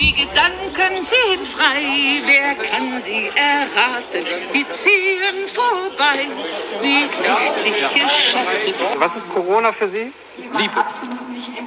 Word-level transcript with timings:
Die 0.00 0.12
Gedanken 0.14 1.04
sind 1.04 1.46
frei, 1.46 2.22
wer 2.24 2.54
kann 2.54 3.02
sie 3.02 3.30
erraten? 3.34 4.24
Die 4.54 4.64
ziehen 4.70 5.46
vorbei 5.46 6.26
wie 6.80 7.04
nächtliche 7.20 8.08
Schatten. 8.08 8.74
Was 8.96 9.16
ist 9.16 9.28
Corona 9.28 9.72
für 9.72 9.86
Sie? 9.86 10.12
Liebe. 10.36 10.84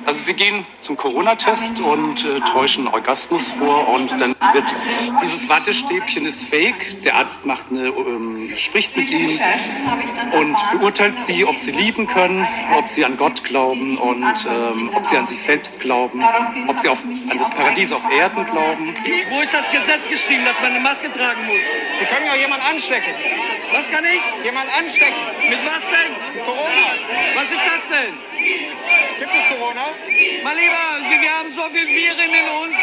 Also 0.05 0.19
sie 0.19 0.33
gehen 0.33 0.65
zum 0.79 0.97
Corona-Test 0.97 1.79
und 1.79 2.25
äh, 2.25 2.39
täuschen 2.41 2.87
Orgasmus 2.87 3.49
vor 3.49 3.87
und 3.89 4.11
dann 4.19 4.35
wird 4.53 4.65
dieses 5.21 5.47
Wattestäbchen 5.47 6.25
ist 6.25 6.43
fake. 6.43 7.01
Der 7.03 7.15
Arzt 7.15 7.45
macht 7.45 7.65
eine, 7.71 7.87
ähm, 7.87 8.51
spricht 8.57 8.97
mit 8.97 9.09
ihnen 9.09 9.39
und 10.33 10.57
beurteilt 10.71 11.17
sie, 11.17 11.45
ob 11.45 11.59
sie 11.59 11.71
lieben 11.71 12.07
können, 12.07 12.45
ob 12.75 12.89
sie 12.89 13.05
an 13.05 13.15
Gott 13.17 13.43
glauben 13.43 13.97
und 13.97 14.45
ähm, 14.45 14.91
ob 14.93 15.05
sie 15.05 15.17
an 15.17 15.25
sich 15.25 15.39
selbst 15.39 15.79
glauben, 15.79 16.21
ob 16.67 16.79
sie 16.79 16.89
auf, 16.89 17.03
an 17.29 17.37
das 17.37 17.49
Paradies 17.49 17.91
auf 17.91 18.03
Erden 18.11 18.45
glauben. 18.45 18.93
Wo 19.29 19.41
ist 19.41 19.53
das 19.53 19.71
Gesetz 19.71 20.07
geschrieben, 20.07 20.43
dass 20.45 20.61
man 20.61 20.71
eine 20.71 20.81
Maske 20.81 21.11
tragen 21.11 21.45
muss? 21.47 21.63
Sie 21.99 22.05
können 22.05 22.25
ja 22.25 22.35
jemanden 22.35 22.65
anstecken. 22.65 23.13
Was 23.71 23.89
kann 23.89 24.03
ich? 24.05 24.45
Jemand 24.45 24.67
anstecken. 24.77 25.15
Mit 25.49 25.59
was 25.65 25.81
denn? 25.81 26.43
Corona. 26.45 26.93
Was 27.35 27.51
ist 27.51 27.63
das 27.65 27.81
denn? 27.89 28.32
Gibt 29.19 29.33
es 29.33 29.57
Corona? 29.57 29.87
Mein 30.43 30.57
Lieber, 30.57 31.21
wir 31.21 31.39
haben 31.39 31.51
so 31.51 31.63
viel 31.63 31.87
Viren 31.87 32.29
in 32.29 32.69
uns. 32.69 32.77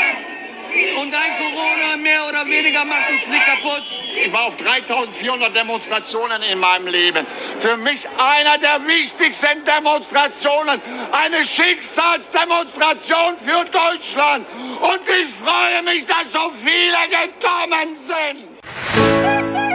Und 1.01 1.13
ein 1.13 1.33
Corona 1.37 1.97
mehr 1.97 2.29
oder 2.29 2.47
weniger 2.47 2.85
macht 2.85 3.11
uns 3.11 3.27
nicht 3.27 3.45
kaputt. 3.45 3.83
Ich 4.25 4.33
war 4.33 4.45
auf 4.45 4.57
3400 4.57 5.55
Demonstrationen 5.55 6.43
in 6.43 6.59
meinem 6.61 6.87
Leben. 6.87 7.27
Für 7.59 7.77
mich 7.77 8.09
einer 8.19 8.57
der 8.59 8.87
wichtigsten 8.87 9.65
Demonstrationen. 9.65 10.81
Eine 11.11 11.45
Schicksalsdemonstration 11.45 13.39
für 13.39 13.65
Deutschland. 13.65 14.47
Und 14.81 15.01
ich 15.09 15.35
freue 15.35 15.83
mich, 15.83 16.07
dass 16.07 16.33
so 16.33 16.53
viele 16.63 17.09
gekommen 17.09 17.97
sind. 18.07 19.70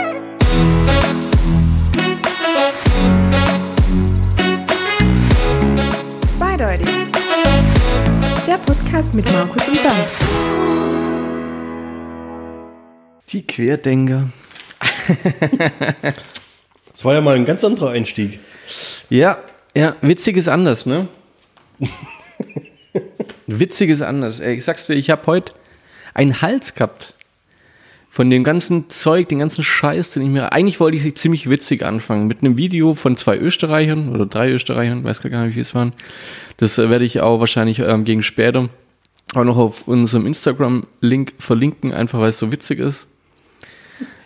Der 8.56 8.74
Podcast 8.74 9.14
mit 9.14 9.30
Markus 9.34 9.68
und 9.68 9.84
Bernd. 9.84 10.08
Die 13.28 13.46
Querdenker. 13.46 14.30
Das 16.94 17.04
war 17.04 17.16
ja 17.16 17.20
mal 17.20 17.36
ein 17.36 17.44
ganz 17.44 17.66
anderer 17.66 17.90
Einstieg. 17.90 18.40
Ja, 19.10 19.40
ja, 19.76 19.98
witzig 20.00 20.38
ist 20.38 20.48
anders, 20.48 20.86
ne? 20.86 21.10
witzig 23.46 23.90
ist 23.90 24.02
anders. 24.02 24.40
Ich 24.40 24.64
sag's 24.64 24.86
dir, 24.86 24.94
ich 24.94 25.10
habe 25.10 25.28
heute 25.28 25.52
einen 26.14 26.42
Hals 26.42 26.76
gehabt. 26.76 27.15
Von 28.16 28.30
dem 28.30 28.46
ganzen 28.46 28.90
Zeug, 28.90 29.28
den 29.28 29.40
ganzen 29.40 29.62
Scheiß, 29.62 30.12
den 30.12 30.24
ich 30.24 30.30
mir. 30.30 30.54
Eigentlich 30.54 30.80
wollte 30.80 30.96
ich 30.96 31.16
ziemlich 31.16 31.50
witzig 31.50 31.84
anfangen. 31.84 32.28
Mit 32.28 32.40
einem 32.40 32.56
Video 32.56 32.94
von 32.94 33.18
zwei 33.18 33.38
Österreichern 33.38 34.08
oder 34.08 34.26
drei 34.26 34.52
Österreichern, 34.52 35.04
weiß 35.04 35.22
gar 35.22 35.46
nicht, 35.46 35.58
wie 35.58 35.60
es 35.60 35.76
waren. 35.76 35.92
Das 36.56 36.78
äh, 36.78 36.90
werde 36.90 37.04
ich 37.04 37.20
auch 37.20 37.42
wahrscheinlich 37.42 37.80
ähm, 37.80 38.06
gegen 38.06 38.24
später 38.24 38.70
auch 39.34 39.44
noch 39.44 39.58
auf 39.58 39.86
unserem 39.90 40.28
Instagram-Link 40.28 41.34
verlinken, 41.40 41.94
einfach 41.94 42.22
weil 42.22 42.30
es 42.30 42.40
so 42.40 42.54
witzig 42.54 42.80
ist. 42.80 43.08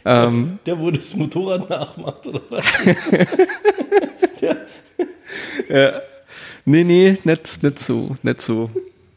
Ähm, 0.06 0.60
Der, 0.68 0.78
wo 0.78 0.92
das 0.92 1.16
Motorrad 1.16 1.68
nachmacht, 1.68 2.28
oder 2.28 2.42
was? 2.52 2.66
Nee, 6.66 6.84
nee, 6.84 7.18
nicht, 7.24 7.64
nicht 7.64 7.80
so, 7.80 8.16
nicht 8.22 8.42
so. 8.44 8.70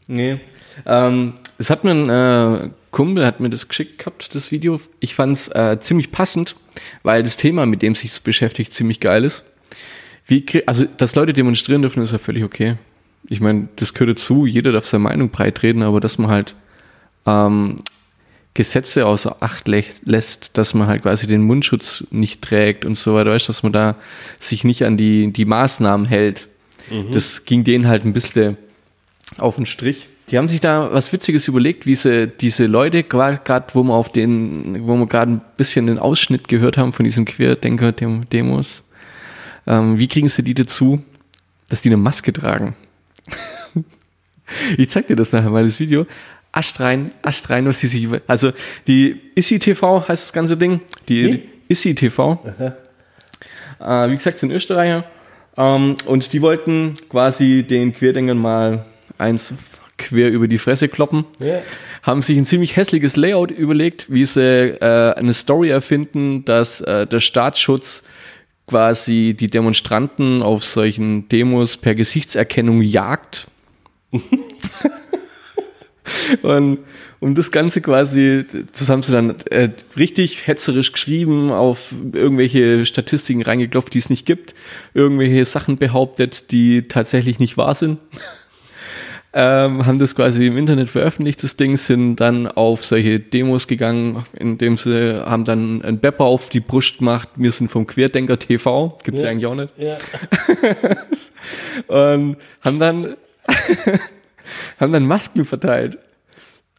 Nee. 0.07 0.39
Ähm, 0.87 1.33
es 1.59 1.69
hat 1.69 1.83
mir 1.83 1.91
ein 1.91 2.09
äh, 2.09 2.69
Kumpel, 2.93 3.25
hat 3.25 3.41
mir 3.41 3.49
das 3.49 3.67
geschickt 3.67 3.99
gehabt, 3.99 4.33
das 4.33 4.51
Video. 4.53 4.79
Ich 5.01 5.15
fand 5.15 5.33
es 5.33 5.49
äh, 5.49 5.77
ziemlich 5.81 6.11
passend, 6.11 6.55
weil 7.01 7.23
das 7.23 7.35
Thema, 7.35 7.65
mit 7.65 7.81
dem 7.81 7.95
sich 7.95 8.11
es 8.11 8.19
beschäftigt, 8.21 8.73
ziemlich 8.73 9.01
geil 9.01 9.25
ist. 9.25 9.43
Wie, 10.25 10.45
also, 10.65 10.85
dass 10.85 11.15
Leute 11.15 11.33
demonstrieren 11.33 11.81
dürfen, 11.81 12.01
ist 12.01 12.13
ja 12.13 12.17
völlig 12.17 12.45
okay. 12.45 12.77
Ich 13.27 13.41
meine, 13.41 13.67
das 13.75 13.93
gehört 13.93 14.17
dazu, 14.17 14.45
jeder 14.45 14.71
darf 14.71 14.85
seine 14.85 15.03
Meinung 15.03 15.29
breitreden, 15.29 15.81
aber 15.83 15.99
dass 15.99 16.17
man 16.17 16.29
halt 16.29 16.55
ähm, 17.25 17.77
Gesetze 18.53 19.05
außer 19.05 19.37
Acht 19.41 19.67
lä- 19.67 19.83
lässt, 20.05 20.57
dass 20.57 20.73
man 20.73 20.87
halt 20.87 21.01
quasi 21.01 21.25
den 21.27 21.41
Mundschutz 21.41 22.05
nicht 22.11 22.41
trägt 22.41 22.85
und 22.85 22.95
so 22.95 23.15
weiter, 23.15 23.31
weißt, 23.31 23.49
dass 23.49 23.63
man 23.63 23.73
da 23.73 23.95
sich 24.39 24.63
nicht 24.63 24.85
an 24.85 24.95
die, 24.95 25.33
die 25.33 25.45
Maßnahmen 25.45 26.05
hält. 26.05 26.47
Das 27.11 27.45
ging 27.45 27.63
denen 27.63 27.87
halt 27.87 28.05
ein 28.05 28.13
bisschen 28.13 28.57
auf 29.37 29.55
den 29.55 29.65
Strich. 29.65 30.07
Die 30.29 30.37
haben 30.37 30.47
sich 30.47 30.61
da 30.61 30.91
was 30.91 31.11
Witziges 31.11 31.47
überlegt, 31.47 31.85
wie 31.85 31.95
sie 31.95 32.27
diese 32.27 32.65
Leute, 32.65 33.03
gerade 33.03 33.65
wo 33.73 33.83
wir 33.83 33.93
auf 33.93 34.09
den, 34.09 34.87
wo 34.87 34.95
wir 34.95 35.05
gerade 35.05 35.33
ein 35.33 35.41
bisschen 35.57 35.87
den 35.87 35.99
Ausschnitt 35.99 36.47
gehört 36.47 36.77
haben 36.77 36.93
von 36.93 37.03
diesen 37.03 37.25
Querdenker-Demos, 37.25 38.83
ähm, 39.67 39.99
wie 39.99 40.07
kriegen 40.07 40.29
sie 40.29 40.43
die 40.43 40.53
dazu, 40.53 41.01
dass 41.69 41.81
die 41.81 41.89
eine 41.89 41.97
Maske 41.97 42.31
tragen? 42.31 42.75
ich 44.77 44.89
zeig 44.89 45.07
dir 45.07 45.15
das 45.15 45.31
nachher 45.31 45.49
mal, 45.49 45.65
das 45.65 45.79
Video. 45.79 46.05
Ascht 46.51 46.79
rein, 46.79 47.11
ascht 47.21 47.49
rein, 47.49 47.65
was 47.65 47.79
die 47.79 47.87
sich, 47.87 48.07
also 48.27 48.53
die 48.87 49.19
ISI 49.35 49.59
TV 49.59 50.07
heißt 50.07 50.25
das 50.25 50.33
ganze 50.33 50.55
Ding, 50.55 50.81
die, 51.09 51.31
die 51.31 51.49
ISI 51.67 51.95
TV. 51.95 52.39
Äh, 53.79 54.09
wie 54.09 54.15
gesagt, 54.15 54.37
sind 54.37 54.51
Österreicher. 54.51 55.03
Ähm, 55.57 55.95
und 56.05 56.31
die 56.31 56.41
wollten 56.41 56.97
quasi 57.09 57.63
den 57.67 57.93
Querdenkern 57.93 58.37
mal 58.37 58.85
eins 59.17 59.53
quer 59.97 60.31
über 60.31 60.47
die 60.47 60.57
Fresse 60.57 60.87
kloppen. 60.87 61.25
Ja. 61.39 61.61
Haben 62.01 62.21
sich 62.21 62.37
ein 62.37 62.45
ziemlich 62.45 62.75
hässliches 62.75 63.15
Layout 63.15 63.51
überlegt, 63.51 64.11
wie 64.11 64.25
sie 64.25 64.75
äh, 64.81 65.13
eine 65.13 65.33
Story 65.33 65.69
erfinden, 65.69 66.43
dass 66.45 66.81
äh, 66.81 67.07
der 67.07 67.19
Staatsschutz 67.19 68.03
quasi 68.67 69.35
die 69.37 69.49
Demonstranten 69.49 70.41
auf 70.41 70.63
solchen 70.63 71.27
Demos 71.29 71.77
per 71.77 71.95
Gesichtserkennung 71.95 72.81
jagt. 72.81 73.47
Und 76.41 76.79
um 77.19 77.35
das 77.35 77.51
Ganze 77.51 77.81
quasi, 77.81 78.45
das 78.77 78.89
haben 78.89 79.01
sie 79.01 79.13
dann 79.13 79.35
äh, 79.49 79.69
richtig 79.95 80.45
hetzerisch 80.45 80.91
geschrieben, 80.91 81.51
auf 81.51 81.93
irgendwelche 82.11 82.85
Statistiken 82.85 83.41
reingeklopft, 83.41 83.93
die 83.93 83.99
es 83.99 84.09
nicht 84.09 84.25
gibt, 84.25 84.53
irgendwelche 84.93 85.45
Sachen 85.45 85.77
behauptet, 85.77 86.51
die 86.51 86.89
tatsächlich 86.89 87.39
nicht 87.39 87.55
wahr 87.55 87.75
sind. 87.75 87.99
Ähm, 89.33 89.85
haben 89.85 89.97
das 89.97 90.15
quasi 90.15 90.45
im 90.45 90.57
Internet 90.57 90.89
veröffentlicht, 90.89 91.41
das 91.43 91.55
Ding, 91.55 91.75
sind 91.75 92.17
dann 92.17 92.47
auf 92.47 92.85
solche 92.85 93.19
Demos 93.19 93.67
gegangen, 93.67 94.25
indem 94.33 94.77
sie 94.77 95.25
haben 95.25 95.43
dann 95.43 95.81
ein 95.81 95.99
Bepper 95.99 96.25
auf 96.25 96.49
die 96.49 96.59
Brust 96.59 96.99
gemacht, 96.99 97.29
wir 97.35 97.51
sind 97.51 97.71
vom 97.71 97.87
Querdenker 97.87 98.37
TV, 98.37 98.97
gibt's 99.03 99.21
ja, 99.21 99.27
Ja. 99.27 99.31
eigentlich 99.31 99.45
auch 99.47 99.55
nicht. 99.55 99.73
Ja. 99.77 99.97
Und 101.87 102.37
haben 102.61 102.77
dann, 102.77 103.15
haben 104.79 104.93
dann 104.93 105.07
Masken 105.07 105.45
verteilt. 105.45 105.97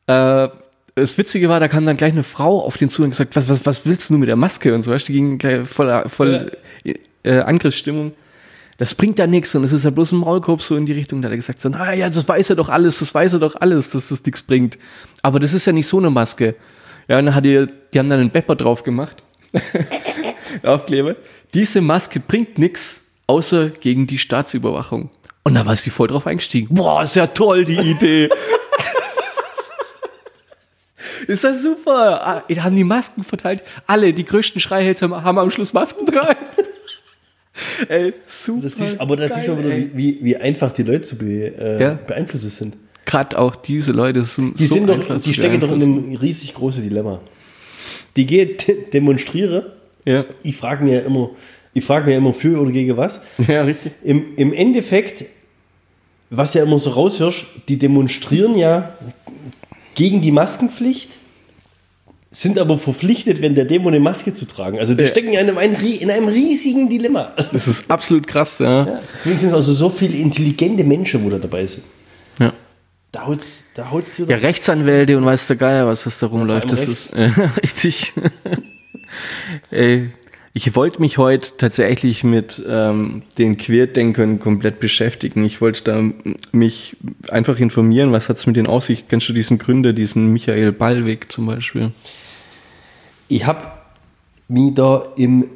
Äh, 0.07 0.49
das 0.95 1.19
Witzige 1.19 1.49
war, 1.49 1.59
da 1.59 1.67
kam 1.67 1.85
dann 1.87 1.97
gleich 1.97 2.13
eine 2.13 2.23
Frau 2.23 2.63
auf 2.63 2.77
den 2.77 2.89
zu 2.89 3.03
und 3.03 3.11
gesagt, 3.11 3.35
was, 3.35 3.49
was, 3.49 3.67
was 3.67 3.85
willst 3.85 4.11
du 4.11 4.15
mit 4.15 4.29
der 4.29 4.37
Maske 4.37 4.73
und 4.75 4.83
so, 4.83 4.93
weißt 4.93 5.09
du, 5.09 5.13
die 5.13 5.19
ging 5.19 5.39
gleich 5.39 5.67
voll, 5.67 6.09
voll 6.09 6.53
äh, 7.25 7.39
Angriffsstimmung. 7.41 8.13
Das 8.77 8.95
bringt 8.95 9.19
ja 9.19 9.27
nichts 9.27 9.55
und 9.55 9.63
es 9.63 9.73
ist 9.73 9.85
ja 9.85 9.91
bloß 9.91 10.13
ein 10.13 10.19
Maulkorb 10.19 10.61
so 10.61 10.77
in 10.77 10.87
die 10.87 10.93
Richtung. 10.93 11.23
Da 11.23 11.27
hat 11.27 11.33
er 11.33 11.37
gesagt, 11.37 11.61
so, 11.61 11.69
na 11.69 11.95
ja, 11.95 12.09
das 12.09 12.29
weiß 12.29 12.51
er 12.51 12.57
doch 12.57 12.69
alles, 12.69 12.99
das 12.99 13.15
weiß 13.15 13.35
er 13.35 13.39
doch 13.39 13.55
alles, 13.61 13.91
dass 13.91 14.09
das 14.09 14.25
nichts 14.25 14.43
bringt. 14.43 14.79
Aber 15.23 15.39
das 15.39 15.55
ist 15.55 15.67
ja 15.67 15.73
nicht 15.73 15.87
so 15.87 15.99
eine 15.99 16.11
Maske. 16.11 16.57
Ja, 17.09 17.19
und 17.19 17.27
dann 17.27 17.35
hat 17.35 17.45
die, 17.45 17.67
die 17.93 17.99
haben 17.99 18.09
dann 18.09 18.21
einen 18.21 18.31
Bepper 18.31 18.57
drauf 18.57 18.83
gemacht. 18.83 19.23
Aufkleber. 20.63 21.17
Diese 21.53 21.81
Maske 21.81 22.19
bringt 22.19 22.59
nichts, 22.59 23.01
außer 23.27 23.71
gegen 23.71 24.07
die 24.07 24.19
Staatsüberwachung. 24.19 25.11
Und 25.45 25.55
da 25.55 25.67
war 25.67 25.77
sie 25.77 25.91
voll 25.91 26.09
drauf 26.09 26.27
eingestiegen. 26.27 26.75
Boah, 26.75 27.03
ist 27.03 27.17
ja 27.17 27.27
toll, 27.27 27.65
die 27.65 27.79
Idee. 27.79 28.29
ist 31.27 31.45
das 31.45 31.63
super. 31.63 32.27
Ah, 32.27 32.45
Die 32.49 32.61
haben 32.61 32.75
die 32.75 32.85
Masken 32.85 33.23
verteilt. 33.23 33.63
Alle, 33.87 34.13
die 34.13 34.25
größten 34.25 34.61
Schreihälter 34.61 35.09
haben 35.23 35.39
am 35.39 35.51
Schluss 35.51 35.73
Masken 35.73 36.07
tragen. 36.07 36.45
Ey, 37.89 38.13
super. 38.29 38.63
Das 38.63 38.77
sieht, 38.77 39.01
aber 39.01 39.17
das 39.17 39.35
sieht 39.35 39.45
schon 39.45 39.63
geil, 39.63 39.77
wieder, 39.77 39.77
wie, 39.95 40.19
wie, 40.21 40.25
wie 40.25 40.37
einfach 40.37 40.73
die 40.73 40.83
Leute 40.83 41.03
zu 41.03 41.17
be, 41.17 41.25
äh, 41.57 41.81
Ja. 41.81 41.95
beeinflussen 41.95 42.51
sind. 42.51 42.77
Gerade 43.07 43.39
auch 43.39 43.55
diese 43.55 43.93
Leute 43.93 44.25
sind 44.25 44.59
Die, 44.59 44.67
so 44.67 44.75
sind 44.75 44.89
doch, 44.89 44.95
einfach 44.95 45.21
zu 45.21 45.29
die 45.29 45.35
stecken 45.35 45.61
doch 45.61 45.71
in 45.71 45.83
einem 45.83 46.17
riesig 46.17 46.55
großen 46.55 46.83
Dilemma. 46.83 47.21
Die 48.17 48.27
geht, 48.27 48.93
demonstriere. 48.93 49.73
Ja, 50.05 50.25
Ich 50.43 50.57
frage 50.57 50.85
mir 50.85 51.05
immer, 51.05 51.31
ich 51.75 51.85
frage 51.85 52.07
mir 52.09 52.17
immer 52.17 52.33
für 52.35 52.61
oder 52.61 52.71
gegen 52.73 52.97
was. 52.97 53.21
ja, 53.49 53.63
richtig. 53.63 53.93
Im, 54.03 54.35
Im 54.37 54.53
Endeffekt, 54.53 55.27
was 56.31 56.55
ja 56.55 56.63
immer 56.63 56.79
so 56.79 56.91
raushörst, 56.91 57.45
die 57.69 57.77
demonstrieren 57.79 58.57
ja 58.57 58.95
gegen 59.95 60.21
die 60.21 60.33
Maskenpflicht, 60.33 61.17
sind 62.37 62.59
aber 62.59 62.77
verpflichtet, 62.79 63.41
wenn 63.43 63.55
der 63.55 63.65
Demo 63.65 63.89
eine 63.89 64.01
Maske 64.01 64.35
zu 64.35 64.45
tragen. 64.45 64.79
Also 64.79 64.95
die 64.95 65.03
Ja. 65.05 65.09
stecken 65.09 65.35
in 65.35 65.39
einem, 65.39 65.57
in 65.83 66.11
einem 66.11 66.29
riesigen 66.29 66.89
Dilemma. 66.89 67.33
Das 67.37 67.69
ist 67.69 67.91
absolut 67.91 68.27
krass, 68.27 68.59
ja. 68.59 69.01
Deswegen 69.15 69.39
sind 69.39 69.49
es 69.51 69.55
also 69.55 69.73
so 69.73 69.89
viele 69.89 70.17
intelligente 70.17 70.83
Menschen, 70.85 71.25
wo 71.25 71.31
da 71.31 71.39
dabei 71.39 71.67
sind. 71.67 71.85
ja. 72.41 72.53
Da 73.13 73.27
haut's, 73.27 73.67
da 73.77 73.91
haut's 73.93 74.17
dir 74.17 74.27
Ja, 74.27 74.37
Rechtsanwälte 74.37 75.17
und 75.17 75.25
weiß 75.25 75.47
der 75.47 75.55
Geier, 75.57 75.87
was 75.87 76.03
das 76.05 76.19
da 76.19 76.27
rumläuft. 76.27 76.73
das 76.73 76.89
ist 76.89 77.13
äh, 77.15 77.31
richtig. 77.63 78.13
Ey, 79.71 80.11
ich 80.53 80.75
wollte 80.77 81.01
mich 81.01 81.19
heute 81.19 81.57
tatsächlich 81.57 82.25
mit 82.25 82.61
ähm, 82.69 83.23
den 83.39 83.57
Querdenkern 83.57 84.41
komplett 84.41 84.81
beschäftigen. 84.81 85.45
Ich 85.45 85.61
wollte 85.61 85.83
da 85.85 86.03
mich 86.53 86.97
einfach 87.29 87.59
informieren, 87.59 88.11
was 88.13 88.29
hat's 88.29 88.47
mit 88.47 88.57
denen 88.57 88.67
aus 88.67 88.87
sich? 88.87 89.07
Kennst 89.09 89.29
du 89.29 89.33
diesen 89.33 89.59
Gründer, 89.59 89.93
diesen 89.93 90.33
Michael 90.33 90.73
Ballweg 90.73 91.31
zum 91.31 91.47
Beispiel? 91.47 91.93
Ich 93.29 93.47
habe 93.47 93.61
mich 94.49 94.75
da 94.75 95.05
im 95.17 95.47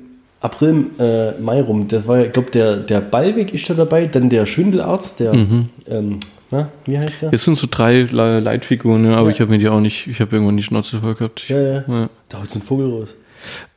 April, 0.41 0.87
äh, 0.99 1.33
Mai 1.41 1.61
rum, 1.63 1.89
das 1.89 2.07
war 2.07 2.21
ich 2.25 2.33
glaube, 2.33 2.51
der, 2.51 2.77
der 2.77 3.01
Ballweg 3.01 3.53
ist 3.53 3.69
da 3.69 3.75
dabei, 3.75 4.07
dann 4.07 4.29
der 4.29 4.47
Schwindelarzt, 4.47 5.21
der, 5.21 5.35
Mhm. 5.35 5.69
ähm, 5.89 6.21
na, 6.51 6.69
wie 6.87 6.99
heißt 6.99 7.23
der? 7.23 7.33
Es 7.33 7.45
sind 7.45 7.59
so 7.59 7.67
drei 7.71 8.03
Le- 8.03 8.41
Leitfiguren, 8.41 9.05
ja, 9.05 9.17
aber 9.17 9.29
Ja. 9.29 9.35
ich 9.35 9.41
habe 9.41 9.51
mir 9.51 9.59
die 9.59 9.69
auch 9.69 9.81
nicht, 9.81 10.07
ich 10.07 10.21
habe 10.21 10.37
irgendwann 10.37 10.57
die 10.57 10.63
Schnauze 10.63 11.01
voll 11.01 11.15
gehabt. 11.15 11.43
Ich, 11.43 11.49
Ja, 11.51 11.61
ja. 11.61 11.85
Ja. 11.89 12.09
Da 12.29 12.41
haut 12.41 12.55
ein 12.55 12.63
Vogel 12.63 12.91
raus. 12.91 13.15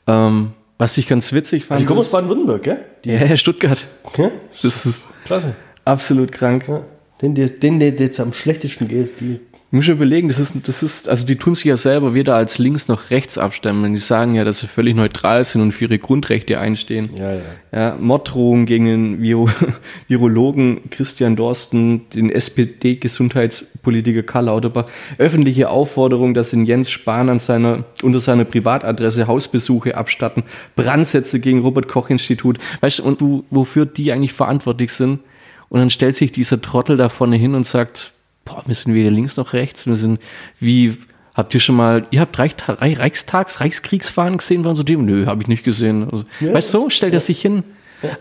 Ähm, 0.07 0.51
was 0.77 0.97
ich 0.97 1.07
ganz 1.07 1.33
witzig 1.33 1.65
fand. 1.65 1.81
Die 1.81 1.85
kommen 1.85 1.99
aus 1.99 2.09
Baden-Württemberg, 2.09 2.63
gell? 2.63 2.79
ja, 3.05 3.35
Stuttgart. 3.35 3.85
Ja? 4.17 4.29
Das 4.61 4.85
ist 4.85 5.01
Klasse. 5.25 5.55
absolut 5.85 6.31
krank. 6.31 6.65
Ja. 6.67 6.81
Den, 7.21 7.35
der, 7.35 7.49
den, 7.49 7.79
der 7.79 7.89
jetzt 7.91 8.19
am 8.19 8.33
schlechtesten 8.33 8.87
geht, 8.87 9.19
die. 9.19 9.39
Ich 9.71 9.73
muss 9.73 9.85
schon 9.85 9.95
überlegen, 9.95 10.27
das 10.27 10.37
ist, 10.37 10.51
das 10.67 10.83
ist, 10.83 11.07
also 11.07 11.25
die 11.25 11.37
tun 11.37 11.55
sich 11.55 11.63
ja 11.63 11.77
selber 11.77 12.13
weder 12.13 12.35
als 12.35 12.59
links 12.59 12.89
noch 12.89 13.09
rechts 13.09 13.37
abstimmen. 13.37 13.93
Die 13.93 13.99
sagen 13.99 14.35
ja, 14.35 14.43
dass 14.43 14.59
sie 14.59 14.67
völlig 14.67 14.97
neutral 14.97 15.45
sind 15.45 15.61
und 15.61 15.71
für 15.71 15.85
ihre 15.85 15.97
Grundrechte 15.97 16.59
einstehen. 16.59 17.11
Ja, 17.15 17.35
ja. 17.35 17.41
Ja, 17.71 17.97
Morddrohungen 17.97 18.65
gegen 18.65 18.83
den 18.83 19.21
Viro 19.21 19.49
Virologen 20.09 20.89
Christian 20.89 21.37
Dorsten, 21.37 22.09
den 22.09 22.29
SPD-Gesundheitspolitiker 22.29 24.23
Karl 24.23 24.47
Lauterbach, 24.47 24.87
öffentliche 25.17 25.69
Aufforderung, 25.69 26.33
dass 26.33 26.51
in 26.51 26.65
Jens 26.65 26.91
Spahn 26.91 27.29
an 27.29 27.39
seiner, 27.39 27.85
unter 28.03 28.19
seiner 28.19 28.43
Privatadresse 28.43 29.27
Hausbesuche 29.27 29.95
abstatten, 29.95 30.43
Brandsätze 30.75 31.39
gegen 31.39 31.61
Robert-Koch-Institut. 31.61 32.57
Weißt 32.81 32.99
du, 32.99 33.03
und 33.03 33.21
du, 33.21 33.45
wofür 33.49 33.85
die 33.85 34.11
eigentlich 34.11 34.33
verantwortlich 34.33 34.91
sind? 34.91 35.21
Und 35.69 35.79
dann 35.79 35.89
stellt 35.89 36.17
sich 36.17 36.33
dieser 36.33 36.61
Trottel 36.61 36.97
da 36.97 37.07
vorne 37.07 37.37
hin 37.37 37.55
und 37.55 37.65
sagt, 37.65 38.11
boah, 38.45 38.63
wir 38.65 38.75
sind 38.75 38.93
weder 38.93 39.11
links 39.11 39.37
noch 39.37 39.53
rechts, 39.53 39.87
wir 39.87 39.95
sind 39.95 40.19
wie, 40.59 40.97
habt 41.33 41.53
ihr 41.53 41.59
schon 41.59 41.75
mal, 41.75 42.07
ihr 42.11 42.21
habt 42.21 42.37
Reich, 42.37 42.55
Reich, 42.67 42.99
Reichstags, 42.99 43.61
Reichskriegsfahnen 43.61 44.37
gesehen, 44.37 44.63
waren 44.63 44.75
so 44.75 44.83
dem? 44.83 45.05
Nö, 45.05 45.25
habe 45.25 45.41
ich 45.41 45.47
nicht 45.47 45.63
gesehen. 45.63 46.09
Also, 46.11 46.25
weißt 46.39 46.73
du, 46.73 46.79
so 46.79 46.89
stellt 46.89 47.13
er 47.13 47.19
sich 47.19 47.41
hin. 47.41 47.63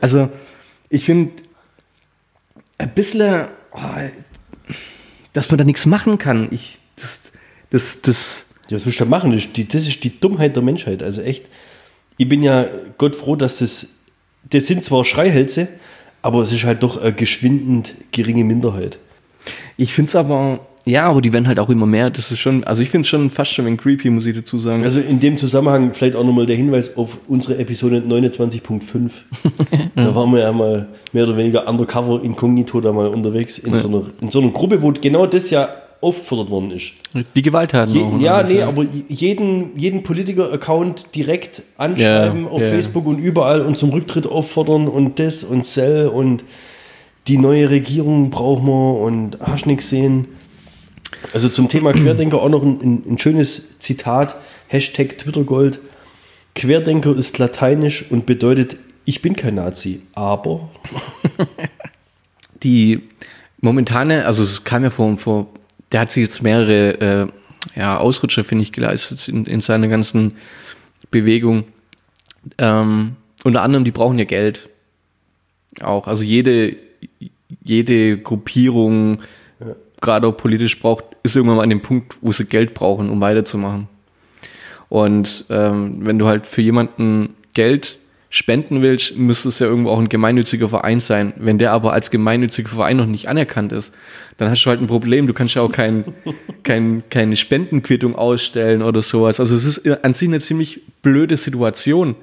Also, 0.01 0.29
ich 0.89 1.05
finde, 1.05 1.33
ein 2.79 2.95
bisschen, 2.95 3.47
oh, 3.73 3.79
dass 5.33 5.51
man 5.51 5.59
da 5.59 5.65
nichts 5.65 5.87
machen 5.87 6.19
kann. 6.19 6.49
Ich, 6.51 6.79
das, 6.97 7.33
das, 7.71 8.01
das, 8.03 8.47
Ja, 8.69 8.77
was 8.77 8.87
willst 8.87 9.01
du 9.01 9.05
da 9.05 9.11
machen? 9.11 9.33
Das 9.33 9.45
ist, 9.45 9.57
die, 9.57 9.69
das 9.69 9.87
ist 9.87 10.03
die 10.03 10.19
Dummheit 10.19 10.57
der 10.57 10.63
Menschheit. 10.63 11.03
Also 11.03 11.23
echt, 11.23 11.47
ich 12.17 12.29
bin 12.29 12.43
ja 12.43 12.67
Gott 12.99 13.17
froh, 13.17 13.37
dass 13.37 13.59
das, 13.59 13.89
das 14.49 14.67
sind 14.67 14.85
zwar 14.85 15.05
Schreihälse, 15.05 15.69
aber 16.23 16.43
es 16.43 16.53
ist 16.53 16.65
halt 16.65 16.83
doch 16.83 16.97
eine 16.97 17.13
geschwindend 17.13 17.95
geringe 18.13 18.45
Minderheit. 18.45 18.99
Ich 19.77 19.93
finde 19.95 20.09
es 20.09 20.17
aber, 20.17 20.61
ja, 20.85 21.05
aber 21.05 21.21
die 21.21 21.33
werden 21.33 21.47
halt 21.47 21.59
auch 21.59 21.69
immer 21.69 21.87
mehr. 21.87 22.11
Das 22.11 22.31
ist 22.31 22.39
schon, 22.39 22.65
also 22.65 22.83
ich 22.83 22.91
finde 22.91 23.03
es 23.03 23.09
schon 23.09 23.31
fast 23.31 23.53
schon 23.53 23.67
ein 23.67 23.77
creepy, 23.77 24.11
muss 24.11 24.27
ich 24.27 24.35
dazu 24.35 24.59
sagen. 24.59 24.83
Also 24.83 25.01
in 25.01 25.21
dem 25.21 25.37
Zusammenhang 25.37 25.93
vielleicht 25.95 26.17
auch 26.17 26.25
nochmal 26.25 26.47
der 26.47 26.57
Hinweis 26.57 26.97
auf 26.97 27.19
unsere 27.29 27.59
Episode 27.59 28.03
29.5. 28.07 29.11
da 29.95 30.15
waren 30.15 30.33
wir 30.33 30.41
ja 30.41 30.53
mal 30.53 30.89
mehr 31.13 31.25
oder 31.25 31.37
weniger 31.37 31.69
undercover 31.69 32.23
inkognito 32.23 32.81
da 32.81 32.93
mal 32.93 33.09
unterwegs 33.09 33.59
in, 33.59 33.77
so, 33.77 33.89
einer, 33.89 34.03
in 34.21 34.31
so 34.31 34.41
einer 34.41 34.51
Gruppe, 34.51 34.81
wo 34.83 34.93
genau 34.93 35.27
das 35.27 35.51
ja 35.51 35.69
aufgefordert 36.01 36.49
worden 36.49 36.71
ist. 36.71 36.93
die 37.37 37.43
Gewalttaten 37.43 37.95
Je, 37.95 38.25
ja, 38.25 38.37
alles, 38.37 38.51
nee, 38.51 38.63
aber 38.63 38.87
jeden, 39.09 39.79
jeden 39.79 40.03
Politiker-Account 40.03 41.15
direkt 41.15 41.63
anschreiben 41.77 42.45
Ja, 42.45 42.51
auf 42.51 42.63
ja. 42.63 42.69
Facebook 42.71 43.07
und 43.07 43.19
überall 43.19 43.61
und 43.61 43.77
zum 43.77 43.91
Rücktritt 43.91 44.27
auffordern 44.27 44.89
und 44.89 45.19
das 45.19 45.45
und 45.45 45.67
Cell 45.67 46.09
und 46.09 46.43
die 47.31 47.39
neue 47.39 47.71
Regierung 47.71 48.31
brauchen 48.31 48.67
wir 48.67 49.01
und 49.01 49.39
hast 49.41 49.65
nichts 49.65 49.89
sehen. 49.89 50.27
Also 51.33 51.49
zum 51.49 51.69
Thema 51.69 51.93
Querdenker 51.93 52.43
auch 52.43 52.49
noch 52.49 52.65
ein, 52.65 53.05
ein, 53.09 53.19
schönes 53.19 53.79
Zitat, 53.79 54.35
Hashtag 54.67 55.17
Twittergold. 55.17 55.79
Querdenker 56.57 57.17
ist 57.17 57.39
lateinisch 57.39 58.05
und 58.11 58.27
bedeutet, 58.27 58.79
ich 59.05 59.23
bin 59.23 59.37
kein 59.37 59.55
Nazi, 59.55 60.03
aber 60.13 60.71
die 62.65 63.03
momentane, 63.61 64.27
also 64.27 64.43
es 64.43 64.65
kam 64.65 64.83
ja 64.83 64.91
vor, 64.91 65.17
vor 65.17 65.47
der 65.93 66.01
hat 66.01 66.11
sich 66.11 66.25
jetzt 66.25 66.43
mehrere 66.43 67.01
äh, 67.01 67.79
ja, 67.79 67.99
Ausrutscher, 67.99 68.43
finde 68.43 68.65
ich, 68.65 68.73
geleistet 68.73 69.29
in, 69.29 69.47
in 69.47 69.61
seiner 69.61 69.87
ganzen 69.87 70.37
Bewegung. 71.13 71.63
Ähm, 72.59 73.15
unter 73.45 73.63
anderem, 73.63 73.85
die 73.85 73.93
brauchen 73.93 74.19
ja 74.19 74.25
Geld. 74.25 74.69
Auch. 75.81 76.09
Also 76.09 76.25
jede, 76.25 76.77
jede 77.63 78.19
Gruppierung, 78.19 79.21
gerade 80.01 80.27
auch 80.27 80.37
politisch 80.37 80.79
braucht, 80.79 81.05
ist 81.23 81.37
irgendwann 81.37 81.59
mal 81.59 81.63
an 81.63 81.71
dem 81.71 81.83
Punkt, 81.83 82.17
wo 82.21 82.33
sie 82.33 82.47
Geld 82.47 82.75
brauchen, 82.75 83.11
um 83.11 83.21
weiterzumachen. 83.21 83.89
Und 84.89 85.45
ähm, 85.51 85.99
wenn 86.01 86.19
du 86.19 86.27
halt 86.27 86.47
für 86.47 86.63
jemanden 86.63 87.35
Geld 87.55 87.99
spenden 88.29 88.81
willst, 88.81 89.17
müsste 89.17 89.49
es 89.49 89.59
ja 89.59 89.67
irgendwo 89.67 89.91
auch 89.91 89.99
ein 89.99 90.09
gemeinnütziger 90.09 90.69
Verein 90.69 91.01
sein. 91.01 91.35
Wenn 91.37 91.59
der 91.59 91.73
aber 91.73 91.93
als 91.93 92.11
gemeinnütziger 92.11 92.69
Verein 92.69 92.97
noch 92.97 93.07
nicht 93.07 93.29
anerkannt 93.29 93.73
ist, 93.73 93.93
dann 94.37 94.49
hast 94.49 94.65
du 94.65 94.71
halt 94.71 94.81
ein 94.81 94.87
Problem. 94.87 95.27
Du 95.27 95.35
kannst 95.35 95.57
ja 95.57 95.63
auch 95.63 95.73
kein, 95.73 96.05
kein, 96.63 97.03
keine 97.11 97.37
Spendenquittung 97.37 98.15
ausstellen 98.15 98.83
oder 98.83 99.03
sowas. 99.03 99.41
Also 99.41 99.55
es 99.55 99.65
ist 99.65 100.05
an 100.05 100.15
sich 100.15 100.29
eine 100.29 100.41
ziemlich 100.41 100.81
blöde 101.03 101.37
Situation. 101.37 102.15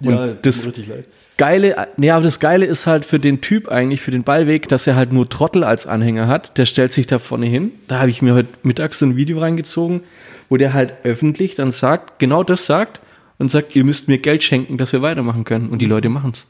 Und 0.00 0.10
ja, 0.10 0.26
tut 0.26 0.36
mir 0.36 0.38
das 0.42 0.66
richtig 0.66 0.86
leid. 0.86 1.08
Geile, 1.36 1.88
nee, 1.96 2.10
aber 2.10 2.22
das 2.22 2.38
Geile 2.38 2.64
ist 2.64 2.86
halt 2.86 3.04
für 3.04 3.18
den 3.18 3.40
Typ 3.40 3.68
eigentlich, 3.68 4.00
für 4.00 4.12
den 4.12 4.22
Ballweg, 4.22 4.68
dass 4.68 4.86
er 4.86 4.94
halt 4.94 5.12
nur 5.12 5.28
Trottel 5.28 5.64
als 5.64 5.86
Anhänger 5.86 6.28
hat. 6.28 6.56
Der 6.58 6.64
stellt 6.64 6.92
sich 6.92 7.08
da 7.08 7.18
vorne 7.18 7.46
hin. 7.46 7.72
Da 7.88 7.98
habe 7.98 8.10
ich 8.10 8.22
mir 8.22 8.34
heute 8.34 8.48
mittags 8.62 9.00
so 9.00 9.06
ein 9.06 9.16
Video 9.16 9.38
reingezogen, 9.40 10.02
wo 10.48 10.56
der 10.56 10.74
halt 10.74 10.94
öffentlich 11.02 11.56
dann 11.56 11.72
sagt, 11.72 12.20
genau 12.20 12.44
das 12.44 12.66
sagt 12.66 13.00
und 13.38 13.50
sagt, 13.50 13.74
ihr 13.74 13.84
müsst 13.84 14.06
mir 14.06 14.18
Geld 14.18 14.44
schenken, 14.44 14.76
dass 14.78 14.92
wir 14.92 15.02
weitermachen 15.02 15.42
können. 15.44 15.70
Und 15.70 15.80
die 15.82 15.86
Leute 15.86 16.08
machen's. 16.08 16.46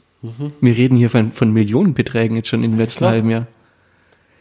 Wir 0.61 0.75
reden 0.77 0.97
hier 0.97 1.09
von, 1.11 1.33
von 1.33 1.51
Millionenbeträgen 1.53 2.37
jetzt 2.37 2.49
schon 2.49 2.63
im 2.65 2.79
letzten 2.79 2.99
Klar. 2.99 3.11
halben 3.13 3.31
Jahr. 3.31 3.47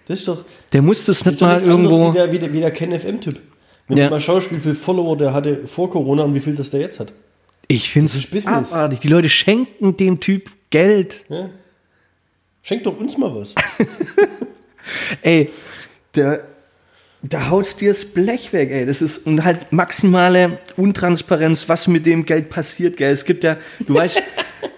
Das 0.07 0.19
ist 0.19 0.28
doch, 0.28 0.44
Der 0.74 0.81
muss 0.81 1.06
das 1.06 1.24
nicht 1.25 1.39
mal 1.39 1.62
irgendwo. 1.62 2.10
wie 2.10 2.18
der, 2.18 2.31
wie 2.34 2.39
der, 2.39 2.54
wie 2.54 2.60
der 2.60 2.72
Ken 2.72 2.98
FM-Typ. 2.98 3.39
Wenn 3.88 3.98
Ja. 3.98 4.06
du 4.06 4.12
mal 4.12 4.19
schaust, 4.22 4.51
wie 4.54 4.60
viele 4.60 4.75
Follower 4.75 5.18
der 5.18 5.34
hatte 5.34 5.68
vor 5.68 5.89
Corona 5.89 6.24
und 6.24 6.36
wie 6.36 6.39
viel 6.41 6.56
das 6.56 6.70
der 6.70 6.82
jetzt 6.82 7.00
hat. 7.00 7.12
Ich 7.74 7.89
finde 7.89 8.12
es 8.12 8.48
abartig. 8.48 9.00
Die 9.00 9.08
Leute 9.08 9.30
schenken 9.30 9.98
dem 9.98 10.20
Typ 10.20 10.51
Geld. 10.70 11.25
Ja? 11.27 11.50
Schenk 12.62 12.84
doch 12.84 12.96
uns 12.98 13.18
mal 13.18 13.34
was. 13.34 13.56
Ey, 15.24 15.50
der, 16.13 16.46
da 17.24 17.50
haut's 17.50 17.75
dir 17.75 17.89
das 17.89 18.06
Blech 18.06 18.53
weg, 18.53 18.70
ey. 18.70 18.86
Das 18.86 19.01
ist 19.01 19.25
und 19.25 19.44
halt 19.44 19.72
maximale 19.72 20.60
Untransparenz, 20.77 21.68
was 21.68 21.88
mit 21.88 22.06
dem 22.06 22.25
Geld 22.25 22.51
passiert, 22.51 22.98
gell. 22.98 23.12
Es 23.12 23.25
gibt 23.25 23.44
ja, 23.44 23.58
du 23.80 23.94
weißt 23.96 24.22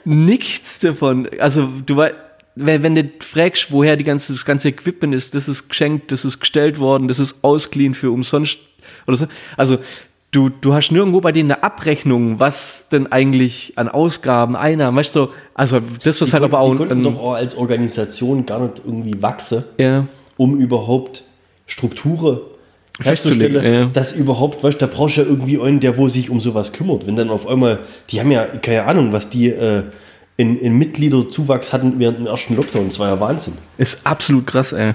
nichts 0.05 0.79
davon. 0.79 1.27
Also, 1.39 1.67
du 1.85 1.97
weißt, 1.97 2.15
wenn, 2.55 2.83
wenn 2.83 2.95
du 2.95 3.11
fragst, 3.19 3.71
woher 3.71 3.97
die 3.97 4.05
ganze, 4.05 4.31
das 4.31 4.45
ganze 4.45 4.69
Equipment 4.69 5.13
ist, 5.13 5.35
das 5.35 5.49
ist 5.49 5.67
geschenkt, 5.67 6.13
das 6.13 6.23
ist 6.23 6.39
gestellt 6.39 6.79
worden, 6.79 7.09
das 7.09 7.19
ist 7.19 7.43
ausgeliehen 7.43 7.93
für 7.93 8.11
umsonst 8.11 8.59
oder 9.05 9.17
so. 9.17 9.27
Also, 9.57 9.79
du, 10.31 10.49
du 10.49 10.73
hast 10.73 10.91
nirgendwo 10.91 11.21
bei 11.21 11.31
denen 11.31 11.51
eine 11.51 11.63
Abrechnung, 11.63 12.39
was 12.39 12.87
denn 12.91 13.11
eigentlich 13.11 13.73
an 13.75 13.87
Ausgaben, 13.87 14.55
Einnahmen, 14.55 14.97
weißt 14.97 15.15
du, 15.15 15.29
also, 15.53 15.79
das 16.03 16.21
ist 16.21 16.33
halt 16.33 16.43
aber 16.43 16.59
auch 16.59 16.71
die 16.71 16.77
konnten 16.77 16.99
ein, 16.99 17.03
doch 17.03 17.19
auch 17.19 17.33
als 17.33 17.55
Organisation 17.55 18.45
gar 18.45 18.59
nicht 18.59 18.81
irgendwie 18.85 19.21
wachsen, 19.21 19.63
ja, 19.77 20.07
um 20.37 20.57
überhaupt 20.57 21.23
Strukturen 21.67 22.39
Festzulegen, 22.99 23.53
herzustellen, 23.53 23.83
ja. 23.83 23.89
dass 23.91 24.13
überhaupt, 24.13 24.63
weißt 24.63 24.81
du, 24.81 24.87
da 24.87 24.93
brauchst 24.93 25.17
du 25.17 25.21
ja 25.21 25.27
irgendwie 25.27 25.59
einen, 25.59 25.79
der 25.79 25.97
wo 25.97 26.07
sich 26.07 26.29
um 26.29 26.39
sowas 26.39 26.71
kümmert. 26.71 27.07
Wenn 27.07 27.15
dann 27.15 27.29
auf 27.29 27.47
einmal, 27.47 27.79
die 28.09 28.19
haben 28.19 28.31
ja 28.31 28.45
keine 28.45 28.85
Ahnung, 28.85 29.11
was 29.11 29.29
die 29.29 29.49
äh, 29.49 29.83
in, 30.37 30.57
in 30.59 30.77
Mitgliederzuwachs 30.77 31.73
hatten 31.73 31.99
während 31.99 32.19
dem 32.19 32.27
ersten 32.27 32.55
Lockdown. 32.55 32.89
Das 32.89 32.99
war 32.99 33.09
ja 33.09 33.19
Wahnsinn. 33.19 33.53
ist 33.77 34.05
absolut 34.05 34.47
krass, 34.47 34.73
ey. 34.73 34.93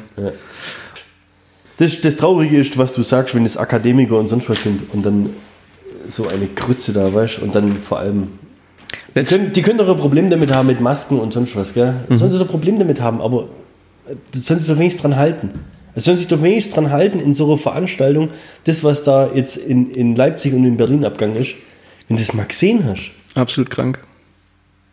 Das, 1.80 1.99
das 2.02 2.14
Traurige 2.14 2.58
ist, 2.58 2.76
was 2.76 2.92
du 2.92 3.02
sagst, 3.02 3.34
wenn 3.34 3.46
es 3.46 3.56
Akademiker 3.56 4.18
und 4.18 4.28
sonst 4.28 4.50
was 4.50 4.62
sind 4.62 4.84
und 4.92 5.04
dann 5.06 5.30
so 6.06 6.28
eine 6.28 6.46
Krütze 6.46 6.92
da, 6.92 7.14
weißt 7.14 7.38
du, 7.38 7.42
und 7.44 7.54
dann 7.54 7.80
vor 7.80 7.99
allem. 7.99 8.28
Die 9.16 9.25
können, 9.25 9.52
die 9.54 9.62
können 9.62 9.78
doch 9.78 9.88
ein 9.88 9.96
Problem 9.96 10.28
damit 10.28 10.54
haben 10.54 10.66
mit 10.66 10.82
Masken 10.82 11.18
und 11.18 11.32
sonst 11.32 11.56
was, 11.56 11.72
gell? 11.72 11.94
Sollen 12.10 12.30
sie 12.32 12.38
doch 12.38 12.44
ein 12.44 12.50
Problem 12.50 12.78
damit 12.78 13.00
haben, 13.00 13.22
aber 13.22 13.44
äh, 14.06 14.14
das 14.30 14.44
sollen 14.44 14.60
sie 14.60 14.70
doch 14.70 14.78
wenigstens 14.78 15.00
dran 15.00 15.16
halten. 15.16 15.52
Es 15.94 16.04
sollen 16.04 16.18
sich 16.18 16.28
doch 16.28 16.42
wenigstens 16.42 16.75
dran 16.75 16.90
halten 16.90 17.18
in 17.18 17.32
so 17.32 17.46
einer 17.46 17.56
Veranstaltung, 17.56 18.28
das, 18.64 18.84
was 18.84 19.02
da 19.02 19.30
jetzt 19.32 19.56
in, 19.56 19.90
in 19.90 20.14
Leipzig 20.16 20.52
und 20.52 20.66
in 20.66 20.76
Berlin 20.76 21.06
abgegangen 21.06 21.37
ist, 21.37 21.54
wenn 22.08 22.18
du 22.18 22.22
das 22.22 22.34
mal 22.34 22.44
gesehen 22.44 22.84
hast. 22.84 23.10
Absolut 23.37 23.70
krank. 23.70 24.04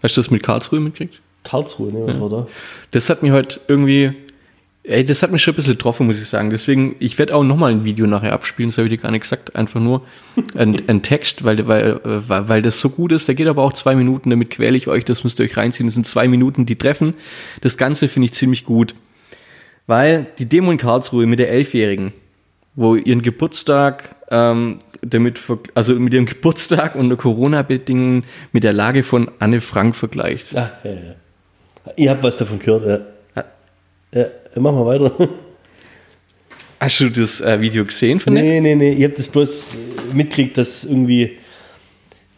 Hast 0.01 0.15
du 0.15 0.21
das 0.21 0.31
mit 0.31 0.41
Karlsruhe 0.41 0.79
mitgekriegt? 0.79 1.19
Karlsruhe, 1.43 1.91
ne, 1.91 2.07
was 2.07 2.17
war 2.17 2.29
da? 2.29 2.47
Das 2.91 3.09
hat 3.09 3.23
mich 3.23 3.33
heute 3.33 3.59
irgendwie, 3.67 4.13
Ey, 4.87 5.03
das 5.03 5.21
hat 5.21 5.33
mich 5.33 5.43
schon 5.43 5.53
ein 5.53 5.57
bisschen 5.57 5.73
getroffen, 5.73 6.07
muss 6.07 6.21
ich 6.21 6.29
sagen. 6.29 6.49
Deswegen, 6.49 6.95
ich 6.99 7.19
werde 7.19 7.35
auch 7.35 7.43
nochmal 7.43 7.71
ein 7.71 7.83
Video 7.83 8.07
nachher 8.07 8.31
abspielen, 8.31 8.69
das 8.69 8.77
habe 8.77 8.87
ich 8.87 8.93
dir 8.93 9.01
gar 9.01 9.11
nicht 9.11 9.23
gesagt. 9.23 9.53
Einfach 9.53 9.81
nur 9.81 10.03
ein, 10.55 10.81
ein 10.87 11.01
Text, 11.01 11.43
weil, 11.43 11.67
weil, 11.67 11.99
weil, 12.03 12.47
weil 12.47 12.61
das 12.61 12.79
so 12.79 12.89
gut 12.89 13.11
ist. 13.11 13.27
Der 13.27 13.35
geht 13.35 13.49
aber 13.49 13.63
auch 13.63 13.73
zwei 13.73 13.95
Minuten, 13.95 14.29
damit 14.29 14.49
quäle 14.49 14.77
ich 14.77 14.87
euch, 14.87 15.03
das 15.03 15.25
müsst 15.25 15.41
ihr 15.41 15.43
euch 15.43 15.57
reinziehen. 15.57 15.87
Das 15.87 15.95
sind 15.95 16.07
zwei 16.07 16.29
Minuten, 16.29 16.65
die 16.65 16.77
treffen. 16.77 17.15
Das 17.59 17.75
Ganze 17.77 18.07
finde 18.07 18.27
ich 18.27 18.33
ziemlich 18.33 18.63
gut. 18.63 18.95
Weil 19.87 20.27
die 20.39 20.45
Demo 20.45 20.71
in 20.71 20.77
Karlsruhe 20.77 21.25
mit 21.25 21.39
der 21.39 21.51
Elfjährigen, 21.51 22.13
wo 22.75 22.95
ihren 22.95 23.21
Geburtstag 23.21 24.15
ähm, 24.31 24.79
damit, 25.01 25.41
also 25.75 25.95
mit 25.95 26.13
ihrem 26.13 26.27
Geburtstag 26.27 26.95
unter 26.95 27.17
Corona-Bedingungen 27.17 28.23
mit 28.53 28.63
der 28.63 28.73
Lage 28.73 29.03
von 29.03 29.29
Anne 29.39 29.59
Frank 29.59 29.97
vergleicht. 29.97 30.55
Ah, 30.55 30.71
ja, 30.85 30.91
ja. 30.91 31.15
Ihr 31.97 32.09
habt 32.09 32.23
was 32.23 32.37
davon 32.37 32.59
gehört, 32.59 32.85
ja. 32.85 33.16
Ja, 34.13 34.25
machen 34.55 34.77
wir 34.77 34.85
weiter. 34.85 35.29
Hast 36.79 36.99
du 36.99 37.09
das 37.09 37.41
äh, 37.41 37.59
Video 37.59 37.85
gesehen 37.85 38.19
von 38.19 38.35
der? 38.35 38.43
Nee, 38.43 38.61
nee, 38.61 38.75
nee, 38.75 38.93
ihr 38.93 39.07
habt 39.07 39.17
das 39.17 39.27
bloß 39.29 39.73
äh, 39.75 40.13
mitgekriegt, 40.15 40.57
dass 40.57 40.83
irgendwie. 40.85 41.37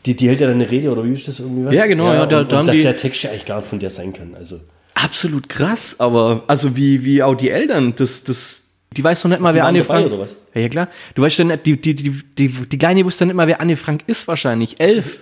Die, 0.05 0.15
die 0.15 0.29
hält 0.29 0.39
ja 0.39 0.47
dann 0.47 0.55
eine 0.55 0.71
Rede 0.71 0.89
oder 0.91 1.03
wie 1.03 1.11
ist 1.11 1.27
das 1.27 1.39
irgendwie 1.39 1.65
was? 1.65 1.73
Ja, 1.73 1.85
genau, 1.85 2.05
ja, 2.13 2.25
da- 2.25 2.39
und, 2.39 2.51
da 2.51 2.59
und 2.61 2.67
dass 2.69 2.75
der 2.75 2.95
Text 2.95 3.21
ja 3.23 3.31
eigentlich 3.31 3.45
gar 3.45 3.57
nicht 3.57 3.67
von 3.67 3.79
der 3.79 3.89
sein 3.89 4.13
kann. 4.13 4.33
Also, 4.33 4.59
Absolut 4.95 5.47
krass, 5.49 5.95
aber 5.99 6.43
also 6.47 6.75
wie, 6.75 7.03
wie 7.05 7.21
auch 7.21 7.35
die 7.35 7.49
Eltern, 7.49 7.93
das, 7.95 8.23
das, 8.23 8.61
die 8.95 9.03
weiß 9.03 9.21
doch 9.21 9.29
nicht 9.29 9.39
mal, 9.41 9.51
Die 9.51 9.57
wer 9.57 9.65
Anne 9.65 9.83
Frank 9.83 10.07
oder 10.07 10.19
was? 10.19 10.35
Ja, 10.53 10.61
ja 10.61 10.69
klar. 10.69 10.87
Du 11.15 11.21
weißt 11.21 11.37
ja 11.39 11.45
nicht, 11.45 11.65
die, 11.65 11.79
die, 11.79 11.95
die, 11.95 12.11
die, 12.37 12.47
die 12.47 12.77
Kleine 12.77 13.05
wusste 13.05 13.25
nicht 13.25 13.35
mal, 13.35 13.47
wer 13.47 13.61
Anne 13.61 13.75
Frank 13.77 14.03
ist 14.07 14.27
wahrscheinlich. 14.27 14.79
Elf. 14.79 15.21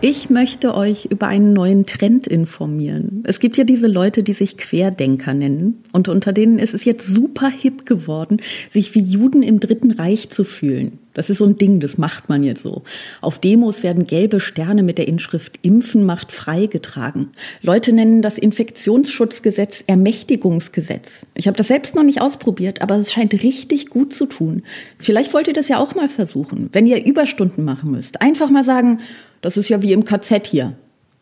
Ich 0.00 0.30
möchte 0.30 0.76
euch 0.76 1.06
über 1.06 1.26
einen 1.26 1.52
neuen 1.52 1.84
Trend 1.84 2.28
informieren. 2.28 3.24
Es 3.26 3.40
gibt 3.40 3.56
ja 3.56 3.64
diese 3.64 3.88
Leute, 3.88 4.22
die 4.22 4.32
sich 4.32 4.56
Querdenker 4.56 5.34
nennen. 5.34 5.82
Und 5.90 6.08
unter 6.08 6.32
denen 6.32 6.60
ist 6.60 6.72
es 6.72 6.84
jetzt 6.84 7.08
super 7.08 7.50
hip 7.50 7.84
geworden, 7.84 8.40
sich 8.70 8.94
wie 8.94 9.00
Juden 9.00 9.42
im 9.42 9.58
Dritten 9.58 9.90
Reich 9.90 10.30
zu 10.30 10.44
fühlen. 10.44 11.00
Das 11.14 11.30
ist 11.30 11.38
so 11.38 11.46
ein 11.46 11.56
Ding, 11.56 11.80
das 11.80 11.98
macht 11.98 12.28
man 12.28 12.44
jetzt 12.44 12.62
so. 12.62 12.84
Auf 13.20 13.40
Demos 13.40 13.82
werden 13.82 14.06
gelbe 14.06 14.38
Sterne 14.38 14.84
mit 14.84 14.98
der 14.98 15.08
Inschrift 15.08 15.58
Impfen 15.62 16.06
macht 16.06 16.30
frei 16.30 16.66
getragen. 16.66 17.30
Leute 17.60 17.92
nennen 17.92 18.22
das 18.22 18.38
Infektionsschutzgesetz 18.38 19.82
Ermächtigungsgesetz. 19.88 21.26
Ich 21.34 21.48
habe 21.48 21.56
das 21.56 21.66
selbst 21.66 21.96
noch 21.96 22.04
nicht 22.04 22.20
ausprobiert, 22.20 22.82
aber 22.82 22.94
es 22.94 23.10
scheint 23.10 23.32
richtig 23.32 23.90
gut 23.90 24.14
zu 24.14 24.26
tun. 24.26 24.62
Vielleicht 24.96 25.34
wollt 25.34 25.48
ihr 25.48 25.54
das 25.54 25.66
ja 25.66 25.80
auch 25.80 25.96
mal 25.96 26.08
versuchen. 26.08 26.68
Wenn 26.70 26.86
ihr 26.86 27.04
Überstunden 27.04 27.64
machen 27.64 27.90
müsst, 27.90 28.22
einfach 28.22 28.48
mal 28.48 28.62
sagen, 28.62 29.00
das 29.40 29.56
ist 29.56 29.68
ja 29.68 29.82
wie 29.82 29.92
im 29.92 30.04
KZ 30.04 30.46
hier. 30.46 30.74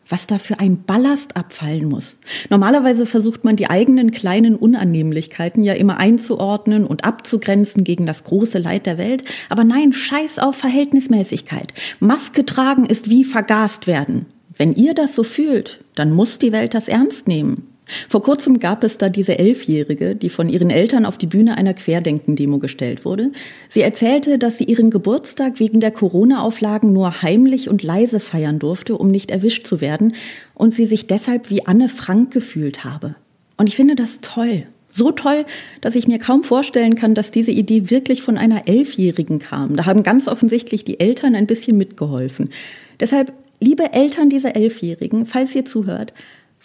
Was 0.09 0.25
da 0.25 0.37
für 0.37 0.59
ein 0.59 0.83
Ballast 0.83 1.35
abfallen 1.35 1.85
muss. 1.85 2.19
Normalerweise 2.49 3.05
versucht 3.05 3.43
man 3.43 3.57
die 3.57 3.69
eigenen 3.69 4.11
kleinen 4.11 4.55
Unannehmlichkeiten 4.55 5.65
ja 5.65 5.73
immer 5.73 5.97
einzuordnen 5.97 6.85
und 6.85 7.03
abzugrenzen 7.03 7.83
gegen 7.83 8.05
das 8.05 8.23
große 8.23 8.57
Leid 8.57 8.85
der 8.85 8.97
Welt. 8.97 9.23
Aber 9.49 9.65
nein, 9.65 9.91
scheiß 9.91 10.39
auf 10.39 10.55
Verhältnismäßigkeit. 10.55 11.73
Maske 11.99 12.45
tragen 12.45 12.85
ist 12.85 13.09
wie 13.09 13.25
vergast 13.25 13.85
werden. 13.85 14.27
Wenn 14.55 14.73
ihr 14.73 14.93
das 14.93 15.13
so 15.13 15.23
fühlt, 15.23 15.83
dann 15.95 16.11
muss 16.11 16.39
die 16.39 16.53
Welt 16.53 16.73
das 16.73 16.87
ernst 16.87 17.27
nehmen. 17.27 17.67
Vor 18.09 18.21
kurzem 18.21 18.59
gab 18.59 18.83
es 18.83 18.97
da 18.97 19.09
diese 19.09 19.39
Elfjährige, 19.39 20.15
die 20.15 20.29
von 20.29 20.49
ihren 20.49 20.69
Eltern 20.69 21.05
auf 21.05 21.17
die 21.17 21.27
Bühne 21.27 21.57
einer 21.57 21.73
Querdenken-Demo 21.73 22.59
gestellt 22.59 23.05
wurde. 23.05 23.31
Sie 23.69 23.81
erzählte, 23.81 24.37
dass 24.37 24.57
sie 24.57 24.65
ihren 24.65 24.89
Geburtstag 24.89 25.59
wegen 25.59 25.79
der 25.79 25.91
Corona-Auflagen 25.91 26.93
nur 26.93 27.21
heimlich 27.21 27.69
und 27.69 27.83
leise 27.83 28.19
feiern 28.19 28.59
durfte, 28.59 28.97
um 28.97 29.09
nicht 29.09 29.31
erwischt 29.31 29.67
zu 29.67 29.81
werden, 29.81 30.15
und 30.53 30.73
sie 30.73 30.85
sich 30.85 31.07
deshalb 31.07 31.49
wie 31.49 31.65
Anne 31.65 31.89
Frank 31.89 32.31
gefühlt 32.31 32.83
habe. 32.83 33.15
Und 33.57 33.67
ich 33.67 33.75
finde 33.75 33.95
das 33.95 34.19
toll. 34.21 34.63
So 34.91 35.11
toll, 35.11 35.45
dass 35.81 35.93
ich 35.93 36.07
mir 36.07 36.17
kaum 36.17 36.43
vorstellen 36.43 36.95
kann, 36.95 37.13
dass 37.13 37.29
diese 37.29 37.51
Idee 37.51 37.91
wirklich 37.91 38.23
von 38.23 38.37
einer 38.37 38.67
Elfjährigen 38.67 39.37
kam. 39.37 39.75
Da 39.75 39.85
haben 39.85 40.01
ganz 40.01 40.27
offensichtlich 40.27 40.85
die 40.85 40.99
Eltern 40.99 41.35
ein 41.35 41.45
bisschen 41.45 41.77
mitgeholfen. 41.77 42.49
Deshalb, 42.99 43.31
liebe 43.59 43.93
Eltern 43.93 44.31
dieser 44.31 44.55
Elfjährigen, 44.55 45.27
falls 45.27 45.53
ihr 45.53 45.65
zuhört, 45.65 46.13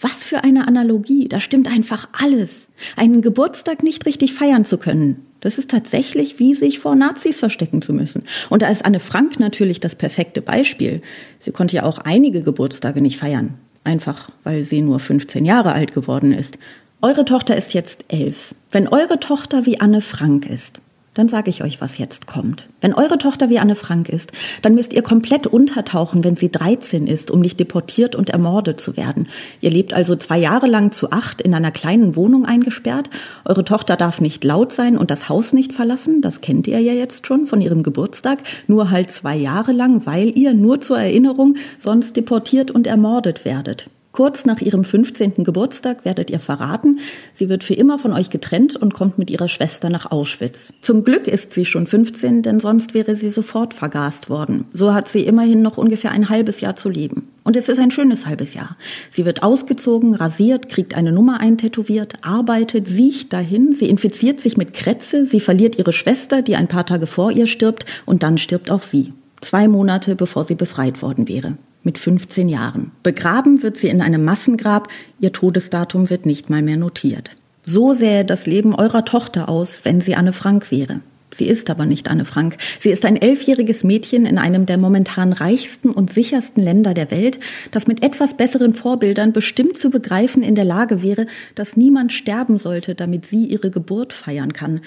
was 0.00 0.24
für 0.24 0.42
eine 0.42 0.66
Analogie, 0.66 1.28
da 1.28 1.40
stimmt 1.40 1.68
einfach 1.68 2.08
alles. 2.12 2.68
Einen 2.96 3.22
Geburtstag 3.22 3.82
nicht 3.82 4.06
richtig 4.06 4.32
feiern 4.32 4.64
zu 4.64 4.78
können, 4.78 5.26
das 5.42 5.58
ist 5.58 5.70
tatsächlich 5.70 6.38
wie 6.38 6.54
sich 6.54 6.78
vor 6.78 6.94
Nazis 6.94 7.40
verstecken 7.40 7.82
zu 7.82 7.92
müssen. 7.92 8.22
Und 8.48 8.62
da 8.62 8.68
ist 8.68 8.84
Anne 8.84 9.00
Frank 9.00 9.40
natürlich 9.40 9.80
das 9.80 9.96
perfekte 9.96 10.40
Beispiel. 10.40 11.02
Sie 11.38 11.50
konnte 11.50 11.76
ja 11.76 11.82
auch 11.82 11.98
einige 11.98 12.42
Geburtstage 12.42 13.02
nicht 13.02 13.18
feiern, 13.18 13.54
einfach 13.82 14.30
weil 14.44 14.62
sie 14.62 14.80
nur 14.80 15.00
15 15.00 15.44
Jahre 15.44 15.72
alt 15.72 15.94
geworden 15.94 16.32
ist. 16.32 16.58
Eure 17.02 17.24
Tochter 17.24 17.56
ist 17.56 17.74
jetzt 17.74 18.04
elf. 18.08 18.54
Wenn 18.70 18.86
eure 18.86 19.18
Tochter 19.18 19.66
wie 19.66 19.80
Anne 19.80 20.00
Frank 20.00 20.46
ist, 20.46 20.80
dann 21.14 21.28
sage 21.28 21.50
ich 21.50 21.62
euch, 21.62 21.80
was 21.80 21.98
jetzt 21.98 22.26
kommt. 22.26 22.68
Wenn 22.80 22.94
eure 22.94 23.18
Tochter 23.18 23.50
wie 23.50 23.58
Anne 23.58 23.74
Frank 23.74 24.08
ist, 24.08 24.32
dann 24.62 24.74
müsst 24.74 24.92
ihr 24.92 25.02
komplett 25.02 25.46
untertauchen, 25.46 26.24
wenn 26.24 26.36
sie 26.36 26.50
13 26.50 27.06
ist, 27.06 27.30
um 27.30 27.40
nicht 27.40 27.60
deportiert 27.60 28.14
und 28.14 28.30
ermordet 28.30 28.80
zu 28.80 28.96
werden. 28.96 29.28
Ihr 29.60 29.70
lebt 29.70 29.92
also 29.92 30.16
zwei 30.16 30.38
Jahre 30.38 30.66
lang 30.66 30.92
zu 30.92 31.10
acht 31.10 31.42
in 31.42 31.54
einer 31.54 31.70
kleinen 31.70 32.16
Wohnung 32.16 32.46
eingesperrt. 32.46 33.10
Eure 33.44 33.64
Tochter 33.64 33.96
darf 33.96 34.20
nicht 34.20 34.42
laut 34.44 34.72
sein 34.72 34.96
und 34.96 35.10
das 35.10 35.28
Haus 35.28 35.52
nicht 35.52 35.72
verlassen. 35.72 36.22
Das 36.22 36.40
kennt 36.40 36.66
ihr 36.66 36.80
ja 36.80 36.92
jetzt 36.92 37.26
schon 37.26 37.46
von 37.46 37.60
ihrem 37.60 37.82
Geburtstag. 37.82 38.42
Nur 38.66 38.90
halt 38.90 39.10
zwei 39.10 39.36
Jahre 39.36 39.72
lang, 39.72 40.06
weil 40.06 40.36
ihr 40.38 40.54
nur 40.54 40.80
zur 40.80 40.98
Erinnerung 40.98 41.56
sonst 41.78 42.16
deportiert 42.16 42.70
und 42.70 42.86
ermordet 42.86 43.44
werdet. 43.44 43.90
Kurz 44.12 44.44
nach 44.44 44.60
ihrem 44.60 44.84
15. 44.84 45.42
Geburtstag 45.42 46.04
werdet 46.04 46.28
ihr 46.28 46.38
verraten, 46.38 47.00
sie 47.32 47.48
wird 47.48 47.64
für 47.64 47.72
immer 47.72 47.98
von 47.98 48.12
euch 48.12 48.28
getrennt 48.28 48.76
und 48.76 48.92
kommt 48.92 49.16
mit 49.16 49.30
ihrer 49.30 49.48
Schwester 49.48 49.88
nach 49.88 50.10
Auschwitz. 50.10 50.70
Zum 50.82 51.02
Glück 51.02 51.26
ist 51.26 51.54
sie 51.54 51.64
schon 51.64 51.86
15, 51.86 52.42
denn 52.42 52.60
sonst 52.60 52.92
wäre 52.92 53.16
sie 53.16 53.30
sofort 53.30 53.72
vergast 53.72 54.28
worden. 54.28 54.66
So 54.74 54.92
hat 54.92 55.08
sie 55.08 55.24
immerhin 55.24 55.62
noch 55.62 55.78
ungefähr 55.78 56.10
ein 56.10 56.28
halbes 56.28 56.60
Jahr 56.60 56.76
zu 56.76 56.90
leben. 56.90 57.28
Und 57.42 57.56
es 57.56 57.70
ist 57.70 57.78
ein 57.78 57.90
schönes 57.90 58.26
halbes 58.26 58.52
Jahr. 58.52 58.76
Sie 59.10 59.24
wird 59.24 59.42
ausgezogen, 59.42 60.14
rasiert, 60.14 60.68
kriegt 60.68 60.94
eine 60.94 61.10
Nummer 61.10 61.40
eintätowiert, 61.40 62.16
arbeitet, 62.20 62.88
siecht 62.88 63.32
dahin, 63.32 63.72
sie 63.72 63.88
infiziert 63.88 64.42
sich 64.42 64.58
mit 64.58 64.74
Krätze, 64.74 65.24
sie 65.24 65.40
verliert 65.40 65.78
ihre 65.78 65.94
Schwester, 65.94 66.42
die 66.42 66.56
ein 66.56 66.68
paar 66.68 66.84
Tage 66.84 67.06
vor 67.06 67.32
ihr 67.32 67.46
stirbt, 67.46 67.86
und 68.04 68.22
dann 68.22 68.36
stirbt 68.36 68.70
auch 68.70 68.82
sie. 68.82 69.14
Zwei 69.40 69.68
Monate 69.68 70.16
bevor 70.16 70.44
sie 70.44 70.54
befreit 70.54 71.00
worden 71.00 71.28
wäre 71.28 71.56
mit 71.84 71.98
15 71.98 72.48
Jahren. 72.48 72.92
Begraben 73.02 73.62
wird 73.62 73.76
sie 73.76 73.88
in 73.88 74.02
einem 74.02 74.24
Massengrab, 74.24 74.88
ihr 75.20 75.32
Todesdatum 75.32 76.10
wird 76.10 76.26
nicht 76.26 76.50
mal 76.50 76.62
mehr 76.62 76.76
notiert. 76.76 77.30
So 77.64 77.92
sähe 77.92 78.24
das 78.24 78.46
Leben 78.46 78.74
eurer 78.74 79.04
Tochter 79.04 79.48
aus, 79.48 79.80
wenn 79.84 80.00
sie 80.00 80.14
Anne 80.14 80.32
Frank 80.32 80.70
wäre. 80.70 81.00
Sie 81.34 81.46
ist 81.46 81.70
aber 81.70 81.86
nicht 81.86 82.08
Anne 82.08 82.24
Frank. 82.24 82.58
Sie 82.78 82.90
ist 82.90 83.06
ein 83.06 83.16
elfjähriges 83.16 83.84
Mädchen 83.84 84.26
in 84.26 84.36
einem 84.36 84.66
der 84.66 84.76
momentan 84.76 85.32
reichsten 85.32 85.90
und 85.90 86.12
sichersten 86.12 86.62
Länder 86.62 86.92
der 86.92 87.10
Welt, 87.10 87.40
das 87.70 87.86
mit 87.86 88.02
etwas 88.02 88.36
besseren 88.36 88.74
Vorbildern 88.74 89.32
bestimmt 89.32 89.78
zu 89.78 89.90
begreifen 89.90 90.42
in 90.42 90.54
der 90.54 90.66
Lage 90.66 91.02
wäre, 91.02 91.26
dass 91.54 91.76
niemand 91.76 92.12
sterben 92.12 92.58
sollte, 92.58 92.94
damit 92.94 93.26
sie 93.26 93.46
ihre 93.46 93.70
Geburt 93.70 94.12
feiern 94.12 94.52
kann. 94.52 94.80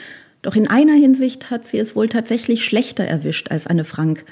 Doch 0.44 0.56
in 0.56 0.68
einer 0.68 0.94
Hinsicht 0.94 1.50
hat 1.50 1.66
sie 1.66 1.80
es 1.80 1.96
wohl 1.96 2.08
tatsächlich 2.08 2.64
schlechter 2.64 3.04
erwischt 3.04 3.50
als 3.50 3.66
Anne 3.66 3.84
Frank. 3.84 4.24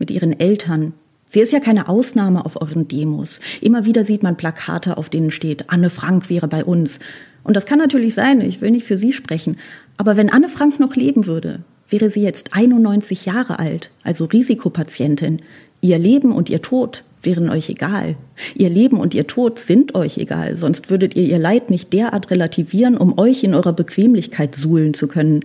Mit 0.00 0.10
ihren 0.10 0.38
Eltern, 0.40 0.94
Sie 1.32 1.38
ist 1.38 1.52
ja 1.52 1.60
keine 1.60 1.88
Ausnahme 1.88 2.44
auf 2.44 2.60
euren 2.60 2.88
Demos. 2.88 3.38
Immer 3.60 3.84
wieder 3.84 4.04
sieht 4.04 4.24
man 4.24 4.36
Plakate, 4.36 4.98
auf 4.98 5.08
denen 5.08 5.30
steht, 5.30 5.70
Anne 5.70 5.88
Frank 5.88 6.28
wäre 6.28 6.48
bei 6.48 6.64
uns. 6.64 6.98
Und 7.44 7.54
das 7.54 7.66
kann 7.66 7.78
natürlich 7.78 8.14
sein, 8.14 8.40
ich 8.40 8.60
will 8.60 8.72
nicht 8.72 8.84
für 8.84 8.98
sie 8.98 9.12
sprechen. 9.12 9.56
Aber 9.96 10.16
wenn 10.16 10.28
Anne 10.28 10.48
Frank 10.48 10.80
noch 10.80 10.96
leben 10.96 11.26
würde, 11.26 11.60
wäre 11.88 12.10
sie 12.10 12.22
jetzt 12.22 12.52
91 12.52 13.26
Jahre 13.26 13.60
alt, 13.60 13.92
also 14.02 14.24
Risikopatientin. 14.24 15.42
Ihr 15.80 16.00
Leben 16.00 16.32
und 16.32 16.50
ihr 16.50 16.62
Tod 16.62 17.04
wären 17.22 17.48
euch 17.48 17.68
egal. 17.68 18.16
Ihr 18.56 18.68
Leben 18.68 18.98
und 18.98 19.14
ihr 19.14 19.28
Tod 19.28 19.60
sind 19.60 19.94
euch 19.94 20.18
egal, 20.18 20.56
sonst 20.56 20.90
würdet 20.90 21.14
ihr 21.14 21.28
ihr 21.28 21.38
Leid 21.38 21.70
nicht 21.70 21.92
derart 21.92 22.32
relativieren, 22.32 22.96
um 22.96 23.18
euch 23.20 23.44
in 23.44 23.54
eurer 23.54 23.72
Bequemlichkeit 23.72 24.56
suhlen 24.56 24.94
zu 24.94 25.06
können. 25.06 25.44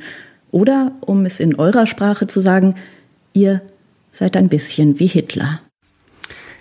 Oder, 0.49 0.93
um 1.01 1.27
es 1.27 1.39
in 1.39 1.53
eurer 1.55 1.85
Sprache 1.85 2.25
zu 2.25 2.41
sagen, 2.41 2.73
ihr 3.33 3.61
seid 4.11 4.35
ein 4.35 4.49
bisschen 4.49 4.99
wie 4.99 5.07
Hitler. 5.07 5.59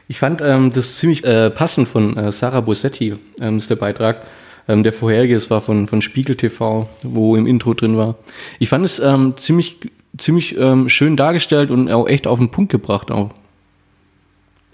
Ich 0.08 0.18
fand 0.18 0.40
ähm, 0.42 0.72
das 0.72 0.98
ziemlich 0.98 1.24
äh, 1.24 1.50
passend 1.50 1.88
von 1.88 2.16
äh, 2.16 2.32
Sarah 2.32 2.60
Bossetti, 2.60 3.14
ähm, 3.40 3.56
ist 3.56 3.70
der 3.70 3.76
Beitrag. 3.76 4.26
Ähm, 4.66 4.82
der 4.82 4.92
vorherige, 4.92 5.36
es 5.36 5.50
war 5.50 5.60
von, 5.60 5.88
von 5.88 6.00
Spiegel 6.00 6.36
TV, 6.36 6.88
wo 7.02 7.36
im 7.36 7.46
Intro 7.46 7.74
drin 7.74 7.96
war. 7.96 8.16
Ich 8.58 8.68
fand 8.70 8.84
es 8.84 8.98
ähm, 8.98 9.36
ziemlich, 9.36 9.76
ziemlich 10.16 10.56
ähm, 10.58 10.88
schön 10.88 11.16
dargestellt 11.16 11.70
und 11.70 11.90
auch 11.90 12.08
echt 12.08 12.26
auf 12.26 12.38
den 12.38 12.50
Punkt 12.50 12.72
gebracht 12.72 13.10
auch. 13.10 13.30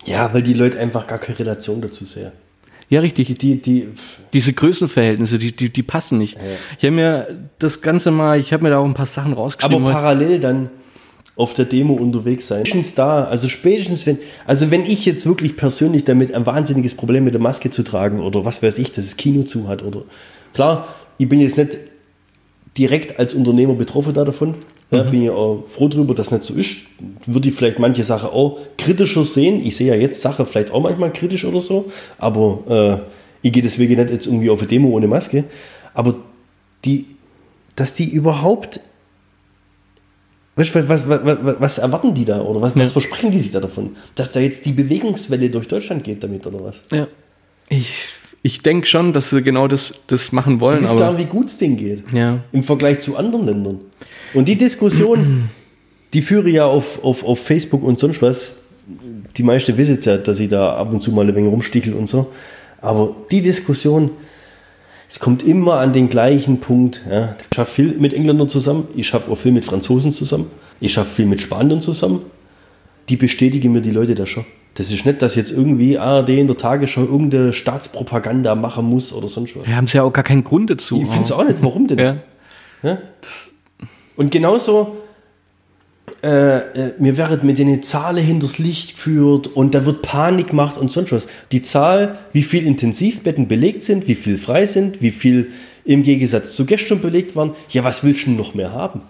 Ja, 0.04 0.32
weil 0.32 0.42
die 0.42 0.54
Leute 0.54 0.78
einfach 0.78 1.06
gar 1.06 1.18
keine 1.18 1.38
Relation 1.38 1.80
dazu 1.80 2.04
sehen. 2.04 2.32
Ja, 2.88 3.00
richtig. 3.00 3.26
Die, 3.26 3.34
die, 3.34 3.62
die, 3.62 3.88
Diese 4.32 4.52
Größenverhältnisse, 4.52 5.38
die, 5.38 5.54
die, 5.54 5.70
die 5.70 5.82
passen 5.82 6.18
nicht. 6.18 6.36
Ich 6.78 6.84
habe 6.84 6.94
mir 6.94 7.28
das 7.60 7.82
Ganze 7.82 8.10
mal, 8.10 8.38
ich 8.38 8.52
habe 8.52 8.64
mir 8.64 8.70
da 8.70 8.78
auch 8.78 8.84
ein 8.84 8.94
paar 8.94 9.06
Sachen 9.06 9.32
aber 9.32 9.42
rausgeschrieben. 9.42 9.84
heute. 9.84 9.94
parallel 9.94 10.40
dann 10.40 10.70
auf 11.40 11.54
der 11.54 11.64
Demo 11.64 11.94
unterwegs 11.94 12.46
sein. 12.46 12.66
Spätestens 12.66 12.94
da, 12.94 13.24
also 13.24 13.48
spätestens 13.48 14.06
wenn, 14.06 14.18
also 14.46 14.70
wenn 14.70 14.84
ich 14.84 15.06
jetzt 15.06 15.26
wirklich 15.26 15.56
persönlich 15.56 16.04
damit 16.04 16.34
ein 16.34 16.44
wahnsinniges 16.44 16.94
Problem 16.94 17.24
mit 17.24 17.34
der 17.34 17.40
Maske 17.40 17.70
zu 17.70 17.82
tragen 17.82 18.20
oder 18.20 18.44
was 18.44 18.62
weiß 18.62 18.78
ich, 18.78 18.92
dass 18.92 19.06
das 19.06 19.16
Kino 19.16 19.42
zu 19.42 19.66
hat 19.66 19.82
oder 19.82 20.02
klar, 20.52 20.94
ich 21.16 21.28
bin 21.28 21.40
jetzt 21.40 21.56
nicht 21.56 21.78
direkt 22.76 23.18
als 23.18 23.34
Unternehmer 23.34 23.74
betroffen 23.74 24.12
da 24.12 24.24
davon. 24.24 24.54
Ja, 24.90 25.04
Bin 25.04 25.22
ja 25.22 25.32
auch 25.32 25.62
froh 25.66 25.88
drüber, 25.88 26.14
dass 26.14 26.32
nicht 26.32 26.42
so 26.42 26.52
ist. 26.54 26.78
Würde 27.24 27.48
ich 27.48 27.54
vielleicht 27.54 27.78
manche 27.78 28.02
Sachen 28.02 28.30
auch 28.30 28.58
kritischer 28.76 29.22
sehen. 29.24 29.64
Ich 29.64 29.76
sehe 29.76 29.86
ja 29.86 29.94
jetzt 29.94 30.20
Sachen 30.20 30.46
vielleicht 30.46 30.72
auch 30.72 30.80
manchmal 30.80 31.12
kritisch 31.12 31.44
oder 31.44 31.60
so, 31.60 31.92
aber 32.18 33.02
äh, 33.02 33.46
ich 33.46 33.52
gehe 33.52 33.62
deswegen 33.62 33.96
nicht 33.96 34.10
jetzt 34.10 34.26
irgendwie 34.26 34.50
auf 34.50 34.58
eine 34.58 34.68
Demo 34.68 34.88
ohne 34.88 35.06
Maske. 35.06 35.44
Aber 35.94 36.16
die, 36.84 37.06
dass 37.76 37.94
die 37.94 38.10
überhaupt 38.10 38.80
was, 40.56 40.74
was, 40.74 41.08
was, 41.08 41.60
was 41.60 41.78
erwarten 41.78 42.14
die 42.14 42.24
da 42.24 42.40
oder 42.42 42.60
was, 42.60 42.76
was 42.76 42.92
versprechen 42.92 43.30
die 43.30 43.38
sich 43.38 43.52
da 43.52 43.60
davon? 43.60 43.96
Dass 44.16 44.32
da 44.32 44.40
jetzt 44.40 44.66
die 44.66 44.72
Bewegungswelle 44.72 45.48
durch 45.48 45.68
Deutschland 45.68 46.04
geht 46.04 46.22
damit 46.22 46.46
oder 46.46 46.62
was? 46.64 46.82
Ja. 46.90 47.06
Ich, 47.68 48.08
ich 48.42 48.62
denke 48.62 48.86
schon, 48.86 49.12
dass 49.12 49.30
sie 49.30 49.42
genau 49.42 49.68
das, 49.68 49.94
das 50.08 50.32
machen 50.32 50.60
wollen. 50.60 50.82
Ich 50.82 50.88
weiß 50.88 50.98
gar 50.98 51.12
nicht, 51.12 51.26
wie 51.26 51.30
gut 51.30 51.46
es 51.46 51.58
denen 51.58 51.76
geht. 51.76 52.04
Ja. 52.12 52.40
Im 52.52 52.64
Vergleich 52.64 53.00
zu 53.00 53.16
anderen 53.16 53.46
Ländern. 53.46 53.80
Und 54.34 54.48
die 54.48 54.56
Diskussion, 54.56 55.48
die 56.12 56.22
führe 56.22 56.48
ich 56.48 56.56
ja 56.56 56.66
auf, 56.66 57.02
auf, 57.04 57.24
auf 57.24 57.38
Facebook 57.38 57.82
und 57.82 57.98
sonst 57.98 58.20
was. 58.20 58.56
Die 59.36 59.42
meiste 59.44 59.76
wissen 59.76 59.98
es 59.98 60.04
ja, 60.04 60.16
dass 60.16 60.40
ich 60.40 60.48
da 60.48 60.74
ab 60.74 60.92
und 60.92 61.02
zu 61.02 61.12
mal 61.12 61.26
ein 61.26 61.34
wenig 61.34 61.50
rumstichel 61.50 61.94
und 61.94 62.08
so. 62.08 62.32
Aber 62.80 63.14
die 63.30 63.40
Diskussion, 63.40 64.10
es 65.10 65.18
kommt 65.18 65.42
immer 65.42 65.80
an 65.80 65.92
den 65.92 66.08
gleichen 66.08 66.60
Punkt. 66.60 67.02
Ja. 67.10 67.34
Ich 67.40 67.56
schaffe 67.56 67.72
viel 67.72 67.98
mit 67.98 68.14
Engländern 68.14 68.48
zusammen, 68.48 68.86
ich 68.94 69.08
schaffe 69.08 69.28
auch 69.32 69.38
viel 69.38 69.50
mit 69.50 69.64
Franzosen 69.64 70.12
zusammen, 70.12 70.46
ich 70.78 70.92
schaffe 70.92 71.16
viel 71.16 71.26
mit 71.26 71.40
Spaniern 71.40 71.80
zusammen. 71.80 72.22
Die 73.08 73.16
bestätigen 73.16 73.72
mir 73.72 73.80
die 73.80 73.90
Leute 73.90 74.14
da 74.14 74.24
schon. 74.24 74.44
Das 74.74 74.92
ist 74.92 75.04
nicht, 75.04 75.20
dass 75.20 75.34
jetzt 75.34 75.50
irgendwie 75.50 75.98
ARD 75.98 76.28
in 76.28 76.46
der 76.46 76.56
Tagesschau 76.56 77.00
irgendeine 77.00 77.52
Staatspropaganda 77.52 78.54
machen 78.54 78.86
muss 78.86 79.12
oder 79.12 79.26
sonst 79.26 79.56
was. 79.56 79.66
Wir 79.66 79.74
haben 79.74 79.86
es 79.86 79.92
ja 79.94 80.04
auch 80.04 80.12
gar 80.12 80.22
keinen 80.22 80.44
Grund 80.44 80.70
dazu. 80.70 81.02
Ich 81.02 81.08
finde 81.08 81.24
es 81.24 81.32
auch 81.32 81.42
nicht. 81.42 81.60
Warum 81.60 81.88
denn? 81.88 81.98
Ja. 81.98 82.16
Ja? 82.84 82.98
Und 84.14 84.30
genauso, 84.30 84.96
äh, 86.22 86.58
äh, 86.58 86.92
mir 86.98 87.16
werden 87.16 87.46
mit 87.46 87.58
den 87.58 87.82
Zahlen 87.82 88.24
hinters 88.24 88.58
Licht 88.58 88.96
geführt 88.96 89.46
und 89.46 89.74
da 89.74 89.86
wird 89.86 90.02
Panik 90.02 90.48
gemacht 90.48 90.76
und 90.76 90.90
sonst 90.92 91.12
was. 91.12 91.28
Die 91.52 91.62
Zahl, 91.62 92.18
wie 92.32 92.42
viel 92.42 92.66
Intensivbetten 92.66 93.48
belegt 93.48 93.82
sind, 93.84 94.08
wie 94.08 94.14
viel 94.14 94.36
frei 94.36 94.66
sind, 94.66 95.00
wie 95.02 95.12
viel 95.12 95.50
im 95.84 96.02
Gegensatz 96.02 96.54
zu 96.56 96.66
gestern 96.66 97.00
belegt 97.00 97.36
waren, 97.36 97.52
ja, 97.70 97.84
was 97.84 98.04
willst 98.04 98.22
du 98.22 98.26
denn 98.26 98.36
noch 98.36 98.54
mehr 98.54 98.72
haben? 98.72 99.02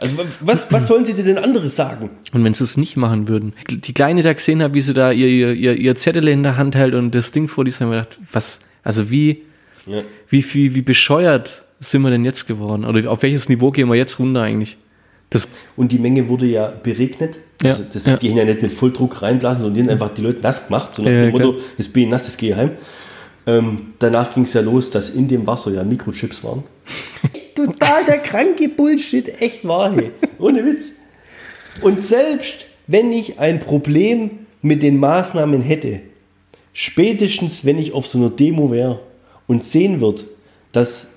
Also 0.00 0.16
was, 0.40 0.72
was 0.72 0.86
sollen 0.86 1.04
sie 1.04 1.12
dir 1.12 1.24
denn 1.24 1.38
anderes 1.38 1.76
sagen? 1.76 2.10
Und 2.32 2.42
wenn 2.42 2.54
sie 2.54 2.64
es 2.64 2.78
nicht 2.78 2.96
machen 2.96 3.28
würden. 3.28 3.52
Die 3.68 3.92
Kleine 3.92 4.22
da 4.22 4.32
gesehen 4.32 4.62
hat, 4.62 4.72
wie 4.72 4.80
sie 4.80 4.94
da 4.94 5.12
ihr, 5.12 5.28
ihr, 5.28 5.52
ihr, 5.52 5.76
ihr 5.76 5.94
Zettel 5.94 6.26
in 6.26 6.42
der 6.42 6.56
Hand 6.56 6.74
hält 6.74 6.94
und 6.94 7.14
das 7.14 7.32
Ding 7.32 7.48
vor 7.48 7.64
die, 7.64 7.70
haben 7.72 7.90
wir 7.90 7.98
gedacht, 7.98 8.18
was, 8.32 8.60
also 8.82 9.10
wie, 9.10 9.42
Ja. 9.86 9.98
wie, 10.28 10.42
wie, 10.54 10.74
wie 10.74 10.82
bescheuert 10.82 11.64
sind 11.80 12.02
wir 12.02 12.10
denn 12.10 12.24
jetzt 12.24 12.46
geworden? 12.46 12.86
Oder 12.86 13.10
auf 13.10 13.22
welches 13.22 13.48
Niveau 13.50 13.70
gehen 13.70 13.88
wir 13.88 13.94
jetzt 13.94 14.18
runter 14.18 14.42
eigentlich? 14.42 14.78
Das, 15.30 15.48
Und 15.76 15.92
die 15.92 15.98
Menge 15.98 16.28
wurde 16.28 16.46
ja 16.46 16.68
beregnet. 16.82 17.38
Ja, 17.62 17.70
Also 17.70 17.84
das, 17.92 18.06
ja. 18.06 18.16
Die 18.16 18.30
haben 18.30 18.36
ja 18.38 18.44
nicht 18.44 18.62
mit 18.62 18.72
Volldruck 18.72 19.22
reinblasen, 19.22 19.62
sondern 19.62 19.74
die 19.74 19.80
haben 19.88 19.90
einfach 19.94 20.12
die 20.14 20.22
Leute 20.22 20.40
nass 20.40 20.66
gemacht. 20.66 20.94
So 20.94 21.02
nach 21.02 21.10
Ja, 21.10 21.18
dem 21.22 21.34
klar. 21.34 21.46
Motto, 21.46 21.60
jetzt 21.78 21.92
bin 21.92 22.04
ich 22.04 22.08
nass, 22.08 22.26
jetzt 22.26 22.36
gehe 22.38 22.50
ich 22.50 22.56
heim. 22.56 22.72
Ähm, 23.46 23.94
danach 23.98 24.34
ging 24.34 24.42
es 24.42 24.52
ja 24.52 24.60
los, 24.60 24.90
dass 24.90 25.10
in 25.10 25.28
dem 25.28 25.46
Wasser 25.46 25.70
ja 25.72 25.84
Mikrochips 25.84 26.42
waren. 26.44 26.64
Total 27.54 28.04
der 28.06 28.18
kranke 28.18 28.68
Bullshit, 28.68 29.40
echt 29.40 29.66
wahr, 29.66 29.92
hey. 29.94 30.10
Ohne 30.38 30.64
Witz. 30.64 30.92
Und 31.80 32.02
selbst 32.02 32.66
wenn 32.86 33.12
ich 33.12 33.38
ein 33.38 33.60
Problem 33.60 34.30
mit 34.62 34.82
den 34.82 34.98
Maßnahmen 34.98 35.62
hätte, 35.62 36.00
spätestens 36.72 37.64
wenn 37.64 37.78
ich 37.78 37.92
auf 37.92 38.06
so 38.06 38.18
einer 38.18 38.30
Demo 38.30 38.70
wäre 38.70 39.00
und 39.46 39.64
sehen 39.64 40.00
wird, 40.00 40.24
dass 40.72 41.12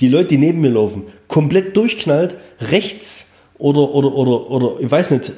die 0.00 0.08
Leute, 0.08 0.28
die 0.28 0.38
neben 0.38 0.60
mir 0.60 0.70
laufen, 0.70 1.04
komplett 1.28 1.76
durchknallt, 1.76 2.36
rechts 2.60 3.30
oder, 3.64 3.94
oder, 3.94 4.14
oder, 4.14 4.50
oder 4.50 4.80
ich 4.80 4.90
weiß 4.90 5.12
nicht, 5.12 5.32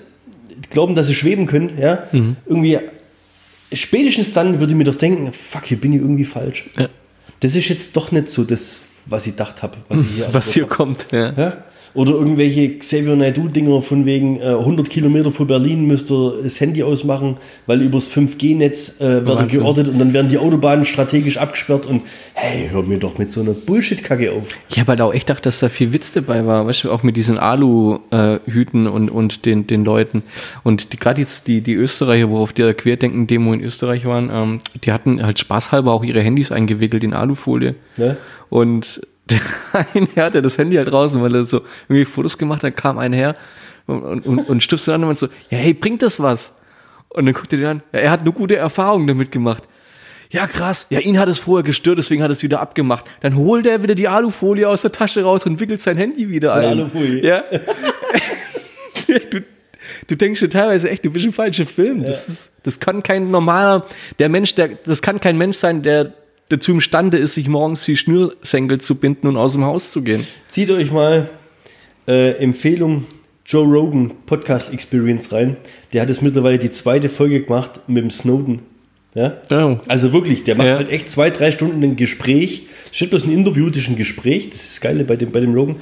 glauben, 0.71 0.97
dass 0.97 1.07
sie 1.07 1.15
schweben 1.15 1.47
können, 1.47 1.79
ja, 1.79 2.09
irgendwie, 2.45 2.79
spätestens 3.73 4.33
dann 4.33 4.59
würde 4.59 4.73
ich 4.73 4.77
mir 4.77 4.85
doch 4.85 4.97
denken, 4.97 5.33
fuck, 5.33 5.65
hier 5.67 5.81
bin 5.81 5.93
ich 5.93 6.01
irgendwie 6.01 6.25
falsch. 6.25 6.69
Ja. 6.77 6.89
Das 7.39 7.55
ist 7.55 7.69
jetzt 7.69 7.97
doch 7.97 8.11
nicht 8.11 8.29
so 8.29 8.43
das, 8.43 8.81
was 9.07 9.29
ich 9.29 9.35
gedacht 9.35 9.63
habe, 9.63 9.77
was 9.89 10.01
ich 10.01 10.09
hier 10.17 10.29
was 10.33 10.53
hier 10.53 10.67
kommt, 10.67 11.07
ja. 11.13 11.33
ja? 11.37 11.65
Oder 11.97 12.13
irgendwelche 12.13 12.79
Xavier 12.79 13.17
Naidoo-Dinger 13.17 13.83
von 13.83 14.05
wegen 14.05 14.39
äh, 14.41 14.45
100 14.45 14.91
Kilometer 14.91 15.33
vor 15.33 15.47
Berlin 15.47 15.87
müsst 15.87 16.11
ihr 16.11 16.35
das 16.43 16.61
Handy 16.61 16.83
ausmachen, 16.83 17.37
weil 17.67 17.83
übers 17.83 18.11
5G-Netz 18.11 19.01
äh, 19.01 19.27
wird 19.27 19.27
Wahnsinn. 19.27 19.49
geortet 19.49 19.89
und 19.89 19.99
dann 19.99 20.13
werden 20.13 20.29
die 20.29 20.39
Autobahnen 20.39 20.85
strategisch 20.85 21.39
abgesperrt 21.39 21.87
und 21.87 22.03
hey, 22.35 22.69
hör 22.71 22.83
mir 22.83 22.99
doch 22.99 23.17
mit 23.19 23.31
so 23.31 23.41
einer 23.41 23.53
Bullshit-Kacke 23.53 24.33
auf. 24.33 24.49
Ich 24.69 24.79
habe 24.79 24.91
halt 24.91 25.01
auch 25.01 25.15
echt 25.15 25.27
gedacht, 25.27 25.47
dass 25.47 25.59
da 25.59 25.69
viel 25.69 25.93
Witz 25.93 26.13
dabei 26.13 26.47
war, 26.47 26.67
weißt 26.67 26.85
du, 26.85 26.93
auch 26.93 27.03
mit 27.03 27.17
diesen 27.17 27.39
Alu-Hüten 27.39 28.87
und, 28.87 29.11
und 29.11 29.45
den, 29.45 29.67
den 29.67 29.85
Leuten. 29.85 30.23
Und 30.63 30.93
die, 30.93 30.99
gerade 30.99 31.21
jetzt 31.21 31.47
die, 31.47 31.63
die 31.63 31.75
Österreicher, 31.75 32.31
wo 32.31 32.39
auf 32.39 32.53
der 32.53 32.75
Querdenken-Demo 32.75 33.53
in 33.53 33.63
Österreich 33.63 34.05
waren, 34.05 34.31
ähm, 34.31 34.61
die 34.85 34.93
hatten 34.93 35.25
halt 35.25 35.39
spaßhalber 35.39 35.93
auch 35.93 36.05
ihre 36.05 36.21
Handys 36.21 36.53
eingewickelt 36.53 37.05
in 37.05 37.13
Alufolie. 37.13 37.75
Ne? 37.97 38.17
Und 38.51 39.01
der 39.31 39.41
eine 39.95 40.09
hatte 40.17 40.43
das 40.43 40.59
Handy 40.59 40.77
halt 40.77 40.91
draußen, 40.91 41.21
weil 41.21 41.35
er 41.35 41.45
so 41.45 41.63
irgendwie 41.89 42.05
Fotos 42.05 42.39
gemacht 42.39 42.63
hat, 42.63 42.77
kam 42.77 42.99
einer 42.99 43.17
her 43.17 43.37
und, 43.87 44.27
und, 44.27 44.39
und 44.39 44.63
stiftet 44.63 44.95
an 44.95 45.03
und 45.03 45.09
meinte 45.09 45.21
so, 45.21 45.27
ja, 45.51 45.59
hey, 45.59 45.75
bringt 45.75 46.03
das 46.03 46.21
was? 46.21 46.55
Und 47.09 47.27
dann 47.27 47.35
guckt 47.35 47.53
er 47.53 47.59
den 47.59 47.67
an, 47.67 47.83
ja, 47.93 48.01
er 48.01 48.11
hat 48.11 48.25
nur 48.25 48.35
gute 48.35 48.57
Erfahrungen 48.57 49.07
damit 49.07 49.33
gemacht. 49.33 49.63
Ja, 50.31 50.47
krass. 50.47 50.87
Ja, 50.91 50.99
ihn 51.01 51.19
hat 51.19 51.29
es 51.29 51.41
vorher 51.41 51.63
gestört, 51.63 51.99
deswegen 51.99 52.23
hat 52.23 52.31
er 52.31 52.33
es 52.33 52.43
wieder 52.43 52.61
abgemacht. 52.61 53.05
Dann 53.21 53.37
holt 53.37 53.67
er 53.67 53.83
wieder 53.83 53.95
die 53.95 54.09
Alufolie 54.09 54.69
aus 54.69 54.83
der 54.83 54.91
Tasche 54.93 55.23
raus 55.23 55.47
und 55.47 55.61
wickelt 55.61 55.81
sein 55.81 55.97
Handy 55.97 56.29
wieder 56.29 56.55
ein. 56.55 56.65
Alufolie. 56.65 57.25
Ja. 57.25 57.45
du, 59.07 59.45
du 60.09 60.17
denkst 60.17 60.41
dir 60.41 60.51
teilweise 60.51 60.91
echt, 60.91 61.05
du 61.05 61.11
bist 61.11 61.25
im 61.25 61.33
falschen 61.33 61.67
Film. 61.67 62.03
Das, 62.03 62.29
ist, 62.29 62.53
das 62.65 62.81
kann 62.81 63.05
kein 63.05 63.31
normaler, 63.31 63.87
der 64.19 64.29
Mensch, 64.29 64.55
der, 64.57 64.71
das 64.85 65.01
kann 65.01 65.21
kein 65.21 65.39
Mensch 65.39 65.59
sein, 65.59 65.83
der 65.83 66.13
dazu 66.49 66.73
imstande 66.73 67.19
ist, 67.19 67.35
sich 67.35 67.49
morgens 67.49 67.85
die 67.85 67.97
Schnürsenkel 67.97 68.81
zu 68.81 68.97
binden 68.97 69.27
und 69.27 69.37
aus 69.37 69.53
dem 69.53 69.65
Haus 69.65 69.91
zu 69.93 70.03
gehen. 70.03 70.27
Zieht 70.49 70.71
euch 70.71 70.91
mal 70.91 71.29
äh, 72.09 72.33
Empfehlung 72.39 73.07
Joe 73.45 73.65
Rogan 73.65 74.13
Podcast 74.27 74.73
Experience 74.73 75.31
rein. 75.33 75.57
Der 75.93 76.03
hat 76.03 76.09
jetzt 76.09 76.23
mittlerweile 76.23 76.59
die 76.59 76.71
zweite 76.71 77.09
Folge 77.09 77.43
gemacht 77.43 77.81
mit 77.87 78.03
dem 78.03 78.11
Snowden. 78.11 78.61
Ja? 79.15 79.35
Oh. 79.51 79.79
Also 79.89 80.13
wirklich, 80.13 80.45
der 80.45 80.57
macht 80.57 80.67
Ja. 80.67 80.77
halt 80.77 80.89
echt 80.89 81.09
zwei, 81.09 81.31
drei 81.31 81.51
Stunden 81.53 81.83
ein 81.83 81.97
Gespräch. 81.97 82.67
Steht 82.93 83.11
bloß 83.11 83.25
ein 83.25 83.33
Interview, 83.33 83.69
das 83.71 83.79
ist 83.83 83.89
ein 83.89 83.97
Gespräch. 83.97 84.51
Das 84.51 84.63
ist 84.63 84.73
das 84.73 84.81
Geile 84.81 85.05
bei 85.05 85.17
dem, 85.17 85.31
bei 85.31 85.41
dem 85.41 85.55
Rogan. 85.55 85.77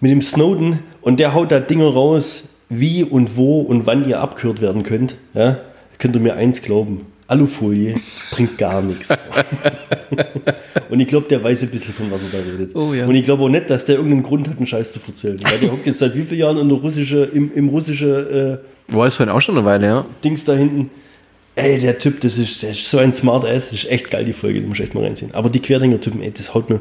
Mit 0.00 0.10
dem 0.10 0.22
Snowden. 0.22 0.80
Und 1.00 1.20
der 1.20 1.34
haut 1.34 1.50
da 1.52 1.60
Dinge 1.60 1.86
raus, 1.86 2.44
wie 2.68 3.04
und 3.04 3.36
wo 3.36 3.60
und 3.60 3.86
wann 3.86 4.08
ihr 4.08 4.20
abgehört 4.20 4.60
werden 4.60 4.84
könnt. 4.84 5.16
Ja? 5.34 5.58
Könnt 5.98 6.14
ihr 6.16 6.20
mir 6.22 6.34
eins 6.34 6.62
glauben. 6.62 7.02
Alufolie 7.26 7.96
bringt 8.30 8.58
gar 8.58 8.82
nichts. 8.82 9.08
Und 10.90 11.00
ich 11.00 11.08
glaube, 11.08 11.26
der 11.28 11.42
weiß 11.42 11.62
ein 11.62 11.70
bisschen, 11.70 11.94
von 11.94 12.10
was 12.10 12.24
er 12.24 12.38
da 12.38 12.44
redet. 12.44 12.74
Oh 12.74 12.92
ja. 12.92 13.06
Und 13.06 13.14
ich 13.14 13.24
glaube 13.24 13.42
auch 13.44 13.48
nicht, 13.48 13.70
dass 13.70 13.84
der 13.84 13.96
irgendeinen 13.96 14.22
Grund 14.22 14.48
hat, 14.48 14.58
einen 14.58 14.66
Scheiß 14.66 14.92
zu 14.92 15.00
erzählen. 15.06 15.38
Weil 15.42 15.58
der 15.58 15.72
hockt 15.72 15.86
jetzt 15.86 15.98
seit 15.98 16.14
wie 16.14 16.22
vielen 16.22 16.40
Jahren 16.40 16.58
in 16.58 16.68
der 16.68 16.78
russische, 16.78 17.24
im, 17.24 17.50
im 17.52 17.68
russische 17.68 18.60
äh, 18.88 18.94
War 18.94 19.06
das 19.06 19.16
vorhin 19.16 19.34
auch 19.34 19.40
schon 19.40 19.56
eine 19.56 19.64
Weile, 19.64 19.86
ja? 19.86 20.06
Dings 20.22 20.44
da 20.44 20.54
hinten. 20.54 20.90
Ey, 21.56 21.80
der 21.80 21.98
Typ, 21.98 22.20
das 22.20 22.36
ist, 22.36 22.62
der 22.62 22.72
ist 22.72 22.90
so 22.90 22.98
ein 22.98 23.12
Smart 23.12 23.44
Ass, 23.44 23.70
das 23.70 23.84
ist 23.84 23.90
echt 23.90 24.10
geil, 24.10 24.24
die 24.24 24.32
Folge, 24.32 24.60
die 24.60 24.66
muss 24.66 24.78
ich 24.78 24.84
echt 24.84 24.94
mal 24.94 25.04
reinziehen. 25.04 25.32
Aber 25.34 25.50
die 25.50 25.60
Querdenker-Typen, 25.60 26.20
ey, 26.22 26.32
das 26.32 26.52
haut 26.52 26.68
mir. 26.68 26.80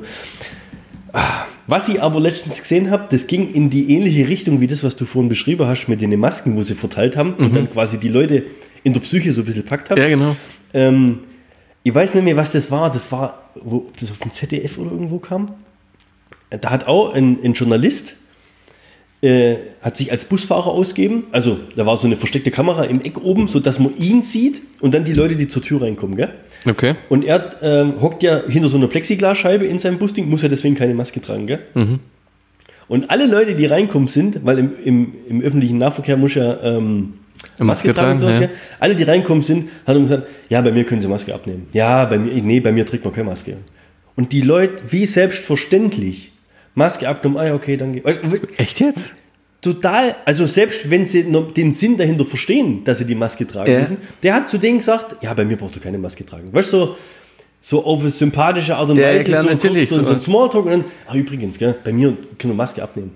Ah, 1.14 1.46
Was 1.68 1.88
ich 1.88 2.02
aber 2.02 2.20
letztens 2.20 2.62
gesehen 2.62 2.92
habe, 2.92 3.08
das 3.10 3.28
ging 3.28 3.54
in 3.54 3.70
die 3.70 3.94
ähnliche 3.94 4.28
Richtung 4.28 4.60
wie 4.60 4.68
das, 4.68 4.84
was 4.84 4.96
du 4.96 5.06
vorhin 5.06 5.30
beschrieben 5.30 5.66
hast, 5.66 5.88
mit 5.88 6.02
den 6.02 6.20
Masken, 6.20 6.56
wo 6.56 6.64
sie 6.64 6.76
verteilt 6.76 7.16
haben 7.16 7.36
und 7.36 7.56
dann 7.56 7.70
quasi 7.70 8.00
die 8.00 8.10
Leute 8.10 8.44
in 8.84 8.92
der 8.94 9.00
Psyche 9.00 9.32
so 9.32 9.42
ein 9.42 9.46
bisschen 9.46 9.64
packt 9.64 9.90
haben. 9.90 10.02
Ja, 10.02 10.08
genau. 10.08 10.36
Ähm, 10.74 11.20
ich 11.84 11.94
weiß 11.94 12.16
nicht 12.16 12.24
mehr, 12.24 12.36
was 12.36 12.52
das 12.52 12.70
war. 12.70 12.92
Das 12.92 13.12
war, 13.12 13.50
wo 13.56 13.90
das 14.00 14.12
auf 14.12 14.18
dem 14.18 14.32
ZDF 14.32 14.78
oder 14.78 14.92
irgendwo 14.92 15.20
kam. 15.20 15.54
Da 16.50 16.70
hat 16.70 16.88
auch 16.88 17.14
ein, 17.14 17.40
ein 17.44 17.54
Journalist, 17.54 18.16
äh, 19.24 19.56
hat 19.82 19.96
sich 19.96 20.12
als 20.12 20.26
Busfahrer 20.26 20.68
ausgeben. 20.68 21.24
Also 21.32 21.58
da 21.76 21.86
war 21.86 21.96
so 21.96 22.08
eine 22.08 22.18
versteckte 22.18 22.52
Kamera 22.52 22.84
im 22.84 23.02
Eck 23.02 23.24
oben, 23.24 23.48
sodass 23.48 23.80
man 23.80 23.98
ihn 23.98 24.22
sieht 24.22 24.62
und 24.82 24.94
dann 24.94 25.06
die 25.06 25.14
Leute, 25.14 25.38
die 25.38 25.48
zur 25.48 25.62
Tür 25.62 25.82
reinkommen. 25.82 26.18
Gell? 26.18 26.30
Okay. 26.66 26.96
Und 27.08 27.24
er 27.24 27.52
ähm, 27.62 28.02
hockt 28.02 28.22
ja 28.22 28.42
hinter 28.46 28.68
so 28.68 28.78
einer 28.78 28.88
Plexiglasscheibe 28.88 29.66
in 29.66 29.80
seinem 29.80 29.98
Busding, 29.98 30.30
muss 30.30 30.42
ja 30.42 30.50
deswegen 30.50 30.76
keine 30.76 30.94
Maske 30.94 31.22
tragen. 31.22 31.48
Gell? 31.48 31.60
Und 32.90 33.10
alle 33.10 33.26
Leute, 33.26 33.56
die 33.56 33.66
reinkommen 33.66 34.10
sind, 34.10 34.46
weil 34.46 34.60
im, 34.60 34.72
im, 34.84 35.14
im 35.30 35.42
öffentlichen 35.42 35.78
Nahverkehr 35.78 36.18
muss 36.18 36.36
ja 36.36 36.62
ähm, 36.62 37.14
Maske 37.60 37.94
tragen, 37.94 38.12
und 38.12 38.20
sowas, 38.20 38.36
ja. 38.36 38.42
gell? 38.42 38.50
Alle, 38.82 38.96
die 38.96 39.04
reinkommen 39.04 39.42
sind, 39.42 39.70
hat 39.88 39.96
er 39.96 40.02
gesagt, 40.02 40.28
ja, 40.50 40.62
bei 40.62 40.74
mir 40.74 40.84
können 40.84 41.00
sie 41.00 41.08
Maske 41.08 41.34
abnehmen. 41.34 41.68
Ja, 41.72 42.04
bei 42.06 42.18
mir, 42.18 42.44
nee, 42.44 42.60
bei 42.60 42.74
mir 42.74 42.86
trägt 42.86 43.06
man 43.06 43.14
keine 43.14 43.30
Maske. 43.30 43.56
Und 44.16 44.34
die 44.34 44.42
Leute, 44.42 44.84
wie 44.90 45.06
selbstverständlich, 45.06 46.33
Maske 46.76 47.08
abgenommen, 47.08 47.40
ah 47.42 47.48
ja, 47.48 47.54
okay, 47.56 47.78
dann 47.78 47.94
geht. 47.94 48.04
Echt 48.58 48.80
jetzt? 48.80 49.12
Total, 49.62 50.16
also 50.26 50.46
selbst 50.46 50.90
wenn 50.90 51.06
sie 51.06 51.24
den 51.56 51.72
Sinn 51.72 51.98
dahinter 51.98 52.26
verstehen, 52.26 52.84
dass 52.84 52.98
sie 52.98 53.06
die 53.06 53.16
Maske 53.16 53.48
tragen 53.48 53.72
Ja. 53.72 53.80
müssen, 53.80 53.98
der 54.22 54.34
hat 54.36 54.50
zu 54.50 54.58
denen 54.58 54.80
gesagt, 54.80 55.24
ja, 55.24 55.34
bei 55.34 55.46
mir 55.46 55.56
brauchst 55.56 55.76
du 55.76 55.80
keine 55.80 55.98
Maske 55.98 56.26
tragen. 56.26 56.52
Weißt 56.52 56.74
du, 56.74 56.78
so, 56.78 56.98
so 57.62 57.86
auf 57.86 58.02
eine 58.02 58.10
sympathische 58.10 58.76
Art 58.76 58.90
und 58.90 58.98
Ja, 58.98 59.08
Weise, 59.08 59.24
klar, 59.26 59.44
so, 59.44 59.50
natürlich, 59.50 59.88
kurz, 59.88 60.00
so. 60.02 60.06
so 60.06 60.14
ein 60.14 60.20
Smalltalk 60.22 60.66
und 60.66 60.72
dann, 60.72 60.86
ah, 61.08 61.16
übrigens, 61.16 61.58
gell, 61.58 61.76
bei 61.84 61.94
mir 61.94 62.10
können 62.38 62.54
wir 62.54 62.58
Maske 62.58 62.84
abnehmen. 62.84 63.12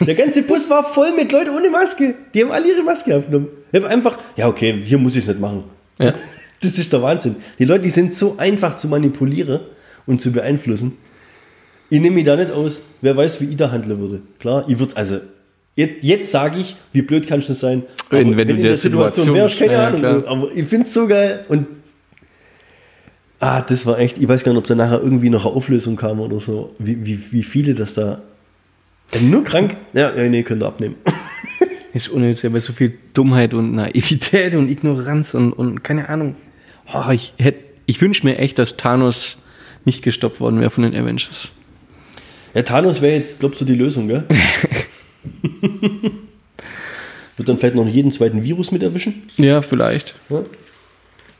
Der 0.00 0.16
ganze 0.16 0.42
Bus 0.42 0.68
war 0.68 0.82
voll 0.82 1.12
mit 1.14 1.30
Leuten 1.30 1.50
ohne 1.50 1.70
Maske. 1.70 2.14
Die 2.34 2.42
haben 2.42 2.50
alle 2.50 2.72
ihre 2.72 2.82
Maske 2.82 3.14
abgenommen. 3.14 3.46
Ich 3.70 3.80
habe 3.80 3.88
einfach, 3.88 4.18
ja, 4.36 4.48
okay, 4.48 4.80
hier 4.84 4.98
muss 4.98 5.14
ich 5.14 5.22
es 5.22 5.28
nicht 5.28 5.40
machen. 5.40 5.64
Ja. 5.98 6.12
Das 6.60 6.76
ist 6.76 6.92
der 6.92 7.00
Wahnsinn. 7.00 7.36
Die 7.60 7.64
Leute, 7.64 7.82
die 7.82 7.90
sind 7.90 8.12
so 8.12 8.34
einfach 8.36 8.74
zu 8.74 8.88
manipulieren 8.88 9.60
und 10.06 10.20
zu 10.20 10.32
beeinflussen. 10.32 10.98
Ich 11.90 12.00
nehme 12.00 12.16
mich 12.16 12.24
da 12.24 12.36
nicht 12.36 12.50
aus. 12.50 12.82
Wer 13.00 13.16
weiß, 13.16 13.40
wie 13.40 13.46
ich 13.46 13.56
da 13.56 13.70
handeln 13.70 13.98
würde. 14.00 14.20
Klar, 14.38 14.64
ich 14.68 14.78
würde, 14.78 14.96
also, 14.96 15.20
jetzt, 15.76 16.02
jetzt 16.02 16.30
sage 16.30 16.58
ich, 16.58 16.76
wie 16.92 17.02
blöd 17.02 17.26
kannst 17.26 17.48
du 17.48 17.54
sein. 17.54 17.82
Wenn- 18.10 18.28
Aber 18.28 18.38
wenn 18.38 18.48
du 18.48 18.54
in 18.54 18.60
der 18.62 18.70
der 18.70 18.76
Situation 18.76 19.12
Situation 19.24 19.34
wärst, 19.36 19.58
keine. 19.58 19.72
Ja, 19.72 19.86
Ahnung. 19.86 20.00
klar. 20.00 20.24
Aber 20.26 20.48
ich 20.54 20.66
finde 20.66 20.86
es 20.86 20.94
so 20.94 21.06
geil. 21.06 21.44
Und, 21.48 21.66
ah, 23.40 23.62
das 23.62 23.86
war 23.86 23.98
echt, 23.98 24.18
ich 24.18 24.28
weiß 24.28 24.44
gar 24.44 24.52
nicht, 24.52 24.58
ob 24.58 24.66
da 24.66 24.74
nachher 24.74 25.00
irgendwie 25.02 25.30
noch 25.30 25.46
eine 25.46 25.54
Auflösung 25.54 25.96
kam 25.96 26.20
oder 26.20 26.40
so. 26.40 26.74
Wie, 26.78 27.04
wie, 27.06 27.20
wie 27.32 27.42
viele 27.42 27.74
das 27.74 27.94
da, 27.94 28.20
äh, 29.12 29.20
nur 29.20 29.44
krank, 29.44 29.76
ja, 29.94 30.14
ja, 30.14 30.28
nee, 30.28 30.42
könnt 30.42 30.62
ihr 30.62 30.66
abnehmen. 30.66 30.96
Ist 31.94 32.08
unnötig, 32.10 32.44
aber 32.44 32.60
so 32.60 32.72
viel 32.74 32.92
Dummheit 33.14 33.54
und 33.54 33.74
Naivität 33.74 34.54
und 34.54 34.68
Ignoranz 34.68 35.32
und, 35.34 35.52
und 35.52 35.82
keine 35.82 36.08
Ahnung. 36.10 36.36
Oh, 36.92 37.10
ich 37.10 37.32
hätte, 37.38 37.60
ich 37.86 38.00
wünsche 38.02 38.26
mir 38.26 38.36
echt, 38.38 38.58
dass 38.58 38.76
Thanos 38.76 39.38
nicht 39.86 40.02
gestoppt 40.02 40.38
worden 40.38 40.60
wäre 40.60 40.70
von 40.70 40.84
den 40.84 40.94
Avengers. 40.94 41.52
Ja, 42.54 42.62
Thanos 42.62 43.00
wäre 43.02 43.16
jetzt, 43.16 43.40
glaubst 43.40 43.60
du, 43.60 43.64
die 43.64 43.74
Lösung, 43.74 44.08
gell? 44.08 44.24
Wird 47.36 47.48
dann 47.48 47.58
vielleicht 47.58 47.76
noch 47.76 47.86
jeden 47.86 48.10
zweiten 48.10 48.42
Virus 48.42 48.72
mit 48.72 48.82
erwischen? 48.82 49.22
Ja, 49.36 49.62
vielleicht. 49.62 50.16
Ja. 50.28 50.44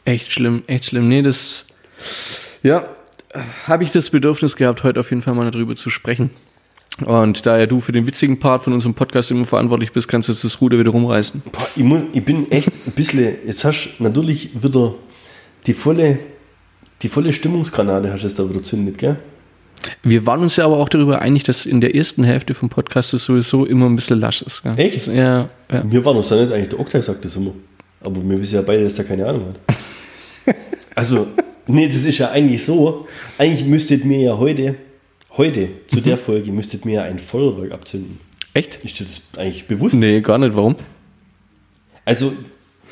Echt 0.05 0.31
schlimm, 0.33 0.63
echt 0.67 0.85
schlimm. 0.85 1.09
Nee, 1.09 1.23
das, 1.23 1.65
ja, 2.63 2.87
habe 3.67 3.85
ich 3.85 3.91
das 3.91 4.11
Bedürfnis 4.11 4.57
gehabt, 4.57 4.85
heute 4.85 5.01
auf 5.01 5.11
jeden 5.11 5.23
Fall 5.23 5.35
mal 5.35 5.51
darüber 5.51 5.77
zu 5.77 5.91
sprechen. 5.91 6.31
Und 7.05 7.47
da 7.47 7.59
ja 7.59 7.67
du 7.67 7.81
für 7.81 7.93
den 7.93 8.07
witzigen 8.07 8.41
Part 8.41 8.65
von 8.65 8.73
unserem 8.73 8.95
Podcast 8.95 9.31
immer 9.31 9.45
verantwortlich 9.45 9.93
bist, 9.93 10.09
kannst 10.09 10.29
du 10.29 10.33
jetzt 10.33 10.45
das 10.45 10.61
Ruder 10.61 10.79
wieder 10.79 10.91
rumreißen. 10.91 11.43
Boah, 11.53 11.69
ich, 11.77 11.85
muss, 11.85 12.03
ich 12.13 12.25
bin 12.25 12.51
echt 12.51 12.71
ein 12.87 12.93
bisschen, 12.93 13.37
jetzt 13.47 13.65
hast 13.65 13.91
du 13.99 14.03
natürlich 14.03 14.51
wieder 14.63 14.95
die 15.67 15.75
volle, 15.75 16.19
die 17.03 17.09
volle 17.09 17.33
Stimmungsgranate 17.33 18.13
hast 18.13 18.23
du 18.23 18.29
jetzt 18.29 18.39
da 18.39 18.49
wieder 18.49 18.63
zündet, 18.63 18.99
gell? 18.99 19.17
Wir 20.03 20.27
waren 20.27 20.41
uns 20.41 20.57
ja 20.57 20.65
aber 20.65 20.79
auch 20.79 20.89
darüber 20.89 21.21
einig, 21.21 21.45
dass 21.45 21.67
in 21.67 21.81
der 21.81 21.95
ersten 21.95 22.25
Hälfte 22.25 22.55
vom 22.55 22.69
Podcast 22.69 23.15
es 23.15 23.25
sowieso 23.25 23.65
immer 23.65 23.87
ein 23.87 23.97
bisschen 23.97 24.21
lasch 24.21 24.43
ist. 24.43 24.63
Ja. 24.65 24.75
Echt? 24.75 25.07
Ja, 25.07 25.49
ja. 25.71 25.85
Mir 25.85 26.05
war 26.05 26.15
noch 26.15 26.25
so 26.25 26.41
nicht, 26.41 26.53
eigentlich 26.53 26.69
der 26.69 26.81
Oktay 26.81 27.03
sagt 27.03 27.25
das 27.25 27.37
immer. 27.37 27.53
Aber 28.01 28.23
wir 28.23 28.41
wissen 28.41 28.55
ja 28.55 28.63
beide, 28.63 28.85
dass 28.85 28.99
er 28.99 29.05
keine 29.05 29.27
Ahnung 29.27 29.49
hat. 29.49 29.77
Also, 30.95 31.29
nee, 31.69 31.87
das 31.87 32.03
ist 32.03 32.19
ja 32.19 32.33
eigentlich 32.33 32.65
so. 32.65 33.07
Eigentlich 33.37 33.65
müsstet 33.65 34.05
mir 34.05 34.19
ja 34.19 34.37
heute, 34.37 34.75
heute 35.37 35.69
zu 35.87 36.01
der 36.01 36.19
Folge, 36.19 36.51
müsstet 36.51 36.85
mir 36.85 36.95
ja 36.95 37.03
ein 37.05 37.21
Feuerwerk 37.21 37.71
abzünden. 37.71 38.19
Echt? 38.53 38.81
Ist 38.83 38.99
dir 38.99 39.05
das 39.05 39.23
eigentlich 39.37 39.69
bewusst? 39.69 39.95
Nee, 39.95 40.21
gar 40.21 40.39
nicht. 40.39 40.57
Warum? 40.57 40.75
Also, 42.05 42.33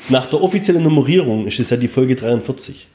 nach 0.07 0.25
der 0.27 0.41
offiziellen 0.41 0.83
Nummerierung 0.83 1.47
ist 1.47 1.59
es 1.59 1.69
ja 1.69 1.75
die 1.75 1.89
Folge 1.89 2.15
43. 2.15 2.87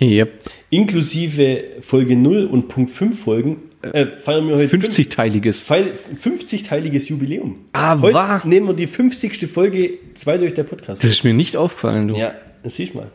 Yep. 0.00 0.44
Inklusive 0.70 1.64
Folge 1.80 2.16
0 2.16 2.46
und 2.46 2.68
Punkt 2.68 2.90
5 2.90 3.20
Folgen 3.20 3.56
äh, 3.82 4.06
feiern 4.06 4.48
wir 4.48 4.56
heute 4.56 4.76
50-teiliges. 4.76 5.64
50-teiliges 5.64 7.08
Jubiläum. 7.08 7.56
Ah, 7.72 7.98
heute 8.00 8.14
wahr? 8.14 8.46
nehmen 8.46 8.66
wir 8.66 8.74
die 8.74 8.86
50. 8.86 9.46
Folge 9.46 9.98
2 10.14 10.38
durch 10.38 10.54
der 10.54 10.64
Podcast. 10.64 11.02
Das 11.02 11.10
ist 11.10 11.24
mir 11.24 11.34
nicht 11.34 11.56
aufgefallen, 11.56 12.08
du. 12.08 12.16
Ja, 12.16 12.34
das 12.62 12.76
siehst 12.76 12.94
du 12.94 12.98
mal. 12.98 13.10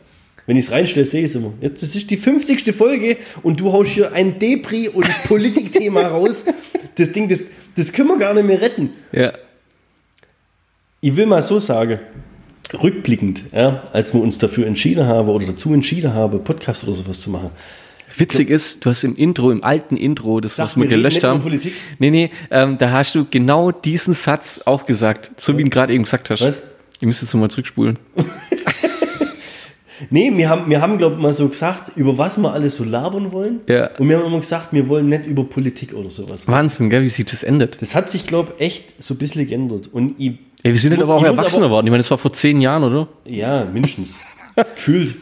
Wenn 0.46 0.56
ich 0.56 0.64
es 0.66 0.70
reinstelle, 0.72 1.06
sehe 1.06 1.20
ich 1.20 1.26
es 1.30 1.34
immer. 1.36 1.52
Jetzt, 1.60 1.82
das 1.82 1.94
ist 1.94 2.10
die 2.10 2.16
50. 2.16 2.74
Folge 2.74 3.16
und 3.42 3.60
du 3.60 3.72
haust 3.72 3.92
hier 3.92 4.12
ein 4.12 4.38
Depri- 4.38 4.88
und 4.88 5.06
Politikthema 5.26 6.02
raus. 6.08 6.44
Das 6.96 7.12
Ding, 7.12 7.28
das, 7.28 7.42
das 7.76 7.92
können 7.92 8.08
wir 8.08 8.18
gar 8.18 8.34
nicht 8.34 8.46
mehr 8.46 8.60
retten. 8.60 8.90
Ja. 9.12 9.32
Ich 11.00 11.14
will 11.16 11.26
mal 11.26 11.42
so 11.42 11.60
sagen, 11.60 11.98
rückblickend, 12.82 13.42
ja, 13.52 13.80
als 13.92 14.14
wir 14.14 14.20
uns 14.20 14.38
dafür 14.38 14.66
entschieden 14.66 15.06
haben 15.06 15.28
oder 15.28 15.46
dazu 15.46 15.72
entschieden 15.72 16.14
haben, 16.14 16.42
Podcast 16.44 16.84
oder 16.84 16.94
sowas 16.94 17.20
zu 17.20 17.30
machen. 17.30 17.50
Witzig 18.16 18.50
ist, 18.50 18.84
du 18.84 18.90
hast 18.90 19.02
im 19.02 19.14
Intro, 19.16 19.50
im 19.50 19.64
alten 19.64 19.96
Intro, 19.96 20.40
das, 20.40 20.58
was 20.58 20.76
wir 20.76 20.86
gelöscht 20.86 21.24
haben. 21.24 21.40
Politik? 21.40 21.72
Nee, 21.98 22.10
nee, 22.10 22.30
ähm, 22.50 22.78
da 22.78 22.90
hast 22.90 23.14
du 23.14 23.26
genau 23.28 23.72
diesen 23.72 24.14
Satz 24.14 24.60
auch 24.64 24.86
gesagt, 24.86 25.32
so 25.40 25.54
wie 25.54 25.58
du 25.58 25.64
ihn 25.64 25.70
gerade 25.70 25.92
eben 25.92 26.04
gesagt 26.04 26.30
hast. 26.30 26.42
Was? 26.42 26.60
Ihr 27.00 27.08
müsst 27.08 27.22
jetzt 27.22 27.34
nochmal 27.34 27.50
zurückspulen. 27.50 27.98
Nee, 30.10 30.30
wir 30.36 30.48
haben, 30.48 30.70
wir 30.70 30.80
haben 30.80 30.98
glaube 30.98 31.16
ich, 31.16 31.22
mal 31.22 31.32
so 31.32 31.48
gesagt, 31.48 31.96
über 31.96 32.18
was 32.18 32.36
wir 32.38 32.52
alles 32.52 32.76
so 32.76 32.84
labern 32.84 33.32
wollen. 33.32 33.60
Ja. 33.66 33.90
Und 33.98 34.08
wir 34.08 34.18
haben 34.18 34.26
immer 34.26 34.40
gesagt, 34.40 34.72
wir 34.72 34.88
wollen 34.88 35.08
nicht 35.08 35.26
über 35.26 35.44
Politik 35.44 35.94
oder 35.94 36.10
sowas. 36.10 36.48
Wahnsinn, 36.48 36.90
gell, 36.90 37.02
wie 37.02 37.10
sich 37.10 37.24
das 37.24 37.42
ändert. 37.42 37.80
Das 37.80 37.94
hat 37.94 38.10
sich, 38.10 38.26
glaube 38.26 38.54
ich, 38.58 38.66
echt 38.66 39.02
so 39.02 39.14
ein 39.14 39.18
bisschen 39.18 39.46
geändert. 39.46 39.88
Und 39.92 40.16
ich, 40.18 40.32
Ja, 40.64 40.72
wir 40.72 40.78
sind 40.78 40.92
jetzt 40.92 41.00
muss- 41.00 41.08
aber 41.10 41.18
auch 41.18 41.24
Erwachsener 41.24 41.66
geworden. 41.66 41.86
Ich 41.86 41.90
meine, 41.90 42.00
das 42.02 42.10
war 42.10 42.18
vor 42.18 42.32
zehn 42.32 42.60
Jahren, 42.60 42.84
oder? 42.84 43.08
Ja, 43.26 43.64
mindestens. 43.66 44.20
Gefühlt. 44.56 45.14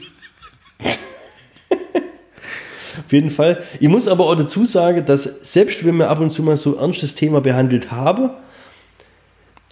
Auf 3.06 3.10
jeden 3.12 3.30
Fall. 3.30 3.62
Ich 3.80 3.88
muss 3.88 4.06
aber 4.06 4.26
auch 4.26 4.34
dazu 4.34 4.66
sagen, 4.66 5.04
dass 5.06 5.22
selbst 5.42 5.84
wenn 5.84 5.96
wir 5.96 6.10
ab 6.10 6.20
und 6.20 6.30
zu 6.32 6.42
mal 6.42 6.56
so 6.56 6.76
ein 6.76 6.82
ernstes 6.84 7.14
Thema 7.14 7.40
behandelt 7.40 7.90
haben, 7.90 8.30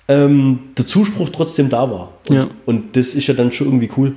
ähm, 0.08 0.58
der 0.76 0.86
Zuspruch 0.86 1.28
trotzdem 1.28 1.68
da 1.68 1.90
war. 1.90 2.12
Und, 2.28 2.34
Ja. 2.36 2.48
und 2.66 2.96
das 2.96 3.14
ist 3.14 3.26
ja 3.26 3.34
dann 3.34 3.52
schon 3.52 3.66
irgendwie 3.68 3.90
cool. 3.96 4.14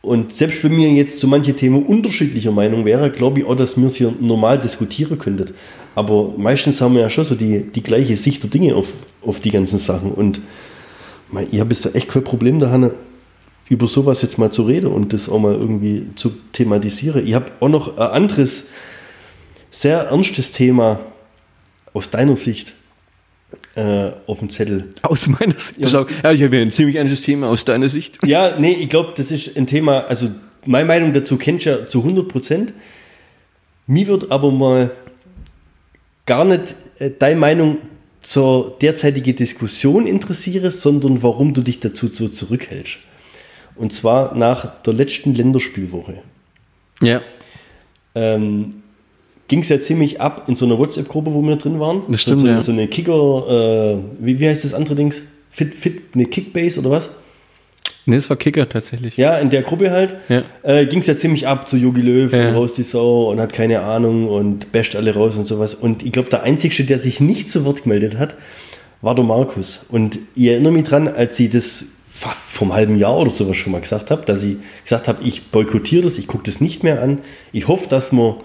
Und 0.00 0.34
selbst 0.34 0.64
wenn 0.64 0.76
wir 0.76 0.88
jetzt 0.90 1.20
zu 1.20 1.28
manchen 1.28 1.56
Themen 1.56 1.84
unterschiedlicher 1.84 2.50
Meinung 2.52 2.84
wären, 2.84 3.12
glaube 3.12 3.40
ich 3.40 3.46
auch, 3.46 3.54
dass 3.54 3.76
wir 3.76 3.86
es 3.86 3.96
hier 3.96 4.12
normal 4.20 4.58
diskutieren 4.58 5.18
könnten. 5.18 5.52
Aber 5.94 6.32
meistens 6.36 6.80
haben 6.80 6.94
wir 6.94 7.02
ja 7.02 7.10
schon 7.10 7.24
so 7.24 7.34
die, 7.34 7.60
die 7.60 7.82
gleiche 7.82 8.16
Sicht 8.16 8.42
der 8.42 8.50
Dinge 8.50 8.74
auf, 8.76 8.86
auf 9.24 9.40
die 9.40 9.50
ganzen 9.50 9.78
Sachen. 9.78 10.12
Und 10.12 10.40
ich 11.50 11.60
habe 11.60 11.70
jetzt 11.70 11.84
da 11.84 11.90
echt 11.90 12.08
kein 12.08 12.24
Problem 12.24 12.58
daran, 12.58 12.90
über 13.68 13.86
sowas 13.86 14.22
jetzt 14.22 14.38
mal 14.38 14.50
zu 14.50 14.62
reden 14.62 14.86
und 14.86 15.12
das 15.12 15.28
auch 15.28 15.38
mal 15.38 15.54
irgendwie 15.54 16.06
zu 16.16 16.30
thematisieren. 16.52 17.26
Ich 17.26 17.34
habe 17.34 17.46
auch 17.60 17.68
noch 17.68 17.98
ein 17.98 18.08
anderes, 18.08 18.68
sehr 19.70 20.04
ernstes 20.04 20.52
Thema 20.52 21.00
aus 21.92 22.10
deiner 22.10 22.36
Sicht 22.36 22.72
äh, 23.74 24.10
auf 24.26 24.38
dem 24.38 24.50
Zettel. 24.50 24.88
Aus 25.02 25.28
meiner 25.28 25.54
Sicht. 25.54 25.80
Ja, 25.80 26.06
ja 26.22 26.32
ich 26.32 26.42
habe 26.42 26.56
ja 26.56 26.62
ein 26.62 26.72
ziemlich 26.72 26.96
ernstes 26.96 27.22
Thema 27.22 27.48
aus 27.48 27.64
deiner 27.64 27.88
Sicht. 27.88 28.18
Ja, 28.24 28.58
nee, 28.58 28.72
ich 28.72 28.88
glaube, 28.88 29.12
das 29.16 29.30
ist 29.30 29.56
ein 29.56 29.66
Thema, 29.66 30.06
also 30.06 30.30
meine 30.64 30.86
Meinung 30.86 31.12
dazu 31.12 31.36
kennst 31.36 31.66
du 31.66 31.70
ja 31.70 31.86
zu 31.86 31.98
100 31.98 32.26
Prozent. 32.28 32.72
Mir 33.86 34.06
wird 34.06 34.30
aber 34.30 34.50
mal 34.50 34.90
gar 36.26 36.44
nicht 36.44 36.74
äh, 36.98 37.10
deine 37.10 37.40
Meinung 37.40 37.78
zur 38.20 38.76
derzeitigen 38.80 39.36
Diskussion 39.36 40.06
interessieren, 40.06 40.70
sondern 40.70 41.22
warum 41.22 41.54
du 41.54 41.62
dich 41.62 41.80
dazu 41.80 42.08
so 42.08 42.28
zurückhältst. 42.28 42.98
Und 43.76 43.92
zwar 43.92 44.34
nach 44.34 44.82
der 44.82 44.94
letzten 44.94 45.34
Länderspielwoche. 45.34 46.18
Ja, 47.00 47.22
ähm, 48.14 48.82
ging 49.46 49.60
es 49.60 49.68
ja 49.70 49.80
ziemlich 49.80 50.20
ab 50.20 50.44
in 50.48 50.54
so 50.54 50.66
einer 50.66 50.78
WhatsApp-Gruppe, 50.78 51.32
wo 51.32 51.42
wir 51.42 51.56
drin 51.56 51.80
waren. 51.80 52.02
Das 52.08 52.22
stimmt, 52.22 52.40
so, 52.40 52.46
ja. 52.46 52.60
so 52.60 52.72
eine 52.72 52.86
Kicker, 52.88 53.46
äh, 53.48 53.98
wie, 54.18 54.38
wie 54.38 54.48
heißt 54.48 54.64
das 54.64 54.74
andere 54.74 54.94
Dings? 54.94 55.22
Fit, 55.50 55.74
Fit, 55.74 56.02
eine 56.14 56.26
Kickbase 56.26 56.80
oder 56.80 56.90
was? 56.90 57.10
Nee, 58.08 58.16
es 58.16 58.28
war 58.30 58.36
Kicker 58.36 58.68
tatsächlich. 58.68 59.16
Ja, 59.16 59.38
in 59.38 59.50
der 59.50 59.62
Gruppe 59.62 59.90
halt. 59.90 60.16
Ja. 60.28 60.42
Äh, 60.62 60.86
ging 60.86 61.00
es 61.00 61.06
ja 61.06 61.14
ziemlich 61.14 61.46
ab 61.46 61.68
zu 61.68 61.76
Jogi 61.76 62.00
Löw 62.00 62.32
Ja. 62.32 62.48
und 62.48 62.54
raus 62.54 62.74
die 62.74 62.82
Sau 62.82 63.30
und 63.30 63.40
hat 63.40 63.52
keine 63.52 63.80
Ahnung 63.82 64.28
und 64.28 64.72
basht 64.72 64.96
alle 64.96 65.14
raus 65.14 65.36
und 65.36 65.44
sowas. 65.44 65.74
Und 65.74 66.04
ich 66.04 66.12
glaube, 66.12 66.28
der 66.30 66.42
Einzige, 66.42 66.84
der 66.84 66.98
sich 66.98 67.20
nicht 67.20 67.48
zu 67.48 67.64
Wort 67.64 67.84
gemeldet 67.84 68.18
hat, 68.18 68.34
war 69.02 69.14
der 69.14 69.24
Markus. 69.24 69.86
Und 69.90 70.18
ich 70.34 70.46
erinnere 70.48 70.72
mich 70.72 70.84
dran, 70.84 71.06
als 71.08 71.36
sie 71.36 71.48
das 71.48 71.86
vom 72.50 72.72
halben 72.74 72.98
Jahr 72.98 73.16
oder 73.16 73.30
sowas 73.30 73.56
schon 73.56 73.70
mal 73.72 73.80
gesagt 73.80 74.10
habe, 74.10 74.24
dass 74.24 74.42
ich 74.42 74.56
gesagt 74.82 75.06
habe, 75.06 75.22
ich 75.22 75.50
boykottiere 75.52 76.02
das, 76.02 76.18
ich 76.18 76.26
gucke 76.26 76.42
das 76.44 76.60
nicht 76.60 76.82
mehr 76.82 77.00
an. 77.00 77.20
Ich 77.52 77.68
hoffe, 77.68 77.88
dass 77.88 78.10
wir 78.12 78.38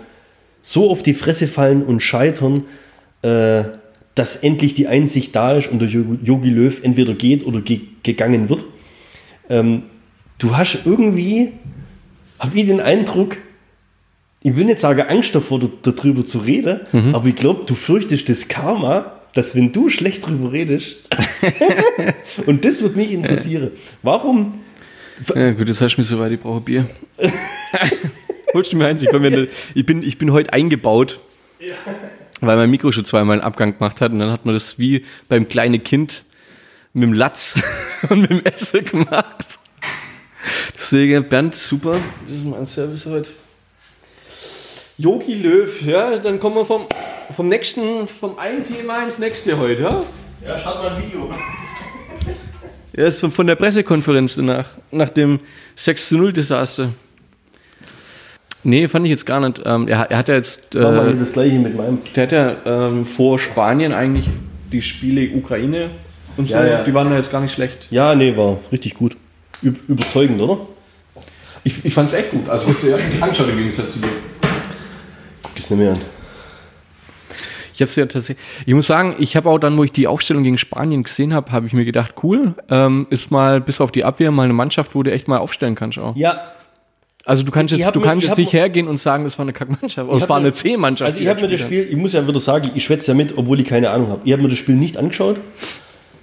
so 0.62 0.91
auf 0.91 1.02
die 1.02 1.15
Fresse 1.15 1.47
fallen 1.47 1.82
und 1.82 2.02
scheitern, 2.02 2.65
äh, 3.23 3.63
dass 4.15 4.36
endlich 4.36 4.76
die 4.76 4.86
Einsicht 4.88 5.36
da 5.36 5.58
ist 5.58 5.71
und 5.71 5.82
der 5.82 5.89
Yogi 5.89 6.49
Löw 6.49 6.84
entweder 6.84 7.15
geht 7.15 7.45
oder 7.47 7.62
ge 7.62 7.82
gegangen 8.04 8.49
wird. 8.49 8.63
Ähm, 9.49 9.84
du 10.39 10.56
hast 10.56 10.79
irgendwie, 10.86 11.51
habe 12.39 12.58
ich 12.60 12.65
den 12.65 12.79
Eindruck, 12.79 13.38
ich 14.41 14.56
will 14.56 14.65
nicht 14.65 14.79
sagen 14.79 15.01
Angst 15.01 15.34
davor, 15.36 15.60
da- 15.60 15.91
darüber 15.91 16.25
zu 16.25 16.39
reden, 16.39 16.82
aber 17.13 17.27
ich 17.27 17.36
glaube, 17.36 17.63
du 17.65 17.75
fürchtest 17.75 18.27
das 18.29 18.47
Karma, 18.47 19.13
dass 19.34 19.56
wenn 19.56 19.71
du 19.71 19.89
schlecht 19.89 20.25
drüber 20.27 20.51
redest, 20.51 20.97
und 22.45 22.65
das 22.65 22.82
wird 22.82 22.95
mich 22.95 23.12
interessieren, 23.12 23.71
warum 24.01 24.60
Ja, 25.36 25.51
gut, 25.51 25.67
jetzt 25.67 25.82
hast 25.82 25.95
du 25.95 26.01
mich 26.01 26.08
so 26.08 26.19
weit, 26.19 26.32
ich 26.34 26.39
brauche 26.39 26.62
Bier. 26.62 26.86
Holst 28.53 28.71
du 28.71 28.77
mir 28.77 28.86
eins? 28.88 29.01
Ich, 29.01 29.10
du- 29.10 29.47
ich, 29.73 29.86
bin, 29.86 30.03
ich 30.03 30.17
bin 30.17 30.32
heute 30.32 30.53
eingebaut, 30.53 31.19
weil 32.41 32.56
mein 32.58 32.69
Mikro 32.69 32.91
schon 32.91 33.06
zweimal 33.06 33.38
einen 33.38 33.45
Abgang 33.45 33.73
gemacht 33.77 33.99
hat 34.01 34.12
und 34.12 34.19
dann 34.19 34.29
hat 34.32 34.45
man 34.45 34.53
das 34.53 34.77
wie 34.77 35.06
beim 35.29 35.47
kleinen 35.47 35.84
Kind 35.84 36.23
mit 36.93 37.03
dem 37.03 37.13
Latz 37.13 37.56
und 38.10 38.21
mit 38.21 38.29
dem 38.29 38.45
Essen 38.45 38.84
gemacht. 38.84 39.60
Deswegen, 40.75 41.23
Bernd, 41.27 41.56
super. 41.56 41.97
Das 42.27 42.38
ist 42.38 42.45
mein 42.45 42.65
Service 42.65 43.06
heute. 43.06 43.29
Jogi 44.97 45.36
Löw, 45.36 45.82
ja, 45.82 46.17
dann 46.17 46.39
kommen 46.39 46.56
wir 46.56 46.65
vom, 46.65 46.86
vom 47.36 47.47
nächsten, 47.47 48.08
vom 48.08 48.38
einen 48.38 48.65
Thema 48.67 49.03
ins 49.03 49.17
nächste 49.17 49.58
heute, 49.58 49.82
ja? 49.84 49.99
Ja, 50.45 50.60
start 50.60 50.84
mal 50.84 50.95
ein 50.95 51.03
Video. 51.03 51.29
Ja, 52.95 53.08
ist 53.08 53.21
von, 53.25 53.47
der 53.47 53.56
Pressekonferenz 53.56 54.38
nach, 54.38 54.67
nach 54.91 55.10
dem 55.10 55.39
6 55.75 56.10
zu 56.10 56.17
0 56.19 56.32
Desaster. 56.32 56.91
Nee, 58.63 58.88
fand 58.88 59.06
ich 59.08 59.10
jetzt 59.10 59.25
gar 59.25 59.39
nicht. 59.39 59.63
Ähm, 59.65 59.88
er, 59.88 59.97
hat- 59.97 60.12
er 60.12 60.17
hat 60.19 60.29
ja 60.29 60.36
jetzt, 60.36 60.75
Machen 60.75 60.95
wir 60.97 61.08
äh, 61.08 61.17
das 61.17 61.34
gleiche 61.34 61.58
mit 61.58 61.75
meinem. 61.75 61.97
der 62.15 62.23
hat 62.23 62.32
ja 62.32 62.56
ähm, 62.89 63.08
vor 63.08 63.39
Spanien 63.39 63.93
eigentlich 63.93 64.29
die 64.71 64.84
Spiele 64.84 65.36
Ukraine 65.36 65.89
und 66.38 66.48
so, 66.48 66.54
Ja, 66.54 66.65
ja. 66.65 66.84
die 66.84 66.93
waren 66.93 67.10
ja 67.12 67.17
jetzt 67.17 67.32
gar 67.32 67.41
nicht 67.41 67.54
schlecht. 67.54 67.88
Ja, 67.91 68.15
nee, 68.15 68.36
war 68.36 68.58
richtig 68.72 68.96
gut. 68.96 69.15
Üb 69.62 69.78
überzeugend, 69.88 70.41
oder? 70.41 70.58
Ich, 71.63 71.86
ich 71.86 71.93
fand 71.93 72.10
es 72.10 72.15
echt 72.15 72.32
gut. 72.32 72.50
Also 72.50 72.69
ich 72.69 72.76
habe 72.91 73.02
es 73.10 73.17
ja 73.17 73.24
angeschaut 73.24 73.50
im 73.50 73.58
Gegensatz 73.58 73.93
zu 73.93 74.00
dir. 74.00 74.10
Guck 75.43 75.56
das 75.56 75.69
nicht 75.69 75.80
mehr 75.80 75.91
an. 75.93 76.00
Ich 77.76 77.82
habe 77.82 77.89
ja 77.96 78.06
tatsächlich. 78.06 78.46
Ich 78.65 78.74
muss 78.74 78.86
sagen, 78.86 79.15
ich 79.17 79.36
habe 79.36 79.50
auch 79.50 79.58
dann, 79.58 79.78
wo 79.78 79.84
ich 79.84 79.91
die 79.91 80.06
Aufstellung 80.08 80.43
gegen 80.43 80.58
Spanien 80.58 81.04
gesehen 81.04 81.34
habe, 81.34 81.52
habe 81.52 81.65
ich 81.65 81.74
mir 81.74 81.86
gedacht, 81.86 82.15
cool, 82.22 82.54
ähm, 82.69 83.08
ist 83.10 83.32
mal 83.32 83.62
bis 83.62 83.82
auf 83.82 83.91
die 83.91 84.04
Abwehr 84.04 84.32
mal 84.32 84.43
eine 84.43 84.54
Mannschaft, 84.54 84.93
wo 84.93 85.02
du 85.02 85.12
echt 85.12 85.28
mal 85.28 85.38
aufstellen 85.39 85.74
kannst 85.76 85.98
auch. 85.98 86.15
Ja, 86.15 86.52
Also 87.26 87.41
du 87.43 87.52
kannst 87.52 87.74
Ich 87.74 87.80
jetzt, 87.80 87.96
du 87.96 88.00
mir- 88.02 88.06
kannst 88.06 88.28
jetzt 88.28 88.38
nicht 88.38 88.52
hergehen 88.54 88.88
und 88.89 89.00
sagen, 89.00 89.24
das 89.24 89.39
war 89.39 89.46
eine 89.46 89.54
Kackmannschaft. 89.54 90.12
Es 90.12 90.30
war 90.30 90.38
eine 90.38 90.52
C-Mannschaft. 90.54 91.10
Also 91.10 91.22
ich 91.22 91.28
habe 91.28 91.39
da 91.41 91.48
mir 91.48 91.52
das 91.54 91.62
Spiel, 91.62 91.88
ich 91.89 91.96
muss 91.96 92.12
ja 92.13 92.28
wieder 92.28 92.39
sagen, 92.39 92.69
ich 92.76 92.84
schwätze 92.84 93.12
ja 93.12 93.15
mit, 93.15 93.38
obwohl 93.38 93.60
ich 93.62 93.65
keine 93.67 93.89
Ahnung 93.91 94.10
habe. 94.10 94.22
Ich 94.26 94.34
habe 94.34 94.43
mir 94.43 94.50
das 94.50 94.60
Spiel 94.60 94.76
nicht 94.76 94.98
angeschaut. 94.98 95.38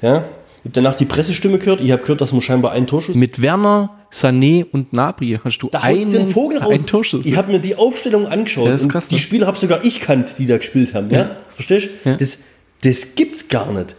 Ja. 0.03 0.19
Ich 0.63 0.65
habe 0.67 0.71
danach 0.73 0.95
die 0.95 1.07
Pressestimme 1.07 1.59
gehört. 1.59 1.81
Ich 1.81 1.91
habe 1.91 2.03
gehört, 2.03 2.21
dass 2.21 2.33
man 2.33 2.43
scheinbar 2.43 2.73
einen 2.73 2.87
Torschuss. 2.87 3.15
Mit 3.17 3.41
Werner, 3.41 3.97
Sané 4.13 4.67
und 4.71 4.93
Nabri 4.93 5.39
hast 5.43 5.59
du 5.59 5.69
Da 5.71 5.81
einen, 5.81 6.11
den 6.13 6.29
Vogel 6.31 6.59
raus. 6.59 6.71
einen 6.71 6.87
Torschuss. 6.87 7.25
Ich 7.25 7.35
habe 7.37 7.51
mir 7.53 7.61
die 7.61 7.77
Aufstellung 7.77 8.27
angeschaut. 8.27 8.67
Ja, 8.67 8.73
das 8.73 8.83
ist 8.83 8.87
und 8.87 8.93
krass, 8.93 9.09
die 9.09 9.15
ne? 9.15 9.21
Spieler 9.21 9.47
habe 9.47 9.57
sogar 9.59 9.85
ich 9.85 10.01
kannt, 10.01 10.39
die 10.39 10.47
da 10.47 10.59
gespielt 10.59 10.93
haben. 10.95 11.11
Ja? 11.11 11.37
Verstehst 11.55 11.89
du? 12.05 12.11
Ja. 12.11 12.17
Das, 12.17 12.39
das 12.83 13.15
gibt's 13.15 13.49
gar 13.49 13.73
nicht. 13.73 13.97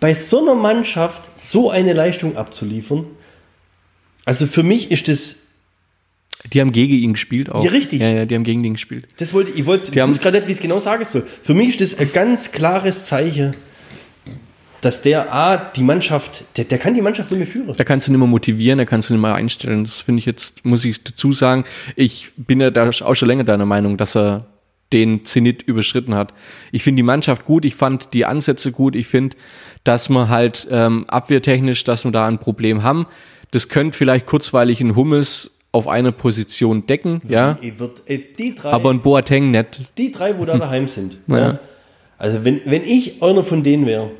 Bei 0.00 0.14
so 0.14 0.40
einer 0.40 0.54
Mannschaft 0.54 1.28
so 1.38 1.70
eine 1.70 1.92
Leistung 1.92 2.36
abzuliefern, 2.38 3.04
also 4.24 4.46
für 4.46 4.62
mich 4.62 4.90
ist 4.90 5.08
das, 5.08 5.36
die 6.52 6.60
haben 6.60 6.70
gegen 6.70 6.94
ihn 6.94 7.12
gespielt 7.12 7.50
auch. 7.50 7.62
Ja, 7.64 7.70
richtig. 7.70 8.00
Ja, 8.00 8.08
ja, 8.10 8.24
die 8.24 8.34
haben 8.34 8.44
gegen 8.44 8.64
ihn 8.64 8.74
gespielt. 8.74 9.06
das 9.18 9.34
wollte 9.34 9.50
ich 9.52 9.66
wollte, 9.66 9.92
ich 9.92 9.98
haben- 9.98 10.08
wusste 10.10 10.22
gerade 10.22 10.38
nicht, 10.38 10.46
wie 10.48 10.52
ich 10.52 10.58
es 10.58 10.62
genau 10.62 10.78
sagen 10.78 11.04
soll. 11.04 11.26
Für 11.42 11.52
mich 11.52 11.68
ist 11.68 11.80
das 11.80 11.98
ein 11.98 12.10
ganz 12.12 12.50
klares 12.52 13.06
Zeichen, 13.06 13.54
dass 14.80 15.02
der 15.02 15.32
A, 15.34 15.56
die 15.56 15.82
Mannschaft, 15.82 16.44
der, 16.56 16.64
der 16.64 16.78
kann 16.78 16.94
die 16.94 17.02
Mannschaft 17.02 17.30
nicht 17.30 17.38
mehr 17.38 17.46
führen. 17.46 17.72
Da 17.76 17.84
kannst 17.84 18.06
du 18.08 18.12
nicht 18.12 18.18
mehr 18.18 18.28
motivieren, 18.28 18.78
da 18.78 18.84
kannst 18.84 19.10
du 19.10 19.14
nicht 19.14 19.22
mehr 19.22 19.34
einstellen. 19.34 19.84
Das 19.84 20.00
finde 20.00 20.20
ich 20.20 20.26
jetzt, 20.26 20.64
muss 20.64 20.84
ich 20.84 21.02
dazu 21.04 21.32
sagen. 21.32 21.64
Ich 21.96 22.32
bin 22.36 22.60
ja 22.60 22.70
da 22.70 22.88
auch 22.88 23.14
schon 23.14 23.28
länger 23.28 23.44
deiner 23.44 23.66
Meinung, 23.66 23.96
dass 23.96 24.16
er 24.16 24.46
den 24.92 25.24
Zenit 25.24 25.62
überschritten 25.62 26.14
hat. 26.14 26.34
Ich 26.72 26.82
finde 26.82 26.96
die 26.96 27.02
Mannschaft 27.04 27.44
gut, 27.44 27.64
ich 27.64 27.74
fand 27.76 28.12
die 28.12 28.24
Ansätze 28.26 28.72
gut, 28.72 28.96
ich 28.96 29.06
finde, 29.06 29.36
dass 29.84 30.08
wir 30.08 30.28
halt 30.28 30.66
ähm, 30.70 31.04
abwehrtechnisch, 31.08 31.84
dass 31.84 32.04
wir 32.04 32.10
da 32.10 32.26
ein 32.26 32.38
Problem 32.38 32.82
haben. 32.82 33.06
Das 33.52 33.68
könnte 33.68 33.96
vielleicht 33.96 34.26
kurzweilig 34.26 34.80
ein 34.80 34.96
Hummels 34.96 35.52
auf 35.72 35.86
einer 35.86 36.10
Position 36.10 36.86
decken, 36.86 37.20
ja, 37.28 37.54
Die, 37.54 37.78
wird, 37.78 38.02
äh, 38.06 38.18
die 38.36 38.56
drei, 38.56 38.70
aber 38.70 38.90
ein 38.90 39.02
Boateng 39.02 39.52
nicht. 39.52 39.80
die 39.98 40.10
drei, 40.10 40.36
wo 40.36 40.44
da 40.44 40.58
daheim 40.58 40.88
sind. 40.88 41.18
Ja. 41.28 41.38
Ja. 41.38 41.58
Also 42.18 42.44
wenn, 42.44 42.60
wenn 42.64 42.84
ich 42.84 43.22
einer 43.22 43.44
von 43.44 43.62
denen 43.62 43.86
wäre, 43.86 44.10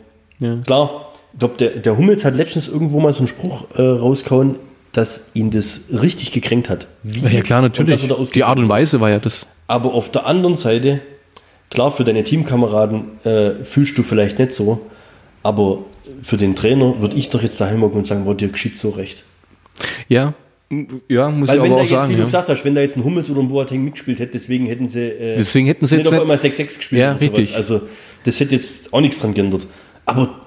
Ja. 0.40 0.56
klar, 0.64 1.12
ich 1.32 1.38
glaube, 1.38 1.56
der, 1.58 1.70
der 1.70 1.96
Hummels 1.96 2.24
hat 2.24 2.36
letztens 2.36 2.68
irgendwo 2.68 2.98
mal 3.00 3.12
so 3.12 3.20
einen 3.20 3.28
Spruch 3.28 3.64
äh, 3.76 3.82
rausgehauen, 3.82 4.56
dass 4.92 5.28
ihn 5.34 5.50
das 5.50 5.82
richtig 5.92 6.32
gekränkt 6.32 6.68
hat. 6.68 6.88
Wie, 7.04 7.20
Ja 7.32 7.42
klar, 7.42 7.62
natürlich. 7.62 8.08
Die 8.34 8.42
Art 8.44 8.58
und 8.58 8.68
Weise 8.68 9.00
war 9.00 9.10
ja 9.10 9.18
das. 9.20 9.46
Aber 9.68 9.94
auf 9.94 10.10
der 10.10 10.26
anderen 10.26 10.56
Seite, 10.56 11.00
klar, 11.70 11.92
für 11.92 12.02
deine 12.02 12.24
Teamkameraden 12.24 13.24
äh, 13.24 13.62
fühlst 13.64 13.96
du 13.96 14.02
vielleicht 14.02 14.38
nicht 14.40 14.52
so, 14.52 14.80
aber 15.44 15.78
für 16.22 16.36
den 16.36 16.56
Trainer 16.56 17.00
würde 17.00 17.16
ich 17.16 17.30
doch 17.30 17.42
jetzt 17.42 17.60
daheim 17.60 17.82
hocken 17.82 17.98
und 17.98 18.06
sagen, 18.08 18.26
wo 18.26 18.34
dir 18.34 18.48
geschieht 18.48 18.76
so 18.76 18.90
recht. 18.90 19.22
Ja, 20.08 20.34
ja, 21.08 21.28
muss 21.30 21.48
Weil 21.48 21.56
ich 21.56 21.62
wenn 21.62 21.72
aber 21.72 21.80
auch 21.80 21.84
jetzt, 21.84 21.90
sagen. 21.90 22.08
wie 22.10 22.14
du 22.14 22.18
Ja. 22.20 22.24
gesagt 22.26 22.48
hast, 22.48 22.64
wenn 22.64 22.74
da 22.76 22.80
jetzt 22.80 22.96
ein 22.96 23.02
Hummels 23.04 23.28
oder 23.30 23.40
ein 23.40 23.48
Boateng 23.48 23.82
mitgespielt 23.82 24.20
hätte, 24.20 24.32
deswegen 24.32 24.66
hätten 24.66 24.88
sie, 24.88 25.00
äh, 25.08 25.36
Deswegen 25.36 25.66
hätten 25.66 25.84
sie 25.86 25.96
nicht 25.96 26.06
jetzt 26.06 26.14
auf 26.14 26.20
einmal 26.20 26.36
6-6 26.36 26.76
gespielt. 26.78 27.00
Ja, 27.00 27.10
oder 27.10 27.18
sowas. 27.18 27.38
richtig. 27.38 27.56
Also 27.56 27.80
das 28.24 28.38
hätte 28.38 28.54
jetzt 28.54 28.92
auch 28.92 29.00
nichts 29.00 29.18
dran 29.20 29.34
geändert. 29.34 29.66
Aber 30.06 30.40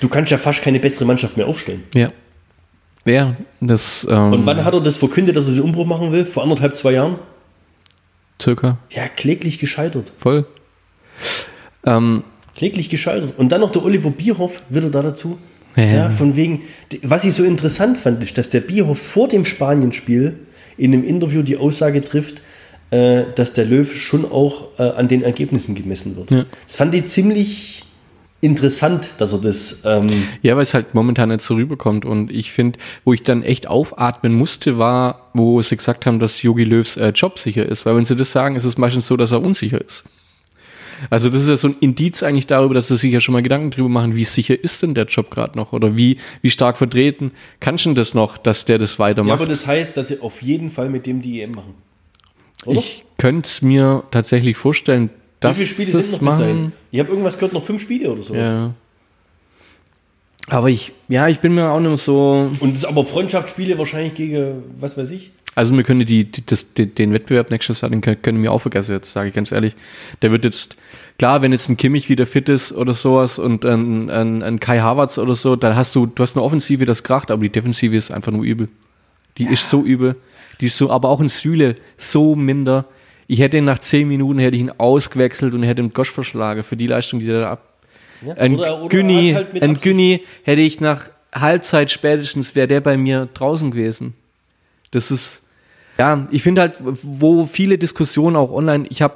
du 0.00 0.08
kannst 0.08 0.30
ja 0.32 0.38
fast 0.38 0.62
keine 0.62 0.80
bessere 0.80 1.04
Mannschaft 1.04 1.36
mehr 1.36 1.46
aufstellen. 1.46 1.84
ja. 1.94 2.08
Ja, 3.06 3.36
das, 3.60 4.06
ähm, 4.10 4.32
Und 4.32 4.46
wann 4.46 4.64
hat 4.64 4.72
er 4.72 4.80
das 4.80 4.96
verkündet, 4.96 5.36
dass 5.36 5.46
er 5.46 5.52
den 5.52 5.60
Umbruch 5.62 5.84
machen 5.84 6.10
will? 6.10 6.24
Vor 6.24 6.42
anderthalb, 6.42 6.74
zwei 6.74 6.92
Jahren? 6.92 7.18
circa, 8.40 8.78
Ja, 8.90 9.08
kläglich 9.08 9.58
gescheitert. 9.58 10.10
voll. 10.18 10.46
Ähm, 11.84 12.24
Kläglich 12.56 12.88
gescheitert. 12.88 13.34
Und 13.38 13.52
dann 13.52 13.60
noch 13.60 13.70
der 13.70 13.84
Oliver 13.84 14.10
Bierhoff 14.10 14.62
wieder 14.70 14.88
da 14.88 15.02
dazu. 15.02 15.38
Ja. 15.76 15.84
Ja, 15.84 16.10
von 16.10 16.34
wegen, 16.34 16.62
was 17.02 17.24
ich 17.24 17.34
so 17.34 17.42
interessant 17.44 17.98
fand, 17.98 18.22
ist, 18.22 18.38
dass 18.38 18.48
der 18.48 18.60
Bierhoff 18.60 18.98
vor 19.00 19.28
dem 19.28 19.44
Spanien-Spiel 19.44 20.38
in 20.78 20.92
einem 20.94 21.04
Interview 21.04 21.42
die 21.42 21.56
Aussage 21.58 22.00
trifft, 22.02 22.40
äh, 22.90 23.24
dass 23.34 23.52
der 23.52 23.66
Löw 23.66 23.92
schon 23.94 24.24
auch 24.24 24.68
äh, 24.78 24.82
an 24.82 25.08
den 25.08 25.22
Ergebnissen 25.22 25.74
gemessen 25.74 26.16
wird. 26.16 26.30
Ja. 26.30 26.44
Das 26.66 26.76
fand 26.76 26.94
ich 26.94 27.04
ziemlich 27.06 27.84
interessant, 28.44 29.14
dass 29.18 29.32
er 29.32 29.40
das. 29.40 29.80
Ähm, 29.84 30.06
Ja, 30.42 30.54
weil 30.54 30.62
es 30.62 30.74
halt 30.74 30.94
momentan 30.94 31.30
nicht 31.30 31.40
so 31.40 31.54
rüberkommt. 31.54 32.04
Und 32.04 32.30
ich 32.30 32.52
finde, 32.52 32.78
wo 33.04 33.12
ich 33.12 33.22
dann 33.22 33.42
echt 33.42 33.66
aufatmen 33.66 34.34
musste, 34.34 34.78
war, 34.78 35.30
wo 35.32 35.60
sie 35.62 35.76
gesagt 35.76 36.06
haben, 36.06 36.20
dass 36.20 36.42
Yogi 36.42 36.64
Löws 36.64 36.96
äh, 36.96 37.08
Job 37.08 37.38
sicher 37.38 37.66
ist. 37.66 37.86
Weil 37.86 37.96
wenn 37.96 38.04
sie 38.04 38.16
das 38.16 38.30
sagen, 38.30 38.54
ist 38.54 38.64
es 38.64 38.78
meistens 38.78 39.06
so, 39.06 39.16
dass 39.16 39.32
er 39.32 39.42
unsicher 39.42 39.80
ist. 39.80 40.04
Also 41.10 41.28
das 41.28 41.42
ist 41.42 41.48
ja 41.48 41.56
so 41.56 41.68
ein 41.68 41.76
Indiz 41.80 42.22
eigentlich 42.22 42.46
darüber, 42.46 42.74
dass 42.74 42.88
sie 42.88 42.96
sich 42.96 43.12
ja 43.12 43.20
schon 43.20 43.32
mal 43.32 43.42
Gedanken 43.42 43.70
drüber 43.70 43.88
machen, 43.88 44.14
wie 44.14 44.24
sicher 44.24 44.62
ist 44.62 44.82
denn 44.82 44.94
der 44.94 45.06
Job 45.06 45.30
gerade 45.30 45.58
noch? 45.58 45.72
Oder 45.72 45.96
wie, 45.96 46.18
wie 46.40 46.50
stark 46.50 46.76
vertreten 46.76 47.32
kannst 47.60 47.84
du 47.84 47.90
denn 47.90 47.96
das 47.96 48.14
noch, 48.14 48.38
dass 48.38 48.64
der 48.64 48.78
das 48.78 48.94
ja, 48.94 48.98
weitermacht? 49.00 49.40
aber 49.40 49.46
das 49.46 49.66
heißt, 49.66 49.96
dass 49.96 50.08
sie 50.08 50.20
auf 50.20 50.42
jeden 50.42 50.70
Fall 50.70 50.88
mit 50.90 51.06
dem 51.06 51.20
die 51.20 51.42
EM 51.42 51.52
machen. 51.52 51.74
Oder? 52.64 52.78
ich 52.78 53.04
könnte 53.18 53.46
es 53.46 53.62
mir 53.62 54.04
tatsächlich 54.10 54.56
vorstellen, 54.56 55.10
dass 55.40 55.58
Wie 55.58 55.64
viele 55.64 55.88
Spiele 55.88 56.02
sind 56.02 56.22
noch 56.22 56.30
bis 56.30 56.38
dahin? 56.38 56.72
Ich 56.90 57.00
habe 57.00 57.10
irgendwas 57.10 57.34
gehört, 57.36 57.52
noch 57.52 57.64
fünf 57.64 57.80
Spiele 57.80 58.10
oder 58.10 58.22
sowas. 58.22 58.48
Ja. 58.48 58.74
Aber 60.48 60.68
ich, 60.68 60.92
ja, 61.08 61.28
ich 61.28 61.40
bin 61.40 61.54
mir 61.54 61.70
auch 61.70 61.80
nicht 61.80 61.88
mehr 61.88 61.96
so. 61.96 62.50
Und 62.60 62.72
das 62.72 62.80
ist 62.80 62.84
aber 62.84 63.04
Freundschaftsspiele 63.04 63.78
wahrscheinlich 63.78 64.14
gegen, 64.14 64.62
was 64.78 64.96
weiß 64.96 65.10
ich. 65.10 65.32
Also 65.54 65.74
wir 65.74 65.84
können 65.84 66.04
die, 66.04 66.24
die, 66.24 66.44
das, 66.44 66.74
den, 66.74 66.94
den 66.94 67.12
Wettbewerb 67.12 67.50
nächstes 67.50 67.80
Jahr, 67.80 67.90
den 67.90 68.00
können, 68.00 68.42
wir 68.42 68.52
auch 68.52 68.60
vergessen, 68.60 68.92
jetzt 68.92 69.12
sage 69.12 69.28
ich 69.28 69.34
ganz 69.34 69.52
ehrlich. 69.52 69.74
Der 70.20 70.32
wird 70.32 70.44
jetzt, 70.44 70.76
klar, 71.18 71.42
wenn 71.42 71.52
jetzt 71.52 71.68
ein 71.68 71.76
Kimmich 71.76 72.08
wieder 72.08 72.26
fit 72.26 72.48
ist 72.48 72.72
oder 72.72 72.92
sowas 72.92 73.38
und 73.38 73.64
ein, 73.64 74.10
ein, 74.10 74.42
ein 74.42 74.60
Kai 74.60 74.80
Havertz 74.80 75.16
oder 75.16 75.34
so, 75.34 75.54
dann 75.54 75.76
hast 75.76 75.94
du, 75.94 76.06
du 76.06 76.22
hast 76.22 76.36
eine 76.36 76.44
Offensive, 76.44 76.84
das 76.84 77.04
kracht, 77.04 77.30
aber 77.30 77.42
die 77.42 77.50
Defensive 77.50 77.96
ist 77.96 78.10
einfach 78.10 78.32
nur 78.32 78.42
übel. 78.42 78.68
Die 79.38 79.44
ist 79.44 79.68
so 79.68 79.82
übel. 79.82 80.16
Die 80.60 80.66
ist 80.66 80.76
so, 80.76 80.90
aber 80.90 81.08
auch 81.08 81.20
in 81.20 81.28
Süle 81.28 81.76
so 81.96 82.34
minder. 82.34 82.86
Ich 83.26 83.40
hätte 83.40 83.56
ihn 83.56 83.64
nach 83.64 83.78
zehn 83.78 84.08
Minuten 84.08 84.38
hätte 84.38 84.56
ich 84.56 84.62
ihn 84.62 84.72
ausgewechselt 84.76 85.54
und 85.54 85.62
hätte 85.62 85.82
ihn 85.82 85.92
Gosch 85.92 86.10
verschlagen 86.10 86.62
für 86.62 86.76
die 86.76 86.86
Leistung, 86.86 87.20
die 87.20 87.26
der 87.26 87.40
da 87.40 87.50
ab. 87.52 87.74
Ja? 88.24 88.34
Ein 88.34 88.56
Oder- 88.56 88.80
oder 88.80 88.88
Günni, 88.88 89.32
halt 89.34 89.62
ein 89.62 89.74
Günni 89.74 90.22
hätte 90.42 90.60
ich 90.60 90.80
nach 90.80 91.10
Halbzeit 91.34 91.90
spätestens 91.90 92.54
wäre 92.54 92.68
der 92.68 92.80
bei 92.80 92.96
mir 92.96 93.28
draußen 93.34 93.70
gewesen. 93.70 94.14
Das 94.90 95.10
ist, 95.10 95.44
ja, 95.98 96.26
ich 96.30 96.42
finde 96.42 96.60
halt, 96.60 96.76
wo 96.80 97.44
viele 97.44 97.78
Diskussionen 97.78 98.36
auch 98.36 98.52
online, 98.52 98.86
ich 98.88 99.02
habe 99.02 99.14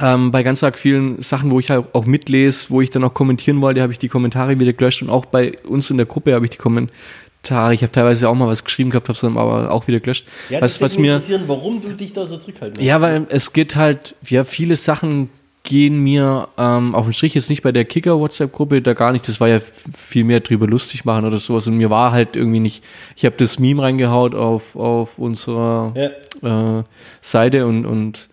ähm, 0.00 0.30
bei 0.30 0.42
ganz 0.42 0.62
arg 0.62 0.78
vielen 0.78 1.22
Sachen, 1.22 1.50
wo 1.50 1.60
ich 1.60 1.70
halt 1.70 1.86
auch 1.92 2.06
mitlese, 2.06 2.70
wo 2.70 2.80
ich 2.80 2.90
dann 2.90 3.04
auch 3.04 3.14
kommentieren 3.14 3.60
wollte, 3.60 3.82
habe 3.82 3.92
ich 3.92 3.98
die 3.98 4.08
Kommentare 4.08 4.58
wieder 4.58 4.72
gelöscht 4.72 5.02
und 5.02 5.10
auch 5.10 5.26
bei 5.26 5.58
uns 5.64 5.90
in 5.90 5.96
der 5.96 6.06
Gruppe 6.06 6.34
habe 6.34 6.46
ich 6.46 6.50
die 6.50 6.56
Kommentare, 6.56 6.96
ich 7.44 7.82
habe 7.82 7.92
teilweise 7.92 8.28
auch 8.28 8.34
mal 8.34 8.48
was 8.48 8.64
geschrieben 8.64 8.90
gehabt, 8.90 9.08
habe 9.08 9.14
es 9.14 9.20
dann 9.20 9.38
aber 9.38 9.70
auch 9.70 9.86
wieder 9.86 10.00
gelöscht. 10.00 10.26
Ja, 10.50 10.60
was, 10.60 10.80
was 10.82 10.98
mir, 10.98 11.14
interessieren, 11.14 11.44
warum 11.46 11.80
du 11.80 11.92
dich 11.92 12.12
da 12.12 12.26
so 12.26 12.36
zurückhalten 12.36 12.82
ja, 12.82 13.00
weil 13.00 13.26
es 13.30 13.52
geht 13.52 13.76
halt, 13.76 14.14
ja, 14.28 14.44
viele 14.44 14.76
Sachen 14.76 15.30
gehen 15.62 15.98
mir 16.02 16.48
ähm, 16.56 16.94
auf 16.94 17.06
den 17.06 17.12
Strich, 17.12 17.34
jetzt 17.34 17.50
nicht 17.50 17.62
bei 17.62 17.72
der 17.72 17.84
Kicker-WhatsApp-Gruppe, 17.84 18.80
da 18.80 18.94
gar 18.94 19.12
nicht, 19.12 19.28
das 19.28 19.40
war 19.40 19.48
ja 19.48 19.60
viel 19.60 20.24
mehr 20.24 20.40
drüber 20.40 20.66
lustig 20.66 21.04
machen 21.04 21.24
oder 21.26 21.38
sowas 21.38 21.66
und 21.66 21.76
mir 21.76 21.90
war 21.90 22.12
halt 22.12 22.36
irgendwie 22.36 22.60
nicht, 22.60 22.82
ich 23.16 23.24
habe 23.24 23.36
das 23.36 23.58
Meme 23.58 23.82
reingehaut 23.82 24.34
auf, 24.34 24.76
auf 24.76 25.18
unserer 25.18 25.94
Ja. 26.42 26.78
äh, 26.80 26.84
Seite 27.20 27.66
und, 27.66 27.84
und 27.86 28.28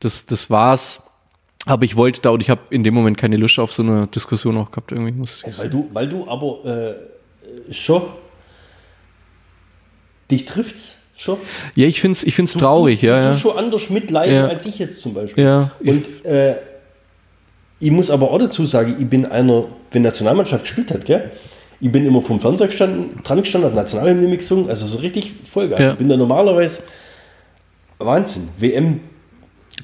das, 0.00 0.26
das 0.26 0.50
war's. 0.50 1.02
Aber 1.66 1.84
ich 1.84 1.96
wollte 1.96 2.22
da 2.22 2.30
und 2.30 2.40
ich 2.40 2.48
habe 2.48 2.62
in 2.70 2.82
dem 2.84 2.94
Moment 2.94 3.18
keine 3.18 3.36
Lust 3.36 3.58
auf 3.58 3.72
so 3.72 3.82
eine 3.82 4.06
Diskussion 4.06 4.56
auch 4.56 4.70
gehabt, 4.70 4.90
irgendwie 4.92 5.12
muss 5.12 5.42
ich 5.46 5.58
Weil 5.58 5.68
du, 5.68 5.88
weil 5.92 6.08
du 6.08 6.26
aber 6.26 6.64
äh, 6.64 7.72
schon 7.74 8.02
dich 10.30 10.44
trifft's 10.44 10.98
schon. 11.16 11.38
Ja, 11.74 11.86
ich 11.86 12.00
find's, 12.00 12.22
ich 12.24 12.34
find's 12.34 12.52
Du- 12.52 12.58
traurig, 12.60 13.00
du, 13.00 13.06
ja, 13.08 13.20
du 13.22 13.28
ja. 13.28 13.34
schon 13.34 13.56
anders 13.56 13.90
mitleiden 13.90 14.34
Ja. 14.34 14.46
als 14.48 14.66
ich 14.66 14.78
jetzt 14.78 15.00
zum 15.02 15.14
Beispiel. 15.14 15.44
Ja, 15.44 15.70
ich- 15.80 15.90
Und 15.90 16.24
äh, 16.24 16.54
ich 17.80 17.90
muss 17.90 18.10
aber 18.10 18.30
auch 18.30 18.38
dazu 18.38 18.66
sagen, 18.66 18.96
ich 18.98 19.06
bin 19.08 19.24
einer, 19.26 19.66
wenn 19.90 20.02
Nationalmannschaft 20.02 20.62
gespielt 20.64 20.90
hat, 20.92 21.04
gell? 21.04 21.30
Ich 21.80 21.92
bin 21.92 22.04
immer 22.06 22.20
vom 22.22 22.40
Fernseher 22.40 22.66
gestanden, 22.66 23.22
dran 23.22 23.40
gestanden, 23.40 23.70
hat 23.70 23.76
Nationalhymne 23.76 24.26
mitgesungen, 24.26 24.68
also 24.68 24.84
so 24.86 24.98
richtig 24.98 25.32
Vollgas. 25.44 25.78
Ja. 25.78 25.90
Ich 25.92 25.96
bin 25.98 26.08
da 26.08 26.16
normalerweise 26.16 26.82
Wahnsinn. 27.98 28.48
WM 28.58 29.00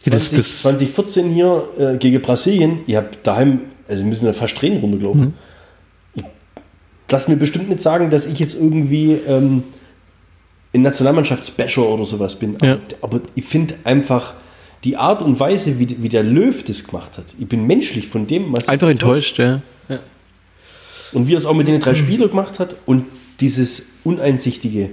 Das- 0.04 0.30
20, 0.30 0.36
das- 0.38 0.62
2014 0.62 1.30
hier 1.30 1.68
äh, 1.78 1.96
gegen 1.96 2.20
Brasilien, 2.20 2.80
ihr 2.86 2.98
habt 2.98 3.24
daheim, 3.26 3.60
also 3.88 4.02
wir 4.02 4.08
müssen 4.08 4.24
da 4.26 4.32
fast 4.32 4.56
Tränen 4.56 4.80
runtergelaufen. 4.80 5.20
Mhm. 5.20 5.34
Ich 6.16 6.24
lass 7.10 7.28
mir 7.28 7.36
bestimmt 7.36 7.68
nicht 7.68 7.80
sagen, 7.80 8.10
dass 8.10 8.26
ich 8.26 8.38
jetzt 8.40 8.54
irgendwie 8.54 9.12
ähm, 9.28 9.62
ein 10.74 10.82
Nationalmannschaftsbasher 10.82 11.88
oder 11.88 12.04
sowas 12.04 12.34
bin. 12.36 12.56
Ja. 12.62 12.72
Aber, 13.00 13.16
aber 13.16 13.20
ich 13.34 13.44
finde 13.44 13.74
einfach 13.84 14.34
die 14.82 14.96
Art 14.96 15.22
und 15.22 15.40
Weise, 15.40 15.78
wie, 15.78 15.96
wie 16.02 16.08
der 16.08 16.22
Löw 16.22 16.62
das 16.62 16.84
gemacht 16.84 17.16
hat. 17.16 17.26
Ich 17.38 17.48
bin 17.48 17.66
menschlich 17.66 18.08
von 18.08 18.26
dem, 18.26 18.52
was 18.52 18.68
Einfach 18.68 18.88
enttäuscht, 18.88 19.38
ja. 19.38 19.62
ja. 19.88 20.00
und 21.12 21.26
wie 21.26 21.34
er 21.34 21.38
es 21.38 21.46
auch 21.46 21.54
mit 21.54 21.68
den 21.68 21.80
drei 21.80 21.94
Spielern 21.94 22.28
gemacht 22.28 22.58
hat 22.58 22.76
und 22.84 23.06
dieses 23.40 23.90
Uneinsichtige. 24.04 24.90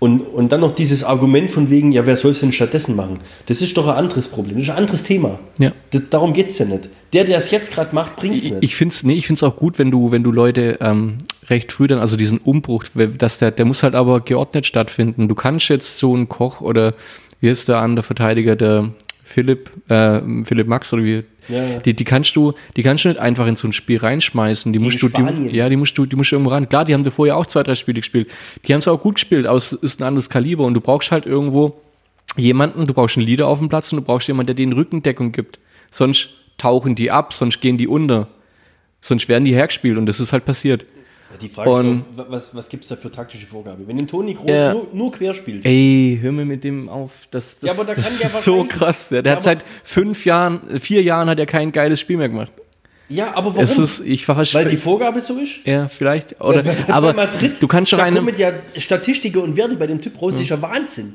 Und, 0.00 0.20
und 0.20 0.52
dann 0.52 0.60
noch 0.60 0.72
dieses 0.72 1.02
Argument 1.02 1.50
von 1.50 1.70
wegen, 1.70 1.90
ja, 1.90 2.06
wer 2.06 2.16
soll 2.16 2.30
es 2.30 2.40
denn 2.40 2.52
stattdessen 2.52 2.94
machen? 2.94 3.18
Das 3.46 3.60
ist 3.62 3.76
doch 3.76 3.88
ein 3.88 3.96
anderes 3.96 4.28
Problem, 4.28 4.56
das 4.56 4.64
ist 4.64 4.70
ein 4.70 4.76
anderes 4.76 5.02
Thema. 5.02 5.40
Ja. 5.58 5.72
Das, 5.90 6.08
darum 6.08 6.32
geht 6.32 6.48
es 6.48 6.58
ja 6.58 6.66
nicht. 6.66 6.88
Der, 7.12 7.24
der 7.24 7.38
es 7.38 7.50
jetzt 7.50 7.72
gerade 7.72 7.92
macht, 7.94 8.14
bringt 8.14 8.36
es 8.36 8.44
Ich, 8.44 8.50
nicht. 8.52 8.62
ich 8.62 8.76
finde 8.76 8.92
es 8.94 9.02
nee, 9.02 9.14
ich 9.14 9.42
auch 9.42 9.56
gut, 9.56 9.78
wenn 9.78 9.90
du, 9.90 10.12
wenn 10.12 10.22
du 10.22 10.30
Leute 10.30 10.78
ähm, 10.80 11.18
recht 11.48 11.72
früh 11.72 11.88
dann, 11.88 11.98
also 11.98 12.16
diesen 12.16 12.38
Umbruch, 12.38 12.84
dass 12.94 13.38
der, 13.38 13.50
der 13.50 13.64
muss 13.64 13.82
halt 13.82 13.96
aber 13.96 14.20
geordnet 14.20 14.66
stattfinden. 14.66 15.26
Du 15.26 15.34
kannst 15.34 15.68
jetzt 15.68 15.98
so 15.98 16.14
einen 16.14 16.28
Koch 16.28 16.60
oder 16.60 16.94
wie 17.40 17.48
ist 17.48 17.68
der 17.68 17.78
andere 17.78 18.04
Verteidiger, 18.04 18.54
der 18.54 18.90
Philipp, 19.24 19.70
äh, 19.90 20.20
Philipp 20.44 20.68
Max 20.68 20.92
oder 20.92 21.02
wie, 21.02 21.24
Ja. 21.48 21.78
Die, 21.80 21.94
die 21.94 22.04
kannst 22.04 22.36
du, 22.36 22.52
die 22.76 22.82
kannst 22.82 23.04
du 23.04 23.08
nicht 23.08 23.18
einfach 23.18 23.46
in 23.46 23.56
so 23.56 23.68
ein 23.68 23.72
Spiel 23.72 23.98
reinschmeißen. 23.98 24.72
Die 24.72 24.78
musst 24.78 25.02
du, 25.02 25.08
die, 25.08 25.56
ja, 25.56 25.68
die 25.68 25.76
musst 25.76 25.96
du, 25.96 26.06
die 26.06 26.16
musst 26.16 26.30
du 26.30 26.36
irgendwo 26.36 26.50
ran. 26.50 26.68
Klar, 26.68 26.84
die 26.84 26.94
haben 26.94 27.04
davor 27.04 27.26
ja 27.26 27.34
auch 27.34 27.46
zwei, 27.46 27.62
drei 27.62 27.74
Spiele 27.74 28.00
gespielt. 28.00 28.28
Die 28.66 28.72
haben 28.72 28.80
es 28.80 28.88
auch 28.88 29.00
gut 29.00 29.16
gespielt, 29.16 29.46
aber 29.46 29.56
es 29.56 29.72
ist 29.72 30.00
ein 30.00 30.04
anderes 30.04 30.30
Kaliber 30.30 30.64
und 30.64 30.74
du 30.74 30.80
brauchst 30.80 31.10
halt 31.10 31.26
irgendwo 31.26 31.80
jemanden, 32.36 32.86
du 32.86 32.94
brauchst 32.94 33.16
einen 33.16 33.26
Leader 33.26 33.46
auf 33.46 33.58
dem 33.58 33.68
Platz 33.68 33.92
und 33.92 33.98
du 33.98 34.04
brauchst 34.04 34.28
jemanden, 34.28 34.48
der 34.48 34.54
den 34.54 34.72
Rückendeckung 34.72 35.32
gibt. 35.32 35.58
Sonst 35.90 36.28
tauchen 36.58 36.94
die 36.94 37.10
ab, 37.10 37.32
sonst 37.32 37.60
gehen 37.60 37.78
die 37.78 37.88
unter. 37.88 38.28
Sonst 39.00 39.28
werden 39.28 39.44
die 39.44 39.54
hergespielt 39.54 39.96
und 39.96 40.06
das 40.06 40.20
ist 40.20 40.32
halt 40.32 40.44
passiert. 40.44 40.84
Die 41.40 41.48
Frage 41.48 41.70
Und- 41.70 41.98
ist 42.00 42.06
doch, 42.16 42.26
was, 42.30 42.54
was 42.54 42.68
gibt 42.68 42.82
es 42.84 42.88
da 42.90 42.96
für 42.96 43.10
taktische 43.10 43.46
Vorgabe? 43.46 43.86
Wenn 43.86 43.98
ein 43.98 44.06
Toni 44.06 44.34
Groß 44.34 44.46
Ja. 44.50 44.72
nur, 44.72 44.88
nur 44.92 45.12
quer 45.12 45.34
spielt, 45.34 45.64
Ey, 45.64 46.18
hör 46.20 46.32
mir 46.32 46.44
mit 46.44 46.64
dem 46.64 46.88
auf. 46.88 47.10
Das, 47.30 47.58
das, 47.60 47.66
Ja, 47.68 47.72
aber 47.74 47.84
da 47.84 47.94
das 47.94 48.10
ist 48.22 48.42
so 48.42 48.64
krass. 48.64 49.08
Der, 49.10 49.22
der 49.22 49.32
Ja, 49.32 49.36
hat 49.36 49.42
seit 49.42 49.64
fünf 49.84 50.24
Jahren, 50.24 50.80
vier 50.80 51.02
Jahren 51.02 51.28
hat 51.28 51.38
er 51.38 51.46
kein 51.46 51.72
geiles 51.72 52.00
Spiel 52.00 52.16
mehr 52.16 52.28
gemacht. 52.28 52.50
ja, 53.08 53.28
aber 53.34 53.50
warum? 53.50 53.60
Es 53.62 53.78
ist, 53.78 54.00
ich 54.00 54.26
Weil 54.28 54.66
die 54.68 54.76
Vorgabe 54.76 55.20
so 55.20 55.38
ist? 55.38 55.60
ja, 55.64 55.88
vielleicht. 55.88 56.40
Oder, 56.40 56.62
bei 56.62 56.76
aber 56.92 57.12
Madrid, 57.14 57.60
du 57.62 57.66
kannst 57.68 57.90
schon 57.90 57.98
da 57.98 58.04
einem, 58.04 58.24
kommen 58.26 58.34
ja 58.38 58.52
Statistiken 58.76 59.38
und 59.42 59.56
Werte 59.56 59.76
bei 59.76 59.86
dem 59.86 60.00
Typ 60.00 60.20
raus, 60.20 60.34
ist 60.34 60.48
ja 60.50 60.60
Wahnsinn. 60.60 61.14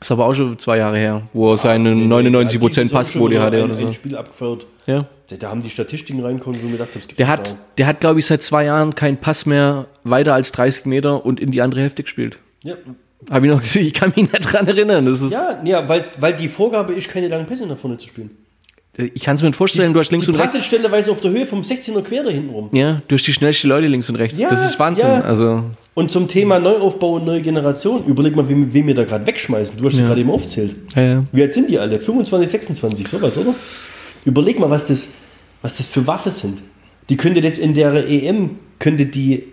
ist 0.00 0.10
aber 0.12 0.26
auch 0.26 0.34
schon 0.34 0.58
zwei 0.58 0.78
Jahre 0.78 0.98
her, 0.98 1.22
wo 1.32 1.52
er 1.52 1.56
seine 1.56 1.94
99% 1.94 2.76
Ja, 2.76 2.82
diese 2.84 2.94
Passquote 2.94 3.40
hatte 3.42 3.58
schon 3.60 3.70
oder 3.70 3.78
ein, 3.78 3.86
ein 3.86 3.92
so. 3.92 3.92
Spiel 3.92 4.16
abgefeuert. 4.16 4.66
Ja. 4.86 5.06
Da, 5.28 5.48
haben 5.50 5.62
die 5.62 5.70
Statistiken 5.70 6.20
reinkommen, 6.24 6.60
wo 6.62 6.66
mir 6.66 6.72
gedacht 6.72 6.90
habe, 6.90 7.00
es 7.00 7.08
gibt 7.08 7.18
Der 7.18 7.26
hat, 7.26 7.56
der 7.78 7.86
hat, 7.86 8.00
glaube 8.00 8.20
ich, 8.20 8.26
seit 8.26 8.42
zwei 8.42 8.64
Jahren 8.66 8.94
keinen 8.94 9.16
Pass 9.16 9.44
mehr 9.44 9.86
weiter 10.04 10.34
als 10.34 10.52
30 10.52 10.86
Meter 10.86 11.24
und 11.26 11.40
in 11.40 11.50
die 11.50 11.62
andere 11.62 11.80
Hälfte 11.80 12.02
gespielt. 12.04 12.38
Ja, 12.62 12.74
Habe 13.30 13.46
ich 13.46 13.52
noch 13.52 13.60
gesehen, 13.60 13.86
ich 13.86 13.92
kann 13.94 14.12
mich 14.14 14.30
nicht 14.32 14.52
dran 14.52 14.66
erinnern. 14.68 15.04
Das 15.04 15.20
ist, 15.20 15.32
ja, 15.32 15.60
ja 15.64 15.88
weil, 15.88 16.04
weil 16.20 16.34
die 16.36 16.48
Vorgabe 16.48 16.92
ist, 16.92 17.08
keine 17.08 17.26
langen 17.28 17.46
Pässe 17.46 17.66
nach 17.66 17.76
vorne 17.76 17.98
zu 17.98 18.06
spielen. 18.06 18.30
Ich 18.98 19.20
kann 19.20 19.34
es 19.36 19.42
mir 19.42 19.48
nicht 19.48 19.56
vorstellen, 19.56 19.92
du 19.92 20.00
hast 20.00 20.10
links 20.10 20.26
die 20.26 20.32
und 20.32 20.38
rechts. 20.38 20.52
Pässe 20.54 20.64
stellenweise 20.64 21.10
auf 21.10 21.20
der 21.20 21.30
Höhe 21.30 21.44
vom 21.44 21.60
16er 21.60 22.00
quer 22.02 22.22
da 22.22 22.30
hinten 22.30 22.50
rum. 22.50 22.70
Ja, 22.72 23.02
du 23.08 23.14
hast 23.16 23.26
die 23.26 23.32
schnellsten 23.32 23.68
Leute 23.68 23.88
links 23.88 24.08
und 24.08 24.16
rechts. 24.16 24.38
Ja, 24.38 24.48
das 24.48 24.64
ist 24.64 24.78
Wahnsinn. 24.78 25.06
ja. 25.08 25.20
Also, 25.22 25.64
Und 25.94 26.10
zum 26.10 26.28
Thema 26.28 26.58
Neuaufbau 26.60 27.16
und 27.16 27.26
neue 27.26 27.42
Generation, 27.42 28.04
überleg 28.06 28.34
mal, 28.36 28.48
wen, 28.48 28.72
wen 28.72 28.86
wir 28.86 28.94
da 28.94 29.04
gerade 29.04 29.26
wegschmeißen. 29.26 29.76
Du 29.76 29.84
hast 29.86 29.98
Ja. 29.98 30.06
gerade 30.06 30.20
eben 30.20 30.30
aufzählt. 30.30 30.76
ja. 30.94 31.20
Wie 31.32 31.42
alt 31.42 31.52
sind 31.52 31.68
die 31.68 31.78
alle? 31.78 31.98
25, 31.98 32.48
26, 32.48 33.08
sowas, 33.08 33.36
oder? 33.36 33.54
Überleg 34.26 34.58
mal, 34.58 34.68
was 34.68 34.88
das, 34.88 35.10
was 35.62 35.78
das 35.78 35.88
für 35.88 36.06
Waffe 36.06 36.30
sind. 36.30 36.62
Die 37.08 37.16
könnte 37.16 37.40
jetzt 37.40 37.58
in 37.58 37.74
der 37.74 37.94
EM, 38.06 38.58
könnte 38.80 39.06
die, 39.06 39.44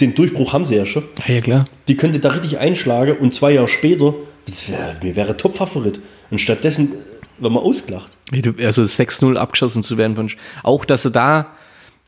den 0.00 0.14
Durchbruch 0.14 0.52
haben 0.52 0.66
sie 0.66 0.76
ja 0.76 0.84
schon, 0.84 1.04
ja, 1.26 1.40
klar. 1.40 1.64
die 1.88 1.96
könnte 1.96 2.18
da 2.20 2.28
richtig 2.28 2.58
einschlagen 2.58 3.16
und 3.16 3.34
zwei 3.34 3.52
Jahre 3.52 3.68
später, 3.68 4.14
das 4.46 4.70
wär, 4.70 4.96
mir 5.02 5.16
wäre 5.16 5.36
Top-Favorit. 5.36 6.00
Und 6.30 6.38
stattdessen 6.38 6.92
wird 7.38 7.52
man 7.52 7.62
ausgelacht. 7.62 8.12
Also 8.30 8.82
6-0 8.82 9.36
abgeschossen 9.36 9.82
zu 9.82 9.96
werden 9.96 10.14
von. 10.14 10.30
Auch, 10.62 10.84
dass 10.84 11.06
er 11.06 11.10
da, 11.12 11.46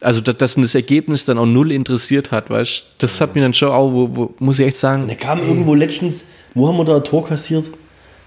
also 0.03 0.21
dass, 0.21 0.57
das 0.57 0.75
Ergebnis 0.75 1.25
dann 1.25 1.39
auch 1.39 1.47
null 1.47 1.73
interessiert 1.73 2.31
hat, 2.33 2.51
weißt 2.51 2.81
du? 2.81 2.85
Das 2.99 3.19
hat 3.21 3.35
mir 3.35 3.41
dann 3.41 3.55
schon 3.55 3.71
auch, 3.71 3.91
wo, 3.91 4.15
wo, 4.15 4.35
muss 4.39 4.59
ich 4.59 4.67
echt 4.67 4.77
sagen. 4.77 5.05
Und 5.05 5.09
er 5.09 5.17
kam 5.17 5.41
irgendwo 5.41 5.75
letztens, 5.75 6.27
wo 6.53 6.69
haben 6.69 6.77
wir 6.77 6.85
da 6.85 6.97
ein 6.97 7.05
Tor 7.05 7.27
kassiert? 7.27 7.71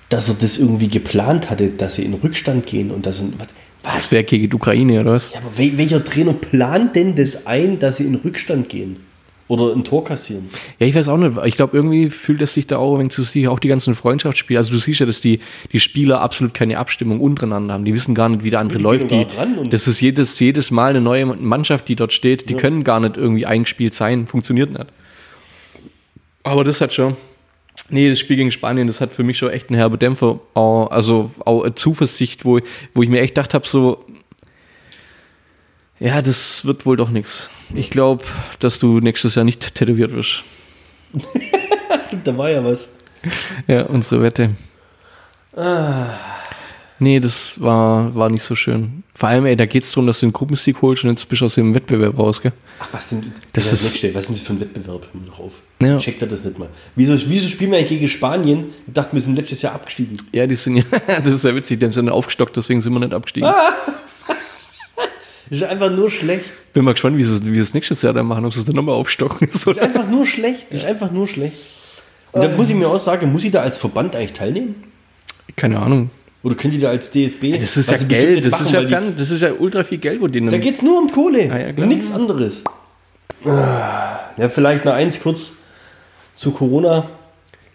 Dass 0.09 0.29
er 0.29 0.35
das 0.35 0.57
irgendwie 0.57 0.87
geplant 0.87 1.49
hatte, 1.49 1.69
dass 1.69 1.95
sie 1.95 2.03
in 2.03 2.13
Rückstand 2.13 2.65
gehen 2.65 2.91
und 2.91 3.05
das 3.05 3.23
was? 3.37 3.47
Das 3.83 4.11
wäre 4.11 4.23
gegen 4.23 4.49
die 4.49 4.55
Ukraine, 4.55 5.01
oder 5.01 5.13
was? 5.13 5.31
Ja, 5.31 5.39
aber 5.39 5.57
wel 5.57 5.77
welcher 5.77 6.03
Trainer 6.03 6.33
plant 6.33 6.95
denn 6.95 7.15
das 7.15 7.45
ein, 7.47 7.79
dass 7.79 7.97
sie 7.97 8.05
in 8.05 8.15
Rückstand 8.15 8.69
gehen? 8.69 8.97
Oder 9.49 9.73
ein 9.73 9.85
Tor 9.85 10.03
kassieren? 10.03 10.49
Ja, 10.77 10.87
ich 10.87 10.93
weiß 10.93 11.07
auch 11.07 11.17
nicht. 11.17 11.37
Ich 11.45 11.55
glaube, 11.55 11.77
irgendwie 11.77 12.09
fühlt 12.09 12.41
es 12.41 12.53
sich 12.53 12.67
da 12.67 12.77
auch, 12.77 12.99
wenn 12.99 13.07
du 13.07 13.23
siehst, 13.23 13.47
auch 13.47 13.59
die 13.59 13.69
ganzen 13.69 13.95
Freundschaftsspiele. 13.95 14.59
Also 14.59 14.73
du 14.73 14.77
siehst 14.77 14.99
ja, 14.99 15.05
dass 15.05 15.21
die, 15.21 15.39
die 15.71 15.79
Spieler 15.79 16.19
absolut 16.19 16.53
keine 16.53 16.77
Abstimmung 16.77 17.21
untereinander 17.21 17.73
haben. 17.73 17.85
Die 17.85 17.93
wissen 17.93 18.13
gar 18.13 18.27
nicht, 18.27 18.43
wie 18.43 18.49
der 18.49 18.59
andere 18.59 18.79
Die 18.79 18.83
läuft. 18.83 19.09
Die, 19.09 19.25
das 19.69 19.87
ist 19.87 20.01
jedes, 20.01 20.37
jedes 20.37 20.69
Mal 20.69 20.89
eine 20.89 20.99
neue 20.99 21.25
Mannschaft, 21.25 21.87
die 21.87 21.95
dort 21.95 22.11
steht. 22.11 22.49
Die 22.49 22.55
können 22.55 22.83
gar 22.83 22.99
nicht 22.99 23.15
irgendwie 23.15 23.45
eingespielt 23.45 23.93
sein. 23.93 24.27
Funktioniert 24.27 24.71
nicht. 24.71 24.87
Aber 26.43 26.65
das 26.65 26.81
hat 26.81 26.93
schon. 26.93 27.15
Nee, 27.89 28.09
das 28.09 28.19
Spiel 28.19 28.37
gegen 28.37 28.51
Spanien, 28.51 28.87
das 28.87 28.99
hat 28.99 29.13
für 29.13 29.23
mich 29.23 29.37
schon 29.37 29.49
echt 29.49 29.69
einen 29.69 29.77
herbe 29.77 29.97
Dämpfer. 29.97 30.39
Auch, 30.53 30.87
also 30.87 31.31
auch 31.45 31.63
eine 31.63 31.75
Zuversicht, 31.75 32.43
wo, 32.43 32.59
wo 32.93 33.03
ich 33.03 33.09
mir 33.09 33.21
echt 33.21 33.35
gedacht 33.35 33.53
habe, 33.53 33.67
so, 33.67 34.05
ja, 35.99 36.21
das 36.21 36.65
wird 36.65 36.85
wohl 36.85 36.97
doch 36.97 37.09
nichts. 37.09 37.49
Ich 37.73 37.89
glaube, 37.89 38.23
dass 38.59 38.79
du 38.79 38.99
nächstes 38.99 39.35
Jahr 39.35 39.45
nicht 39.45 39.75
tätowiert 39.75 40.11
wirst. 40.11 40.43
Stimmt, 42.07 42.27
da 42.27 42.37
war 42.37 42.49
ja 42.49 42.63
was. 42.63 42.89
Ja, 43.67 43.83
unsere 43.83 44.21
Wette. 44.21 44.51
Nee, 46.99 47.19
das 47.19 47.62
war, 47.62 48.15
war 48.15 48.29
nicht 48.31 48.41
so 48.43 48.55
schön. 48.55 49.03
Vor 49.13 49.29
allem, 49.29 49.45
ey, 49.45 49.55
da 49.55 49.67
geht's 49.67 49.91
darum, 49.91 50.07
dass 50.07 50.19
du 50.19 50.25
den 50.25 50.33
Gruppensieg 50.33 50.81
holst 50.81 51.03
und 51.03 51.12
jetzt 51.12 51.27
bist 51.27 51.41
du 51.41 51.45
aus 51.45 51.53
dem 51.55 51.75
Wettbewerb 51.75 52.17
raus, 52.17 52.41
gell? 52.41 52.53
Ach, 52.79 52.88
was 52.91 53.10
denn? 53.10 53.21
Das 53.53 53.69
das 53.69 53.81
ist- 53.95 54.15
was 54.15 54.25
denn 54.25 54.36
das 54.36 54.43
für 54.43 54.53
ein 54.53 54.60
Wettbewerb? 54.60 55.07
Hör 55.12 55.21
mir 55.21 55.27
doch 55.27 55.39
auf. 55.39 55.62
Ja. 55.79 55.97
Checkt 55.99 56.21
er 56.23 56.27
das 56.27 56.43
nicht 56.43 56.57
mal. 56.57 56.69
Wieso, 56.95 57.13
wieso 57.29 57.47
spielen 57.47 57.69
wir 57.71 57.77
eigentlich 57.77 57.99
gegen 57.99 58.07
Spanien? 58.07 58.65
Ich 58.88 58.93
dachte, 58.93 59.13
wir 59.13 59.21
sind 59.21 59.36
letztes 59.36 59.62
Jahr 59.62 59.75
abgestiegen. 59.75 60.17
Ja, 60.31 60.47
die 60.47 60.55
sind 60.55 60.77
ja, 60.77 60.83
das 61.19 61.33
ist 61.33 61.45
ja 61.45 61.53
witzig, 61.55 61.79
die 61.79 61.86
haben 61.86 61.91
sind 61.91 62.10
aufgestockt, 62.10 62.55
deswegen 62.57 62.81
sind 62.81 62.93
wir 62.93 62.99
nicht 62.99 63.13
abgestiegen. 63.13 63.47
Das 63.49 64.38
ist 65.62 65.63
einfach 65.63 65.91
nur 65.91 66.10
schlecht. 66.10 66.45
Bin 66.73 66.83
mal 66.83 66.93
gespannt, 66.93 67.17
wie 67.17 67.23
sie 67.23 67.36
es 67.36 67.45
wie 67.45 67.53
sie 67.55 67.62
es 67.62 67.73
nächstes 67.73 68.01
Jahr 68.01 68.13
dann 68.13 68.25
machen, 68.25 68.43
ob 68.45 68.53
sie 68.53 68.60
es 68.60 68.65
dann 68.65 68.75
nochmal 68.75 68.95
aufstocken. 68.95 69.47
Das 69.53 69.65
ist 69.65 69.79
einfach 69.79 70.07
nur 70.07 70.25
schlecht. 70.25 70.67
Das 70.71 70.79
ist 70.83 70.86
einfach 70.89 71.12
nur 71.12 71.27
schlecht. 71.27 71.57
Und 72.31 72.43
da 72.43 72.49
muss 72.49 72.69
ich 72.69 72.75
mir 72.75 72.88
auch 72.88 72.99
sagen, 72.99 73.31
muss 73.31 73.43
ich 73.43 73.51
da 73.51 73.62
als 73.62 73.77
Verband 73.77 74.15
eigentlich 74.15 74.33
teilnehmen? 74.33 74.75
Keine 75.55 75.79
Ahnung. 75.79 76.10
Oder 76.43 76.56
könnt 76.56 76.73
ihr 76.73 76.80
da 76.80 76.89
als 76.89 77.10
DFB? 77.12 77.60
Das 77.60 77.76
ist 77.78 77.89
ja 77.91 77.97
Geld, 77.97 78.45
das 78.45 78.62
ist 78.62 78.71
ja, 78.71 78.88
fern, 78.88 79.13
das 79.17 79.32
ist 79.32 79.41
ja 79.41 79.52
ultra 79.58 79.84
viel 79.84 79.97
Geld, 79.97 80.21
wo 80.21 80.28
die 80.28 80.39
Da 80.39 80.45
nehmen. 80.45 80.62
geht 80.62 80.76
es 80.76 80.82
nur 80.82 81.00
um 81.00 81.10
Kohle. 81.10 81.50
Ah, 81.52 81.60
ja. 81.60 81.86
Nichts 81.86 82.12
anderes. 82.12 82.63
Ah, 83.45 84.19
Ja, 84.38 84.50
vielleicht 84.50 84.86
noch 84.86 84.93
eins 84.93 85.19
kurz 85.19 85.54
zu 86.36 86.52
Corona. 86.52 87.10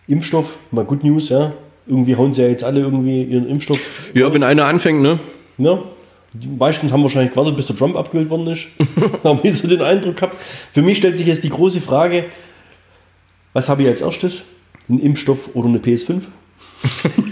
Impfstoff, 0.09 0.59
mal 0.71 0.85
Good 0.85 1.05
News, 1.05 1.29
ja. 1.29 1.53
Irgendwie 1.87 2.17
hauen 2.17 2.33
sie 2.33 2.43
ja 2.43 2.49
jetzt 2.49 2.63
alle 2.65 2.81
irgendwie 2.81 3.23
ihren 3.25 3.49
Impfstoff. 3.49 4.11
Ja, 4.15 4.33
wenn 4.33 4.43
einer 4.43 4.65
anfängt, 4.67 5.03
ne? 5.03 5.19
Ja. 5.59 5.79
Die 6.35 6.49
meisten 6.49 6.91
haben 6.93 7.03
wahrscheinlich 7.03 7.33
gewartet, 7.33 7.57
bis 7.57 7.67
der 7.67 7.77
Trump 7.77 7.95
abgewählt 7.97 8.31
worden 8.31 8.47
ist. 8.47 8.69
Haben 9.25 9.41
ich 9.43 9.55
so 9.59 9.69
den 9.69 9.83
Eindruck 9.83 10.17
gehabt. 10.17 10.39
Für 10.73 10.81
mich 10.81 10.97
stellt 10.97 11.19
sich 11.19 11.27
jetzt 11.27 11.45
die 11.45 11.51
große 11.51 11.83
Frage: 11.83 12.25
Was 13.53 13.69
habe 13.69 13.83
ich 13.83 13.89
als 13.89 14.01
erstes? 14.01 14.45
Ein 14.89 14.99
Impfstoff 14.99 15.51
oder 15.55 15.69
eine 15.69 15.77
PS5? 15.79 16.23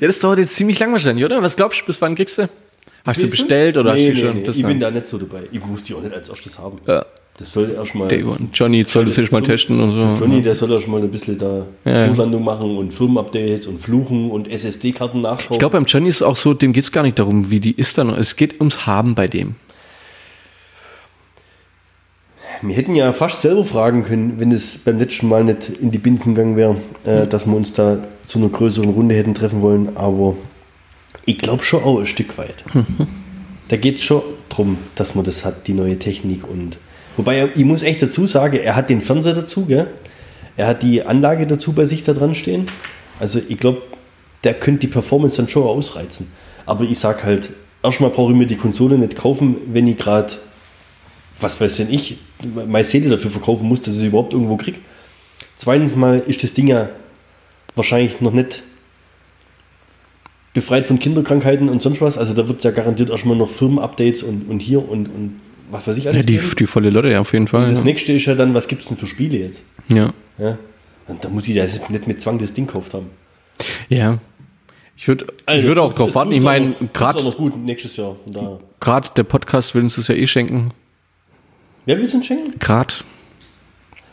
Ja, 0.00 0.06
das 0.06 0.18
dauert 0.18 0.38
jetzt 0.38 0.54
ziemlich 0.54 0.78
lang 0.78 0.92
wahrscheinlich, 0.92 1.24
oder? 1.24 1.42
Was 1.42 1.56
glaubst 1.56 1.80
du, 1.80 1.86
bis 1.86 2.00
wann 2.00 2.14
kriegst 2.14 2.38
du? 2.38 2.48
Hast 3.04 3.22
du 3.22 3.26
PS5? 3.26 3.30
bestellt 3.30 3.78
oder 3.78 3.94
nee, 3.94 4.00
hast 4.00 4.08
du 4.08 4.14
nee, 4.14 4.26
schon? 4.26 4.36
Nee, 4.38 4.42
Das 4.42 4.56
ich 4.56 4.62
bin 4.64 4.80
da 4.80 4.90
nicht 4.90 5.06
so 5.06 5.18
dabei. 5.18 5.44
Ich 5.52 5.64
muss 5.64 5.84
die 5.84 5.94
auch 5.94 6.02
nicht 6.02 6.14
als 6.14 6.28
erstes 6.28 6.58
haben. 6.58 6.78
Ja. 6.86 7.04
Das 7.38 7.52
soll 7.52 7.70
erstmal. 7.72 8.08
Johnny 8.54 8.84
soll 8.88 9.04
das 9.04 9.16
jetzt 9.16 9.30
mal 9.30 9.42
testen 9.42 9.78
und 9.78 9.92
so. 9.92 10.00
Johnny, 10.24 10.40
der 10.40 10.54
soll 10.54 10.72
erstmal 10.72 11.02
ein 11.02 11.10
bisschen 11.10 11.36
da 11.36 11.66
Ja. 11.84 12.06
Machen 12.10 12.78
und 12.78 12.92
Firmenupdates 12.92 13.66
und 13.66 13.78
Fluchen 13.78 14.30
und 14.30 14.48
SSD-Karten 14.50 15.20
nachkaufen. 15.20 15.52
Ich 15.52 15.58
glaube, 15.58 15.76
beim 15.76 15.84
Johnny 15.84 16.08
ist 16.08 16.16
es 16.16 16.22
auch 16.22 16.36
so, 16.36 16.54
dem 16.54 16.72
geht 16.72 16.84
es 16.84 16.92
gar 16.92 17.02
nicht 17.02 17.18
darum, 17.18 17.50
wie 17.50 17.60
die 17.60 17.72
ist 17.72 17.98
dann. 17.98 18.08
Es 18.10 18.36
geht 18.36 18.58
ums 18.58 18.86
Haben 18.86 19.14
bei 19.14 19.26
dem. 19.26 19.56
Wir 22.62 22.74
hätten 22.74 22.94
ja 22.94 23.12
fast 23.12 23.42
selber 23.42 23.64
fragen 23.64 24.02
können, 24.02 24.34
wenn 24.38 24.52
es 24.52 24.78
beim 24.78 24.98
letzten 24.98 25.28
Mal 25.28 25.44
nicht 25.44 25.68
in 25.68 25.90
die 25.90 25.98
Binsen 25.98 26.34
gegangen 26.34 26.56
wäre, 26.56 26.76
äh, 27.04 27.26
dass 27.26 27.46
wir 27.46 27.56
uns 27.56 27.72
da 27.72 27.98
zu 28.22 28.38
einer 28.38 28.48
größeren 28.48 28.90
Runde 28.90 29.14
hätten 29.14 29.34
treffen 29.34 29.62
wollen. 29.62 29.96
Aber 29.96 30.36
ich 31.24 31.38
glaube 31.38 31.62
schon 31.62 31.82
auch 31.82 32.00
ein 32.00 32.06
Stück 32.06 32.38
weit. 32.38 32.64
Da 33.68 33.76
geht 33.76 33.96
es 33.96 34.04
schon 34.04 34.22
darum, 34.48 34.78
dass 34.94 35.16
man 35.16 35.24
das 35.24 35.44
hat, 35.44 35.66
die 35.66 35.72
neue 35.72 35.98
Technik. 35.98 36.48
und 36.48 36.78
Wobei, 37.16 37.48
ich 37.56 37.64
muss 37.64 37.82
echt 37.82 38.00
dazu 38.00 38.26
sagen, 38.28 38.56
er 38.62 38.76
hat 38.76 38.90
den 38.90 39.00
Fernseher 39.00 39.34
dazu, 39.34 39.64
gell? 39.64 39.88
er 40.56 40.68
hat 40.68 40.82
die 40.82 41.02
Anlage 41.02 41.46
dazu 41.46 41.72
bei 41.72 41.84
sich 41.84 42.02
da 42.02 42.12
dran 42.12 42.34
stehen. 42.34 42.66
Also 43.20 43.40
ich 43.48 43.58
glaube, 43.58 43.82
der 44.44 44.54
könnte 44.54 44.80
die 44.80 44.86
Performance 44.86 45.36
dann 45.36 45.48
schon 45.48 45.64
ausreizen. 45.64 46.32
Aber 46.64 46.84
ich 46.84 46.98
sag 46.98 47.24
halt, 47.24 47.50
erstmal 47.82 48.10
brauche 48.10 48.32
ich 48.32 48.38
mir 48.38 48.46
die 48.46 48.56
Konsole 48.56 48.98
nicht 48.98 49.16
kaufen, 49.16 49.56
wenn 49.72 49.86
ich 49.86 49.96
gerade, 49.96 50.32
was 51.40 51.60
weiß 51.60 51.76
denn 51.78 51.92
ich, 51.92 52.18
meine 52.66 52.84
Seele 52.84 53.10
dafür 53.10 53.30
verkaufen 53.30 53.68
muss, 53.68 53.80
dass 53.80 53.94
ich 53.94 54.00
sie 54.00 54.06
überhaupt 54.08 54.32
irgendwo 54.32 54.56
kriege. 54.56 54.78
Zweitens 55.56 55.96
mal 55.96 56.22
ist 56.26 56.42
das 56.42 56.52
Ding 56.52 56.66
ja 56.68 56.90
wahrscheinlich 57.74 58.20
noch 58.20 58.32
nicht 58.32 58.62
befreit 60.54 60.86
von 60.86 60.98
Kinderkrankheiten 60.98 61.68
und 61.68 61.82
sonst 61.82 62.00
was. 62.00 62.16
Also 62.16 62.32
da 62.34 62.48
wird 62.48 62.64
ja 62.64 62.70
garantiert 62.70 63.10
erstmal 63.10 63.36
noch 63.36 63.50
Firmenupdates 63.50 64.22
und, 64.22 64.48
und 64.48 64.60
hier 64.60 64.88
und, 64.88 65.06
und 65.06 65.40
was 65.70 65.86
weiß 65.86 65.96
ich 65.98 66.04
Ja, 66.04 66.10
alles. 66.12 66.24
die, 66.26 66.36
geben. 66.36 66.50
die 66.58 66.66
volle 66.66 66.90
Lotte, 66.90 67.10
ja, 67.10 67.20
auf 67.20 67.32
jeden 67.32 67.48
Fall. 67.48 67.62
Und 67.62 67.70
das 67.70 67.78
ja. 67.78 67.84
nächste 67.84 68.12
ist 68.12 68.24
ja 68.24 68.34
dann, 68.34 68.54
was 68.54 68.66
gibt 68.68 68.82
es 68.82 68.88
denn 68.88 68.96
für 68.96 69.06
Spiele 69.06 69.38
jetzt? 69.38 69.64
Ja. 69.88 70.12
Ja. 70.38 70.56
Und 71.08 71.24
da 71.24 71.28
muss 71.28 71.46
ich 71.48 71.54
ja 71.54 71.66
nicht 71.88 72.06
mit 72.06 72.20
Zwang 72.20 72.38
das 72.38 72.52
Ding 72.52 72.66
gekauft 72.66 72.94
haben. 72.94 73.10
ja. 73.88 74.18
Ich 74.98 75.06
würde 75.08 75.26
ich 75.54 75.62
würd 75.64 75.76
auch 75.76 75.92
drauf 75.92 76.14
warten. 76.14 76.32
Ich 76.32 76.42
meine, 76.42 76.72
gerade 76.94 77.22
noch 77.22 77.36
gut 77.36 77.54
nächstes 77.54 77.98
Jahr. 77.98 78.16
Gerade 78.80 79.10
der 79.14 79.24
Podcast 79.24 79.74
will 79.74 79.82
uns 79.82 79.96
das 79.96 80.08
ja 80.08 80.14
eh 80.14 80.26
schenken. 80.26 80.72
Wer 81.86 81.96
will 81.96 82.04
es 82.04 82.14
uns 82.14 82.26
schenken? 82.26 82.58
Gerade. 82.58 82.94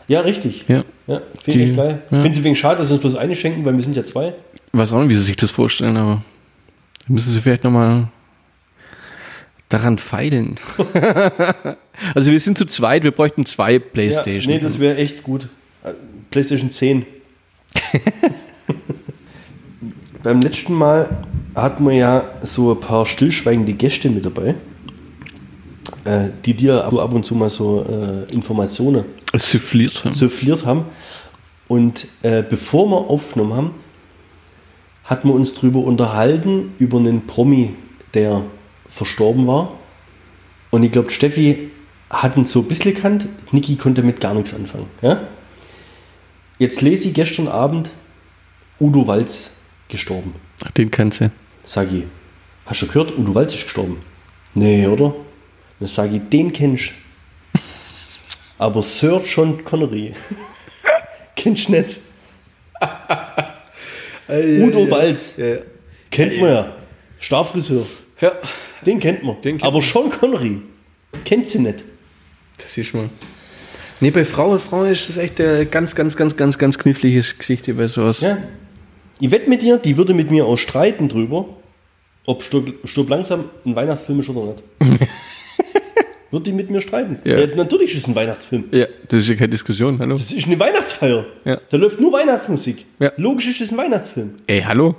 Ja, 0.08 0.22
richtig. 0.22 0.66
Ja. 0.68 0.80
Ja, 1.08 1.22
finde 1.42 1.64
ich 1.64 1.76
geil. 1.76 2.02
ja. 2.10 2.22
Finde 2.22 2.36
sie 2.38 2.44
wegen 2.44 2.56
schade, 2.56 2.78
dass 2.78 2.88
sie 2.88 2.94
uns 2.94 3.02
bloß 3.02 3.16
eine 3.16 3.36
schenken, 3.36 3.66
weil 3.66 3.76
wir 3.76 3.84
sind 3.84 3.98
ja 3.98 4.04
zwei. 4.04 4.34
weiß 4.72 4.94
auch 4.94 5.02
nicht, 5.02 5.10
wie 5.10 5.16
sie 5.16 5.24
sich 5.24 5.36
das 5.36 5.52
vorstellen, 5.52 5.98
aber 5.98 6.22
müssen 7.08 7.32
sie 7.32 7.42
vielleicht 7.42 7.64
nochmal 7.64 8.08
daran 9.70 9.98
feilen. 9.98 10.58
also 12.16 12.32
wir 12.32 12.40
sind 12.40 12.58
zu 12.58 12.66
zweit, 12.66 13.04
wir 13.04 13.12
bräuchten 13.12 13.46
zwei 13.46 13.80
Playstation. 13.80 14.54
Ja, 14.54 14.60
nee, 14.60 14.64
das 14.64 14.80
wäre 14.80 14.98
echt 14.98 15.24
gut. 15.24 15.50
PlayStation 16.32 16.72
10. 16.72 17.06
Beim 20.24 20.42
letzten 20.42 20.74
Mal 20.74 21.10
hatten 21.56 21.86
wir 21.86 21.94
ja 21.94 22.24
so 22.44 22.72
ein 22.72 22.80
paar 22.80 23.06
stillschweigende 23.06 23.74
Gäste 23.74 24.10
mit 24.10 24.26
dabei, 24.26 24.56
äh, 26.06 26.30
die 26.46 26.54
dir 26.54 26.84
ab 26.84 26.94
ab 26.94 27.14
und 27.14 27.26
zu 27.26 27.36
mal 27.36 27.50
so 27.50 27.86
äh, 27.86 28.32
Informationen 28.34 29.06
Souffliert. 29.36 30.04
souffliert 30.12 30.66
haben. 30.66 30.86
Und 31.68 32.08
äh, 32.22 32.44
bevor 32.48 32.88
wir 32.88 33.10
aufgenommen 33.10 33.54
haben, 33.54 33.72
hatten 35.06 35.28
wir 35.28 35.36
uns 35.36 35.54
darüber 35.54 35.80
unterhalten, 35.80 36.74
über 36.78 36.98
einen 36.98 37.26
Promi, 37.26 37.74
der 38.14 38.44
verstorben 38.88 39.48
war. 39.48 39.74
Und 40.72 40.84
ich 40.84 40.92
glaube, 40.92 41.10
Steffi 41.10 41.72
hat 42.10 42.38
ihn 42.38 42.46
so 42.46 42.60
ein 42.60 42.68
bisschen 42.68 42.94
gekannt, 42.94 43.28
Niki 43.52 43.76
konnte 43.76 44.04
mit 44.04 44.22
gar 44.22 44.34
nichts 44.34 44.54
anfangen. 44.54 44.86
Ja? 45.02 45.22
Jetzt 46.60 46.82
lese 46.82 47.10
ich 47.10 47.14
gestern 47.14 47.48
Abend 47.48 47.92
Udo 48.80 49.08
Walz 49.08 49.52
gestorben. 49.88 50.36
Den 50.78 50.92
kannst 50.92 51.22
du. 51.22 51.32
Sag 51.64 51.92
ich, 51.92 52.04
hast 52.66 52.82
du 52.82 52.88
gehört, 52.88 53.18
Udo 53.18 53.34
Walz 53.34 53.54
ist 53.56 53.64
gestorben? 53.64 53.98
Nee, 54.54 54.86
oder? 54.88 55.14
Dann 55.80 55.88
sage 55.88 56.18
ich, 56.18 56.30
den 56.30 56.52
kennst. 56.54 56.92
Aber 58.58 58.82
Sir 58.82 59.22
John 59.26 59.64
Connery 59.64 60.14
kennst 61.36 61.68
du 61.68 61.72
nicht. 61.74 62.00
Udo 64.30 64.90
Walz 64.90 65.36
kennt 66.12 66.40
man 66.40 66.50
ja. 66.50 66.76
Starfriseur. 67.20 67.86
Ja, 68.22 68.32
Den 68.86 69.00
kennt 69.00 69.24
man. 69.24 69.36
Den 69.42 69.58
kennt 69.58 69.64
Aber 69.64 69.80
man. 69.80 69.88
Sean 69.88 70.10
Connery 70.10 70.62
kennt 71.26 71.48
sie 71.48 71.60
nicht. 71.60 71.84
das 72.58 72.78
ist 72.78 72.94
mal. 72.94 73.10
Nee, 74.00 74.12
bei 74.12 74.26
Frau 74.26 74.52
und 74.52 74.60
Frau 74.62 74.84
ist 74.84 75.08
das 75.08 75.18
echt 75.18 75.40
eine 75.40 75.66
ganz, 75.66 75.96
ganz, 75.96 76.18
ganz, 76.18 76.36
ganz, 76.36 76.58
ganz 76.58 76.78
knifflige 76.78 77.22
Geschichte 77.22 77.74
bei 77.74 77.88
sowas. 77.88 78.22
Ja. 78.22 78.38
Ich 79.20 79.32
wette 79.32 79.50
mit 79.50 79.62
dir, 79.62 79.78
die 79.78 79.96
würde 79.96 80.14
mit 80.14 80.32
mir 80.32 80.46
auch 80.46 80.58
streiten 80.58 81.08
drüber, 81.08 81.46
ob 82.26 82.44
Stirb, 82.44 82.74
Stirb 82.86 83.10
langsam 83.10 83.46
ein 83.66 83.76
Weihnachtsfilm 83.76 84.20
ist 84.20 84.30
oder 84.30 84.54
nicht. 84.54 84.64
Wird 86.34 86.48
die 86.48 86.52
mit 86.52 86.72
mir 86.72 86.82
streiten? 86.82 87.20
Ja. 87.26 87.38
Ja, 87.40 87.56
natürlich 87.56 87.94
ist 87.94 88.00
es 88.02 88.08
ein 88.08 88.16
Weihnachtsfilm. 88.16 88.64
Ja, 88.72 88.88
das 89.08 89.20
ist 89.20 89.30
ja 89.30 89.36
keine 89.36 89.50
Diskussion, 89.50 90.00
hallo. 90.00 90.16
Das 90.16 90.34
ist 90.34 90.48
eine 90.48 90.60
Weihnachtsfeier. 90.60 91.26
Ja. 91.46 91.60
Da 91.70 91.78
läuft 91.78 92.02
nur 92.02 92.12
Weihnachtsmusik. 92.12 92.86
Ja. 93.00 93.12
Logisch 93.18 93.48
ist 93.50 93.62
es 93.62 93.72
ein 93.72 93.78
Weihnachtsfilm. 93.78 94.32
Ey, 94.48 94.62
hallo? 94.62 94.96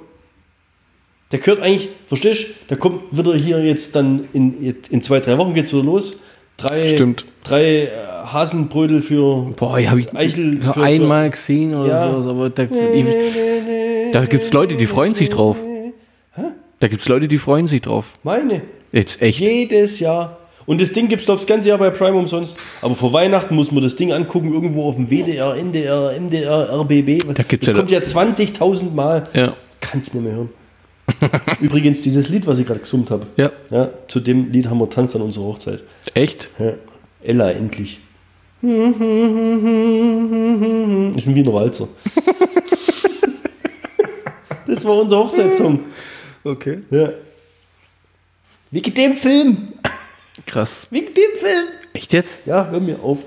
Der 1.33 1.41
gehört 1.41 1.61
eigentlich, 1.61 1.89
verstehst 2.07 2.45
du, 2.45 2.47
da 2.69 2.77
kommt 2.77 3.03
wieder 3.11 3.35
hier 3.35 3.65
jetzt 3.65 3.97
dann 3.97 4.29
in, 4.33 4.77
in 4.91 5.03
zwei, 5.03 5.19
drei 5.19 5.37
Wochen 5.37 5.55
geht's 5.55 5.73
wieder 5.73 5.83
los. 5.83 6.17
Drei, 6.57 6.91
Stimmt. 6.95 7.25
drei 7.43 7.87
äh, 7.87 7.89
Hasenbrödel 8.27 9.01
für 9.01 9.53
Boah, 9.57 9.81
habe 9.91 9.99
ich 10.01 10.15
Eichel 10.15 10.61
für- 10.61 10.77
einmal 10.81 11.31
gesehen 11.31 11.75
oder 11.75 11.89
Ja. 11.89 12.11
sowas, 12.11 12.27
aber 12.29 12.51
da, 12.51 12.63
ich, 12.63 14.13
da 14.13 14.25
gibt 14.27 14.43
es 14.45 14.53
Leute, 14.53 14.77
die 14.77 14.87
freuen 14.87 15.15
sich 15.15 15.31
drauf. 15.31 15.57
Da 16.79 16.87
gibt 16.89 17.01
es 17.01 17.09
Leute, 17.09 17.27
die 17.27 17.39
freuen 17.39 17.67
sich 17.67 17.81
drauf. 17.81 18.07
meine. 18.23 18.63
Jetzt 18.93 19.21
echt. 19.21 19.41
Jedes 19.41 19.99
Jahr. 19.99 20.39
Und 20.67 20.81
das 20.81 20.93
Ding 20.93 21.09
gibt 21.09 21.21
es, 21.21 21.27
glaube 21.27 21.41
ich, 21.41 21.47
das 21.47 21.55
ganze 21.55 21.69
Jahr 21.69 21.79
bei 21.79 21.91
Prime 21.91 22.17
umsonst. 22.17 22.57
Aber 22.81 22.95
vor 22.95 23.13
Weihnachten 23.13 23.55
muss 23.55 23.71
man 23.71 23.83
das 23.83 23.97
Ding 23.97 24.13
angucken, 24.13 24.53
irgendwo 24.53 24.89
auf 24.89 24.97
dem 24.97 25.11
WDR, 25.11 25.55
NDR, 25.57 26.19
MDR, 26.19 26.81
RBB. 26.81 27.35
Da 27.35 27.43
gibt's 27.43 27.67
das 27.67 27.69
ja 27.69 27.75
kommt 27.75 27.91
ja 27.91 28.01
20.000 28.01 28.93
Mal. 28.93 29.25
Ja. 29.35 29.55
Kannst 29.81 30.15
nicht 30.15 30.25
mehr 30.25 30.35
hören. 30.35 30.51
Übrigens, 31.61 32.03
dieses 32.03 32.29
Lied, 32.29 32.47
was 32.47 32.59
ich 32.59 32.67
gerade 32.67 32.81
gesummt 32.81 33.11
habe. 33.11 33.27
Ja. 33.37 33.53
Ja, 33.71 33.91
zu 34.09 34.21
dem 34.21 34.51
Lied 34.51 34.69
haben 34.69 34.79
wir 34.79 34.89
tanzt 34.89 35.15
an 35.15 35.23
unserer 35.23 35.45
Hochzeit. 35.45 35.83
Echt? 36.15 36.51
Ja. 36.59 36.73
Ella, 37.23 37.51
endlich. 37.51 38.01
Ist 38.63 38.71
ein 38.71 38.95
Wiener 41.35 41.53
Walzer. 41.53 41.89
das 44.67 44.85
war 44.87 44.99
unser 44.99 45.19
Hochzeitssong. 45.19 45.81
Okay. 46.43 46.79
Ja. 46.91 47.11
Wegen 48.71 48.95
dem 48.95 49.17
Film. 49.17 49.67
Krass. 50.47 50.87
Wegen 50.91 51.15
dem 51.15 51.37
Film. 51.39 51.67
Echt 51.93 52.13
jetzt? 52.13 52.43
Ja, 52.47 52.69
hör 52.71 52.81
mir 52.81 53.01
auf. 53.03 53.25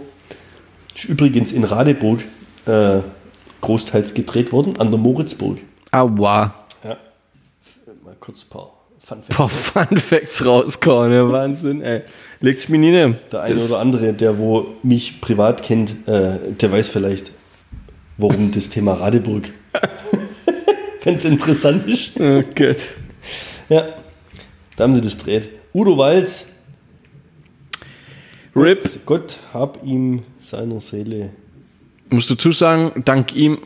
Ist 0.95 1.05
übrigens 1.05 1.51
in 1.51 1.63
Radeburg 1.63 2.19
äh, 2.65 2.99
großteils 3.61 4.13
gedreht 4.13 4.51
worden, 4.51 4.79
an 4.79 4.91
der 4.91 4.99
Moritzburg. 4.99 5.59
Aua. 5.91 6.53
Ja. 6.83 6.97
Mal 8.03 8.15
kurz 8.19 8.43
ein 8.43 8.49
paar 8.49 8.73
Fun 8.99 9.21
Facts. 9.23 9.35
Paar 9.37 9.49
Fun 9.49 9.97
Facts 9.97 10.45
rauskommen, 10.45 11.09
ne? 11.11 11.31
Wahnsinn, 11.31 11.81
ey. 11.81 12.01
Legt's 12.41 12.67
mir 12.67 12.77
nie 12.77 12.91
ne? 12.91 13.15
Der 13.31 13.43
eine 13.43 13.55
Das- 13.55 13.69
oder 13.69 13.79
andere, 13.79 14.13
der 14.13 14.37
wo 14.37 14.67
mich 14.83 15.21
privat 15.21 15.63
kennt, 15.63 16.07
äh, 16.07 16.37
der 16.59 16.71
weiß 16.71 16.89
vielleicht, 16.89 17.31
warum 18.17 18.51
das 18.51 18.69
Thema 18.69 18.93
Radeburg 18.95 19.43
ganz 21.05 21.23
interessant 21.25 21.87
ist. 21.87 22.19
Oh 22.19 22.41
Gott. 22.55 22.77
Ja, 23.69 23.87
da 24.75 24.83
haben 24.83 24.95
sie 24.95 25.01
das 25.01 25.17
dreht. 25.17 25.49
Udo 25.73 25.97
Walz, 25.97 26.47
RIP. 28.57 29.05
Gott 29.05 29.37
hab 29.53 29.83
ihm 29.85 30.23
seiner 30.39 30.79
Seele. 30.79 31.29
Musst 32.09 32.31
dazu 32.31 32.51
sagen, 32.51 33.03
dank 33.05 33.35
ihm 33.35 33.59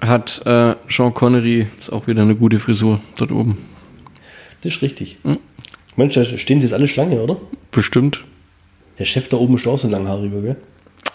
hat 0.00 0.40
äh, 0.46 0.76
Sean 0.88 1.12
Connery 1.12 1.66
ist 1.78 1.92
auch 1.92 2.06
wieder 2.06 2.22
eine 2.22 2.34
gute 2.34 2.58
Frisur 2.58 3.00
dort 3.18 3.32
oben. 3.32 3.58
Das 4.62 4.74
ist 4.74 4.82
richtig. 4.82 5.18
Hm. 5.24 5.38
Mensch, 5.96 6.14
da 6.14 6.24
stehen 6.24 6.60
sie 6.60 6.66
jetzt 6.66 6.74
alle 6.74 6.88
Schlange, 6.88 7.20
oder? 7.20 7.36
Bestimmt. 7.70 8.24
Der 8.98 9.04
Chef 9.04 9.28
da 9.28 9.36
oben 9.36 9.56
ist 9.56 9.66
auch 9.66 9.78
so 9.78 9.88
langhaariger, 9.88 10.40
gell? 10.40 10.56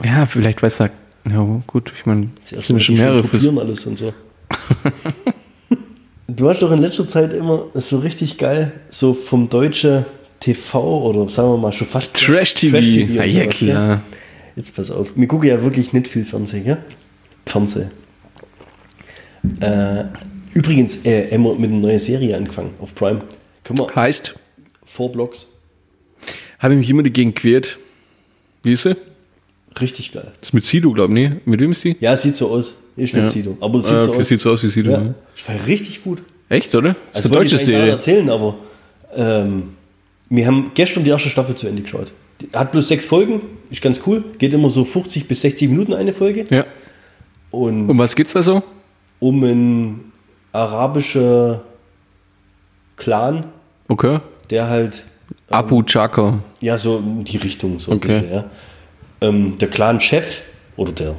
Ja, 0.03 0.25
vielleicht 0.25 0.61
weiß 0.61 0.81
er. 0.81 0.91
Ja, 1.27 1.61
gut, 1.65 1.91
ich 1.95 2.05
meine, 2.05 2.29
sind 2.39 2.83
schon 2.83 2.95
mehrere 2.95 3.23
Frisuren. 3.23 3.57
alles 3.57 3.85
und 3.85 3.97
so. 3.97 4.13
du 6.27 6.49
hast 6.49 6.61
doch 6.61 6.71
in 6.71 6.79
letzter 6.79 7.07
Zeit 7.07 7.33
immer 7.33 7.67
so 7.73 7.97
richtig 7.97 8.37
geil, 8.37 8.73
so 8.89 9.13
vom 9.13 9.49
deutschen 9.49 10.05
TV 10.39 11.01
oder 11.09 11.27
sagen 11.29 11.49
wir 11.49 11.57
mal 11.57 11.71
schon 11.73 11.87
fast 11.87 12.13
Trash-TV. 12.13 12.77
und 12.77 13.13
Ja, 13.15 13.23
ja, 13.23 13.45
klar. 13.47 13.87
gell? 13.87 13.99
Jetzt 14.55 14.75
pass 14.75 14.91
auf, 14.91 15.13
wir 15.15 15.27
gucken 15.27 15.49
ja 15.49 15.61
wirklich 15.61 15.91
nicht 15.93 16.07
viel 16.07 16.23
Fernsehen, 16.23 16.63
gell? 16.63 16.77
Fernsehen. 17.45 17.91
Äh, 19.59 20.05
übrigens, 20.53 21.05
äh, 21.05 21.31
haben 21.31 21.43
wir 21.43 21.55
mit 21.55 21.69
einer 21.69 21.79
neuen 21.79 21.99
Serie 21.99 22.35
angefangen 22.35 22.71
auf 22.79 22.95
Prime. 22.95 23.21
Können 23.63 23.79
wir 23.79 23.95
Heißt, 23.95 24.35
Four 24.85 25.11
Blocks. 25.11 25.47
habe 26.59 26.73
ich 26.73 26.79
mich 26.79 26.89
immer 26.89 27.03
dagegen 27.03 27.33
quält. 27.35 27.77
Wie 28.63 28.73
ist 28.73 28.83
sie? 28.83 28.95
Richtig 29.79 30.13
geil. 30.13 30.31
Das 30.39 30.49
ist 30.49 30.53
mit 30.53 30.65
Sido, 30.65 30.91
glaube 30.93 31.13
ich, 31.19 31.29
nee. 31.29 31.35
Mit 31.45 31.59
wem 31.59 31.73
ist 31.73 31.83
die? 31.83 31.95
Ja, 31.99 32.15
sieht 32.15 32.35
so 32.35 32.49
aus. 32.49 32.73
Ist 32.95 33.13
nicht 33.13 33.15
Ja. 33.15 33.27
Sido. 33.27 33.57
Aber 33.59 33.79
es 33.79 33.85
sieht 33.85 33.95
Ah, 33.95 34.01
so 34.01 34.11
okay, 34.11 34.21
aus. 34.21 34.27
sieht 34.29 34.41
so 34.41 34.51
aus 34.51 34.63
wie 34.63 34.69
Sido. 34.69 34.91
Ja. 34.91 35.01
Ja. 35.01 35.13
Das 35.35 35.47
war 35.49 35.67
richtig 35.67 36.03
gut. 36.03 36.21
Echt, 36.47 36.73
oder? 36.73 36.95
Das 37.11 37.25
Also 37.25 37.29
ist 37.29 37.35
eine 37.35 37.35
deutsche 37.35 37.51
wollte 37.51 37.55
ich 37.55 37.61
Serie. 37.65 37.91
erzählen, 37.91 38.29
aber 38.29 38.55
ähm, 39.15 39.74
wir 40.29 40.47
haben 40.47 40.71
gestern 40.73 41.03
die 41.03 41.09
erste 41.11 41.29
Staffel 41.29 41.55
zu 41.55 41.67
Ende 41.67 41.81
geschaut. 41.83 42.11
Hat 42.53 42.71
bloß 42.71 42.87
sechs 42.87 43.05
Folgen, 43.05 43.41
ist 43.69 43.81
ganz 43.81 44.01
cool. 44.05 44.23
Geht 44.37 44.53
immer 44.53 44.69
so 44.69 44.83
50 44.85 45.27
bis 45.27 45.41
60 45.41 45.69
Minuten 45.69 45.93
eine 45.93 46.13
Folge. 46.13 46.45
Ja. 46.49 46.65
Und 47.51 47.89
Um 47.89 47.97
was 47.97 48.15
geht's 48.15 48.33
da 48.33 48.41
so? 48.43 48.61
um 49.19 49.43
einen 49.43 50.11
arabischen 50.51 51.59
Clan, 52.97 53.45
Okay. 53.87 54.19
der 54.49 54.69
halt, 54.69 55.03
Abu 55.49 55.83
Chaka. 55.83 56.39
ja, 56.61 56.77
so 56.77 56.97
in 56.97 57.23
die 57.23 57.37
Richtung, 57.37 57.79
so 57.79 57.91
Okay. 57.93 58.15
ein 58.15 58.21
bisschen, 58.21 58.35
ja. 58.35 58.45
Ähm, 59.21 59.57
der 59.59 59.69
Clan-Chef 59.69 60.41
oder 60.75 60.91
der 60.91 61.15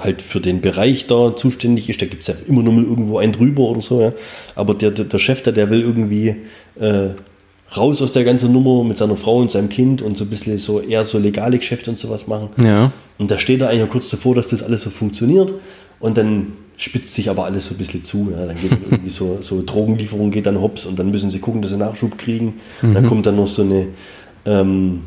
halt 0.00 0.22
für 0.22 0.40
den 0.40 0.60
Bereich 0.60 1.06
da 1.06 1.34
zuständig 1.36 1.88
ist. 1.90 2.00
Da 2.00 2.06
gibt 2.06 2.22
es 2.22 2.28
ja 2.28 2.34
immer 2.46 2.62
nur 2.62 2.72
mal 2.72 2.84
irgendwo 2.84 3.18
einen 3.18 3.32
drüber 3.32 3.62
oder 3.62 3.80
so, 3.80 4.00
ja. 4.00 4.12
Aber 4.54 4.74
der, 4.74 4.90
der, 4.92 5.04
der 5.06 5.18
Chef 5.18 5.42
da, 5.42 5.50
der 5.50 5.70
will 5.70 5.80
irgendwie 5.82 6.36
äh, 6.80 7.10
raus 7.76 8.00
aus 8.00 8.12
der 8.12 8.24
ganzen 8.24 8.52
Nummer 8.52 8.82
mit 8.84 8.96
seiner 8.96 9.16
Frau 9.16 9.38
und 9.38 9.50
seinem 9.50 9.68
Kind 9.68 10.00
und 10.02 10.16
so 10.16 10.24
ein 10.24 10.30
bisschen 10.30 10.56
so 10.58 10.80
eher 10.80 11.04
so 11.04 11.18
legale 11.18 11.58
Geschäfte 11.58 11.90
und 11.90 11.98
sowas 11.98 12.26
machen. 12.26 12.48
Ja. 12.62 12.92
Und 13.18 13.30
da 13.30 13.38
steht 13.38 13.60
er 13.60 13.68
eigentlich 13.68 13.90
kurz 13.90 14.08
davor, 14.10 14.34
dass 14.34 14.46
das 14.46 14.62
alles 14.62 14.82
so 14.82 14.90
funktioniert. 14.90 15.52
Und 16.00 16.16
dann 16.16 16.52
spitzt 16.76 17.14
sich 17.14 17.28
aber 17.28 17.44
alles 17.44 17.66
so 17.66 17.74
ein 17.74 17.78
bisschen 17.78 18.04
zu. 18.04 18.32
Ja. 18.32 18.46
Dann 18.46 18.56
geht 18.56 18.72
irgendwie 18.90 19.10
so, 19.10 19.38
so 19.40 19.62
Drogenlieferung 19.64 20.30
geht 20.30 20.46
dann 20.46 20.60
hops 20.60 20.86
und 20.86 20.98
dann 20.98 21.10
müssen 21.10 21.30
sie 21.30 21.40
gucken, 21.40 21.60
dass 21.60 21.72
sie 21.72 21.76
Nachschub 21.76 22.16
kriegen. 22.16 22.54
Und 22.82 22.94
dann 22.94 23.06
kommt 23.06 23.26
dann 23.26 23.36
noch 23.36 23.48
so 23.48 23.62
eine 23.62 23.88
ähm, 24.46 25.02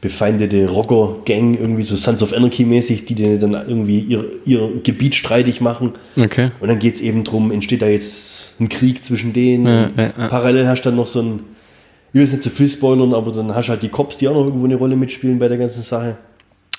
befeindete 0.00 0.68
Rocker-Gang, 0.68 1.54
irgendwie 1.54 1.82
so 1.82 1.96
Sons 1.96 2.22
of 2.22 2.32
Anarchy-mäßig, 2.32 3.06
die 3.06 3.14
dann 3.14 3.52
irgendwie 3.52 3.98
ihr, 3.98 4.24
ihr 4.44 4.80
Gebiet 4.82 5.14
streitig 5.14 5.60
machen. 5.60 5.92
Okay. 6.16 6.50
Und 6.60 6.68
dann 6.68 6.78
geht 6.78 6.94
es 6.94 7.00
eben 7.00 7.24
drum, 7.24 7.50
entsteht 7.50 7.82
da 7.82 7.88
jetzt 7.88 8.54
ein 8.60 8.68
Krieg 8.68 9.04
zwischen 9.04 9.32
denen. 9.32 9.66
Ja, 9.66 9.90
ja. 9.96 10.28
Parallel 10.28 10.68
hast 10.68 10.82
du 10.82 10.90
dann 10.90 10.96
noch 10.96 11.08
so 11.08 11.22
ein, 11.22 11.40
will 12.16 12.22
jetzt 12.22 12.32
nicht 12.32 12.42
zu 12.42 12.50
viel 12.50 12.68
spoilern, 12.68 13.14
aber 13.14 13.32
dann 13.32 13.54
hast 13.54 13.66
du 13.66 13.70
halt 13.70 13.82
die 13.82 13.88
Cops, 13.88 14.16
die 14.16 14.28
auch 14.28 14.34
noch 14.34 14.44
irgendwo 14.44 14.64
eine 14.64 14.76
Rolle 14.76 14.96
mitspielen 14.96 15.38
bei 15.38 15.48
der 15.48 15.58
ganzen 15.58 15.82
Sache. 15.82 16.16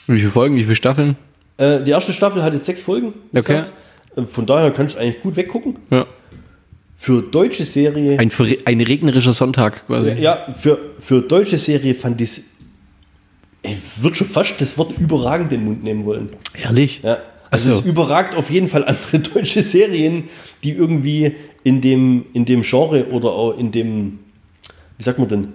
Wie 0.07 0.17
viele 0.17 0.31
Folgen, 0.31 0.55
wie 0.55 0.63
viele 0.63 0.75
Staffeln? 0.75 1.15
Äh, 1.57 1.83
die 1.83 1.91
erste 1.91 2.13
Staffel 2.13 2.43
hat 2.43 2.53
jetzt 2.53 2.65
sechs 2.65 2.83
Folgen. 2.83 3.13
Okay. 3.29 3.39
gesagt. 3.39 3.71
Äh, 4.15 4.21
Von 4.23 4.45
daher 4.45 4.71
kannst 4.71 4.95
du 4.95 4.99
eigentlich 4.99 5.21
gut 5.21 5.35
weggucken. 5.35 5.77
Ja. 5.89 6.05
Für 6.97 7.21
deutsche 7.21 7.65
Serie, 7.65 8.17
Ein, 8.19 8.31
ein 8.65 8.81
regnerischer 8.81 9.33
Sonntag 9.33 9.85
quasi. 9.85 10.13
ja, 10.13 10.47
für, 10.53 10.79
für 10.99 11.21
deutsche 11.21 11.57
Serie 11.57 11.93
fand 11.93 12.19
ich 12.21 12.41
ich 13.63 13.77
würde 14.01 14.15
schon 14.15 14.27
fast 14.27 14.59
das 14.59 14.77
Wort 14.77 14.97
überragend 14.97 15.51
in 15.51 15.59
den 15.59 15.65
Mund 15.65 15.83
nehmen 15.83 16.05
wollen. 16.05 16.29
Ehrlich? 16.61 17.01
Ja. 17.03 17.17
Also 17.49 17.71
so. 17.71 17.79
es 17.79 17.85
überragt 17.85 18.35
auf 18.35 18.49
jeden 18.49 18.67
Fall 18.67 18.83
andere 18.85 19.19
deutsche 19.33 19.61
Serien, 19.61 20.25
die 20.63 20.71
irgendwie 20.71 21.33
in 21.63 21.81
dem, 21.81 22.25
in 22.33 22.45
dem 22.45 22.61
Genre 22.61 23.07
oder 23.07 23.31
auch 23.31 23.57
in 23.57 23.71
dem, 23.71 24.19
wie 24.97 25.03
sagt 25.03 25.19
man 25.19 25.27
denn, 25.27 25.47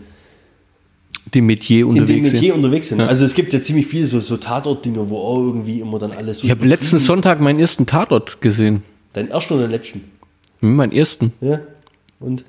Die 1.34 1.40
Metier 1.40 1.86
in 1.86 1.94
dem 1.94 2.02
unterwegs 2.02 2.32
Metier 2.32 2.40
sind. 2.40 2.64
unterwegs 2.64 2.88
sind. 2.88 2.98
Ja. 3.00 3.06
Also 3.06 3.24
es 3.24 3.34
gibt 3.34 3.52
ja 3.52 3.60
ziemlich 3.60 3.86
viele 3.86 4.06
so, 4.06 4.20
so 4.20 4.36
Tatort-Dinger, 4.36 5.08
wo 5.08 5.18
auch 5.18 5.38
irgendwie 5.38 5.80
immer 5.80 5.98
dann 5.98 6.12
alles 6.12 6.40
so 6.40 6.44
Ich 6.46 6.50
habe 6.50 6.66
letzten 6.66 6.98
Sonntag 6.98 7.40
meinen 7.40 7.58
ersten 7.58 7.86
Tatort 7.86 8.40
gesehen. 8.40 8.82
Deinen 9.12 9.30
ersten 9.30 9.54
oder 9.54 9.68
letzten? 9.68 10.04
Meinen 10.60 10.92
ersten. 10.92 11.32
Ja. 11.40 11.60
Und? 12.20 12.44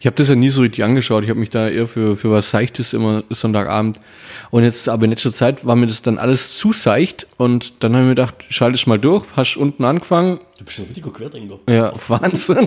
Ich 0.00 0.06
habe 0.06 0.16
das 0.16 0.28
ja 0.28 0.34
nie 0.34 0.50
so 0.50 0.62
richtig 0.62 0.82
angeschaut. 0.82 1.22
Ich 1.22 1.30
habe 1.30 1.38
mich 1.38 1.50
da 1.50 1.68
eher 1.68 1.86
für, 1.86 2.16
für 2.16 2.32
was 2.32 2.50
Seichtes 2.50 2.92
immer 2.92 3.22
Sonntagabend. 3.30 4.00
Und 4.50 4.64
jetzt, 4.64 4.88
aber 4.88 5.04
in 5.04 5.10
letzter 5.10 5.30
Zeit 5.32 5.64
war 5.64 5.76
mir 5.76 5.86
das 5.86 6.02
dann 6.02 6.18
alles 6.18 6.58
zu 6.58 6.72
seicht. 6.72 7.28
Und 7.36 7.74
dann 7.84 7.92
habe 7.92 8.02
ich 8.02 8.08
mir 8.08 8.14
gedacht, 8.16 8.34
schalte 8.48 8.74
ich 8.74 8.86
mal 8.88 8.98
durch. 8.98 9.24
Hast 9.36 9.56
unten 9.56 9.84
angefangen. 9.84 10.40
Du 10.58 10.64
bist 10.64 10.80
ein 10.80 10.86
richtiger 10.86 11.10
Querdenker. 11.12 11.60
Ja, 11.68 11.92
Wahnsinn. 12.08 12.66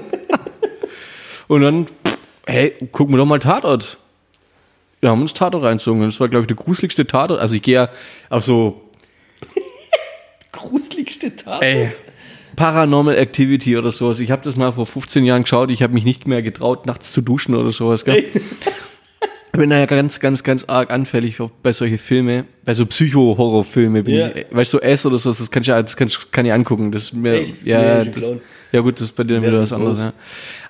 und 1.50 1.62
dann, 1.62 1.86
hey, 2.46 2.74
gucken 2.92 3.14
wir 3.14 3.18
doch 3.18 3.26
mal 3.26 3.40
Tatort. 3.40 3.98
Wir 5.02 5.10
haben 5.10 5.22
uns 5.22 5.34
Tatort 5.34 5.64
reinzogen. 5.64 6.02
Das 6.02 6.20
war, 6.20 6.30
glaube 6.30 6.44
ich, 6.44 6.48
der 6.48 6.56
gruseligste 6.56 7.06
Tatort. 7.06 7.40
Also 7.40 7.56
ich 7.56 7.62
gehe 7.62 7.76
ja 7.76 7.90
auf 8.30 8.44
so 8.44 8.82
Gruseligste 10.52 11.36
Tatort. 11.36 11.64
Ey, 11.64 11.92
Paranormal 12.56 13.18
Activity 13.18 13.78
oder 13.78 13.92
sowas. 13.92 14.20
Ich 14.20 14.32
habe 14.32 14.42
das 14.44 14.56
mal 14.56 14.72
vor 14.72 14.86
15 14.86 15.26
Jahren 15.26 15.44
geschaut. 15.44 15.70
Ich 15.72 15.84
habe 15.84 15.94
mich 15.94 16.06
nicht 16.06 16.28
mehr 16.28 16.42
getraut, 16.42 16.86
nachts 16.86 17.12
zu 17.12 17.22
duschen 17.22 17.56
oder 17.56 17.72
sowas. 17.72 18.06
Gell? 18.06 18.26
Ich 19.56 19.60
bin 19.60 19.70
da 19.70 19.80
ja 19.80 19.86
ganz, 19.86 20.20
ganz, 20.20 20.44
ganz 20.44 20.66
arg 20.66 20.92
anfällig 20.92 21.40
auf, 21.40 21.50
bei 21.64 21.72
solche 21.72 21.98
Filme, 21.98 22.44
bei 22.66 22.74
so 22.74 22.86
Psycho-Horror-Filme. 22.86 24.04
Ja. 24.10 24.28
ich- 24.36 24.46
Weißt 24.52 24.74
du, 24.74 24.78
so 24.80 24.82
S 24.84 25.06
oder 25.06 25.18
so, 25.18 25.32
das 25.32 25.50
kann 25.50 25.62
ich, 25.62 25.68
ja- 25.68 25.82
das 25.82 25.96
kann, 25.96 26.10
ich- 26.10 26.30
kann 26.32 26.46
ich 26.46 26.52
angucken. 26.52 26.92
Das 26.92 27.04
ist 27.04 27.14
mir, 27.14 27.36
Echt? 27.40 27.64
ja, 27.66 28.04
Nee, 28.04 28.12
das, 28.12 28.34
ja 28.74 28.82
gut, 28.82 28.96
das 28.96 29.04
ist 29.08 29.16
bei 29.16 29.24
dir 29.24 29.42
wieder 29.42 29.62
was 29.62 29.72
anderes. 29.72 30.00
Ja. 30.00 30.12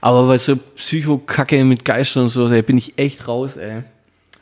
Aber 0.01 0.27
bei 0.27 0.37
so 0.37 0.55
Psycho-Kacke 0.55 1.65
mit 1.65 1.83
Geistern 1.83 2.23
und 2.23 2.29
so, 2.29 2.47
ey, 2.47 2.61
bin 2.61 2.77
ich 2.77 2.93
echt 2.97 3.27
raus, 3.27 3.57
ey. 3.57 3.81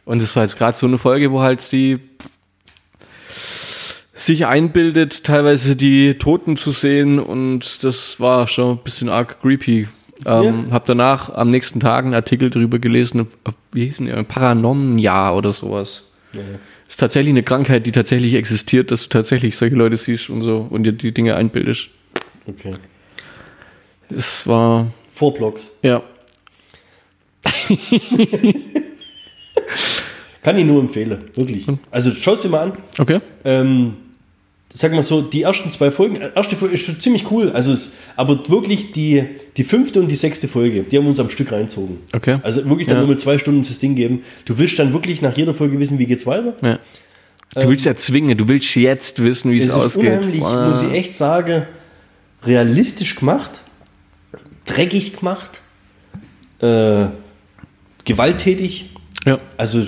Und 0.04 0.22
das 0.22 0.36
war 0.36 0.44
jetzt 0.44 0.58
gerade 0.58 0.78
so 0.78 0.88
eine 0.88 0.98
Folge, 0.98 1.32
wo 1.32 1.40
halt 1.42 1.72
die 1.72 2.00
sich 4.14 4.46
einbildet, 4.46 5.24
teilweise 5.24 5.78
die 5.78 6.16
Toten 6.16 6.58
zu 6.58 6.72
sehen 6.72 7.18
und 7.20 7.86
das 7.86 8.20
war 8.20 8.48
schon 8.50 8.72
ein 8.78 8.84
bisschen 8.84 9.08
arg 9.08 9.42
creepy. 9.42 9.88
Ähm, 10.26 10.68
Hab 10.72 10.86
danach 10.86 11.30
am 11.34 11.50
nächsten 11.50 11.80
Tag 11.80 12.06
einen 12.06 12.14
Artikel 12.14 12.50
drüber 12.50 12.80
gelesen, 12.80 13.28
wie 13.72 13.86
hieß 13.86 13.98
denn 13.98 14.06
der? 14.08 14.24
Paranomnia 14.24 15.34
oder 15.34 15.54
sowas. 15.54 16.04
Ist 16.88 17.00
tatsächlich 17.00 17.32
eine 17.34 17.44
Krankheit, 17.44 17.86
die 17.86 17.92
tatsächlich 17.92 18.34
existiert, 18.36 18.92
dass 18.92 19.04
du 19.04 19.10
tatsächlich 19.10 19.58
solche 19.58 19.76
Leute 19.76 19.98
siehst 19.98 20.30
und 20.30 20.42
so 20.44 20.68
und 20.70 20.84
dir 20.84 20.94
die 20.94 21.14
Dinge 21.14 21.36
einbildest. 21.36 21.90
Okay. 22.48 22.76
Es 24.10 24.48
war, 24.48 24.88
Four 25.12 25.34
Blocks. 25.34 25.72
ja, 25.82 26.04
Kann 30.44 30.58
ich 30.58 30.66
nur 30.66 30.82
empfehlen, 30.82 31.24
wirklich. 31.36 31.66
Also 31.90 32.12
schau 32.12 32.34
es 32.34 32.42
dir 32.42 32.50
mal 32.50 32.64
an. 32.64 32.74
okay. 33.00 33.22
Ähm, 33.46 33.96
sag 34.76 34.92
mal 34.92 35.04
so, 35.04 35.22
die 35.22 35.44
ersten 35.44 35.70
zwei 35.72 35.92
Folgen, 35.92 36.16
äh, 36.18 36.32
erste 36.36 36.56
Folge 36.56 36.74
ist 36.74 36.84
schon 36.86 37.00
ziemlich 37.00 37.30
cool, 37.32 37.52
also 37.52 37.72
es, 37.74 37.92
aber 38.16 38.50
wirklich 38.50 38.92
die, 38.92 39.24
die 39.56 39.64
fünfte 39.64 40.00
und 40.02 40.10
die 40.10 40.16
sechste 40.16 40.48
Folge, 40.48 40.84
die 40.84 40.98
haben 40.98 41.06
uns 41.08 41.20
am 41.20 41.30
Stück 41.30 41.52
reinzogen. 41.52 42.00
Okay. 42.14 42.40
Also 42.44 42.68
wirklich 42.68 42.88
dann 42.88 42.98
Ja. 42.98 43.02
nur 43.04 43.10
mit 43.12 43.20
zwei 43.22 43.38
Stunden 43.38 43.62
das 43.62 43.78
Ding 43.78 43.96
geben. 43.96 44.24
Du 44.46 44.58
willst 44.58 44.78
dann 44.80 44.92
wirklich 44.94 45.22
nach 45.22 45.38
jeder 45.38 45.54
Folge 45.54 45.78
wissen, 45.80 46.00
wie 46.00 46.06
geht's 46.08 46.26
weiter. 46.26 46.56
Ja. 46.62 46.80
Du 47.56 47.70
willst 47.70 47.86
ja 47.86 47.96
zwingen, 47.96 48.36
du 48.36 48.48
willst 48.48 48.74
jetzt 48.76 49.24
wissen, 49.24 49.52
wie 49.52 49.60
es, 49.60 49.66
Es 49.66 49.70
ist 49.70 49.76
ausgeht. 49.76 50.06
unheimlich, 50.18 50.42
Wow. 50.42 50.68
muss 50.70 50.82
ich 50.82 50.92
echt 50.92 51.14
sagen, 51.14 51.64
realistisch 52.44 53.16
gemacht, 53.16 53.62
dreckig 54.66 55.18
gemacht, 55.18 55.62
äh, 56.62 57.06
gewalttätig. 58.06 58.90
Ja. 59.26 59.38
Also 59.58 59.84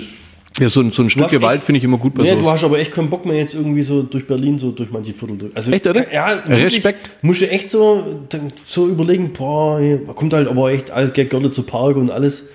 ja, 0.58 0.68
so, 0.68 0.80
ein- 0.80 0.90
so 0.90 1.02
ein 1.02 1.10
Stück 1.10 1.28
Gewalt 1.28 1.62
finde 1.64 1.78
ich 1.78 1.84
immer 1.84 1.98
gut 1.98 2.14
bei 2.14 2.22
Nee, 2.22 2.36
du 2.36 2.48
hast 2.50 2.64
aber 2.64 2.78
echt 2.78 2.92
keinen 2.92 3.10
Bock 3.10 3.26
mehr 3.26 3.36
jetzt 3.36 3.54
irgendwie 3.54 3.82
so 3.82 4.02
durch 4.02 4.26
Berlin, 4.26 4.58
so 4.58 4.70
durch 4.70 4.90
manche 4.90 5.12
Viertel 5.12 5.36
durch. 5.36 5.56
Also, 5.56 5.72
Echt, 5.72 5.86
oder? 5.86 6.12
Ja, 6.12 6.26
Respekt. 6.46 7.10
Musst 7.22 7.42
du 7.42 7.50
echt 7.50 7.70
so, 7.70 8.26
so 8.66 8.86
überlegen, 8.88 9.32
boah, 9.32 9.80
kommt 10.14 10.32
halt 10.32 10.48
aber 10.48 10.70
echt 10.70 10.90
all 10.90 11.10
Görle 11.10 11.50
zu 11.50 11.62
Park 11.62 11.96
und 11.96 12.10
alles. 12.10 12.48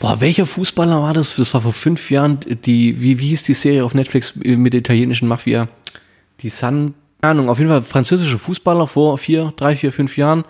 Boah, 0.00 0.20
welcher 0.20 0.46
Fußballer 0.46 1.00
war 1.02 1.12
das? 1.12 1.34
Das 1.36 1.52
war 1.54 1.60
vor 1.60 1.72
fünf 1.72 2.10
Jahren, 2.10 2.38
die, 2.64 3.00
wie, 3.00 3.18
wie 3.18 3.26
hieß 3.28 3.42
die 3.44 3.54
Serie 3.54 3.84
auf 3.84 3.94
Netflix 3.94 4.34
mit 4.36 4.72
der 4.72 4.80
italienischen 4.80 5.26
Mafia? 5.26 5.68
Die 6.42 6.50
San, 6.50 6.94
Ahnung, 7.20 7.48
auf 7.48 7.58
jeden 7.58 7.70
Fall 7.70 7.82
französischer 7.82 8.38
Fußballer 8.38 8.86
vor 8.86 9.18
vier, 9.18 9.52
drei, 9.56 9.74
vier, 9.74 9.90
fünf 9.90 10.16
Jahren 10.16 10.44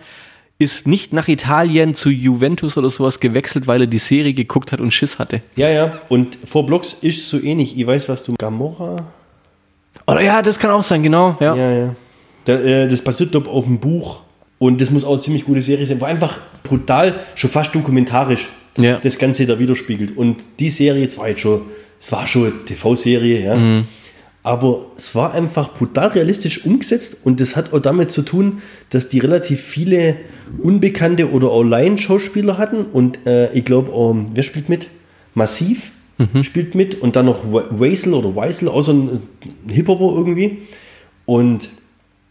ist 0.59 0.87
nicht 0.89 1.13
nach 1.13 1.29
Italien 1.29 1.95
zu 1.95 2.11
Juventus 2.11 2.77
oder 2.77 2.89
sowas 2.89 3.21
gewechselt, 3.21 3.67
weil 3.69 3.83
er 3.83 3.87
die 3.87 3.99
Serie 3.99 4.33
geguckt 4.33 4.73
hat 4.73 4.81
und 4.81 4.93
Schiss 4.93 5.19
hatte. 5.19 5.41
Ja, 5.57 5.69
ja. 5.69 6.01
Und 6.09 6.37
vor 6.45 6.67
Blocks 6.67 6.95
ist 6.95 7.29
so 7.29 7.41
ähnlich. 7.41 7.79
Ich 7.79 7.87
weiß, 7.87 8.09
was 8.09 8.25
du. 8.25 8.35
Gamora? 8.37 8.97
Oder 10.07 10.21
ja, 10.21 10.43
das 10.43 10.59
kann 10.59 10.71
auch 10.71 10.83
sein, 10.83 11.03
genau. 11.03 11.37
Ja. 11.41 11.55
Ja, 11.55 11.71
ja. 11.71 11.97
Da, 12.45 12.55
äh, 12.55 12.89
das 12.89 13.03
basiert, 13.03 13.31
glaube 13.31 13.49
auf 13.51 13.65
dem 13.65 13.79
Buch. 13.79 14.21
Und 14.59 14.81
das 14.81 14.91
muss 14.91 15.05
auch 15.05 15.13
eine 15.13 15.21
ziemlich 15.21 15.45
gute 15.45 15.63
Serie 15.63 15.87
sein. 15.87 16.01
War 16.01 16.09
einfach 16.09 16.41
brutal, 16.65 17.21
schon 17.37 17.51
fast 17.51 17.73
dokumentarisch 17.75 18.49
Ja. 18.77 18.99
das 18.99 19.17
Ganze 19.19 19.47
da 19.47 19.59
widerspiegelt. 19.61 20.17
Und 20.17 20.39
die 20.59 20.71
Serie, 20.71 21.05
es 21.05 21.17
war 21.19 21.29
jetzt 21.29 21.41
schon, 21.41 21.63
es 22.01 22.11
war 22.11 22.27
schon 22.27 22.47
eine 22.47 22.65
TV-Serie, 22.65 23.45
ja. 23.45 23.55
Mhm. 23.57 23.85
Aber 24.43 24.87
es 24.97 25.15
war 25.15 25.35
einfach 25.35 25.75
brutal 25.75 26.09
realistisch 26.09 26.65
umgesetzt 26.65 27.19
und 27.25 27.41
das 27.41 27.55
hat 27.55 27.73
auch 27.73 27.81
damit 27.81 28.11
zu 28.11 28.23
tun, 28.23 28.63
dass 28.91 29.09
die 29.09 29.19
relativ 29.19 29.61
viele 29.61 30.17
unbekannte 30.63 31.31
oder 31.31 31.51
auch 31.51 31.63
Laien-Schauspieler 31.63 32.59
hatten 32.59 32.85
und 32.85 33.27
äh, 33.27 33.53
ich 33.53 33.65
glaube, 33.65 33.93
ähm, 33.93 34.27
wer 34.35 34.43
spielt 34.43 34.69
mit? 34.69 34.89
Massiv 35.35 35.91
Mhm. 36.19 36.43
spielt 36.43 36.75
mit 36.75 36.97
und 37.01 37.15
dann 37.15 37.27
noch 37.27 37.45
Weisel 37.45 38.13
oder 38.13 38.35
Weisel, 38.35 38.69
so 38.83 38.93
ein 38.93 39.23
Hip-Hopper 39.69 40.17
irgendwie. 40.17 40.59
Und 41.27 41.71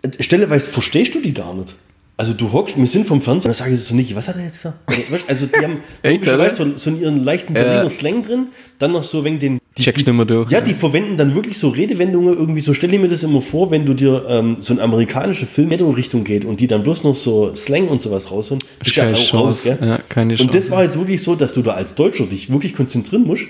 äh, 0.01 0.09
stelleweise 0.19 0.69
verstehst 0.69 1.15
du 1.15 1.21
die 1.21 1.33
gar 1.33 1.53
nicht. 1.53 1.73
Also 2.19 2.33
du 2.33 2.51
hockst, 2.51 2.75
wir 2.77 2.87
sind 2.87 3.05
vom 3.05 3.21
Fernseher, 3.21 3.49
dann 3.49 3.55
sage 3.55 3.73
ich 3.75 3.79
so 3.79 3.95
nicht, 3.95 4.15
was 4.15 4.27
hat 4.27 4.37
er 4.37 4.43
jetzt 4.43 4.55
gesagt? 4.55 4.79
Also, 4.87 5.25
also 5.27 5.45
die 5.45 5.63
haben 5.63 5.77
logischerweise 6.03 6.55
so, 6.55 6.75
so 6.75 6.89
ihren 6.89 7.23
leichten 7.23 7.55
Ja. 7.55 7.61
Berliner 7.61 7.89
Slang 7.91 8.23
drin, 8.23 8.47
dann 8.79 8.93
noch 8.93 9.03
so 9.03 9.23
wegen 9.23 9.37
den... 9.37 9.59
Die, 9.77 9.83
Checkst 9.83 10.07
nicht 10.07 10.15
mehr 10.15 10.25
durch. 10.25 10.49
Ja, 10.49 10.59
die 10.59 10.73
verwenden 10.73 11.17
dann 11.17 11.35
wirklich 11.35 11.59
so 11.59 11.69
Redewendungen 11.69 12.33
irgendwie, 12.35 12.61
so 12.61 12.73
stelle 12.73 12.95
ich 12.95 12.99
mir 12.99 13.07
das 13.07 13.21
immer 13.21 13.41
vor, 13.41 13.69
wenn 13.69 13.85
du 13.85 13.93
dir 13.93 14.25
ähm, 14.27 14.57
so 14.59 14.73
ein 14.73 14.79
amerikanischer 14.79 15.45
Film 15.45 15.69
in 15.69 15.79
Richtung 15.91 16.23
geht 16.23 16.43
und 16.45 16.59
die 16.59 16.65
dann 16.65 16.81
bloß 16.81 17.03
noch 17.03 17.13
so 17.13 17.53
Slang 17.55 17.87
und 17.87 18.01
sowas 18.01 18.31
rausholen. 18.31 18.63
ist 18.83 18.95
ja 18.95 19.03
Keine 19.05 19.17
raus, 19.17 19.27
Chance. 19.27 19.75
gell? 19.77 19.87
Ja, 19.87 19.99
keine 20.09 20.33
Und 20.33 20.55
das 20.55 20.65
Chance. 20.65 20.71
war 20.71 20.83
jetzt 20.83 20.97
wirklich 20.97 21.21
so, 21.21 21.35
dass 21.35 21.53
du 21.53 21.61
da 21.61 21.73
als 21.73 21.93
Deutscher 21.93 22.25
dich 22.25 22.49
wirklich 22.51 22.73
konzentrieren 22.73 23.25
musst. 23.25 23.45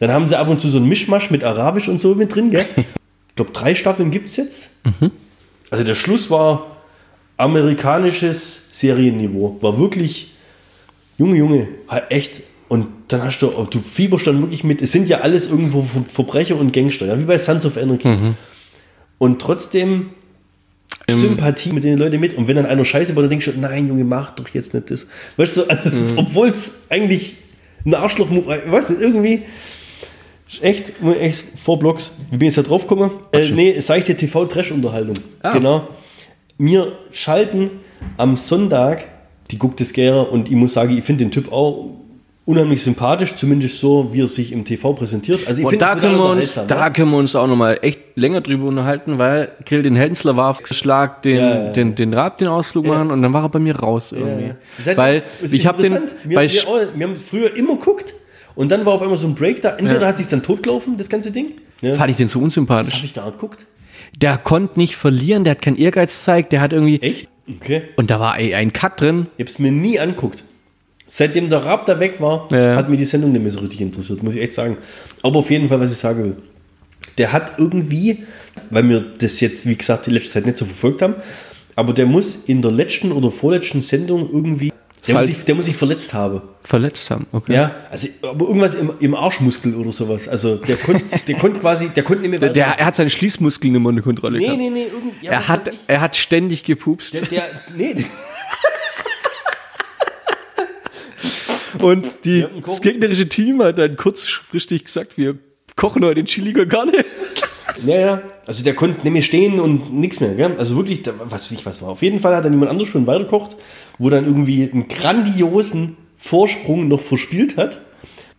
Dann 0.00 0.10
haben 0.10 0.26
sie 0.26 0.36
ab 0.36 0.48
und 0.48 0.60
zu 0.60 0.68
so 0.68 0.78
ein 0.78 0.84
Mischmasch 0.88 1.30
mit 1.30 1.44
Arabisch 1.44 1.86
und 1.86 2.00
so 2.00 2.16
mit 2.16 2.34
drin, 2.34 2.50
gell? 2.50 2.66
Ich 3.28 3.36
glaube, 3.36 3.52
drei 3.52 3.74
Staffeln 3.76 4.10
gibt 4.10 4.28
es 4.28 4.36
jetzt. 4.36 4.80
Mhm. 4.84 5.12
Also 5.70 5.84
der 5.84 5.94
Schluss 5.94 6.30
war 6.30 6.69
amerikanisches 7.40 8.62
Serienniveau. 8.70 9.56
War 9.60 9.78
wirklich, 9.78 10.32
Junge, 11.18 11.36
Junge, 11.36 11.68
halt 11.88 12.10
echt. 12.10 12.42
Und 12.68 12.86
dann 13.08 13.24
hast 13.24 13.40
du, 13.40 13.48
du 13.68 13.80
fieberst 13.80 14.26
dann 14.26 14.40
wirklich 14.40 14.62
mit. 14.62 14.80
Es 14.82 14.92
sind 14.92 15.08
ja 15.08 15.20
alles 15.22 15.48
irgendwo 15.48 15.82
Ver- 15.82 16.04
Verbrecher 16.08 16.56
und 16.56 16.72
Gangster, 16.72 17.06
ja, 17.06 17.18
wie 17.18 17.24
bei 17.24 17.38
Sons 17.38 17.66
of 17.66 17.76
Anarchy. 17.76 18.08
Mhm. 18.08 18.34
Und 19.18 19.40
trotzdem 19.40 20.10
Sympathie 21.08 21.72
mit 21.72 21.82
den 21.82 21.98
Leuten 21.98 22.20
mit. 22.20 22.34
Und 22.34 22.46
wenn 22.46 22.54
dann 22.56 22.66
einer 22.66 22.84
Scheiße 22.84 23.12
baut, 23.14 23.24
dann 23.24 23.30
denkst 23.30 23.46
du, 23.46 23.58
nein, 23.58 23.88
Junge, 23.88 24.04
mach 24.04 24.30
doch 24.30 24.46
jetzt 24.48 24.74
nicht 24.74 24.90
das. 24.90 25.06
Weißt 25.36 25.56
du, 25.56 25.64
also, 25.64 25.90
obwohl 26.16 26.48
es 26.50 26.72
eigentlich 26.88 27.36
ein 27.84 27.94
arschloch 27.94 28.28
weißt 28.30 28.90
du, 28.90 28.94
irgendwie. 28.94 29.42
Echt, 30.60 30.92
echt, 31.20 31.44
vor 31.64 31.78
Blocks. 31.78 32.12
Wie 32.30 32.36
bin 32.36 32.48
ich 32.48 32.56
jetzt 32.56 32.64
da 32.64 32.68
drauf 32.68 32.82
gekommen? 32.86 33.10
Äh, 33.32 33.50
nee, 33.50 33.78
seichte 33.80 34.16
TV-Trash-Unterhaltung. 34.16 35.14
Ah. 35.42 35.52
Genau. 35.52 35.88
Wir 36.62 36.92
schalten 37.12 37.70
am 38.18 38.36
Sonntag 38.36 39.04
die 39.50 39.58
guckt 39.58 39.80
es 39.80 39.92
gerne 39.92 40.24
und 40.26 40.48
ich 40.48 40.54
muss 40.54 40.74
sagen, 40.74 40.96
ich 40.96 41.02
finde 41.04 41.24
den 41.24 41.30
Typ 41.32 41.50
auch 41.52 41.86
unheimlich 42.44 42.82
sympathisch, 42.82 43.34
zumindest 43.34 43.80
so, 43.80 44.10
wie 44.12 44.20
er 44.22 44.28
sich 44.28 44.52
im 44.52 44.64
TV 44.64 44.92
präsentiert. 44.92 45.46
Also 45.46 45.60
ich 45.60 45.66
Und 45.66 45.80
da 45.80 45.96
können, 45.96 46.16
wir 46.18 46.24
uns, 46.30 46.54
da 46.54 46.66
ja. 46.68 46.90
können 46.90 47.10
wir 47.10 47.16
uns 47.18 47.34
auch 47.34 47.46
nochmal 47.46 47.78
echt 47.82 47.98
länger 48.14 48.40
drüber 48.42 48.66
unterhalten, 48.66 49.18
weil 49.18 49.50
Kill 49.64 49.82
den 49.82 49.96
Hensler 49.96 50.36
war 50.36 50.56
Schlag 50.64 51.22
den, 51.22 51.36
Ja, 51.36 51.64
ja. 51.64 51.72
den, 51.72 51.94
den 51.94 52.14
Rab, 52.14 52.38
den 52.38 52.48
Ausflug 52.48 52.86
machen 52.86 53.10
und 53.10 53.22
dann 53.22 53.32
war 53.32 53.42
er 53.44 53.48
bei 53.48 53.58
mir 53.58 53.76
raus 53.76 54.12
irgendwie. 54.12 54.52
Weil 54.96 55.22
ich 55.50 55.66
habe 55.66 55.82
den, 55.82 55.98
wir, 56.24 56.36
bei, 56.36 56.48
wir, 56.50 56.68
auch- 56.68 56.78
wir 56.94 57.06
haben 57.06 57.12
es 57.14 57.22
früher 57.22 57.56
immer 57.56 57.76
geguckt 57.76 58.14
und 58.54 58.70
dann 58.70 58.84
war 58.86 58.94
auf 58.94 59.02
einmal 59.02 59.16
so 59.16 59.26
ein 59.26 59.34
Break 59.34 59.62
da. 59.62 59.76
Entweder 59.76 60.06
hat 60.06 60.18
sich 60.18 60.28
dann 60.28 60.42
totgelaufen, 60.42 60.96
das 60.96 61.08
ganze 61.08 61.30
Ding. 61.32 61.54
Fand 61.94 62.10
ich 62.10 62.16
den 62.16 62.28
so 62.28 62.38
Das 62.38 62.44
unsympathisch. 62.44 62.94
habe 62.94 63.04
ich 63.06 63.14
nicht 63.16 63.24
geguckt. 63.32 63.66
Der 64.20 64.38
konnte 64.38 64.78
nicht 64.78 64.96
verlieren, 64.96 65.44
der 65.44 65.52
hat 65.52 65.62
keinen 65.62 65.76
Ehrgeiz 65.78 66.16
gezeigt, 66.16 66.52
der 66.52 66.60
hat 66.60 66.72
irgendwie, 66.72 67.00
Echt? 67.00 67.28
Okay. 67.48 67.82
und 67.96 68.10
da 68.10 68.20
war 68.20 68.34
ein 68.34 68.72
Cut 68.72 69.00
drin. 69.00 69.26
Ich 69.36 69.44
habe 69.44 69.50
es 69.50 69.58
mir 69.58 69.72
nie 69.72 69.98
anguckt. 69.98 70.44
Seitdem 71.06 71.48
der 71.50 71.60
da 71.60 71.98
weg 71.98 72.20
war, 72.20 72.46
Ja. 72.52 72.76
hat 72.76 72.88
mir 72.88 72.96
die 72.96 73.04
Sendung 73.04 73.32
nicht 73.32 73.42
mehr 73.42 73.50
so 73.50 73.60
richtig 73.60 73.80
interessiert, 73.80 74.22
muss 74.22 74.34
ich 74.36 74.42
echt 74.42 74.52
sagen. 74.52 74.76
Aber 75.22 75.40
auf 75.40 75.50
jeden 75.50 75.68
Fall, 75.68 75.80
was 75.80 75.90
ich 75.90 75.98
sagen 75.98 76.22
will. 76.22 76.36
Der 77.18 77.32
hat 77.32 77.58
irgendwie, 77.58 78.24
weil 78.70 78.88
wir 78.88 79.00
das 79.00 79.40
jetzt, 79.40 79.66
wie 79.66 79.74
gesagt, 79.74 80.06
die 80.06 80.10
letzte 80.10 80.30
Zeit 80.30 80.46
nicht 80.46 80.58
so 80.58 80.64
verfolgt 80.64 81.02
haben, 81.02 81.14
aber 81.74 81.92
der 81.92 82.06
muss 82.06 82.36
in 82.46 82.62
der 82.62 82.70
letzten 82.70 83.10
oder 83.10 83.30
vorletzten 83.32 83.80
Sendung 83.80 84.28
irgendwie, 84.30 84.72
der, 85.06 85.16
muss 85.16 85.26
sich, 85.26 85.44
der 85.44 85.54
muss 85.54 85.64
sich 85.66 85.76
verletzt 85.76 86.14
haben. 86.14 86.42
Verletzt 86.62 87.10
haben, 87.10 87.26
okay. 87.32 87.54
Ja, 87.54 87.74
also, 87.90 88.08
aber 88.22 88.46
irgendwas 88.46 88.74
im, 88.74 88.92
im 89.00 89.14
Arschmuskel 89.14 89.74
oder 89.74 89.92
sowas. 89.92 90.28
Also 90.28 90.56
der 90.56 90.76
konnte 90.76 91.04
der 91.28 91.34
konnte 91.36 91.58
quasi, 91.60 91.88
der 91.88 92.02
konnte 92.02 92.22
nicht 92.22 92.30
mehr 92.30 92.38
Der, 92.38 92.52
der, 92.52 92.66
er 92.78 92.86
hat 92.86 92.96
seine 92.96 93.10
Schließmuskeln 93.10 93.74
immer 93.74 93.88
unter 93.88 94.02
Kontrolle 94.02 94.38
Nee, 94.38 94.44
gehabt. 94.44 94.58
nee, 94.58 94.70
nee, 94.70 94.84
irgend, 94.84 95.22
ja, 95.22 95.32
er, 95.32 95.48
hat, 95.48 95.68
ich. 95.68 95.78
er 95.86 96.00
hat 96.00 96.16
ständig 96.16 96.64
gepupst. 96.64 97.14
Der, 97.14 97.22
der, 97.22 97.44
nee, 97.76 97.94
Und 101.80 102.24
die, 102.24 102.44
das 102.66 102.82
gegnerische 102.82 103.28
Team 103.28 103.62
hat 103.62 103.78
dann 103.78 103.96
kurzfristig 103.96 104.84
gesagt, 104.84 105.16
wir 105.16 105.38
kochen 105.76 106.04
heute 106.04 106.22
Chili 106.24 106.52
con 106.52 106.68
Carne. 106.68 107.04
Ja, 107.86 107.98
ja. 107.98 108.22
Also 108.46 108.62
der 108.64 108.74
konnte 108.74 109.00
nicht 109.02 109.12
mehr 109.12 109.22
stehen 109.22 109.58
und 109.58 109.94
nichts 109.94 110.20
mehr. 110.20 110.34
Gell? 110.34 110.54
Also 110.58 110.76
wirklich, 110.76 111.00
was 111.06 111.44
weiß 111.44 111.50
ich 111.52 111.64
was 111.64 111.80
war. 111.80 111.90
Auf 111.90 112.02
jeden 112.02 112.20
Fall 112.20 112.34
hat 112.36 112.44
dann 112.44 112.52
jemand 112.52 112.70
anders 112.70 112.88
schon 112.88 113.06
weiterkocht, 113.06 113.56
wo 114.00 114.08
dann 114.08 114.24
irgendwie 114.24 114.68
einen 114.68 114.88
grandiosen 114.88 115.96
Vorsprung 116.16 116.88
noch 116.88 117.00
verspielt 117.00 117.56
hat. 117.56 117.80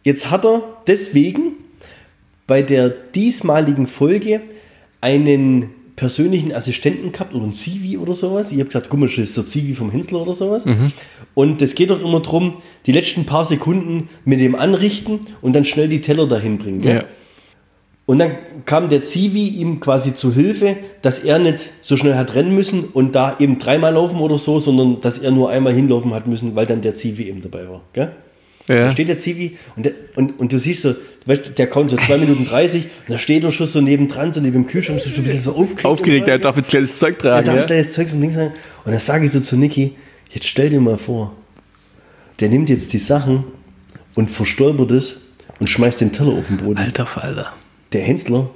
Jetzt 0.03 0.29
hat 0.29 0.43
er 0.43 0.63
deswegen 0.87 1.53
bei 2.47 2.63
der 2.63 2.89
diesmaligen 2.89 3.85
Folge 3.87 4.41
einen 4.99 5.69
persönlichen 5.95 6.51
Assistenten 6.51 7.11
gehabt 7.11 7.35
oder 7.35 7.45
ein 7.45 7.53
Zivi 7.53 7.97
oder 7.97 8.15
sowas. 8.15 8.51
Ich 8.51 8.57
habe 8.57 8.65
gesagt, 8.65 8.91
mal, 8.91 9.05
das 9.05 9.19
ist 9.19 9.37
der 9.37 9.45
Zivi 9.45 9.75
vom 9.75 9.91
Hensler 9.91 10.23
oder 10.23 10.33
sowas. 10.33 10.65
Und 11.35 11.61
es 11.61 11.75
geht 11.75 11.91
doch 11.91 12.01
immer 12.01 12.21
darum, 12.21 12.57
die 12.87 12.91
letzten 12.91 13.25
paar 13.25 13.45
Sekunden 13.45 14.09
mit 14.25 14.39
dem 14.39 14.55
anrichten 14.55 15.19
und 15.41 15.55
dann 15.55 15.63
schnell 15.63 15.89
die 15.89 16.01
Teller 16.01 16.27
dahin 16.27 16.57
bringen. 16.57 16.83
Ja. 16.83 17.03
Und 18.07 18.17
dann 18.19 18.31
kam 18.65 18.89
der 18.89 19.03
Zivi 19.03 19.47
ihm 19.47 19.79
quasi 19.79 20.13
zu 20.13 20.33
Hilfe, 20.33 20.75
dass 21.01 21.19
er 21.21 21.39
nicht 21.39 21.69
so 21.81 21.95
schnell 21.97 22.15
hat 22.15 22.35
rennen 22.35 22.53
müssen 22.53 22.83
und 22.85 23.15
da 23.15 23.37
eben 23.39 23.57
dreimal 23.59 23.93
laufen 23.93 24.17
oder 24.19 24.37
so, 24.37 24.59
sondern 24.59 24.99
dass 25.01 25.17
er 25.19 25.31
nur 25.31 25.49
einmal 25.49 25.71
hinlaufen 25.73 26.13
hat 26.13 26.27
müssen, 26.27 26.55
weil 26.55 26.65
dann 26.65 26.81
der 26.81 26.93
Zivi 26.93 27.29
eben 27.29 27.41
dabei 27.41 27.69
war. 27.69 27.81
Gell? 27.93 28.11
Da 28.67 28.75
Ja. 28.75 28.91
steht 28.91 29.07
der 29.07 29.17
Zivi 29.17 29.57
und, 29.75 29.85
der, 29.85 29.93
und, 30.15 30.39
und 30.39 30.51
du 30.51 30.59
siehst 30.59 30.81
so, 30.81 30.93
weißt, 31.25 31.57
der 31.57 31.67
kommt 31.67 31.91
so 31.91 31.97
2 31.97 32.17
Minuten 32.17 32.45
30 32.45 32.83
und 32.83 32.89
da 33.13 33.17
steht 33.17 33.43
er 33.43 33.51
schon 33.51 33.67
so 33.67 33.81
nebendran, 33.81 34.33
so 34.33 34.41
neben 34.41 34.53
dem 34.63 34.67
Kühlschrank, 34.67 34.99
so 34.99 35.09
ein 35.09 35.23
bisschen 35.23 35.39
so 35.39 35.51
aufgeregt. 35.51 35.85
Aufgeregt, 35.85 36.25
so, 36.25 36.31
er 36.31 36.39
darf 36.39 36.57
jetzt 36.57 36.69
gleich 36.69 36.83
das 36.83 36.99
Zeug 36.99 37.13
er 37.15 37.19
tragen. 37.19 37.45
darf 37.47 37.69
Ja, 37.69 37.77
das 37.77 37.93
Zeug 37.93 38.09
zum 38.09 38.19
Ding 38.21 38.31
sagen. 38.31 38.51
Und 38.83 38.91
dann 38.91 38.99
sage 38.99 39.25
ich 39.25 39.31
so 39.31 39.39
zu 39.39 39.57
Niki, 39.57 39.93
jetzt 40.31 40.47
stell 40.47 40.69
dir 40.69 40.79
mal 40.81 40.97
vor, 40.97 41.33
der 42.39 42.49
nimmt 42.49 42.69
jetzt 42.69 42.91
die 42.93 42.99
Sachen 42.99 43.43
und 44.15 44.29
verstolpert 44.29 44.91
es 44.91 45.17
und 45.59 45.69
schmeißt 45.69 46.01
den 46.01 46.11
Teller 46.11 46.33
auf 46.33 46.47
den 46.47 46.57
Boden 46.57 46.77
Alter 46.77 47.05
Falter. 47.05 47.53
Der 47.93 48.01
Hensler, 48.01 48.49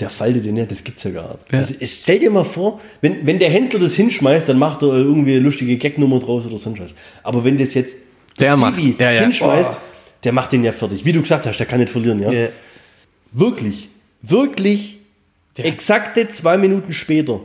der 0.00 0.10
faltet 0.10 0.44
den 0.44 0.56
ja, 0.56 0.64
das 0.64 0.82
gibt's 0.84 1.04
ja 1.04 1.10
gar 1.10 1.32
nicht. 1.36 1.52
Ja. 1.52 1.58
Also, 1.58 1.74
stell 1.82 2.18
dir 2.18 2.30
mal 2.30 2.44
vor, 2.44 2.80
wenn, 3.00 3.26
wenn 3.26 3.38
der 3.38 3.50
Hensler 3.50 3.78
das 3.78 3.94
hinschmeißt, 3.94 4.48
dann 4.48 4.58
macht 4.58 4.82
er 4.82 4.88
irgendwie 4.94 5.32
eine 5.32 5.40
lustige 5.40 5.76
Gagnummer 5.78 6.18
draus 6.18 6.46
oder 6.46 6.58
sonst 6.58 6.80
was. 6.80 6.94
Aber 7.22 7.44
wenn 7.44 7.56
das 7.58 7.74
jetzt 7.74 7.96
Der 8.40 8.56
macht- 8.56 8.76
Zivi 8.80 8.96
ja, 8.98 9.12
ja. 9.12 9.20
hinschmeißt, 9.22 9.70
Boah. 9.72 9.80
der 10.24 10.32
macht 10.32 10.52
den 10.52 10.64
ja 10.64 10.72
fertig. 10.72 11.04
Wie 11.04 11.12
du 11.12 11.20
gesagt 11.20 11.46
hast, 11.46 11.58
der 11.58 11.66
kann 11.66 11.78
nicht 11.80 11.90
verlieren, 11.90 12.20
ja. 12.20 12.32
Ja. 12.32 12.48
Wirklich, 13.32 13.88
wirklich 14.22 14.98
exakte 15.56 16.28
zwei 16.28 16.56
Minuten 16.58 16.92
später, 16.92 17.40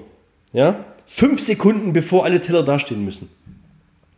ja, 0.54 0.86
fünf 1.06 1.40
Sekunden 1.40 1.94
bevor 1.94 2.26
alle 2.26 2.40
Teller 2.42 2.64
dastehen 2.64 3.04
müssen. 3.06 3.30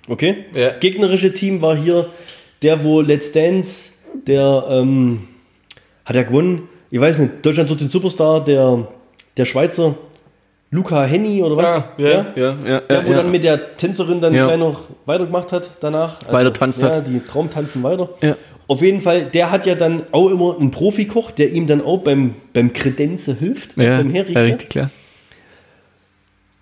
Okay? 0.07 0.45
Gegnerische 0.80 1.34
Team 1.34 1.61
war 1.61 1.76
hier 1.76 2.09
der, 2.61 2.84
wo 2.84 3.01
Let's 3.01 3.32
Dance, 3.32 3.91
der 4.26 4.65
ähm, 4.70 5.28
hat 6.05 6.15
er 6.15 6.24
gewonnen. 6.24 6.67
Ich 6.91 6.99
weiß 6.99 7.19
nicht, 7.19 7.45
Deutschland 7.45 7.69
sucht 7.69 7.81
den 7.81 7.89
Superstar, 7.89 8.43
der, 8.43 8.87
der 9.37 9.45
Schweizer 9.45 9.95
Luca 10.71 11.03
Henny 11.03 11.41
oder 11.41 11.57
was? 11.57 11.65
Ah, 11.65 11.83
ja, 11.97 12.09
ja, 12.35 12.57
ja, 12.65 12.79
Der, 12.81 13.05
wo 13.05 13.11
ja. 13.11 13.17
dann 13.17 13.31
mit 13.31 13.43
der 13.43 13.75
Tänzerin 13.77 14.21
dann 14.21 14.33
Ja. 14.33 14.45
gleich 14.45 14.57
noch 14.59 14.81
weitergemacht 15.05 15.51
hat 15.51 15.69
danach. 15.79 16.19
Also, 16.21 16.31
Weiter 16.33 16.53
tanzt 16.53 16.81
ja, 16.81 16.95
hat. 16.95 17.07
die 17.07 17.19
Traumtanzen 17.21 17.81
weiter. 17.83 18.09
Ja. 18.21 18.35
Auf 18.67 18.81
jeden 18.83 19.01
Fall, 19.01 19.25
der 19.25 19.49
hat 19.49 19.65
ja 19.65 19.73
dann 19.73 20.03
auch 20.11 20.29
immer 20.29 20.57
einen 20.59 20.69
Profikoch, 20.69 21.31
der 21.31 21.51
ihm 21.51 21.65
dann 21.65 21.81
auch 21.81 21.99
beim, 22.01 22.35
beim 22.53 22.71
Kredenze 22.73 23.35
hilft, 23.35 23.75
Ja, 23.77 23.97
beim 23.97 24.07
ja, 24.09 24.13
Herrichten. 24.21 24.37
richtig 24.43 24.69
klar. 24.69 24.89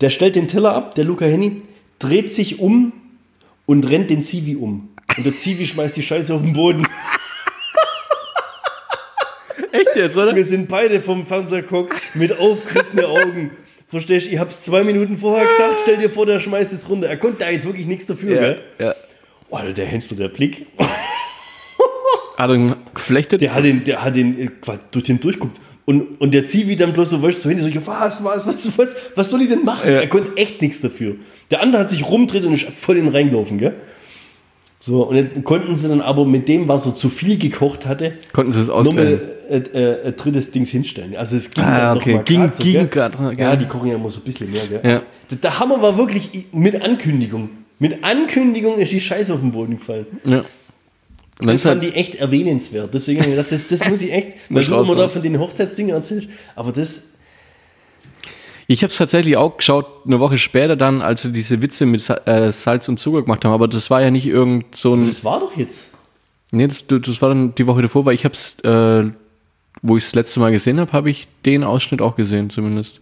Der 0.00 0.08
stellt 0.10 0.36
den 0.36 0.48
Teller 0.48 0.72
ab, 0.74 0.94
der 0.94 1.04
Luca 1.04 1.24
Henny, 1.26 1.58
dreht 1.98 2.32
sich 2.32 2.60
um 2.60 2.92
und 3.66 3.90
rennt 3.90 4.08
den 4.10 4.22
Zivi 4.22 4.56
um. 4.56 4.88
Und 5.18 5.26
der 5.26 5.36
Zivi 5.36 5.66
schmeißt 5.66 5.96
die 5.96 6.02
Scheiße 6.02 6.32
auf 6.32 6.40
den 6.42 6.52
Boden. 6.54 6.86
Echt 9.72 9.96
jetzt, 9.96 10.16
oder? 10.16 10.34
Wir 10.34 10.44
sind 10.44 10.68
beide 10.68 11.00
vom 11.00 11.26
Fernseher 11.26 11.62
geguckt 11.62 11.94
mit 12.14 12.38
aufgerissenen 12.38 13.04
Augen. 13.04 13.50
Verstehst 13.88 14.26
du? 14.26 14.30
Ich 14.32 14.38
hab's 14.38 14.62
zwei 14.64 14.84
Minuten 14.84 15.16
vorher 15.16 15.46
gesagt, 15.46 15.80
stell 15.82 15.96
dir 15.96 16.10
vor, 16.10 16.26
der 16.26 16.40
schmeißt 16.40 16.72
es 16.72 16.88
runter. 16.88 17.08
Er 17.08 17.16
konnte 17.16 17.38
da 17.40 17.50
jetzt 17.50 17.66
wirklich 17.66 17.86
nichts 17.86 18.06
dafür, 18.06 18.34
Ja, 18.34 18.40
gell? 18.40 18.60
ja. 18.78 18.94
Oh, 19.50 19.58
der 19.74 19.86
Hensler, 19.86 20.16
der 20.18 20.28
Blick. 20.28 20.66
Hat 22.36 22.50
er 22.50 22.76
geflechtet? 22.94 23.40
Der 23.40 23.54
hat 23.54 23.64
den, 23.64 23.82
der 23.84 24.04
hat 24.04 24.14
den 24.14 24.38
äh, 24.38 24.48
durch 24.90 25.04
den 25.04 25.18
durchguckt. 25.20 25.58
Und, 25.86 26.20
und 26.20 26.34
der 26.34 26.44
Zivi 26.44 26.76
dann 26.76 26.92
bloß 26.92 27.10
so, 27.10 27.22
weißt 27.22 27.38
du, 27.38 27.42
so 27.44 27.48
hin, 27.48 27.58
so, 27.60 27.68
ja, 27.68 27.80
was, 27.86 28.22
was, 28.22 28.46
was, 28.46 28.78
was, 28.78 28.94
was 29.14 29.30
soll 29.30 29.40
ich 29.40 29.48
denn 29.48 29.64
machen? 29.64 29.90
Ja. 29.90 30.00
Er 30.00 30.06
konnte 30.08 30.36
echt 30.36 30.60
nichts 30.60 30.82
dafür. 30.82 31.16
Der 31.50 31.62
andere 31.62 31.80
hat 31.80 31.90
sich 31.90 32.06
rumdreht 32.06 32.44
und 32.44 32.52
ist 32.52 32.66
voll 32.78 32.98
in 32.98 33.06
den 33.06 33.14
reingelaufen, 33.14 33.56
gell? 33.56 33.74
So, 34.80 35.02
und 35.08 35.16
dann 35.16 35.42
konnten 35.42 35.74
sie 35.74 35.88
dann 35.88 36.00
aber 36.00 36.24
mit 36.24 36.46
dem, 36.48 36.68
was 36.68 36.86
er 36.86 36.94
zu 36.94 37.08
viel 37.08 37.36
gekocht 37.36 37.84
hatte, 37.86 38.14
Konnten 38.32 38.52
sie 38.52 38.60
es 38.60 38.68
nochmal 38.68 38.86
ausgleichen? 38.86 39.20
äh, 39.50 39.56
äh, 39.56 40.06
ein 40.06 40.16
drittes 40.16 40.50
Dings 40.52 40.70
hinstellen. 40.70 41.16
Also 41.16 41.34
es 41.36 41.50
ging 41.50 41.64
Ah, 41.64 41.94
dann 41.94 41.96
okay. 41.98 42.10
noch 42.12 42.18
mal 42.18 42.24
Ging- 42.24 42.52
so, 42.52 42.62
ging 42.62 42.88
grad, 42.90 43.12
ja. 43.20 43.32
Ja, 43.50 43.56
die 43.56 43.66
kochen 43.66 43.88
ja 43.88 43.96
immer 43.96 44.10
so 44.10 44.20
ein 44.20 44.24
bisschen 44.24 44.52
mehr, 44.52 44.62
gell? 44.68 44.80
Ja. 44.84 45.02
Der, 45.30 45.38
der 45.42 45.58
Hammer 45.58 45.82
war 45.82 45.98
wirklich 45.98 46.46
mit 46.52 46.80
Ankündigung. 46.80 47.50
Mit 47.80 48.04
Ankündigung 48.04 48.78
ist 48.78 48.92
die 48.92 49.00
Scheiße 49.00 49.32
auf 49.34 49.40
den 49.40 49.50
Boden 49.50 49.78
gefallen. 49.78 50.06
Ja. 50.24 50.44
Und 51.40 51.46
Das 51.46 51.56
ist 51.56 51.64
halt, 51.66 51.78
fand 51.80 51.90
ich 51.90 51.96
echt 51.96 52.14
erwähnenswert. 52.16 52.92
Deswegen 52.94 53.20
habe 53.20 53.30
ich 53.30 53.36
gedacht, 53.36 53.52
das, 53.52 53.66
das 53.68 53.88
muss 53.88 54.02
ich 54.02 54.12
echt, 54.12 54.28
weil 54.48 54.64
du 54.64 54.74
immer 54.76 54.94
da 54.94 55.08
von 55.08 55.22
den 55.22 55.38
Hochzeitsdingen 55.40 55.94
erzählst. 55.94 56.28
Aber 56.56 56.70
das, 56.72 57.02
ich 58.70 58.82
habe 58.82 58.90
es 58.90 58.96
tatsächlich 58.98 59.36
auch 59.36 59.56
geschaut, 59.56 59.86
eine 60.06 60.20
Woche 60.20 60.38
später 60.38 60.76
dann, 60.76 61.02
als 61.02 61.22
sie 61.22 61.32
diese 61.32 61.60
Witze 61.62 61.86
mit 61.86 62.08
äh, 62.26 62.52
Salz 62.52 62.88
und 62.88 63.00
Zucker 63.00 63.22
gemacht 63.22 63.44
haben. 63.44 63.52
Aber 63.52 63.66
das 63.66 63.90
war 63.90 64.00
ja 64.02 64.10
nicht 64.10 64.26
irgend 64.26 64.76
so 64.76 64.94
ein. 64.94 65.06
das 65.06 65.24
war 65.24 65.40
doch 65.40 65.56
jetzt. 65.56 65.88
Nee, 66.52 66.66
das, 66.68 66.86
das 66.86 67.20
war 67.20 67.30
dann 67.30 67.54
die 67.54 67.66
Woche 67.66 67.82
davor, 67.82 68.04
weil 68.06 68.14
ich 68.14 68.24
habe 68.24 68.34
es, 68.34 68.58
äh, 68.60 69.10
wo 69.82 69.96
ich 69.96 70.04
das 70.04 70.14
letzte 70.14 70.40
Mal 70.40 70.50
gesehen 70.52 70.78
habe, 70.80 70.92
habe 70.92 71.10
ich 71.10 71.28
den 71.44 71.64
Ausschnitt 71.64 72.00
auch 72.02 72.14
gesehen, 72.16 72.50
zumindest. 72.50 73.00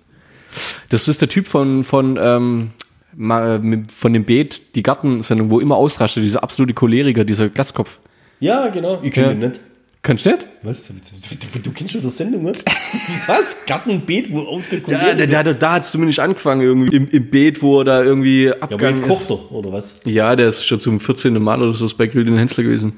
Das 0.88 1.06
ist 1.08 1.20
der 1.20 1.28
Typ 1.28 1.46
von, 1.46 1.84
von, 1.84 2.18
ähm, 2.20 2.70
mit- 3.14 3.92
von 3.92 4.12
dem 4.12 4.24
Beet, 4.24 4.74
die 4.74 4.82
Gartensendung, 4.82 5.50
wo 5.50 5.58
immer 5.60 5.76
ausrastet, 5.76 6.22
dieser 6.24 6.42
absolute 6.42 6.74
Choleriker, 6.74 7.24
dieser 7.24 7.48
Glatzkopf. 7.48 7.98
Ja, 8.40 8.68
genau. 8.68 9.00
Ich 9.02 9.12
kenne 9.12 9.26
Ja. 9.28 9.32
den 9.34 9.40
nicht. 9.50 9.60
Kannst 10.02 10.24
du 10.24 10.30
nicht? 10.30 10.46
Was? 10.62 10.86
Du, 10.86 10.94
du, 10.94 11.58
du 11.58 11.70
kennst 11.72 11.92
schon 11.92 12.02
das 12.02 12.16
Sendung, 12.16 12.44
ne? 12.44 12.52
Was? 13.26 13.56
Gartenbeet, 13.66 14.30
wo 14.30 14.40
Auto 14.42 14.76
Ja, 14.86 15.14
da, 15.14 15.42
da, 15.42 15.52
da 15.52 15.72
hat 15.72 15.82
es 15.82 15.90
zumindest 15.90 16.20
angefangen, 16.20 16.60
irgendwie 16.60 16.94
im, 16.94 17.08
im 17.10 17.28
Beet, 17.30 17.60
wo 17.60 17.80
er 17.80 17.84
da 17.84 18.02
irgendwie 18.04 18.44
Ja, 18.44 18.52
aber 18.54 18.62
abgegangen 18.64 18.96
jetzt 18.96 19.06
kocht 19.06 19.22
ist. 19.22 19.30
er, 19.30 19.52
oder 19.52 19.72
was? 19.72 20.00
Ja, 20.04 20.36
der 20.36 20.48
ist 20.48 20.64
schon 20.64 20.80
zum 20.80 21.00
14. 21.00 21.42
Mal 21.42 21.60
oder 21.60 21.72
so 21.72 21.86
ist 21.86 21.94
bei 21.94 22.06
Gilden 22.06 22.36
Hensler 22.38 22.62
gewesen. 22.62 22.92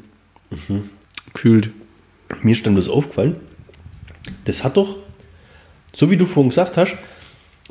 Gefühlt. 1.33 1.71
Mir 2.43 2.53
ist 2.53 2.67
dann 2.67 2.77
das 2.77 2.89
aufgefallen. 2.89 3.37
Das 4.45 4.63
hat 4.63 4.77
doch, 4.77 4.97
so 5.95 6.11
wie 6.11 6.17
du 6.19 6.27
vorhin 6.27 6.51
gesagt 6.51 6.77
hast, 6.77 6.97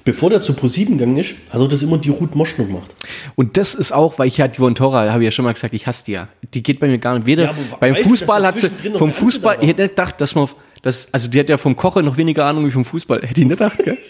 bevor 0.07 0.29
der 0.29 0.41
zu 0.41 0.53
ProSieben 0.53 0.97
gegangen 0.97 1.17
ist, 1.17 1.35
hat 1.49 1.59
er 1.59 1.67
das 1.67 1.83
immer 1.83 1.97
die 1.97 2.11
Ruth 2.11 2.33
Moschner 2.33 2.63
gemacht. 2.63 2.95
Und 3.35 3.57
das 3.57 3.75
ist 3.75 3.91
auch, 3.91 4.17
weil 4.17 4.29
ich 4.29 4.37
ja 4.37 4.47
die 4.47 4.57
Von 4.57 4.73
Tora, 4.73 5.11
habe 5.11 5.21
ich 5.21 5.27
ja 5.27 5.31
schon 5.31 5.43
mal 5.43 5.51
gesagt, 5.51 5.73
ich 5.73 5.85
hasse 5.85 6.05
die 6.05 6.13
ja. 6.13 6.29
Die 6.53 6.63
geht 6.63 6.79
bei 6.79 6.87
mir 6.87 6.97
gar 6.97 7.15
nicht. 7.15 7.27
Weder 7.27 7.43
Ja, 7.43 7.55
beim 7.77 7.93
Fußball 7.93 8.47
hat 8.47 8.57
sie, 8.57 8.69
vom 8.97 9.11
Fußball, 9.11 9.57
ich 9.59 9.67
hätte 9.67 9.81
nicht 9.81 9.97
gedacht, 9.97 10.21
dass 10.21 10.33
man, 10.33 10.47
das, 10.81 11.09
also 11.11 11.29
die 11.29 11.37
hat 11.37 11.49
ja 11.49 11.57
vom 11.57 11.75
Kochen 11.75 12.05
noch 12.05 12.15
weniger 12.15 12.45
Ahnung 12.45 12.65
wie 12.65 12.71
vom 12.71 12.85
Fußball. 12.85 13.21
Hätte 13.21 13.41
ich 13.41 13.47
nicht 13.47 13.59
gedacht, 13.59 13.77
gell? 13.83 13.97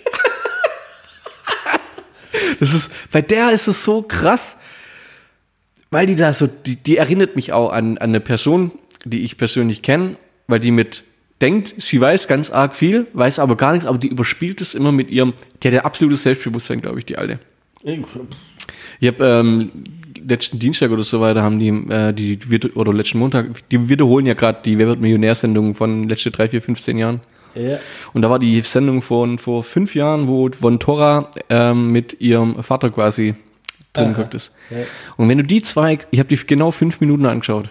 Das 2.60 2.74
ist, 2.74 2.92
bei 3.12 3.22
der 3.22 3.52
ist 3.52 3.68
es 3.68 3.84
so 3.84 4.04
krass, 4.04 4.58
weil 5.90 6.06
die 6.06 6.16
da 6.16 6.32
so, 6.34 6.48
die, 6.48 6.76
die 6.76 6.98
erinnert 6.98 7.36
mich 7.36 7.54
auch 7.54 7.72
an, 7.72 7.98
an 7.98 8.10
eine 8.10 8.20
Person, 8.20 8.72
die 9.04 9.24
ich 9.24 9.38
persönlich 9.38 9.82
kenne, 9.82 10.16
weil 10.48 10.60
die 10.60 10.72
mit 10.72 11.04
denkt, 11.42 11.76
sie 11.78 12.02
weiß 12.02 12.28
ganz 12.28 12.50
arg 12.50 12.76
viel, 12.76 13.08
weiß 13.14 13.40
aber 13.40 13.56
gar 13.56 13.74
nichts, 13.74 13.86
aber 13.86 13.98
die 13.98 14.08
überspielt 14.08 14.62
es 14.62 14.74
immer 14.74 14.92
mit 14.92 15.12
ihrem, 15.12 15.34
die 15.62 15.68
hat 15.68 15.76
ja 15.76 15.82
absolutes 15.84 16.24
Selbstbewusstsein, 16.24 16.82
glaube 16.82 17.00
ich, 17.00 17.06
die 17.06 17.18
Alte. 17.18 17.40
Ich 19.00 19.08
habe 19.08 19.26
ähm, 19.26 19.72
letzten 20.28 20.60
Dienstag 20.60 20.92
oder 20.92 21.04
so 21.04 21.22
weiter 21.22 21.44
haben 21.44 21.60
die, 21.60 21.70
äh, 21.70 22.14
die, 22.14 22.40
oder 22.74 22.94
letzten 22.94 23.20
Montag, 23.20 23.70
die 23.70 23.90
wiederholen 23.90 24.26
ja 24.26 24.34
gerade 24.34 24.60
die 24.64 24.78
Wer 24.78 24.88
wird 24.88 25.00
Millionär-Sendung 25.00 25.76
von 25.76 26.10
letzte 26.10 26.32
drei, 26.32 26.50
vier, 26.50 26.62
15 26.62 26.98
Jahren. 26.98 27.22
Ja. 27.56 27.80
Und 28.14 28.22
da 28.22 28.30
war 28.30 28.40
die 28.40 28.62
Sendung 28.62 29.02
von 29.02 29.40
vor 29.40 29.64
fünf 29.64 29.96
Jahren, 29.96 30.28
wo 30.28 30.50
Von 30.50 30.80
Tora 30.80 31.32
ähm, 31.50 31.92
mit 31.92 32.20
ihrem 32.22 32.62
Vater 32.62 32.90
quasi 32.90 33.36
drin 33.94 34.14
geguckt 34.14 34.36
ist. 34.36 34.54
Und 35.16 35.28
wenn 35.28 35.40
du 35.40 35.44
die 35.44 35.62
zwei, 35.62 35.98
ich 36.12 36.20
habe 36.20 36.30
die 36.30 36.36
genau 36.36 36.72
fünf 36.72 37.00
Minuten 37.00 37.26
angeschaut 37.26 37.70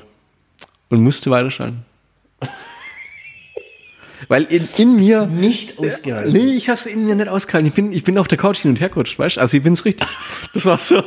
und 0.89 1.03
musste 1.03 1.31
weiterschalten. 1.31 1.86
Weil 4.29 4.45
in, 4.45 4.69
in 4.77 4.97
mir. 4.97 5.27
Nicht 5.27 5.79
ausgehalten. 5.79 6.33
Nee, 6.33 6.55
ich 6.55 6.69
hasse 6.69 6.91
in 6.91 7.07
mir 7.07 7.15
nicht 7.15 7.29
ausgehalten. 7.29 7.69
Ich 7.69 7.75
bin, 7.75 7.93
ich 7.93 8.05
bin 8.05 8.19
auf 8.19 8.29
der 8.29 8.39
Couch 8.39 8.59
hin 8.59 8.71
und 8.71 8.81
her 8.81 8.89
gerutscht, 8.89 9.19
weißt 9.19 9.37
du? 9.37 9.41
Also 9.41 9.57
ich 9.57 9.63
bin's 9.63 9.85
richtig. 9.85 10.09
Das 10.55 10.65
war 10.65 10.79
so. 10.79 11.03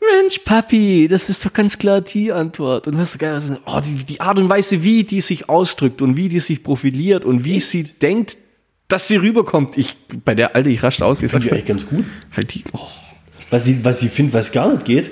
Mensch, 0.00 0.38
Papi, 0.38 1.08
das 1.08 1.28
ist 1.28 1.44
doch 1.44 1.52
ganz 1.52 1.78
klar 1.78 2.00
die 2.00 2.32
Antwort. 2.32 2.86
Und 2.86 2.96
was 2.96 3.12
so 3.12 3.18
geil, 3.18 3.34
also, 3.34 3.56
oh, 3.66 3.80
die, 3.84 4.04
die 4.04 4.20
Art 4.20 4.38
und 4.38 4.48
Weise, 4.48 4.82
wie 4.82 5.04
die 5.04 5.20
sich 5.20 5.48
ausdrückt 5.48 6.00
und 6.00 6.16
wie 6.16 6.28
die 6.28 6.40
sich 6.40 6.62
profiliert 6.62 7.24
und 7.24 7.44
wie 7.44 7.60
sie 7.60 7.82
denkt, 7.82 8.38
dass 8.88 9.08
sie 9.08 9.16
rüberkommt. 9.16 9.76
Ich, 9.76 9.96
bei 10.24 10.34
der 10.34 10.54
Alte, 10.54 10.70
ich 10.70 10.82
rasch 10.82 11.02
aus, 11.02 11.22
ich 11.22 11.32
ich 11.32 11.42
dir. 11.42 11.52
eigentlich 11.52 11.64
ganz 11.64 11.86
gut. 11.88 12.04
Halt 12.34 12.54
die, 12.54 12.64
oh. 12.72 12.86
Was 13.50 13.64
sie, 13.64 13.84
was 13.84 14.00
sie 14.00 14.08
findet, 14.08 14.34
was 14.34 14.52
gar 14.52 14.72
nicht 14.72 14.84
geht, 14.84 15.10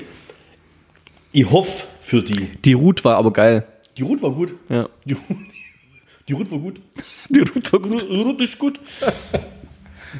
ich 1.32 1.50
hoffe 1.50 1.86
für 2.00 2.22
die. 2.22 2.50
die 2.64 2.72
Ruth 2.72 3.04
war 3.04 3.16
aber 3.16 3.32
geil. 3.32 3.66
Die 3.97 4.03
Ruth 4.03 4.22
war 4.22 4.30
gut. 4.32 4.55
Ja. 4.68 4.88
Die, 5.05 5.16
die 6.28 6.32
Ruth 6.32 6.51
war 6.51 6.59
gut. 6.59 6.80
Die 7.28 7.40
Ruth 7.40 7.72
war 7.72 7.80
gut. 7.80 8.03
Die 8.11 8.20
Ruth 8.22 8.40
ist 8.40 8.59
gut. 8.59 8.80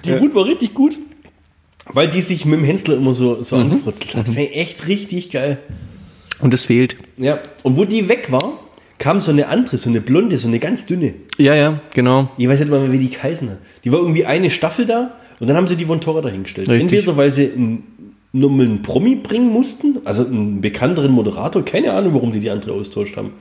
Die 0.05 0.12
Ruth 0.12 0.35
war 0.35 0.45
richtig 0.45 0.75
gut. 0.75 0.99
Weil 1.87 2.09
die 2.09 2.22
sich 2.22 2.47
mit 2.47 2.59
dem 2.61 2.64
Hensler 2.64 2.97
immer 2.97 3.12
so, 3.14 3.43
so 3.43 3.57
Mhm. 3.57 3.62
angefrutzelt 3.62 4.14
hat. 4.14 4.27
Fand 4.27 4.39
ich 4.39 4.57
echt 4.57 4.87
richtig 4.87 5.31
geil. 5.31 5.59
Und 6.41 6.55
es 6.55 6.64
fehlt. 6.64 6.97
Ja. 7.18 7.41
Und 7.62 7.77
wo 7.77 7.85
die 7.85 8.09
weg 8.09 8.31
war, 8.33 8.59
kam 8.99 9.20
so 9.20 9.31
eine 9.31 9.49
andere, 9.49 9.77
so 9.77 9.91
eine 9.91 10.01
blonde, 10.01 10.39
so 10.39 10.49
eine 10.49 10.59
ganz 10.59 10.87
dünne. 10.87 11.14
Ja, 11.37 11.55
ja, 11.55 11.81
genau. 11.93 12.31
Ich 12.39 12.49
weiß 12.49 12.61
nicht 12.61 12.70
mal 12.70 12.91
wie 12.91 12.99
die 12.99 13.11
geheißen 13.11 13.51
hat. 13.51 13.59
Die 13.85 13.93
war 13.93 13.99
irgendwie 14.01 14.25
eine 14.25 14.51
Staffel 14.51 14.87
da 14.87 15.14
und 15.41 15.47
dann 15.49 15.57
haben 15.57 15.66
sie 15.66 15.77
die 15.77 15.85
Von 15.85 16.01
Torra 16.01 16.22
dahingestellt. 16.22 16.68
Richtig. 16.68 16.83
Entweder 16.93 17.16
weil 17.16 17.31
sie 17.31 17.53
einen, 17.53 17.83
nur 18.35 18.51
mal 18.51 18.64
einen 18.66 18.82
Promi 18.82 19.14
bringen 19.14 19.49
mussten, 19.51 19.99
also 20.05 20.26
einen 20.26 20.61
bekannteren 20.61 21.12
Moderator, 21.12 21.64
keine 21.64 21.93
Ahnung, 21.93 22.14
warum 22.14 22.32
die 22.32 22.41
die 22.41 22.51
andere 22.51 22.72
austauscht 22.72 23.16
haben. 23.16 23.32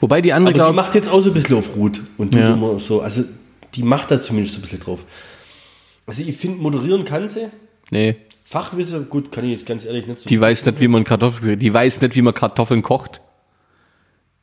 Wobei 0.00 0.22
die 0.22 0.32
andere, 0.32 0.50
Aber 0.50 0.52
die 0.54 0.60
glaube 0.60 0.76
macht 0.76 0.94
jetzt 0.94 1.08
auch 1.08 1.20
so 1.20 1.30
ein 1.30 1.34
bisschen 1.34 1.56
auf 1.56 1.74
Ruth 1.76 2.00
und 2.16 2.32
Ja. 2.34 2.52
immer 2.54 2.78
so, 2.78 3.00
also 3.00 3.24
die 3.74 3.82
macht 3.82 4.10
da 4.10 4.20
zumindest 4.20 4.54
so 4.54 4.60
ein 4.60 4.62
bisschen 4.62 4.78
drauf. 4.80 5.04
Also 6.06 6.22
ich 6.22 6.36
finde, 6.36 6.58
moderieren 6.62 7.04
kann 7.04 7.28
sie. 7.28 7.48
nee, 7.90 8.16
Fachwissen, 8.44 9.10
gut, 9.10 9.32
kann 9.32 9.44
ich 9.44 9.50
jetzt 9.50 9.66
ganz 9.66 9.84
ehrlich 9.84 10.06
nicht 10.06 10.20
so. 10.20 10.28
die 10.28 10.40
weiß 10.40 10.64
nicht, 10.66 10.80
wie 10.80 10.86
man 10.86 11.02
Kartoffeln, 11.02 11.58
die 11.58 11.74
weiß 11.74 12.00
nicht, 12.00 12.14
wie 12.14 12.22
man 12.22 12.32
Kartoffeln 12.32 12.82
kocht. 12.82 13.20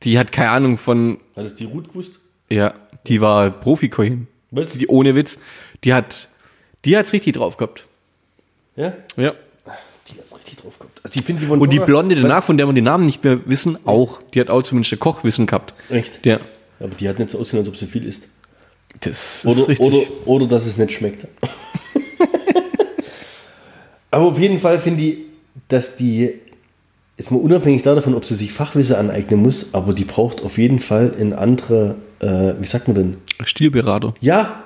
Die 0.03 0.19
hat 0.19 0.33
keine 0.33 0.49
Ahnung 0.49 0.77
von, 0.77 1.19
Hat 1.37 1.45
es 1.45 1.55
die 1.55 1.63
Ruth 1.63 1.87
gewusst? 1.87 2.19
ja, 2.49 2.73
die 3.07 3.21
war 3.21 3.49
Profiköchin. 3.49 4.27
Was? 4.51 4.73
Die 4.73 4.87
ohne 4.87 5.15
Witz, 5.15 5.39
die 5.85 5.93
hat, 5.93 6.27
die 6.83 6.97
hat's 6.97 7.13
richtig 7.13 7.35
drauf 7.37 7.55
gehabt. 7.55 7.87
Ja? 8.75 8.93
Ja. 9.15 9.33
Die 10.09 10.19
es 10.21 10.35
richtig 10.35 10.57
drauf 10.57 10.77
gehabt. 10.79 10.99
Also 11.03 11.19
ich 11.19 11.25
die 11.25 11.45
Und 11.45 11.71
die 11.71 11.79
Blonde 11.79 12.15
danach, 12.15 12.43
von 12.43 12.57
der 12.57 12.67
wir 12.67 12.73
den 12.73 12.83
Namen 12.83 13.05
nicht 13.05 13.23
mehr 13.23 13.39
wissen, 13.45 13.77
auch. 13.85 14.19
Die 14.33 14.39
hat 14.39 14.49
auch 14.49 14.61
zumindest 14.61 14.99
Kochwissen 14.99 15.45
gehabt. 15.45 15.73
Echt? 15.89 16.25
Ja. 16.25 16.39
Aber 16.79 16.93
die 16.95 17.07
hat 17.07 17.19
nicht 17.19 17.29
so 17.29 17.39
aussehen, 17.39 17.59
als 17.59 17.69
ob 17.69 17.77
sie 17.77 17.87
viel 17.87 18.03
isst. 18.03 18.27
Das 18.99 19.45
ist 19.45 19.45
Oder, 19.45 19.67
richtig. 19.67 19.87
oder, 19.87 20.07
oder 20.25 20.47
dass 20.47 20.65
es 20.65 20.77
nicht 20.77 20.91
schmeckt. 20.91 21.27
Aber 24.11 24.25
auf 24.25 24.39
jeden 24.39 24.59
Fall 24.59 24.79
finde 24.79 25.03
ich, 25.03 25.17
dass 25.69 25.95
die, 25.95 26.33
ist 27.17 27.31
mal 27.31 27.39
unabhängig 27.39 27.81
davon, 27.81 28.13
ob 28.13 28.25
sie 28.25 28.35
sich 28.35 28.53
Fachwissen 28.53 28.95
aneignen 28.95 29.41
muss, 29.41 29.73
aber 29.73 29.93
die 29.93 30.05
braucht 30.05 30.43
auf 30.43 30.59
jeden 30.59 30.77
Fall 30.77 31.13
ein 31.19 31.33
anderer, 31.33 31.95
äh, 32.19 32.53
wie 32.59 32.65
sagt 32.67 32.87
man 32.87 32.95
denn? 32.95 33.17
Stilberater. 33.43 34.13
Ja! 34.19 34.62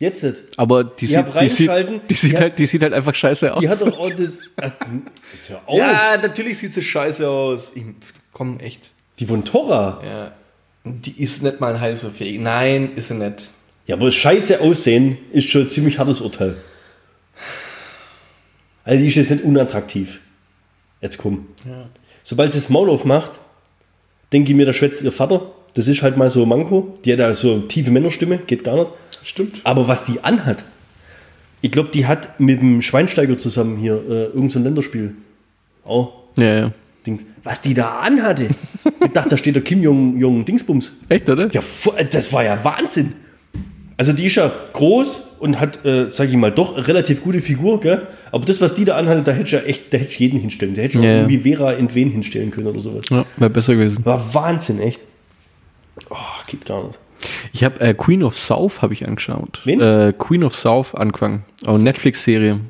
Jetzt 0.00 0.24
nicht. 0.24 0.42
Aber 0.56 0.82
die 0.82 1.04
Ja, 1.06 1.22
sieht, 1.24 1.40
die 1.42 1.48
sieht, 1.50 1.70
die 2.08 2.14
sieht 2.14 2.32
Die 2.32 2.36
halt, 2.38 2.58
die 2.58 2.66
sieht 2.66 2.82
halt 2.82 2.94
einfach 2.94 3.14
scheiße 3.14 3.52
aus. 3.52 3.60
Die 3.60 3.68
hat 3.68 3.82
doch 3.82 3.98
auch 3.98 4.10
das. 4.10 4.40
Jetzt 5.34 5.50
hör 5.50 5.60
auf. 5.66 5.76
ja, 5.78 6.16
natürlich 6.16 6.58
sieht 6.58 6.72
sie 6.72 6.82
scheiße 6.82 7.28
aus. 7.28 7.70
Ich, 7.74 7.84
komm, 8.32 8.58
echt. 8.60 8.90
Die 9.18 9.26
von 9.26 9.44
Torra. 9.44 10.00
Ja. 10.02 10.32
Die 10.84 11.22
ist 11.22 11.42
nicht 11.42 11.60
mal 11.60 11.74
ein 11.74 11.80
heißer 11.80 12.10
fähig. 12.10 12.40
Nein, 12.40 12.96
ist 12.96 13.08
sie 13.08 13.14
nicht. 13.14 13.50
Ja, 13.86 13.96
aber 13.96 14.10
scheiße 14.10 14.60
Aussehen 14.62 15.18
ist 15.32 15.50
schon 15.50 15.62
ein 15.62 15.68
ziemlich 15.68 15.98
hartes 15.98 16.22
Urteil. 16.22 16.56
Also 18.84 19.02
die 19.02 19.08
ist 19.08 19.16
jetzt 19.16 19.30
nicht 19.30 19.44
unattraktiv. 19.44 20.20
Jetzt 21.02 21.18
komm. 21.18 21.46
Sobald 22.22 22.54
sie 22.54 22.58
das 22.58 22.70
Maul 22.70 22.88
aufmacht, 22.88 23.38
denke 24.32 24.50
ich 24.52 24.56
mir, 24.56 24.64
da 24.64 24.72
schwätzt 24.72 25.02
ihr 25.02 25.12
Vater. 25.12 25.52
Das 25.74 25.88
ist 25.88 26.00
halt 26.00 26.16
mal 26.16 26.30
so 26.30 26.42
ein 26.42 26.48
Manko. 26.48 26.96
Die 27.04 27.12
hat 27.12 27.18
ja 27.18 27.34
so 27.34 27.52
eine 27.52 27.68
tiefe 27.68 27.90
Männerstimme, 27.90 28.38
geht 28.38 28.64
gar 28.64 28.76
nicht. 28.76 28.90
Stimmt. 29.24 29.60
Aber 29.64 29.88
was 29.88 30.04
die 30.04 30.22
anhat, 30.24 30.64
ich 31.62 31.70
glaube, 31.70 31.90
die 31.90 32.06
hat 32.06 32.40
mit 32.40 32.60
dem 32.60 32.80
Schweinsteiger 32.82 33.36
zusammen 33.38 33.76
hier 33.76 33.94
äh, 33.94 34.24
irgendein 34.24 34.50
so 34.50 34.58
ein 34.58 34.64
Länderspiel. 34.64 35.14
Oh, 35.84 36.08
Ja, 36.36 36.54
ja. 36.60 36.72
Dings. 37.06 37.24
Was 37.42 37.60
die 37.62 37.72
da 37.74 37.98
anhatte. 38.00 38.48
ich 39.02 39.12
dachte, 39.12 39.30
da 39.30 39.36
steht 39.38 39.54
der 39.54 39.62
Kim 39.64 39.82
Jong, 39.82 40.18
Jong 40.18 40.44
Dingsbums. 40.44 40.92
Echt, 41.08 41.28
oder? 41.30 41.48
Ja, 41.50 41.62
das 42.10 42.32
war 42.32 42.44
ja 42.44 42.62
Wahnsinn. 42.62 43.14
Also 43.96 44.12
die 44.14 44.26
ist 44.26 44.36
ja 44.36 44.50
groß 44.72 45.22
und 45.40 45.60
hat, 45.60 45.84
äh, 45.84 46.08
sag 46.10 46.28
ich 46.30 46.36
mal, 46.36 46.50
doch 46.52 46.74
eine 46.76 46.86
relativ 46.86 47.22
gute 47.22 47.40
Figur, 47.40 47.80
gell? 47.80 48.06
Aber 48.32 48.44
das, 48.44 48.60
was 48.60 48.74
die 48.74 48.84
da 48.86 48.96
anhatte, 48.96 49.22
da 49.22 49.32
hätte 49.32 49.44
ich 49.46 49.52
ja 49.52 49.60
echt, 49.60 49.92
da 49.92 49.98
hätte 49.98 50.10
ich 50.10 50.18
jeden 50.18 50.38
hinstellen. 50.40 50.74
Da 50.74 50.82
hätte 50.82 50.96
ich 50.98 51.02
Ja, 51.04 51.10
auch 51.10 51.14
ja. 51.14 51.20
irgendwie 51.22 51.38
Vera 51.38 51.72
in 51.72 51.94
wen 51.94 52.10
hinstellen 52.10 52.50
können 52.50 52.66
oder 52.68 52.80
sowas. 52.80 53.04
Ja, 53.10 53.24
wäre 53.36 53.50
besser 53.50 53.74
gewesen. 53.74 54.04
War 54.04 54.34
Wahnsinn, 54.34 54.80
echt. 54.80 55.00
Oh, 56.08 56.16
geht 56.46 56.64
gar 56.64 56.84
nicht. 56.86 56.98
Ich 57.52 57.64
habe 57.64 57.80
äh, 57.80 57.94
Queen 57.94 58.22
of 58.22 58.36
South 58.36 58.82
habe 58.82 58.92
ich 58.92 59.06
angeschaut. 59.06 59.60
Wen? 59.64 59.80
Äh, 59.80 60.14
Queen 60.16 60.44
of 60.44 60.54
South 60.54 60.94
angefangen. 60.94 61.44
Auch 61.66 61.78
Netflix-Serie. 61.78 62.60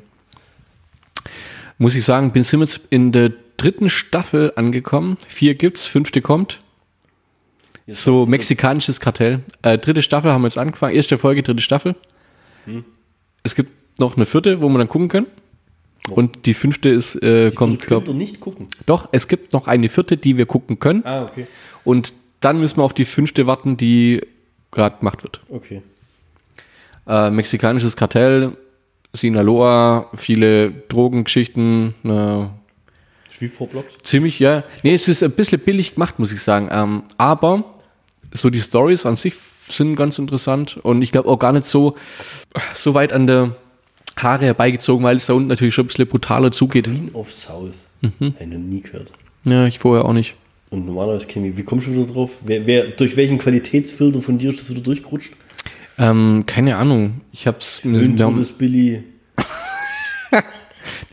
Muss 1.77 1.95
ich 1.95 2.05
sagen, 2.05 2.31
bin 2.31 2.43
jetzt 2.43 2.81
in 2.89 3.11
der 3.11 3.31
dritten 3.57 3.89
Staffel 3.89 4.53
angekommen. 4.55 5.17
Vier 5.27 5.55
gibt's, 5.55 5.85
fünfte 5.85 6.21
kommt. 6.21 6.59
So 7.87 8.25
mexikanisches 8.25 8.99
Kartell. 8.99 9.41
Äh, 9.63 9.77
dritte 9.77 10.01
Staffel 10.01 10.31
haben 10.31 10.41
wir 10.41 10.47
jetzt 10.47 10.57
angefangen. 10.57 10.95
Erste 10.95 11.17
Folge, 11.17 11.43
dritte 11.43 11.61
Staffel. 11.61 11.95
Hm. 12.65 12.85
Es 13.43 13.55
gibt 13.55 13.99
noch 13.99 14.15
eine 14.15 14.25
vierte, 14.25 14.61
wo 14.61 14.69
wir 14.69 14.77
dann 14.77 14.87
gucken 14.87 15.09
können. 15.09 15.27
Und 16.09 16.45
die 16.45 16.53
fünfte 16.53 16.89
ist, 16.89 17.15
äh, 17.21 17.51
kommt, 17.51 17.79
Könnt 17.79 17.87
glaub, 17.87 18.07
ihr 18.07 18.13
nicht 18.13 18.39
gucken. 18.39 18.67
doch, 18.85 19.09
es 19.11 19.27
gibt 19.27 19.53
noch 19.53 19.67
eine 19.67 19.89
vierte, 19.89 20.17
die 20.17 20.37
wir 20.37 20.45
gucken 20.45 20.79
können. 20.79 21.05
Ah, 21.05 21.23
okay. 21.23 21.47
Und 21.83 22.13
dann 22.39 22.59
müssen 22.59 22.77
wir 22.77 22.83
auf 22.83 22.93
die 22.93 23.05
fünfte 23.05 23.45
warten, 23.45 23.77
die 23.77 24.21
gerade 24.71 24.97
gemacht 24.99 25.23
wird. 25.23 25.41
Okay. 25.49 25.81
Äh, 27.07 27.29
mexikanisches 27.29 27.95
Kartell, 27.95 28.53
Sinaloa, 29.13 30.09
viele 30.15 30.71
Drogengeschichten, 30.71 31.93
äh, 32.03 32.45
Schwiefvorblocks. 33.29 33.97
ziemlich, 34.03 34.39
ja. 34.39 34.63
Nee, 34.83 34.93
es 34.93 35.07
ist 35.07 35.23
ein 35.23 35.31
bisschen 35.31 35.59
billig 35.59 35.95
gemacht, 35.95 36.19
muss 36.19 36.31
ich 36.31 36.41
sagen. 36.41 36.69
Ähm, 36.71 37.03
aber 37.17 37.63
so 38.31 38.49
die 38.49 38.61
Stories 38.61 39.05
an 39.05 39.15
sich 39.15 39.35
sind 39.35 39.95
ganz 39.95 40.19
interessant 40.19 40.77
und 40.77 41.01
ich 41.01 41.11
glaube 41.11 41.29
auch 41.29 41.39
gar 41.39 41.51
nicht 41.51 41.65
so, 41.65 41.95
so 42.73 42.93
weit 42.93 43.13
an 43.13 43.27
der 43.27 43.55
Haare 44.17 44.45
herbeigezogen, 44.45 45.03
weil 45.03 45.15
es 45.15 45.25
da 45.25 45.33
unten 45.33 45.47
natürlich 45.47 45.73
schon 45.73 45.85
ein 45.85 45.87
bisschen 45.87 46.07
brutaler 46.07 46.51
zugeht. 46.51 46.85
Queen 46.85 47.09
of 47.13 47.31
South. 47.31 47.87
Mhm. 48.01 48.09
Habe 48.19 48.35
ich 48.39 48.47
noch 48.47 48.57
nie 48.57 48.81
gehört. 48.81 49.11
Ja, 49.43 49.65
ich 49.65 49.79
vorher 49.79 50.05
auch 50.05 50.13
nicht. 50.13 50.35
Und 50.71 50.85
normalerweise 50.85 51.27
ich, 51.27 51.57
wie 51.57 51.63
kommst 51.63 51.85
du 51.87 51.91
wieder 51.93 52.05
drauf? 52.05 52.31
Wer, 52.45 52.65
wer, 52.65 52.85
durch 52.87 53.15
welchen 53.17 53.37
Qualitätsfilter 53.37 54.21
von 54.21 54.37
dir 54.37 54.49
ist 54.51 54.61
das 54.61 54.69
wieder 54.71 54.81
durchgerutscht? 54.81 55.33
Ähm, 55.99 56.43
keine 56.47 56.77
Ahnung. 56.77 57.21
Ich 57.33 57.45
hab's. 57.45 57.83
Höhen 57.83 58.17
wir 58.17 58.25
haben- 58.25 58.37
das 58.37 58.51
Billy. 58.53 59.03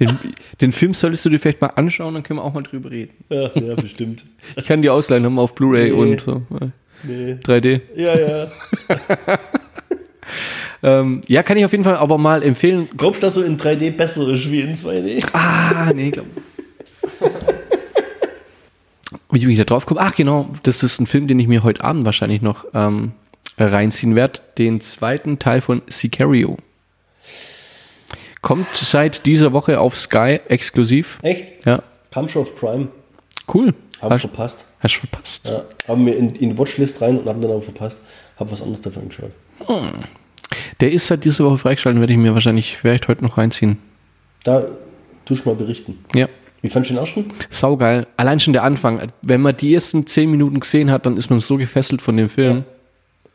Den, 0.00 0.16
den 0.61 0.70
Film 0.72 0.94
solltest 0.94 1.24
du 1.26 1.30
dir 1.30 1.40
vielleicht 1.40 1.61
mal 1.61 1.68
anschauen, 1.74 2.14
dann 2.14 2.22
können 2.22 2.38
wir 2.38 2.44
auch 2.44 2.54
mal 2.54 2.62
drüber 2.62 2.88
reden. 2.90 3.11
Ja, 3.28 3.50
ja, 3.59 3.74
bestimmt. 3.74 4.24
Ich 4.56 4.64
kann 4.64 4.80
die 4.80 4.88
ausleihen, 4.88 5.24
haben 5.24 5.34
wir 5.34 5.42
auf 5.42 5.56
Blu-ray 5.56 5.86
Nee. 5.90 5.92
und 5.92 6.20
so. 6.20 6.42
Nee. 7.02 7.32
3D. 7.44 7.80
Ja, 7.96 8.16
ja. 8.16 8.50
ähm, 11.00 11.20
ja, 11.26 11.42
kann 11.42 11.56
ich 11.56 11.64
auf 11.64 11.72
jeden 11.72 11.82
Fall 11.82 11.96
aber 11.96 12.16
mal 12.16 12.44
empfehlen. 12.44 12.88
Glaubst 12.96 13.22
du, 13.22 13.26
dass 13.26 13.34
so 13.34 13.42
in 13.42 13.56
3D 13.59 13.90
besser 13.90 14.28
ist 14.28 14.48
wie 14.52 14.61
in 14.61 14.76
2D? 14.76 15.26
Ah, 15.32 15.92
nee, 15.92 16.11
glaub. 16.11 16.26
Wie 19.30 19.40
bin 19.40 19.50
ich 19.50 19.58
da 19.58 19.64
drauf 19.64 19.84
komme? 19.86 20.00
Ach, 20.00 20.14
genau, 20.14 20.48
das 20.62 20.82
ist 20.82 21.00
ein 21.00 21.06
Film, 21.06 21.26
den 21.26 21.38
ich 21.38 21.48
mir 21.48 21.62
heute 21.62 21.84
Abend 21.84 22.04
wahrscheinlich 22.06 22.40
noch 22.42 22.64
ähm, 22.74 23.12
reinziehen 23.58 24.14
werde. 24.14 24.40
Den 24.56 24.80
zweiten 24.80 25.38
Teil 25.38 25.60
von 25.60 25.82
Sicario. 25.88 26.56
Kommt 28.40 28.68
seit 28.74 29.26
dieser 29.26 29.52
Woche 29.52 29.80
auf 29.80 29.98
Sky 29.98 30.40
exklusiv. 30.48 31.18
Echt? 31.22 31.66
Ja, 31.66 31.82
Kam 32.10 32.28
schon 32.28 32.42
auf 32.42 32.54
Prime. 32.56 32.88
cool. 33.52 33.74
Haben 34.00 34.12
Hast, 34.14 34.20
verpasst. 34.20 34.64
hast 34.80 34.94
du 34.94 35.00
verpasst. 35.00 35.40
Ja, 35.48 35.64
haben 35.88 36.06
wir 36.06 36.16
in, 36.16 36.30
in 36.36 36.50
die 36.50 36.58
Watchlist 36.58 37.00
rein 37.02 37.18
und 37.18 37.26
haben 37.28 37.42
dann 37.42 37.50
aber 37.50 37.60
verpasst. 37.62 38.00
Hab 38.38 38.50
was 38.52 38.62
anderes 38.62 38.80
davon 38.80 39.08
geschaut. 39.08 39.32
Der 40.80 40.92
ist 40.92 41.08
seit 41.08 41.24
dieser 41.24 41.44
Woche 41.44 41.58
freigeschaltet, 41.58 42.00
werde 42.00 42.12
ich 42.12 42.18
mir 42.18 42.32
wahrscheinlich 42.32 42.76
vielleicht 42.76 43.08
heute 43.08 43.24
noch 43.24 43.36
reinziehen. 43.36 43.78
Da 44.44 44.64
tust 45.24 45.44
du 45.44 45.48
mal 45.50 45.56
berichten. 45.56 45.98
Ja. 46.14 46.28
Wie 46.61 46.68
fandst 46.68 46.90
du 46.90 46.94
den 46.94 47.00
ersten? 47.00 47.26
Saugeil. 47.50 48.06
Allein 48.16 48.40
schon 48.40 48.52
der 48.52 48.64
Anfang. 48.64 49.12
Wenn 49.22 49.40
man 49.40 49.56
die 49.56 49.72
ersten 49.74 50.06
zehn 50.06 50.30
Minuten 50.30 50.59
gesehen 50.61 50.90
hat, 50.90 51.06
dann 51.06 51.16
ist 51.16 51.30
man 51.30 51.40
so 51.40 51.56
gefesselt 51.56 52.02
von 52.02 52.16
dem 52.16 52.28
Film. 52.28 52.64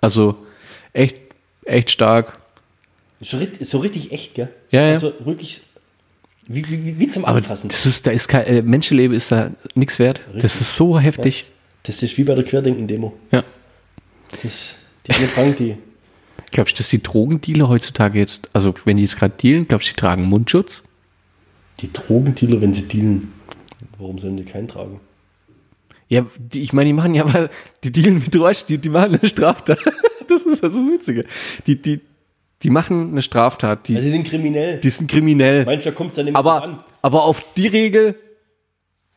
Also 0.01 0.35
echt, 0.91 1.19
echt 1.63 1.89
stark. 1.91 2.37
So 3.21 3.37
richtig, 3.37 3.67
so 3.67 3.77
richtig 3.79 4.11
echt, 4.11 4.33
gell? 4.35 4.49
Ja, 4.71 4.81
ja. 4.81 4.87
Also 4.89 5.13
wirklich 5.23 5.61
wie, 6.47 6.67
wie, 6.69 6.99
wie- 6.99 7.07
zum 7.07 7.23
Aber 7.23 7.37
Anfassen. 7.37 7.69
das 7.69 7.85
ist, 7.85 8.05
da 8.05 8.11
ist 8.11 8.27
kein, 8.27 8.45
äh, 8.45 8.61
Menschenleben 8.61 9.15
ist 9.15 9.31
da 9.31 9.51
nichts 9.75 9.97
wert. 9.99 10.21
Das 10.37 10.59
ist 10.59 10.75
so 10.75 10.99
heftig. 10.99 11.45
Das 11.83 12.03
ist 12.03 12.17
wie 12.17 12.25
bei 12.25 12.35
der 12.35 12.43
Querdenken-Demo. 12.43 13.13
Ja. 13.31 13.43
Das, 14.41 14.75
die 15.07 15.13
Frank, 15.13 15.55
die. 15.57 15.77
Glaubst 16.51 16.75
du, 16.77 16.79
dass 16.79 16.89
die 16.89 17.01
Drogendealer 17.01 17.69
heutzutage 17.69 18.19
jetzt, 18.19 18.49
also 18.53 18.73
wenn 18.85 18.97
die 18.97 19.03
jetzt 19.03 19.17
gerade 19.17 19.33
dealen, 19.41 19.67
glaubst 19.67 19.87
du, 19.89 19.93
die 19.93 19.95
tragen 20.01 20.23
Mundschutz? 20.25 20.83
Die 21.83 21.91
Drogendealer, 21.93 22.61
wenn 22.61 22.73
sie 22.73 22.87
dealen, 22.87 23.31
warum 23.99 24.17
sollen 24.17 24.37
die 24.37 24.45
keinen 24.45 24.67
tragen? 24.67 24.99
Ja, 26.07 26.25
die, 26.37 26.61
ich 26.61 26.73
meine, 26.73 26.87
die 26.87 26.93
machen 26.93 27.13
ja, 27.13 27.23
aber 27.25 27.49
die 27.83 27.91
dealen 27.91 28.15
mit 28.19 28.35
Rush, 28.35 28.65
die, 28.65 28.77
die 28.77 28.89
machen 28.89 29.19
eine 29.19 29.29
Straftat. 29.29 29.77
Das 30.29 30.43
ist 30.43 30.63
also 30.63 30.79
das 30.81 30.93
Witzige. 30.93 31.25
Die, 31.67 31.81
die, 31.81 31.99
die 32.61 32.69
machen 32.69 33.09
eine 33.11 33.21
Straftat, 33.21 33.89
die, 33.89 33.95
Also 33.95 34.05
sie 34.05 34.11
sind 34.11 34.25
kriminell. 34.25 34.79
die 34.79 34.89
sind 34.89 35.11
kriminell. 35.11 35.65
Mancher 35.65 35.91
kommt 35.91 36.11
es 36.11 36.15
dann 36.15 36.33
Aber, 36.33 36.63
an. 36.63 36.77
aber 37.01 37.23
auf 37.25 37.45
die 37.57 37.67
Regel, 37.67 38.15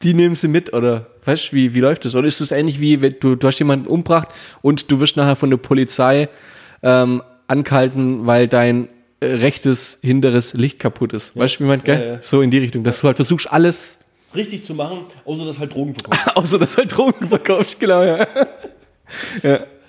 die 0.03 0.13
nehmen 0.15 0.35
sie 0.35 0.49
mit, 0.49 0.73
oder? 0.75 1.07
Weißt 1.25 1.53
du, 1.53 1.57
wie, 1.57 1.75
wie 1.75 1.81
läuft 1.81 2.05
das? 2.05 2.17
Oder 2.17 2.27
ist 2.27 2.41
es 2.41 2.51
ähnlich 2.51 2.81
wie, 2.81 3.01
wenn 3.03 3.15
du, 3.21 3.37
du 3.37 3.47
hast 3.47 3.61
jemanden 3.61 3.87
umgebracht 3.87 4.29
und 4.63 4.91
du 4.91 4.99
wirst 4.99 5.17
nachher 5.17 5.37
von 5.37 5.49
der 5.49 5.59
Polizei 5.59 6.29
ähm, 6.83 7.23
angehalten, 7.47 8.27
weil 8.27 8.49
dein 8.49 8.89
rechtes 9.23 9.99
hinteres 10.03 10.55
Licht 10.55 10.79
kaputt 10.79 11.13
ist. 11.13 11.37
Weißt 11.37 11.57
du, 11.57 11.65
wie 11.65 11.69
man, 11.69 11.83
gell? 11.83 11.99
Ja, 11.99 12.07
ja. 12.15 12.19
So 12.23 12.43
in 12.43 12.51
die 12.51 12.59
Richtung, 12.59 12.85
dass 12.85 13.01
du 13.01 13.07
halt 13.07 13.17
versuchst, 13.17 13.51
alles, 13.51 13.99
Richtig 14.35 14.65
zu 14.65 14.75
machen, 14.75 14.99
außer 15.25 15.47
dass 15.47 15.59
halt 15.59 15.73
Drogen 15.75 15.95
verkauft. 15.95 16.21
außer 16.37 16.59
dass 16.59 16.77
halt 16.77 16.95
Drogen 16.95 17.27
verkaufst, 17.27 17.81
genau, 17.81 18.03
ja. 18.03 18.27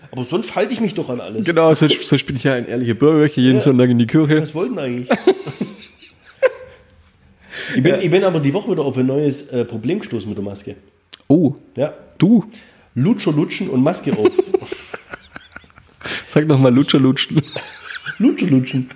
Aber 0.10 0.24
sonst 0.24 0.56
halte 0.56 0.74
ich 0.74 0.80
mich 0.80 0.94
doch 0.94 1.10
an 1.10 1.20
alles. 1.20 1.46
Genau, 1.46 1.74
sonst, 1.74 2.08
sonst 2.08 2.26
bin 2.26 2.38
ich 2.38 2.46
ja 2.46 2.54
ein 2.54 2.68
ehrlicher 2.68 2.94
Bürger, 2.94 3.26
ich 3.26 3.34
gehe 3.34 3.44
jeden 3.44 3.60
Sonntag 3.60 3.90
in 3.90 3.98
die 3.98 4.08
Kirche. 4.08 4.42
Was 4.42 4.56
wollten 4.56 4.80
eigentlich? 4.80 5.10
ich, 7.76 7.84
bin, 7.84 7.96
ich 8.00 8.10
bin 8.10 8.24
aber 8.24 8.40
die 8.40 8.54
Woche 8.54 8.72
wieder 8.72 8.84
auf 8.84 8.98
ein 8.98 9.08
neues 9.08 9.50
äh, 9.50 9.66
Problem 9.66 10.00
gestoßen 10.00 10.30
mit 10.30 10.38
der 10.38 10.46
Maske. 10.46 10.76
Oh, 11.28 11.56
Ja. 11.76 11.94
du, 12.18 12.46
Lutscher 12.96 13.34
lutschen 13.34 13.70
und 13.70 13.84
Maske 13.84 14.18
auf. 14.18 14.30
sag 16.28 16.48
doch 16.48 16.58
mal 16.58 16.74
Lutscher 16.74 17.00
lutschen. 17.00 17.42
Lutscher 18.18 18.48
lutschen. 18.48 18.90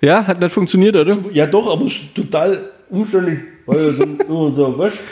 Ja, 0.00 0.26
hat 0.26 0.40
nicht 0.40 0.52
funktioniert, 0.52 0.96
oder? 0.96 1.16
Ja 1.32 1.46
doch, 1.46 1.70
aber 1.72 1.86
total 2.14 2.68
umständlich. 2.90 3.38
Weil 3.66 3.94
dann, 3.94 4.18
da, 4.56 4.78
weißt, 4.78 5.02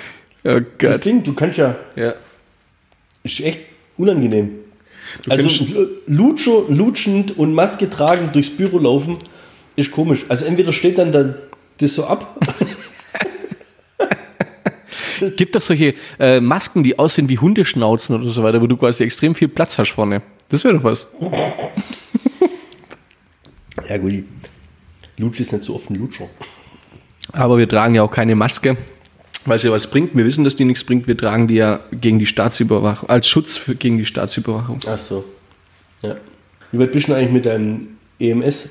Oh 0.46 0.60
das 0.78 0.80
Gott. 0.92 1.04
Ding, 1.06 1.22
du 1.22 1.32
kannst 1.32 1.58
ja, 1.58 1.74
Ja. 1.96 2.14
ist 3.22 3.40
echt 3.40 3.60
unangenehm. 3.96 4.50
also 5.28 5.48
kannst- 5.48 5.70
Lu- 5.70 5.88
Lutscher, 6.06 6.62
lutschend 6.68 7.38
und 7.38 7.54
Maske 7.54 7.88
tragen 7.88 8.28
durchs 8.32 8.50
Büro 8.50 8.78
laufen, 8.78 9.16
ist 9.76 9.90
komisch. 9.90 10.26
Also 10.28 10.44
entweder 10.44 10.72
steht 10.72 10.98
dann 10.98 11.12
da 11.12 11.34
das 11.78 11.94
so 11.94 12.04
ab. 12.04 12.38
Gibt 15.36 15.54
doch 15.56 15.60
solche 15.62 15.94
äh, 16.18 16.40
Masken, 16.40 16.82
die 16.82 16.98
aussehen 16.98 17.28
wie 17.28 17.38
Hundeschnauzen 17.38 18.16
oder 18.20 18.28
so 18.28 18.42
weiter, 18.42 18.60
wo 18.60 18.66
du 18.66 18.76
quasi 18.76 19.04
extrem 19.04 19.34
viel 19.34 19.48
Platz 19.48 19.78
hast 19.78 19.92
vorne. 19.92 20.20
Das 20.50 20.62
wäre 20.64 20.74
doch 20.74 20.84
was. 20.84 21.06
Ja 23.88 23.96
gut, 23.98 24.24
Lutsch 25.16 25.40
ist 25.40 25.52
nicht 25.52 25.64
so 25.64 25.74
oft 25.74 25.90
ein 25.90 25.96
Lutscher. 25.96 26.28
Aber 27.32 27.58
wir 27.58 27.68
tragen 27.68 27.94
ja 27.94 28.02
auch 28.02 28.10
keine 28.10 28.34
Maske, 28.34 28.76
weil 29.46 29.58
sie 29.58 29.70
was 29.70 29.86
bringt. 29.86 30.16
Wir 30.16 30.24
wissen, 30.24 30.44
dass 30.44 30.56
die 30.56 30.64
nichts 30.64 30.84
bringt. 30.84 31.06
Wir 31.06 31.16
tragen 31.16 31.48
die 31.48 31.54
ja 31.54 31.80
gegen 31.92 32.18
die 32.18 32.26
Staatsüberwachung, 32.26 33.08
als 33.08 33.28
Schutz 33.28 33.56
für, 33.56 33.74
gegen 33.74 33.98
die 33.98 34.06
Staatsüberwachung. 34.06 34.80
Ach 34.86 34.98
so. 34.98 35.24
Ja. 36.02 36.16
Wie 36.72 36.78
weit 36.78 36.92
bist 36.92 37.08
du 37.08 37.12
denn 37.12 37.20
eigentlich 37.20 37.32
mit 37.32 37.46
deinem 37.46 37.96
EMS? 38.18 38.70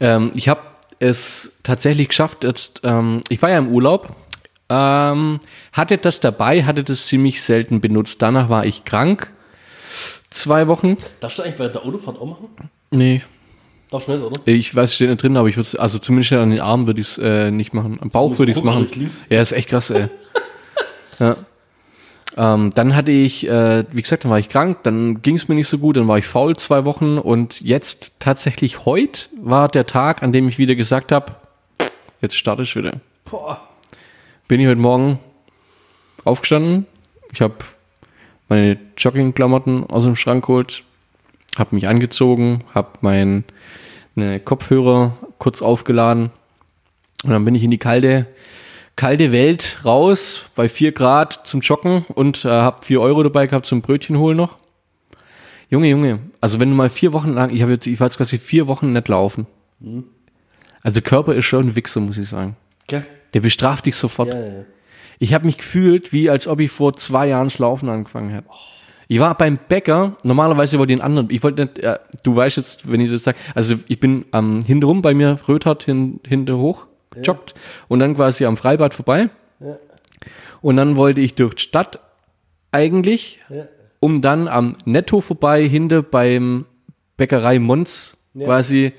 Ähm, 0.00 0.30
ich 0.34 0.48
habe 0.48 0.60
es 0.98 1.52
tatsächlich 1.62 2.08
geschafft, 2.08 2.44
jetzt, 2.44 2.80
ähm, 2.84 3.22
ich 3.28 3.40
war 3.42 3.50
ja 3.50 3.58
im 3.58 3.68
Urlaub, 3.68 4.14
ähm, 4.68 5.40
hatte 5.72 5.98
das 5.98 6.20
dabei, 6.20 6.64
hatte 6.64 6.84
das 6.84 7.06
ziemlich 7.06 7.42
selten 7.42 7.80
benutzt. 7.80 8.22
Danach 8.22 8.48
war 8.48 8.64
ich 8.64 8.84
krank. 8.84 9.32
Zwei 10.30 10.68
Wochen. 10.68 10.96
Darfst 11.18 11.38
du 11.38 11.42
eigentlich 11.42 11.56
bei 11.56 11.68
der 11.68 11.84
Autofahrt 11.84 12.18
auch 12.18 12.26
machen? 12.26 12.70
Nee, 12.90 13.22
Du 13.90 13.96
nicht, 13.96 14.08
oder? 14.08 14.40
Ich 14.44 14.74
weiß, 14.74 14.90
es 14.90 14.94
steht 14.94 15.10
nicht 15.10 15.22
drin, 15.22 15.36
aber 15.36 15.48
ich 15.48 15.56
würde 15.56 15.68
also 15.78 15.98
zumindest 15.98 16.32
an 16.32 16.50
den 16.50 16.60
Armen 16.60 16.86
würde 16.86 17.00
ich 17.00 17.08
es 17.08 17.18
äh, 17.18 17.50
nicht 17.50 17.74
machen. 17.74 17.98
Am 18.00 18.10
Bauch 18.10 18.38
würde 18.38 18.52
ich 18.52 18.58
es 18.58 18.64
machen. 18.64 18.88
Ja, 19.28 19.40
ist 19.40 19.52
echt 19.52 19.68
krass, 19.68 19.90
ey. 19.90 20.08
ja. 21.18 21.36
Ähm, 22.36 22.70
dann 22.74 22.94
hatte 22.94 23.10
ich, 23.10 23.48
äh, 23.48 23.84
wie 23.90 24.02
gesagt, 24.02 24.24
dann 24.24 24.30
war 24.30 24.38
ich 24.38 24.48
krank, 24.48 24.78
dann 24.84 25.20
ging 25.20 25.34
es 25.34 25.48
mir 25.48 25.56
nicht 25.56 25.66
so 25.66 25.78
gut, 25.78 25.96
dann 25.96 26.06
war 26.06 26.18
ich 26.18 26.26
faul 26.26 26.54
zwei 26.56 26.84
Wochen 26.84 27.18
und 27.18 27.60
jetzt 27.60 28.12
tatsächlich 28.20 28.84
heute 28.84 29.28
war 29.42 29.66
der 29.66 29.86
Tag, 29.86 30.22
an 30.22 30.32
dem 30.32 30.48
ich 30.48 30.56
wieder 30.56 30.76
gesagt 30.76 31.10
habe, 31.10 31.34
jetzt 32.20 32.36
starte 32.36 32.62
ich 32.62 32.76
wieder. 32.76 33.00
Boah. 33.28 33.60
Bin 34.46 34.60
ich 34.60 34.68
heute 34.68 34.80
Morgen 34.80 35.18
aufgestanden, 36.24 36.86
ich 37.32 37.40
habe 37.40 37.56
meine 38.48 38.78
Joggingklamotten 38.96 39.86
aus 39.90 40.04
dem 40.04 40.14
Schrank 40.14 40.46
geholt, 40.46 40.84
habe 41.60 41.74
mich 41.76 41.86
angezogen, 41.86 42.64
habe 42.74 42.88
meine 43.02 43.44
Kopfhörer 44.44 45.16
kurz 45.38 45.62
aufgeladen 45.62 46.30
und 47.22 47.30
dann 47.30 47.44
bin 47.44 47.54
ich 47.54 47.62
in 47.62 47.70
die 47.70 47.78
kalte, 47.78 48.26
kalte 48.96 49.30
Welt 49.30 49.78
raus 49.84 50.46
bei 50.54 50.68
4 50.68 50.92
Grad 50.92 51.46
zum 51.46 51.60
Joggen 51.60 52.04
und 52.14 52.44
äh, 52.44 52.48
habe 52.48 52.84
4 52.84 53.00
Euro 53.00 53.22
dabei 53.22 53.46
gehabt 53.46 53.66
zum 53.66 53.82
Brötchen 53.82 54.18
holen 54.18 54.36
noch. 54.36 54.56
Junge, 55.68 55.88
Junge, 55.88 56.18
also 56.40 56.58
wenn 56.58 56.70
du 56.70 56.74
mal 56.74 56.90
vier 56.90 57.12
Wochen 57.12 57.32
lang, 57.32 57.54
ich 57.54 57.62
habe 57.62 57.72
jetzt, 57.72 57.86
ich 57.86 58.00
war 58.00 58.08
jetzt 58.08 58.16
quasi 58.16 58.38
vier 58.38 58.66
Wochen 58.66 58.92
nicht 58.92 59.06
laufen. 59.06 59.46
Also 60.82 60.94
der 60.94 61.02
Körper 61.02 61.34
ist 61.34 61.44
schon 61.44 61.68
ein 61.68 61.76
Wichser, 61.76 62.00
muss 62.00 62.18
ich 62.18 62.28
sagen. 62.28 62.56
Gell? 62.88 63.06
Der 63.34 63.40
bestraft 63.40 63.86
dich 63.86 63.94
sofort. 63.94 64.34
Ja, 64.34 64.40
ja. 64.40 64.64
Ich 65.20 65.32
habe 65.32 65.46
mich 65.46 65.58
gefühlt, 65.58 66.12
wie 66.12 66.28
als 66.28 66.48
ob 66.48 66.58
ich 66.58 66.72
vor 66.72 66.94
zwei 66.94 67.28
Jahren 67.28 67.46
das 67.46 67.58
Laufen 67.58 67.88
angefangen 67.88 68.30
hätte. 68.30 68.48
Ich 69.12 69.18
war 69.18 69.36
beim 69.36 69.58
Bäcker, 69.68 70.16
normalerweise 70.22 70.78
wollte 70.78 70.92
ich 70.92 71.00
den 71.00 71.04
anderen, 71.04 71.30
ich 71.32 71.42
wollte 71.42 71.62
nicht, 71.64 71.80
äh, 71.80 71.98
du 72.22 72.36
weißt 72.36 72.56
jetzt, 72.58 72.88
wenn 72.92 73.00
ich 73.00 73.10
das 73.10 73.24
sage, 73.24 73.36
also 73.56 73.74
ich 73.88 73.98
bin 73.98 74.24
am 74.30 74.62
hintenrum 74.64 75.02
bei 75.02 75.14
mir, 75.14 75.36
Röthart 75.48 75.82
hin, 75.82 76.20
hinter 76.24 76.58
hoch, 76.58 76.86
joggt 77.20 77.54
und 77.88 77.98
dann 77.98 78.14
quasi 78.14 78.44
am 78.44 78.56
Freibad 78.56 78.94
vorbei. 78.94 79.28
Und 80.62 80.76
dann 80.76 80.96
wollte 80.96 81.20
ich 81.22 81.34
durch 81.34 81.54
die 81.56 81.62
Stadt 81.62 81.98
eigentlich, 82.70 83.40
Ja. 83.48 83.66
um 83.98 84.20
dann 84.20 84.46
am 84.46 84.76
Netto 84.84 85.20
vorbei, 85.20 85.66
hinter 85.68 86.02
beim 86.02 86.66
Bäckerei 87.16 87.58
Mons 87.58 88.16
quasi 88.38 88.92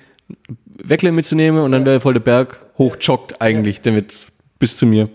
Weckle 0.65 1.13
mitzunehmen 1.13 1.61
und 1.63 1.71
dann 1.71 1.85
wäre 1.85 2.01
voll 2.01 2.15
der 2.15 2.19
Berg 2.19 2.59
hochjoggt 2.77 3.39
eigentlich, 3.41 3.79
damit 3.79 4.13
bis 4.59 4.75
zu 4.75 4.85
mir. 4.85 5.07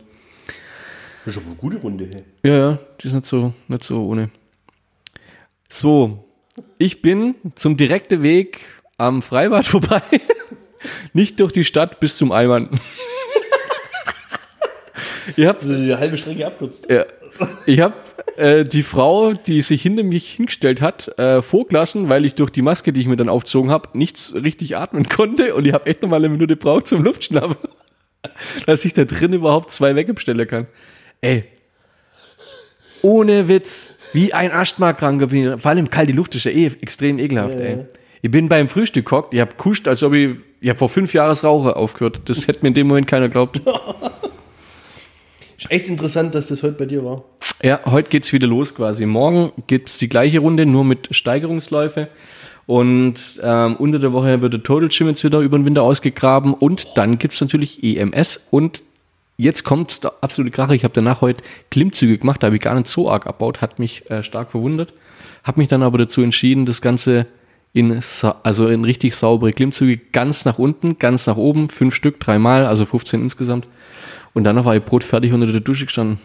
Das 1.27 1.35
ist 1.37 1.43
aber 1.43 1.49
eine 1.49 1.57
gute 1.57 1.77
Runde. 1.77 2.09
Hey. 2.11 2.51
Ja, 2.51 2.57
ja, 2.71 2.79
die 2.99 3.09
ist 3.09 3.13
nicht 3.13 3.27
so, 3.27 3.53
nicht 3.69 3.85
so 3.85 4.07
ohne. 4.07 4.31
So, 5.69 6.25
ich 6.79 7.03
bin 7.03 7.35
zum 7.55 7.77
direkten 7.77 8.23
Weg 8.23 8.61
am 8.99 9.23
Freibad 9.23 9.67
vorbei. 9.67 10.03
Nicht 11.13 11.41
durch 11.41 11.53
die 11.53 11.65
Stadt 11.65 12.01
bis 12.01 12.17
zum 12.17 12.33
Eimann. 12.33 12.71
ich 15.37 15.47
habe 15.47 15.61
Also 15.61 15.75
die 15.75 15.95
halbe 15.95 16.17
Strecke 16.17 16.47
abkürzt. 16.47 16.89
ja, 16.89 17.05
ich 17.67 17.81
hab, 17.81 17.95
äh, 18.39 18.65
die 18.65 18.83
Frau, 18.83 19.33
die 19.33 19.63
sich 19.63 19.83
hinter 19.83 20.05
mich 20.05 20.35
hingestellt 20.35 20.81
hat, 20.81 21.19
äh, 21.19 21.43
vorgelassen, 21.43 22.09
weil 22.09 22.25
ich 22.25 22.35
durch 22.35 22.51
die 22.51 22.63
Maske, 22.63 22.93
die 22.93 23.01
ich 23.01 23.09
mir 23.09 23.17
dann 23.17 23.29
aufgezogen 23.29 23.71
habe, 23.71 23.97
nichts 23.99 24.35
richtig 24.35 24.77
atmen 24.77 25.09
konnte. 25.09 25.55
Und 25.55 25.67
ich 25.67 25.73
habe 25.73 25.87
echt 25.87 26.03
noch 26.03 26.09
mal 26.09 26.17
eine 26.17 26.29
Minute 26.29 26.57
gebraucht 26.57 26.87
zum 26.87 27.03
Luftschnappen. 27.03 27.57
Dass 28.67 28.85
ich 28.85 28.93
da 28.95 29.05
drin 29.05 29.33
überhaupt 29.33 29.73
zwei 29.73 29.95
wegbestellen 29.97 30.47
kann. 30.47 30.67
Ey. 31.21 31.45
Ohne 33.03 33.49
Witz. 33.49 33.91
Wie 34.13 34.33
ein 34.33 34.51
Asthma-Kranker. 34.53 35.27
bin 35.29 35.53
ich- 35.55 35.61
Vor 35.61 35.71
allem 35.71 35.91
kalte 35.91 36.13
Luft 36.13 36.35
ist 36.35 36.45
ja 36.45 36.51
eh 36.51 36.67
extrem 36.81 37.19
ekelhaft, 37.19 37.59
ey. 37.59 37.79
Ich 38.23 38.31
bin 38.31 38.49
beim 38.49 38.69
Frühstück 38.69 39.07
gehockt, 39.07 39.35
ich 39.35 39.41
hab 39.41 39.57
kuscht, 39.57 39.87
als 39.87 40.03
ob 40.03 40.13
ich, 40.15 40.37
ich 40.61 40.69
hab 40.71 40.79
vor 40.79 40.89
fünf 40.89 41.13
Jahren 41.13 41.29
das 41.29 41.45
Rauchen 41.45 41.71
aufgehört. 41.73 42.21
Das 42.25 42.47
hätte 42.49 42.61
mir 42.63 42.69
in 42.69 42.75
dem 42.75 42.87
Moment 42.89 43.07
keiner 43.07 43.27
geglaubt. 43.29 43.61
Ist 45.59 45.71
echt 45.71 45.89
interessant, 45.89 46.35
dass 46.35 46.49
das 46.49 46.63
heute 46.63 46.75
bei 46.77 46.85
dir 46.85 47.03
war. 47.05 47.25
Ja, 47.63 47.81
heute 47.87 48.11
geht's 48.11 48.33
wieder 48.33 48.47
los 48.47 48.75
quasi. 48.75 49.07
Morgen 49.07 49.53
gibt's 49.67 49.97
die 49.97 50.09
gleiche 50.09 50.41
Runde, 50.41 50.67
nur 50.67 50.85
mit 50.85 51.09
Steigerungsläufe. 51.13 52.09
Und 52.67 53.39
ähm, 53.43 53.77
unter 53.77 53.99
der 53.99 54.13
Woche 54.13 54.43
wird 54.43 54.53
der 54.53 54.63
Total 54.63 54.89
Gym 54.89 55.07
jetzt 55.09 55.25
wieder 55.25 55.39
über 55.41 55.57
den 55.57 55.65
Winter 55.65 55.83
ausgegraben. 55.83 56.53
Und 56.53 56.89
dann 56.97 57.17
gibt's 57.19 57.41
natürlich 57.41 57.83
EMS. 57.83 58.41
Und 58.51 58.83
jetzt 59.37 59.65
kommt 59.65 60.05
der 60.05 60.15
absolute 60.21 60.51
Krache. 60.51 60.75
Ich 60.75 60.85
habe 60.85 60.95
danach 60.95 61.21
heute 61.21 61.45
Klimmzüge 61.71 62.19
gemacht, 62.19 62.43
da 62.43 62.47
habe 62.47 62.57
ich 62.57 62.63
gar 62.63 62.75
nicht 62.75 62.89
so 62.89 63.11
arg 63.11 63.27
abbaut, 63.27 63.61
hat 63.61 63.79
mich 63.79 64.11
äh, 64.11 64.23
stark 64.23 64.51
verwundert. 64.51 64.93
Habe 65.45 65.61
mich 65.61 65.69
dann 65.69 65.83
aber 65.83 65.99
dazu 65.99 66.23
entschieden, 66.23 66.67
das 66.67 66.81
Ganze 66.81 67.27
in, 67.73 68.01
also 68.43 68.69
in 68.69 68.85
richtig 68.85 69.15
saubere 69.15 69.53
Klimmzüge 69.53 69.99
ganz 70.13 70.45
nach 70.45 70.59
unten, 70.59 70.99
ganz 70.99 71.27
nach 71.27 71.37
oben, 71.37 71.69
fünf 71.69 71.95
Stück, 71.95 72.19
dreimal, 72.21 72.67
also 72.67 72.87
15 72.87 73.23
insgesamt. 73.23 73.69
Und 74.33 74.45
danach 74.45 74.65
war 74.65 74.77
ich 74.77 74.83
brotfertig 74.83 75.33
unter 75.33 75.47
der 75.47 75.61
Dusche 75.61 75.85
gestanden. 75.85 76.19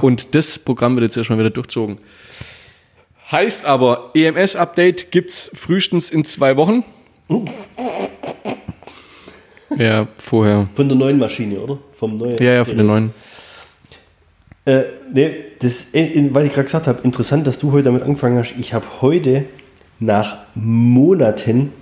Und 0.00 0.34
das 0.34 0.58
Programm 0.58 0.94
wird 0.94 1.04
jetzt 1.04 1.16
erstmal 1.16 1.38
wieder 1.38 1.50
durchzogen. 1.50 1.98
Heißt 3.30 3.66
aber, 3.66 4.10
EMS-Update 4.14 5.10
gibt's 5.10 5.50
frühestens 5.54 6.10
in 6.10 6.24
zwei 6.24 6.56
Wochen. 6.56 6.84
Ja, 9.76 10.08
vorher. 10.18 10.68
Von 10.74 10.88
der 10.88 10.98
neuen 10.98 11.18
Maschine, 11.18 11.58
oder? 11.58 11.78
Vom 11.92 12.16
neuen. 12.16 12.36
Ja, 12.38 12.52
ja, 12.52 12.64
von 12.64 12.76
den 12.76 12.86
neuen. 12.86 13.14
Äh, 14.64 14.82
nee, 15.12 15.34
das, 15.58 15.88
weil 15.92 16.46
ich 16.46 16.52
gerade 16.52 16.64
gesagt 16.64 16.86
habe, 16.86 17.02
interessant, 17.02 17.46
dass 17.46 17.58
du 17.58 17.72
heute 17.72 17.84
damit 17.84 18.02
angefangen 18.02 18.38
hast. 18.38 18.54
Ich 18.58 18.74
habe 18.74 18.86
heute 19.00 19.44
nach 19.98 20.38
Monaten 20.54 21.72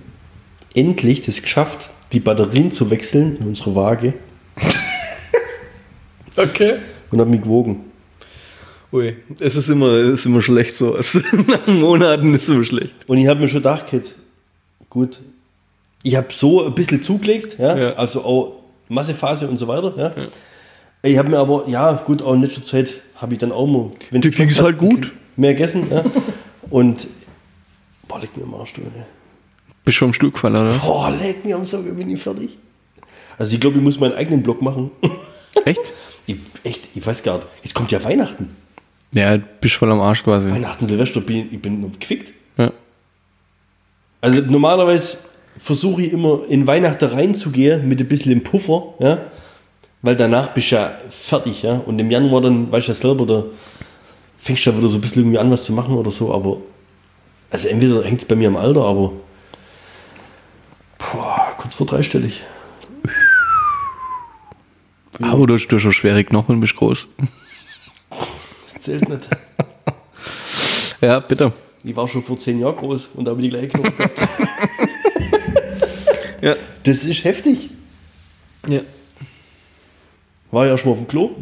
endlich 0.73 1.21
das 1.21 1.41
geschafft, 1.41 1.89
die 2.11 2.19
Batterien 2.19 2.71
zu 2.71 2.89
wechseln 2.89 3.37
in 3.37 3.47
unserer 3.47 3.75
Waage 3.75 4.13
Okay. 6.35 6.75
und 7.11 7.19
habe 7.19 7.29
mich 7.29 7.41
gewogen. 7.41 7.85
Ui, 8.93 9.15
es 9.39 9.55
ist 9.55 9.69
immer, 9.69 9.87
es 9.87 10.19
ist 10.19 10.25
immer 10.25 10.41
schlecht 10.41 10.75
so. 10.75 10.97
Nach 11.47 11.67
Monaten 11.67 12.33
ist 12.33 12.43
es 12.43 12.49
immer 12.49 12.65
schlecht. 12.65 12.93
Und 13.07 13.17
ich 13.17 13.27
habe 13.27 13.39
mir 13.39 13.47
schon 13.47 13.59
gedacht, 13.59 13.87
Kid, 13.87 14.03
gut, 14.89 15.19
ich 16.03 16.15
habe 16.15 16.27
so 16.31 16.65
ein 16.65 16.73
bisschen 16.75 17.01
zugelegt, 17.01 17.57
ja, 17.59 17.77
Ja. 17.77 17.93
also 17.93 18.23
auch 18.23 18.53
Massephase 18.89 19.47
und 19.47 19.57
so 19.57 19.67
weiter. 19.67 19.93
Ja. 19.97 20.27
Ich 21.03 21.17
habe 21.17 21.29
mir 21.29 21.39
aber, 21.39 21.67
ja, 21.67 21.93
gut, 21.93 22.21
auch 22.21 22.33
in 22.33 22.41
letzter 22.41 22.63
Zeit 22.63 22.93
habe 23.15 23.33
ich 23.33 23.39
dann 23.39 23.51
auch 23.51 23.67
mal, 23.67 23.89
wenn 24.11 24.21
Dir 24.21 24.31
ging's 24.31 24.61
halt 24.61 24.77
gut. 24.77 25.11
mehr 25.35 25.53
gegessen. 25.53 25.87
Ja. 25.89 26.03
Und, 26.69 27.07
boah, 28.07 28.19
leck 28.19 28.35
mir 28.37 28.43
am 28.43 28.53
Arsch, 28.55 28.73
du. 28.73 28.81
ey. 28.81 28.87
Bist 29.83 29.97
schon 29.97 30.09
am 30.09 30.13
Stuhl 30.13 30.31
gefallen, 30.31 30.55
oder? 30.55 30.73
Boah, 30.77 31.11
leck 31.11 31.43
mir 31.43 31.55
am 31.55 31.65
Sauge, 31.65 31.91
bin 31.93 32.09
ich 32.09 32.21
fertig. 32.21 32.57
Also 33.37 33.55
ich 33.55 33.59
glaube, 33.61 33.77
ich 33.77 33.83
muss 33.83 33.99
meinen 33.99 34.13
eigenen 34.13 34.43
Blog 34.43 34.61
machen. 34.61 34.91
Echt? 35.65 35.93
Ich, 36.27 36.35
echt, 36.63 36.89
ich 36.93 37.03
weiß 37.05 37.23
gar 37.23 37.37
nicht. 37.37 37.47
Jetzt 37.63 37.73
kommt 37.73 37.91
ja 37.91 38.03
Weihnachten. 38.03 38.55
Ja, 39.13 39.35
bist 39.37 39.75
voll 39.75 39.91
am 39.91 39.99
Arsch 39.99 40.23
quasi. 40.23 40.51
Weihnachten, 40.51 40.85
Silvester, 40.85 41.19
bin, 41.19 41.49
ich 41.51 41.59
bin 41.61 41.91
gefickt. 41.99 42.31
Ja. 42.57 42.71
Also 44.21 44.41
normalerweise 44.41 45.17
versuche 45.57 46.03
ich 46.03 46.13
immer 46.13 46.41
in 46.47 46.67
Weihnachten 46.67 47.05
reinzugehen 47.05 47.87
mit 47.87 47.99
ein 47.99 48.07
bisschen 48.07 48.31
im 48.31 48.43
Puffer, 48.43 48.93
ja. 48.99 49.19
Weil 50.03 50.15
danach 50.15 50.53
bist 50.53 50.71
du 50.71 50.75
ja 50.75 50.91
fertig, 51.09 51.61
ja. 51.61 51.81
Und 51.85 51.99
im 51.99 52.09
Januar 52.09 52.41
dann, 52.41 52.71
weißt 52.71 52.87
du 52.87 52.91
ja 52.91 52.95
selber, 52.95 53.25
da 53.25 53.43
fängst 54.37 54.65
du 54.65 54.71
ja 54.71 54.77
wieder 54.77 54.87
so 54.87 54.97
ein 54.97 55.01
bisschen 55.01 55.21
irgendwie 55.21 55.37
an, 55.37 55.51
was 55.51 55.63
zu 55.65 55.73
machen 55.73 55.95
oder 55.95 56.09
so, 56.09 56.33
aber 56.33 56.57
also 57.51 57.67
entweder 57.67 58.03
hängt 58.03 58.21
es 58.21 58.27
bei 58.27 58.35
mir 58.35 58.47
am 58.47 58.57
Alter, 58.57 58.83
aber 58.83 59.11
boah, 60.97 61.53
kurz 61.57 61.75
vor 61.75 61.85
dreistellig. 61.85 62.43
Aber 65.21 65.45
du 65.45 65.53
hast, 65.53 65.67
du 65.67 65.75
hast 65.75 65.83
schon 65.83 65.91
schwere 65.91 66.23
Knochen 66.23 66.55
und 66.55 66.61
bist 66.61 66.75
groß. 66.75 67.07
Das 68.63 68.81
zählt 68.81 69.07
nicht. 69.07 69.27
Ja, 71.01 71.19
bitte. 71.19 71.51
Ich 71.83 71.95
war 71.95 72.07
schon 72.07 72.21
vor 72.21 72.37
zehn 72.37 72.59
Jahren 72.59 72.75
groß 72.75 73.09
und 73.15 73.27
habe 73.27 73.41
die 73.41 73.49
gleiche 73.49 73.69
Knochen 73.69 73.97
gehabt. 73.97 74.21
Ja. 76.41 76.55
Das 76.83 77.05
ist 77.05 77.23
heftig. 77.23 77.69
Ja. 78.67 78.81
War 80.51 80.67
ja 80.67 80.77
schon 80.77 80.89
mal 80.89 80.93
auf 80.93 81.05
dem 81.05 81.07
Klo. 81.07 81.31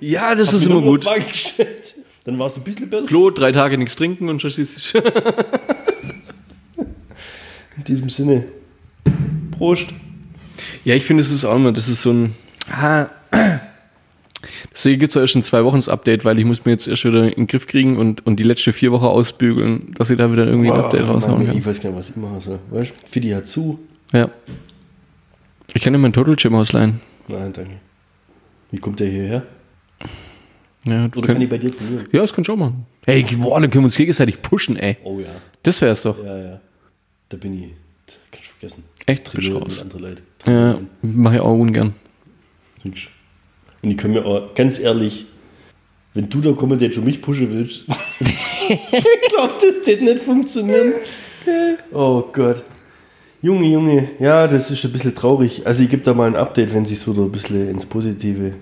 Ja, 0.00 0.36
das 0.36 0.48
Hab 0.48 0.54
ist 0.56 0.66
immer 0.66 0.80
gut. 0.80 1.04
Dann 2.24 2.38
war 2.38 2.46
es 2.46 2.56
ein 2.56 2.62
bisschen 2.62 2.88
besser. 2.88 3.08
Klo, 3.08 3.30
drei 3.30 3.50
Tage 3.50 3.76
nichts 3.78 3.96
trinken 3.96 4.28
und 4.28 4.40
schon 4.40 4.52
du. 4.52 4.98
In 7.76 7.84
diesem 7.84 8.08
Sinne. 8.08 8.44
Prost. 9.50 9.88
Ja, 10.84 10.94
ich 10.94 11.04
finde, 11.04 11.22
es 11.22 11.32
ist 11.32 11.44
auch 11.44 11.56
immer, 11.56 11.72
das 11.72 11.88
ist 11.88 12.02
so 12.02 12.12
ein. 12.12 12.36
Ah, 12.70 13.08
deswegen 14.72 15.00
gibt 15.00 15.10
es 15.10 15.14
ja 15.14 15.22
erst 15.22 15.36
ein 15.36 15.42
zwei 15.42 15.64
Wochen 15.64 15.78
Update, 15.88 16.24
weil 16.24 16.38
ich 16.38 16.44
muss 16.44 16.64
mir 16.64 16.72
jetzt 16.72 16.88
erst 16.88 17.04
wieder 17.04 17.24
in 17.24 17.30
den 17.30 17.46
Griff 17.46 17.66
kriegen 17.66 17.96
und, 17.96 18.26
und 18.26 18.36
die 18.36 18.42
letzte 18.42 18.72
vier 18.72 18.92
Wochen 18.92 19.04
ausbügeln, 19.04 19.94
dass 19.96 20.10
ich 20.10 20.18
da 20.18 20.30
wieder 20.30 20.46
irgendwie 20.46 20.70
ein 20.70 20.78
Update 20.78 21.02
raushauen 21.02 21.46
kann. 21.46 21.56
ich 21.56 21.64
weiß 21.64 21.80
gar 21.80 21.90
nicht, 21.90 21.98
was 21.98 22.10
ich 22.10 22.16
machen 22.16 22.40
soll. 22.40 22.58
Weißt 22.70 22.90
du, 22.90 23.06
Fidi 23.10 23.30
hat 23.30 23.46
zu. 23.46 23.78
Ja. 24.12 24.30
Ich 25.74 25.82
kann 25.82 25.92
dir 25.92 25.98
meinen 25.98 26.12
Total 26.12 26.36
Gym 26.36 26.54
ausleihen. 26.54 27.00
Nein, 27.28 27.52
danke. 27.52 27.72
Wie 28.70 28.78
kommt 28.78 29.00
der 29.00 29.08
hierher? 29.08 29.42
Ja, 30.84 31.08
du 31.08 31.18
Oder 31.18 31.28
kann 31.28 31.42
ich 31.42 31.48
bei 31.48 31.58
dir 31.58 31.72
trainieren? 31.72 32.04
ja, 32.12 32.20
das 32.20 32.32
kannst 32.32 32.48
du 32.48 32.52
auch 32.52 32.56
machen. 32.56 32.86
Hey, 33.04 33.24
boah, 33.36 33.60
dann 33.60 33.70
können 33.70 33.84
wir 33.84 33.86
uns 33.86 33.96
gegenseitig 33.96 34.40
pushen, 34.42 34.76
ey. 34.76 34.96
Oh 35.04 35.18
ja. 35.18 35.26
Das 35.62 35.80
wär's 35.82 36.02
doch. 36.02 36.22
Ja, 36.22 36.38
ja. 36.38 36.60
Da 37.28 37.36
bin 37.36 37.54
ich. 37.54 37.70
Kannst 38.30 38.48
du 38.48 38.52
vergessen. 38.52 38.84
Echt? 39.06 39.24
Trainieren 39.24 39.62
raus. 39.62 39.82
mit 39.84 39.94
anderen 39.94 40.02
Leuten. 40.02 40.22
Ja, 40.46 40.78
mach 41.02 41.32
ich 41.32 41.40
auch 41.40 41.58
ungern. 41.58 41.94
Mensch. 42.84 43.10
Und 43.82 43.90
ich 43.90 43.96
kann 43.96 44.12
mir 44.12 44.24
auch, 44.24 44.54
ganz 44.54 44.78
ehrlich, 44.78 45.26
wenn 46.14 46.28
du 46.28 46.40
da 46.40 46.52
kommen, 46.52 46.78
der 46.78 46.90
schon 46.90 47.04
mich 47.04 47.22
pushen 47.22 47.48
willst, 47.50 47.84
ich 48.20 49.30
glaube, 49.30 49.54
das 49.60 49.86
wird 49.86 50.02
nicht 50.02 50.18
funktionieren. 50.18 50.94
Oh 51.92 52.24
Gott. 52.32 52.62
Junge, 53.40 53.66
Junge, 53.66 54.10
ja, 54.18 54.48
das 54.48 54.70
ist 54.70 54.84
ein 54.84 54.92
bisschen 54.92 55.14
traurig. 55.14 55.64
Also 55.64 55.84
ich 55.84 55.90
gebe 55.90 56.02
da 56.02 56.12
mal 56.12 56.26
ein 56.26 56.34
Update, 56.34 56.74
wenn 56.74 56.84
sich 56.84 56.98
so 56.98 57.12
ein 57.12 57.30
bisschen 57.30 57.70
ins 57.70 57.86
Positive, 57.86 58.54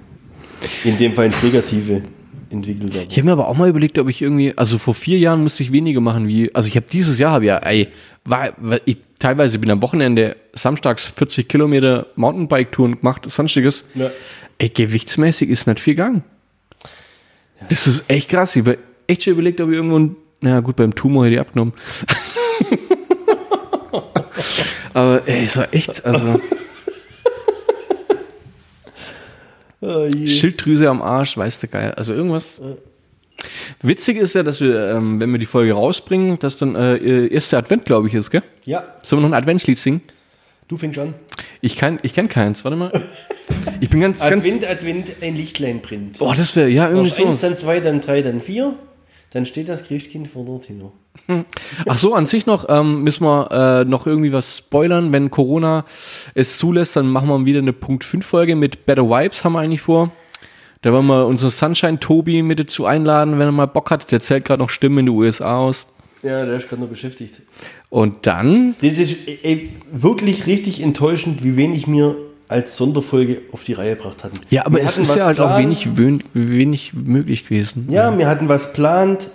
in 0.85 0.99
dem 0.99 1.15
Fall 1.15 1.27
ins 1.27 1.43
Negative 1.43 2.03
entwickelt. 2.51 2.95
Aber. 2.95 3.07
Ich 3.09 3.17
habe 3.17 3.25
mir 3.25 3.33
aber 3.33 3.49
auch 3.49 3.57
mal 3.57 3.71
überlegt, 3.71 3.99
ob 3.99 4.09
ich 4.11 4.21
irgendwie, 4.21 4.53
also 4.57 4.77
vor 4.77 4.93
vier 4.93 5.19
Jahren 5.19 5.43
musste 5.43 5.63
ich 5.63 5.73
weniger 5.73 6.01
machen 6.01 6.29
wie, 6.29 6.55
also 6.55 6.69
ich 6.69 6.77
habe 6.77 6.87
dieses 6.93 7.19
Jahr, 7.19 7.33
habe 7.33 7.47
ja, 7.47 7.57
ey, 7.59 7.89
war, 8.25 8.53
war 8.59 8.79
ich 8.85 8.99
teilweise 9.19 9.59
bin 9.59 9.71
am 9.71 9.83
Wochenende 9.83 10.37
samstags 10.53 11.09
40 11.09 11.49
Kilometer 11.49 12.07
Mountainbike-Touren 12.17 12.99
gemacht, 12.99 13.23
sonstiges. 13.29 13.85
Ja. 13.95 14.11
Ey, 14.59 14.69
gewichtsmäßig 14.71 15.51
ist 15.51 15.67
nicht 15.67 15.81
viel 15.81 15.95
gegangen. 15.95 16.25
Das 17.69 17.87
ist 17.87 18.09
echt 18.11 18.31
krass. 18.31 18.57
Ich 18.57 18.63
habe 18.63 18.79
echt 19.07 19.25
schon 19.25 19.35
überlegt, 19.35 19.61
ob 19.61 19.69
ich 19.71 19.77
irgendwo, 19.77 19.99
ein- 19.99 20.17
na 20.41 20.61
gut, 20.61 20.77
beim 20.77 20.95
Tumor 20.95 21.25
hätte 21.27 21.35
ich 21.35 21.41
abgenommen. 21.41 21.73
aber 24.95 25.23
ey, 25.27 25.45
es 25.45 25.57
war 25.57 25.73
echt, 25.73 26.05
also 26.05 26.41
Oh. 29.83 30.09
Schilddrüse 30.27 30.89
am 30.89 31.03
Arsch, 31.03 31.37
weißt 31.37 31.63
du 31.63 31.69
geil. 31.69 31.93
Also 31.97 32.15
irgendwas. 32.15 32.61
Witzig 33.83 34.17
ist 34.17 34.35
ja, 34.35 34.43
dass 34.43 34.61
wir, 34.61 34.91
ähm, 34.93 35.21
wenn 35.21 35.31
wir 35.31 35.39
die 35.39 35.47
Folge 35.47 35.75
rausbringen, 35.75 36.39
dass 36.39 36.57
dann 36.57 36.75
äh, 36.75 37.27
erster 37.29 37.59
Advent, 37.59 37.85
glaube 37.85 38.09
ich, 38.09 38.15
ist, 38.15 38.31
gell? 38.31 38.43
Ja, 38.65 38.85
Sollen 39.03 39.23
wir 39.23 39.29
noch 39.29 39.37
ein 39.37 39.41
Adventslied 39.41 39.79
singen? 39.79 40.01
du 40.69 40.77
fängst 40.77 40.99
an. 40.99 41.15
Ich 41.61 41.77
kann, 41.77 42.01
ich 42.03 42.13
kenne 42.15 42.29
keins. 42.29 42.65
Warte 42.65 42.77
mal. 42.77 42.91
Ich 43.81 43.91
bin 43.91 44.01
ganz, 44.01 44.21
ganz. 44.21 44.45
Advent, 44.45 44.67
Advent, 44.67 45.13
ein 45.21 45.37
Lichtlein 45.37 45.81
brennt. 45.81 46.21
Oh, 46.21 46.33
das 46.37 46.57
wäre 46.57 46.69
ja 46.69 46.89
irgendwie 46.89 47.11
Auf 47.11 47.19
eins, 47.19 47.41
so. 47.41 47.47
dann 47.47 47.57
zwei, 47.57 47.81
dann 47.81 48.01
drei, 48.01 48.23
dann 48.23 48.41
vier. 48.41 48.75
Dann 49.31 49.45
steht 49.45 49.69
das 49.69 49.85
Christkind 49.85 50.29
vor 50.29 50.45
der 50.45 50.61
Tür. 50.61 50.93
Ach 51.87 51.99
so, 51.99 52.15
an 52.15 52.27
sich 52.27 52.47
noch 52.47 52.67
ähm, 52.69 53.03
müssen 53.03 53.25
wir 53.25 53.51
äh, 53.51 53.85
noch 53.85 54.07
irgendwie 54.07 54.33
was 54.33 54.59
spoilern. 54.59 55.13
Wenn 55.13 55.31
Corona 55.31 55.85
es 56.35 56.59
zulässt, 56.59 56.97
dann 56.97 57.09
machen 57.09 57.29
wir 57.29 57.45
wieder 57.45 57.59
eine 57.59 57.73
Punkt 57.73 58.05
5 58.05 58.25
Folge 58.25 58.57
mit 58.57 58.87
Better 58.87 59.09
Vibes 59.09 59.45
haben 59.45 59.55
wir 59.55 59.61
eigentlich 59.61 59.83
vor. 59.83 60.11
Da 60.83 60.93
wollen 60.93 61.07
wir 61.07 61.27
unseren 61.27 61.51
Sunshine 61.51 61.99
Tobi 61.99 62.43
mit 62.43 62.61
dazu 62.61 62.87
einladen, 62.87 63.39
wenn 63.39 63.49
er 63.49 63.53
mal 63.53 63.67
Bock 63.67 63.91
hat. 63.91 64.13
Der 64.13 64.21
zählt 64.21 64.45
gerade 64.45 64.63
noch 64.63 64.71
Stimmen 64.71 64.99
in 64.99 65.07
den 65.07 65.15
USA 65.15 65.59
aus. 65.59 65.87
Ja, 66.23 66.45
der 66.45 66.57
ist 66.57 66.69
gerade 66.69 66.83
noch 66.83 66.89
beschäftigt. 66.89 67.43
Und 67.91 68.27
dann 68.27 68.75
Das 68.81 68.99
ist 68.99 69.17
ey, 69.43 69.71
wirklich 69.91 70.47
richtig 70.47 70.83
enttäuschend, 70.83 71.45
wie 71.45 71.57
wenig 71.57 71.87
mir 71.87 72.17
als 72.49 72.77
Sonderfolge 72.77 73.43
auf 73.53 73.65
die 73.65 73.73
Reihe 73.73 73.97
gebracht 73.97 74.23
hatten. 74.25 74.39
Ja, 74.51 74.67
aber 74.67 74.79
Wir 74.79 74.85
es 74.85 74.99
ist 74.99 75.17
ja 75.17 75.27
halt 75.27 75.41
auch 75.41 75.57
geplant. 75.57 75.65
wenig, 75.65 76.23
wenig 76.35 76.93
möglich 76.95 77.45
gewesen. 77.45 77.87
Ja, 77.91 78.17
wir 78.17 78.29
hatten 78.29 78.49
was 78.49 78.73
plant 78.73 79.29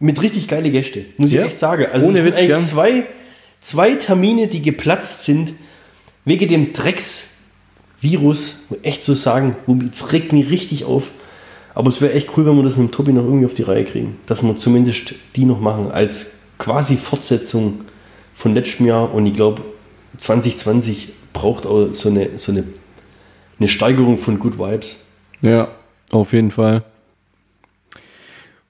mit 0.00 0.20
richtig 0.20 0.48
geile 0.48 0.70
Gäste, 0.70 1.04
muss 1.16 1.30
Ja. 1.32 1.42
ich 1.42 1.48
echt 1.48 1.58
sagen. 1.58 1.86
Also 1.92 2.06
Ohne 2.08 2.18
es 2.18 2.24
sind 2.24 2.32
Witz, 2.34 2.40
eigentlich 2.52 2.66
zwei, 2.70 3.06
zwei 3.60 3.94
Termine, 3.94 4.48
die 4.48 4.62
geplatzt 4.62 5.24
sind, 5.24 5.54
wegen 6.24 6.48
dem 6.48 6.72
Drecks-Virus, 6.72 8.60
echt 8.82 9.02
so 9.04 9.14
sagen, 9.14 9.56
wo- 9.66 9.76
jetzt 9.82 10.12
regt 10.12 10.32
mich 10.32 10.50
richtig 10.50 10.84
auf. 10.84 11.10
Aber 11.74 11.88
es 11.88 12.00
wäre 12.00 12.12
echt 12.12 12.28
cool, 12.36 12.46
wenn 12.46 12.56
wir 12.56 12.62
das 12.62 12.76
mit 12.76 12.88
dem 12.88 12.92
Tobi 12.92 13.12
noch 13.12 13.24
irgendwie 13.24 13.46
auf 13.46 13.54
die 13.54 13.62
Reihe 13.62 13.84
kriegen. 13.84 14.16
Dass 14.26 14.42
wir 14.42 14.56
zumindest 14.56 15.14
die 15.36 15.44
noch 15.44 15.60
machen 15.60 15.90
als 15.90 16.40
quasi 16.58 16.96
Fortsetzung 16.96 17.80
von 18.32 18.54
letztem 18.54 18.86
Jahr. 18.86 19.12
Und 19.12 19.26
ich 19.26 19.34
glaube, 19.34 19.62
2020 20.18 21.08
braucht 21.34 21.66
auch 21.66 21.92
so 21.92 22.08
eine, 22.08 22.38
so 22.38 22.52
eine, 22.52 22.64
eine 23.58 23.68
Steigerung 23.68 24.16
von 24.16 24.38
Good 24.38 24.58
Vibes. 24.58 25.04
Ja, 25.42 25.68
auf 26.10 26.32
jeden 26.32 26.50
Fall. 26.50 26.82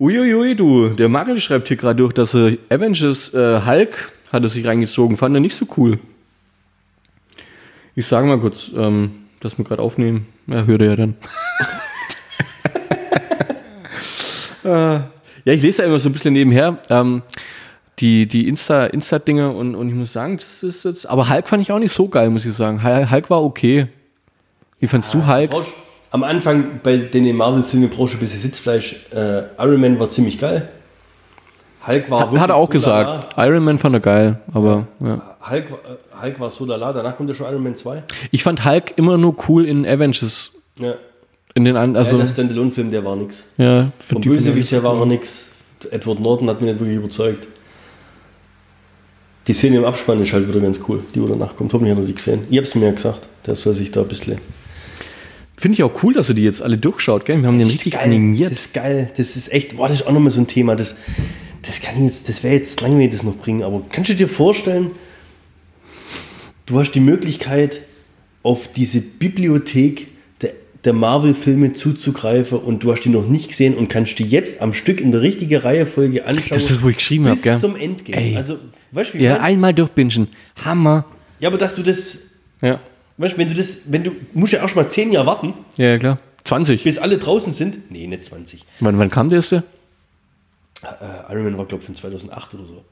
Uiuiui, 0.01 0.57
du, 0.57 0.89
der 0.89 1.09
Magel 1.09 1.41
schreibt 1.41 1.69
hier 1.69 1.77
gerade 1.77 1.99
durch, 1.99 2.13
dass 2.13 2.35
er 2.35 2.57
Avengers 2.69 3.33
äh, 3.33 3.61
Hulk 3.65 4.11
hat 4.33 4.43
er 4.43 4.49
sich 4.49 4.67
reingezogen, 4.67 5.17
fand 5.17 5.37
er 5.37 5.41
nicht 5.41 5.55
so 5.55 5.67
cool. 5.77 6.01
Ich 7.95 8.07
sage 8.07 8.27
mal 8.27 8.41
kurz, 8.41 8.73
ähm, 8.77 9.13
dass 9.39 9.57
wir 9.57 9.65
gerade 9.65 9.81
aufnehmen. 9.81 10.27
Ja, 10.49 10.65
hört 10.65 10.83
er 10.83 10.89
ja 10.89 10.97
dann. 10.97 11.15
äh, 14.65 14.69
ja, 15.45 15.53
ich 15.53 15.63
lese 15.63 15.83
ja 15.83 15.89
immer 15.89 16.01
so 16.01 16.09
ein 16.09 16.13
bisschen 16.13 16.33
nebenher. 16.33 16.79
Ähm, 16.91 17.23
die, 18.01 18.27
die 18.27 18.49
Insta, 18.49 18.87
Insta-Dinge 18.87 19.51
und, 19.51 19.75
und 19.75 19.89
ich 19.89 19.95
muss 19.95 20.13
sagen, 20.13 20.37
das 20.37 20.63
ist 20.63 20.85
jetzt, 20.85 21.07
aber 21.07 21.29
Hulk 21.29 21.49
fand 21.49 21.63
ich 21.63 21.71
auch 21.73 21.79
nicht 21.79 21.93
so 21.93 22.09
geil, 22.09 22.31
muss 22.31 22.45
ich 22.45 22.55
sagen. 22.55 22.83
Hul- 22.83 23.11
Hulk 23.11 23.31
war 23.31 23.43
okay. 23.43 23.87
Wie 24.81 24.87
fandst 24.87 25.15
du 25.15 25.27
Hulk? 25.27 25.51
Brauchst- 25.51 25.73
Am 26.11 26.23
Anfang 26.25 26.81
bei 26.83 26.97
den 26.99 27.37
Marvel-Filmen 27.37 27.91
brauchst 27.91 28.15
du 28.15 28.19
ein 28.19 28.21
bisschen 28.21 28.41
Sitzfleisch. 28.41 29.07
Äh, 29.13 29.43
Iron 29.59 29.81
Man 29.81 29.99
war 29.99 30.09
ziemlich 30.09 30.39
geil. 30.39 30.69
Hulk 31.87 32.11
war 32.11 32.31
Hat 32.41 32.51
er 32.51 32.57
auch 32.57 32.73
so 32.73 32.91
lala. 32.91 33.17
gesagt. 33.19 33.35
Iron 33.37 33.65
Man 33.65 33.79
fand 33.79 33.95
er 33.97 34.01
geil, 34.01 34.41
aber 34.53 34.87
ja. 35.01 35.37
Hulk, 35.51 35.71
war- 35.71 35.79
äh, 35.79 36.23
Hulk 36.23 36.41
war 36.41 36.51
so 36.51 36.65
lala, 36.65 36.93
danach 36.93 37.17
kommt 37.17 37.29
ja 37.29 37.35
schon 37.35 37.47
Iron 37.47 37.63
Man 37.63 37.75
2. 37.77 38.03
Ich 38.31 38.43
fand 38.43 38.65
Hulk 38.65 38.95
immer 38.97 39.17
nur 39.19 39.37
cool 39.49 39.65
in 39.67 39.87
Avengers. 39.87 40.51
Ja. 40.81 40.95
In 41.57 41.65
den 41.65 41.77
also 41.77 42.17
ja, 42.17 42.23
der 42.23 42.29
Standalone-Film, 42.29 42.91
der 42.91 43.05
war 43.05 43.15
nix. 43.17 43.47
ja, 43.59 43.93
Vom 44.01 44.23
die 44.23 44.29
Bösewicht 44.29 44.73
her 44.73 44.83
war 44.83 44.95
er 44.95 45.01
ja. 45.01 45.07
nix. 45.07 45.53
Edward 45.91 46.19
Norton 46.19 46.49
hat 46.49 46.61
mich 46.61 46.71
nicht 46.71 46.81
wirklich 46.81 46.97
überzeugt. 46.97 47.47
Die 49.47 49.53
Szene 49.53 49.77
im 49.77 49.85
Abspann 49.85 50.23
ist 50.23 50.33
halt 50.33 50.49
wieder 50.49 50.61
ganz 50.61 50.81
cool, 50.89 51.03
die 51.15 51.21
wo 51.21 51.27
danach 51.27 51.57
kommt. 51.57 51.73
Hoffentlich 51.73 51.95
hat 51.95 52.03
er 52.03 52.07
die 52.07 52.15
gesehen. 52.15 52.41
Ich 52.51 52.59
hab's 52.59 52.75
mir 52.75 52.87
ja 52.87 52.93
gesagt, 52.93 53.29
der 53.47 53.55
soll 53.55 53.75
sich 53.75 53.91
da 53.91 54.01
ein 54.01 54.09
bisschen. 54.09 54.39
Finde 55.57 55.77
ich 55.77 55.83
auch 55.83 56.03
cool, 56.03 56.15
dass 56.15 56.29
er 56.29 56.35
die 56.35 56.43
jetzt 56.43 56.63
alle 56.63 56.79
durchschaut, 56.79 57.25
gell? 57.25 57.41
Wir 57.41 57.49
haben 57.49 57.59
den 57.59 57.69
richtig 57.69 57.93
geil. 57.95 58.05
animiert. 58.05 58.51
Das 58.51 58.59
ist 58.59 58.75
geil. 58.75 59.11
Das 59.17 59.37
ist 59.37 59.53
echt, 59.53 59.77
boah, 59.77 59.89
das 59.89 60.01
ist 60.01 60.07
auch 60.07 60.13
nochmal 60.13 60.31
so 60.31 60.41
ein 60.41 60.47
Thema. 60.47 60.77
Das, 60.77 60.97
das 61.63 61.81
kann 61.81 61.97
ich 61.99 62.05
jetzt, 62.05 62.29
das 62.29 62.43
wäre 62.43 62.55
jetzt 62.55 62.81
langweilig, 62.81 63.13
das 63.13 63.23
noch 63.23 63.37
bringen. 63.37 63.63
Aber 63.63 63.83
kannst 63.91 64.11
du 64.11 64.15
dir 64.15 64.29
vorstellen, 64.29 64.91
du 66.67 66.81
hast 66.81 66.93
die 66.93 67.01
Möglichkeit, 67.01 67.81
auf 68.43 68.69
diese 68.69 69.01
Bibliothek 69.01 70.09
der, 70.43 70.53
der 70.85 70.93
Marvel-Filme 70.93 71.73
zuzugreifen 71.73 72.59
und 72.59 72.83
du 72.83 72.93
hast 72.93 73.03
die 73.03 73.09
noch 73.09 73.27
nicht 73.27 73.49
gesehen 73.49 73.75
und 73.75 73.89
kannst 73.89 74.19
die 74.19 74.25
jetzt 74.25 74.61
am 74.61 74.75
Stück 74.75 75.01
in 75.01 75.13
der 75.13 75.23
richtigen 75.23 75.57
Reihenfolge 75.57 76.27
anschauen. 76.27 76.49
Das 76.51 76.71
ist, 76.71 76.83
wo 76.83 76.89
ich 76.89 76.99
geschrieben 76.99 77.25
habe, 77.25 77.35
bis 77.35 77.43
gell? 77.43 77.59
zum 77.59 77.77
Endgame. 77.77 78.21
Ey. 78.21 78.37
Also, 78.37 78.59
weißt 78.95 79.15
du, 79.15 79.19
wie 79.19 79.25
Ja, 79.25 79.33
mein? 79.35 79.41
einmal 79.43 79.75
durchbingen. 79.75 80.29
Hammer. 80.65 81.05
ja, 81.41 81.49
aber 81.49 81.59
dass 81.59 81.75
du 81.75 81.83
das, 81.83 82.19
Ja. 82.61 82.81
weißt 83.19 83.35
du, 83.35 83.39
wenn 83.39 83.49
du 83.49 83.55
das, 83.55 83.79
wenn 83.87 84.05
du, 84.05 84.13
musst 84.33 84.53
ja 84.53 84.61
erst 84.61 84.77
mal 84.77 84.89
zehn 84.89 85.13
Jahre 85.13 85.27
warten, 85.27 85.55
Ja, 85.77 85.87
ja, 85.87 85.99
klar. 85.99 86.19
20. 86.45 86.85
bis 86.85 86.99
alle 86.99 87.17
draußen 87.19 87.53
sind. 87.53 87.91
Nee, 87.91 88.07
nicht 88.07 88.25
20. 88.25 88.65
Wann, 88.81 88.99
wann 88.99 89.09
kam 89.11 89.29
der 89.29 89.37
erste? 89.37 89.63
Äh, 90.83 91.33
Iron 91.33 91.45
Man 91.45 91.57
war, 91.59 91.65
glaube 91.65 91.81
ich, 91.83 91.87
von 91.87 91.95
2008 91.95 92.55
oder 92.55 92.67
so. 92.67 92.85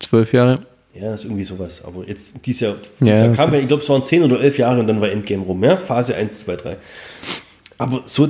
Zwölf 0.00 0.32
Jahre. 0.32 0.64
Ja, 0.94 1.12
ist 1.12 1.24
irgendwie 1.24 1.44
sowas. 1.44 1.84
Aber 1.84 2.06
jetzt, 2.08 2.34
dieses 2.46 2.60
Jahr, 2.62 2.72
Ja, 2.74 2.78
dieses 3.00 3.20
Jahr 3.20 3.28
okay. 3.28 3.36
kam 3.36 3.52
ja, 3.52 3.60
ich 3.60 3.68
glaube, 3.68 3.82
es 3.82 3.88
waren 3.90 4.02
10 4.02 4.22
oder 4.22 4.40
11 4.40 4.56
Jahre 4.58 4.80
und 4.80 4.86
dann 4.86 5.00
war 5.00 5.10
Endgame 5.10 5.42
rum. 5.44 5.62
Ja? 5.62 5.76
Phase 5.76 6.14
1, 6.16 6.38
2, 6.40 6.56
3. 6.56 6.76
Aber 7.76 8.02
so, 8.06 8.28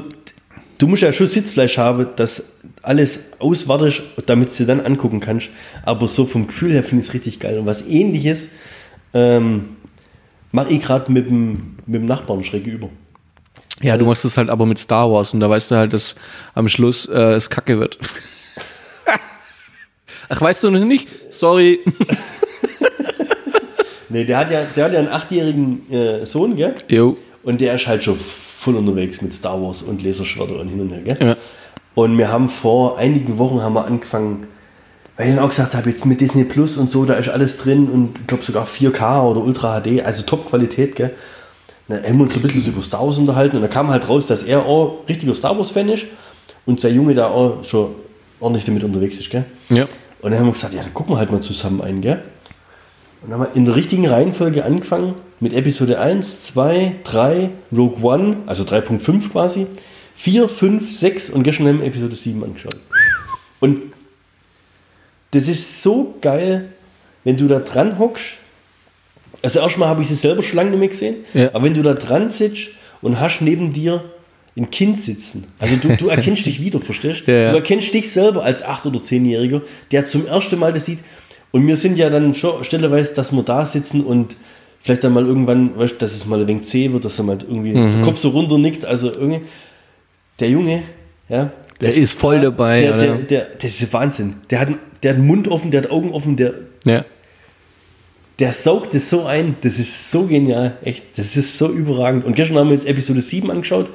du 0.79 0.87
musst 0.87 1.03
ja 1.03 1.13
schon 1.13 1.27
Sitzfleisch 1.27 1.77
haben, 1.79 2.07
dass 2.17 2.53
alles 2.83 3.33
auswartest, 3.39 4.03
damit 4.27 4.59
du 4.59 4.65
dann 4.65 4.81
angucken 4.81 5.21
kannst. 5.21 5.51
Aber 5.85 6.09
so 6.09 6.25
vom 6.25 6.47
Gefühl 6.47 6.73
her 6.73 6.83
finde 6.83 7.03
ich 7.03 7.09
es 7.09 7.15
richtig 7.15 7.41
geil. 7.41 7.59
Und 7.59 7.67
was 7.67 7.87
ähnliches 7.87 8.51
ähm, 9.13 9.77
mache 10.53 10.73
ich 10.73 10.81
gerade 10.83 11.11
mit 11.13 11.27
dem, 11.27 11.77
mit 11.87 12.01
dem 12.01 12.07
Nachbarn 12.07 12.45
schräg 12.45 12.67
über. 12.67 12.89
Ja, 13.83 13.97
du 13.97 14.05
machst 14.05 14.25
es 14.25 14.37
halt 14.37 14.51
aber 14.51 14.67
mit 14.67 14.79
Star 14.79 15.11
Wars 15.11 15.33
und 15.35 15.41
da 15.41 15.49
weißt 15.49 15.71
du 15.71 15.77
halt, 15.77 15.93
dass 15.93 16.17
am 16.55 16.69
Schluss 16.69 17.07
äh, 17.07 17.35
es 17.35 17.49
kacke 17.49 17.79
wird. 17.79 17.99
Ach, 20.29 20.41
weißt 20.41 20.65
du 20.65 20.71
noch 20.71 20.85
nicht? 20.85 21.09
Sorry. 21.31 21.81
Nee, 24.11 24.25
der 24.25 24.39
hat 24.39 24.51
ja, 24.51 24.65
der 24.65 24.85
hat 24.87 24.93
ja 24.93 24.99
einen 25.01 25.09
achtjährigen 25.09 25.93
äh, 25.93 26.25
Sohn, 26.25 26.57
gell? 26.57 26.75
Jo. 26.89 27.19
Und 27.43 27.61
der 27.61 27.75
ist 27.75 27.87
halt 27.87 28.03
schon 28.03 28.19
voll 28.59 28.75
unterwegs 28.75 29.23
mit 29.23 29.33
Star 29.33 29.63
Wars 29.63 29.83
und 29.83 30.03
Laserschwerter 30.03 30.59
und 30.59 30.69
hin 30.69 30.81
und 30.81 30.91
her, 30.91 31.03
gell? 31.03 31.17
Ja. 31.21 31.37
Und 31.95 32.19
wir 32.19 32.33
haben 32.33 32.49
vor 32.49 32.99
einigen 32.99 33.39
Wochen 33.39 33.63
haben 33.63 33.75
wir 33.75 33.85
angefangen, 33.85 34.49
weil 35.17 35.29
ich 35.29 35.35
dann 35.37 35.45
auch 35.45 35.49
gesagt 35.49 35.77
habe, 35.77 35.89
jetzt 35.89 36.05
mit 36.07 36.21
Disney 36.21 36.43
Plus 36.43 36.77
und 36.77 36.91
so, 36.91 37.05
da 37.05 37.15
ist 37.15 37.29
alles 37.29 37.57
drin 37.57 37.89
und 37.89 38.19
ich 38.19 38.27
glaube 38.27 38.43
sogar 38.43 38.67
4K 38.67 39.23
oder 39.23 39.41
Ultra 39.43 39.81
HD, 39.81 40.05
also 40.05 40.25
Top-Qualität, 40.25 40.97
gell? 40.97 41.15
Da 41.87 42.03
haben 42.03 42.19
wir 42.19 42.25
uns 42.25 42.35
so 42.35 42.41
ein 42.41 42.43
bisschen 42.43 42.67
über 42.67 42.83
Star 42.83 43.07
Wars 43.07 43.19
unterhalten 43.19 43.55
und 43.57 43.63
da 43.63 43.69
kam 43.69 43.91
halt 43.91 44.09
raus, 44.09 44.27
dass 44.27 44.43
er 44.43 44.67
auch 44.67 45.05
richtiger 45.09 45.35
Star 45.37 45.57
Wars-Fan 45.57 45.89
ist 45.91 46.07
und 46.67 46.81
sein 46.81 46.97
Junge 46.97 47.15
da 47.15 47.29
auch 47.29 47.63
schon 47.63 47.91
ordentlich 48.41 48.65
damit 48.65 48.83
unterwegs 48.83 49.19
ist, 49.19 49.31
gell? 49.31 49.45
Ja. 49.69 49.85
Und 50.21 50.33
dann 50.33 50.41
haben 50.41 50.47
wir 50.47 50.53
gesagt, 50.53 50.75
ja, 50.75 50.83
dann 50.83 50.93
gucken 50.93 51.15
wir 51.15 51.19
halt 51.19 51.31
mal 51.31 51.41
zusammen 51.41 51.81
ein, 51.81 52.01
gell? 52.01 52.23
Und 53.23 53.31
dann 53.31 53.41
haben 53.41 53.49
wir 53.53 53.57
in 53.57 53.65
der 53.65 53.75
richtigen 53.75 54.07
Reihenfolge 54.07 54.65
angefangen 54.65 55.15
mit 55.41 55.53
Episode 55.53 55.99
1, 56.01 56.43
2, 56.43 56.97
3, 57.05 57.51
Rogue 57.77 58.03
One, 58.03 58.39
also 58.47 58.65
3.5 58.65 59.31
quasi, 59.31 59.67
4, 60.17 60.49
5, 60.49 60.91
6 60.93 61.31
und 61.31 61.43
gestern 61.43 61.67
haben 61.69 61.81
wir 61.81 61.87
Episode 61.87 62.15
7 62.15 62.43
angeschaut. 62.45 62.77
Und 63.61 63.81
das 65.33 65.49
ist 65.49 65.83
so 65.83 66.15
geil, 66.21 66.69
wenn 67.25 67.37
du 67.37 67.49
da 67.49 67.59
dran 67.61 67.99
hockst. 67.99 68.39
Also 69.43 69.61
erstmal 69.61 69.89
habe 69.89 70.03
ich 70.03 70.09
sie 70.09 70.15
selber 70.15 70.43
schon 70.43 70.57
lange 70.57 70.71
nicht 70.71 70.79
mehr 70.79 70.89
gesehen, 70.89 71.17
Ja. 71.35 71.55
aber 71.55 71.65
wenn 71.65 71.75
du 71.75 71.83
da 71.83 71.95
dran 71.95 72.31
sitzt 72.31 72.69
und 73.03 73.21
hast 73.21 73.41
neben 73.41 73.73
dir 73.73 74.05
ein 74.57 74.71
Kind 74.71 74.99
sitzen, 74.99 75.47
also 75.61 75.77
du, 75.77 75.97
du 75.97 76.09
erkennst 76.09 76.47
dich 76.47 76.61
wieder, 76.61 76.81
verstehst 76.81 77.23
Ja, 77.27 77.35
ja. 77.35 77.51
Du 77.51 77.57
erkennst 77.59 77.93
dich 77.95 78.11
selber 78.11 78.43
als 78.43 78.65
8- 78.65 78.87
oder 78.87 78.99
10-Jähriger, 78.99 79.61
der 79.93 80.05
zum 80.05 80.27
ersten 80.27 80.59
Mal 80.59 80.73
das 80.73 80.87
sieht. 80.87 80.99
Und 81.51 81.67
wir 81.67 81.77
sind 81.77 81.97
ja 81.99 82.11
dann 82.11 82.35
schon 82.35 82.63
stelleweise, 82.65 83.15
dass 83.15 83.33
wir 83.33 83.43
da 83.43 83.65
sitzen 83.65 84.05
und 84.05 84.37
vielleicht 84.83 85.03
dann 85.05 85.13
mal 85.15 85.25
irgendwann, 85.27 85.77
weißt 85.79 85.95
du, 85.95 85.99
dass 85.99 86.15
es 86.15 86.27
mal 86.27 86.41
ein 86.41 86.47
wenig 86.49 86.63
zäh 86.65 86.93
wird, 86.93 87.05
dass 87.05 87.17
dann 87.17 87.27
mal 87.27 87.39
irgendwie 87.41 87.73
Mhm. 87.75 87.93
der 87.93 88.01
Kopf 88.03 88.19
so 88.19 88.29
runter 88.31 88.59
nickt. 88.59 88.85
Also 88.85 89.11
irgendwie, 89.13 89.41
der 90.41 90.51
Junge, 90.51 90.83
ja. 91.29 91.51
Der 91.81 91.95
ist 91.95 92.19
voll 92.19 92.41
dabei, 92.41 92.81
Der, 92.81 92.99
der, 92.99 93.15
der, 93.19 93.45
das 93.55 93.81
ist 93.81 93.93
Wahnsinn. 93.93 94.35
Der 94.51 94.61
hat, 94.61 94.69
der 95.03 95.11
hat 95.13 95.19
den 95.19 95.27
Mund 95.27 95.49
offen, 95.49 95.71
der 95.71 95.83
hat 95.83 95.91
Augen 95.91 96.13
offen, 96.13 96.37
der, 96.37 96.55
Ja. 96.85 97.05
der 98.39 98.53
saugt 98.53 98.95
es 98.95 99.09
so 99.11 99.25
ein. 99.27 99.57
Das 99.63 99.79
ist 99.79 100.11
so 100.11 100.25
genial. 100.27 100.77
Echt, 100.83 101.03
das 101.17 101.37
ist 101.37 101.57
so 101.57 101.69
überragend. 101.71 102.25
Und 102.25 102.35
gestern 102.37 102.59
haben 102.59 102.69
wir 102.69 102.75
jetzt 102.75 102.87
Episode 102.87 103.21
7 103.23 103.51
angeschaut. 103.51 103.91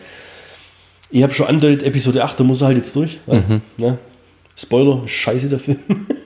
Ich 1.12 1.22
habe 1.24 1.34
schon 1.34 1.46
andeutet, 1.48 1.84
Episode 1.84 2.24
8, 2.24 2.40
da 2.40 2.44
muss 2.44 2.62
er 2.62 2.68
halt 2.68 2.78
jetzt 2.78 2.96
durch. 2.96 3.20
Mhm. 3.28 3.62
Ne? 3.78 3.98
Spoiler, 4.56 5.04
scheiße 5.08 5.50
der 5.50 5.60
Film. 5.60 5.80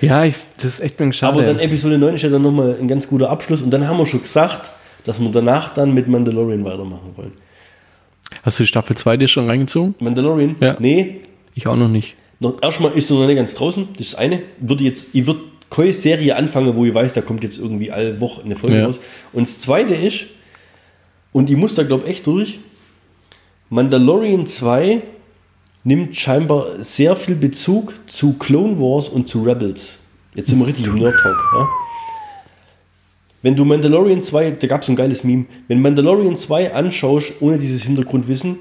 Ja, 0.00 0.24
ich, 0.24 0.34
das 0.56 0.74
ist 0.74 0.80
echt 0.80 1.00
ein 1.00 1.12
schade. 1.12 1.32
Aber 1.34 1.42
dann 1.44 1.58
Episode 1.58 1.98
9 1.98 2.14
ist 2.14 2.22
ja 2.22 2.28
dann 2.28 2.42
nochmal 2.42 2.76
ein 2.80 2.88
ganz 2.88 3.08
guter 3.08 3.30
Abschluss. 3.30 3.62
Und 3.62 3.70
dann 3.70 3.86
haben 3.88 3.98
wir 3.98 4.06
schon 4.06 4.22
gesagt, 4.22 4.70
dass 5.04 5.20
wir 5.20 5.30
danach 5.30 5.74
dann 5.74 5.92
mit 5.94 6.08
Mandalorian 6.08 6.64
weitermachen 6.64 7.12
wollen. 7.16 7.32
Hast 8.42 8.60
du 8.60 8.66
Staffel 8.66 8.96
2 8.96 9.16
dir 9.16 9.28
schon 9.28 9.48
reingezogen? 9.48 9.94
Mandalorian? 10.00 10.56
Ja. 10.60 10.76
Nee, 10.78 11.20
Ich 11.54 11.66
auch 11.66 11.76
noch 11.76 11.88
nicht. 11.88 12.14
noch, 12.40 12.62
erstmal 12.62 12.92
ist 12.92 13.10
er 13.10 13.16
noch 13.18 13.26
nicht 13.26 13.36
ganz 13.36 13.54
draußen. 13.54 13.88
Das 13.96 14.08
ist 14.08 14.14
eine. 14.16 14.42
Würde 14.60 14.84
jetzt, 14.84 15.08
ich 15.14 15.26
würde 15.26 15.40
keine 15.70 15.92
Serie 15.92 16.36
anfangen, 16.36 16.74
wo 16.76 16.84
ich 16.84 16.94
weiß, 16.94 17.12
da 17.14 17.20
kommt 17.20 17.42
jetzt 17.44 17.58
irgendwie 17.58 17.90
alle 17.90 18.20
Woche 18.20 18.42
eine 18.42 18.54
Folge 18.56 18.78
Ja. 18.78 18.86
raus. 18.86 19.00
Und 19.32 19.46
das 19.46 19.58
zweite 19.58 19.94
ist, 19.94 20.26
und 21.32 21.50
ich 21.50 21.56
muss 21.56 21.74
da 21.74 21.82
glaube 21.82 22.06
echt 22.06 22.26
durch, 22.26 22.58
Mandalorian 23.70 24.46
2 24.46 25.02
nimmt 25.84 26.14
scheinbar 26.14 26.78
sehr 26.78 27.16
viel 27.16 27.34
Bezug 27.34 27.94
zu 28.06 28.34
Clone 28.34 28.78
Wars 28.78 29.08
und 29.08 29.28
zu 29.28 29.42
Rebels. 29.42 29.98
Jetzt 30.34 30.48
sind 30.48 30.58
wir 30.58 30.66
richtig 30.66 30.86
im 30.86 30.94
Nerd 30.96 31.18
Talk. 31.20 31.36
Ja? 31.54 31.66
Wenn 33.42 33.54
du 33.56 33.64
Mandalorian 33.64 34.20
2, 34.20 34.52
da 34.52 34.66
gab 34.66 34.82
es 34.82 34.88
ein 34.88 34.96
geiles 34.96 35.24
Meme, 35.24 35.46
wenn 35.68 35.80
Mandalorian 35.80 36.36
2 36.36 36.74
anschaust, 36.74 37.34
ohne 37.40 37.58
dieses 37.58 37.82
Hintergrundwissen, 37.82 38.58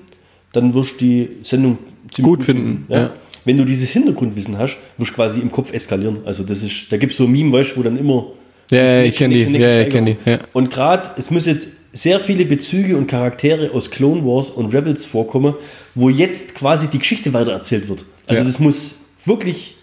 dann 0.53 0.73
wirst 0.73 0.94
du 0.94 0.98
die 1.06 1.30
Sendung 1.44 1.77
ziemlich 2.11 2.35
Gut 2.35 2.44
finden, 2.44 2.85
ja. 2.89 3.11
Wenn 3.44 3.57
du 3.57 3.64
dieses 3.64 3.91
Hintergrundwissen 3.91 4.57
hast, 4.57 4.77
wirst 4.98 5.11
du 5.11 5.15
quasi 5.15 5.39
im 5.39 5.49
Kopf 5.49 5.72
eskalieren. 5.72 6.19
Also 6.26 6.44
das 6.44 6.64
ist, 6.64 6.91
da 6.91 6.98
gibt 6.98 7.14
es 7.14 7.18
so 7.18 7.23
ein 7.23 7.31
Meme, 7.31 7.53
weißt 7.53 7.72
du, 7.72 7.77
wo 7.77 7.84
dann 7.84 7.98
immer 7.98 8.31
Ja, 8.72 8.84
ja, 8.84 9.03
ich 9.03 9.18
kenne 9.18 9.35
die. 9.35 9.57
Ja, 9.57 9.69
ja, 9.69 9.81
ich 9.81 9.89
kenne 9.89 10.18
die. 10.26 10.30
Ja. 10.30 10.39
Und 10.53 10.69
gerade, 10.69 11.11
es 11.18 11.31
müssen 11.31 11.57
sehr 11.98 12.19
viele 12.19 12.45
Bezüge 12.45 12.95
und 12.98 13.07
Charaktere 13.07 13.72
aus 13.72 13.90
Clone 13.91 14.24
Wars 14.24 14.49
und 14.49 14.74
Rebels 14.74 15.06
vorkommen, 15.06 15.56
wo 15.95 16.10
jetzt 16.10 16.56
quasi 16.56 16.88
die 16.88 16.99
Geschichte 16.99 17.34
weitererzählt 17.34 17.90
wird. 17.90 18.06
Also 18.28 18.41
Ja. 18.41 18.45
das 18.45 18.60
muss 18.60 18.95
wirklich. 19.26 19.76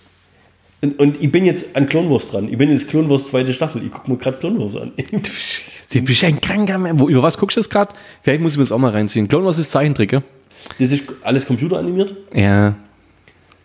Und, 0.81 0.99
und 0.99 1.23
ich 1.23 1.33
bin 1.33 1.45
jetzt 1.47 1.75
an 1.77 1.87
Clone 1.87 2.11
Wars 2.11 2.27
dran. 2.27 2.49
Ich 2.51 2.59
bin 2.59 2.71
jetzt 2.71 2.89
Clone 2.89 3.09
Wars 3.09 3.25
zweite 3.27 3.53
Staffel. 3.53 3.83
Ich 3.85 3.91
gucke 3.91 4.11
mir 4.11 4.17
gerade 4.19 4.39
Clone 4.39 4.59
Wars 4.61 4.77
an. 4.77 4.93
Du 5.93 6.03
bist 6.03 6.25
ein 6.25 6.41
kranker 6.41 6.79
Mann. 6.79 6.99
Wo, 7.01 7.09
über 7.09 7.23
was 7.23 7.39
guckst 7.39 7.57
du 7.57 7.61
das 7.61 7.71
gerade? 7.71 7.95
Vielleicht 8.23 8.41
muss 8.43 8.53
ich 8.53 8.59
mir 8.59 8.65
das 8.65 8.73
auch 8.73 8.79
mal 8.79 8.91
reinziehen. 8.91 9.27
Clone 9.29 9.45
Wars 9.47 9.59
ist 9.59 9.71
Zeichentrick, 9.71 10.13
ja? 10.13 10.23
Das 10.79 10.93
ist 10.93 11.05
alles 11.23 11.47
computeranimiert. 11.47 12.15
Ja. 12.35 12.75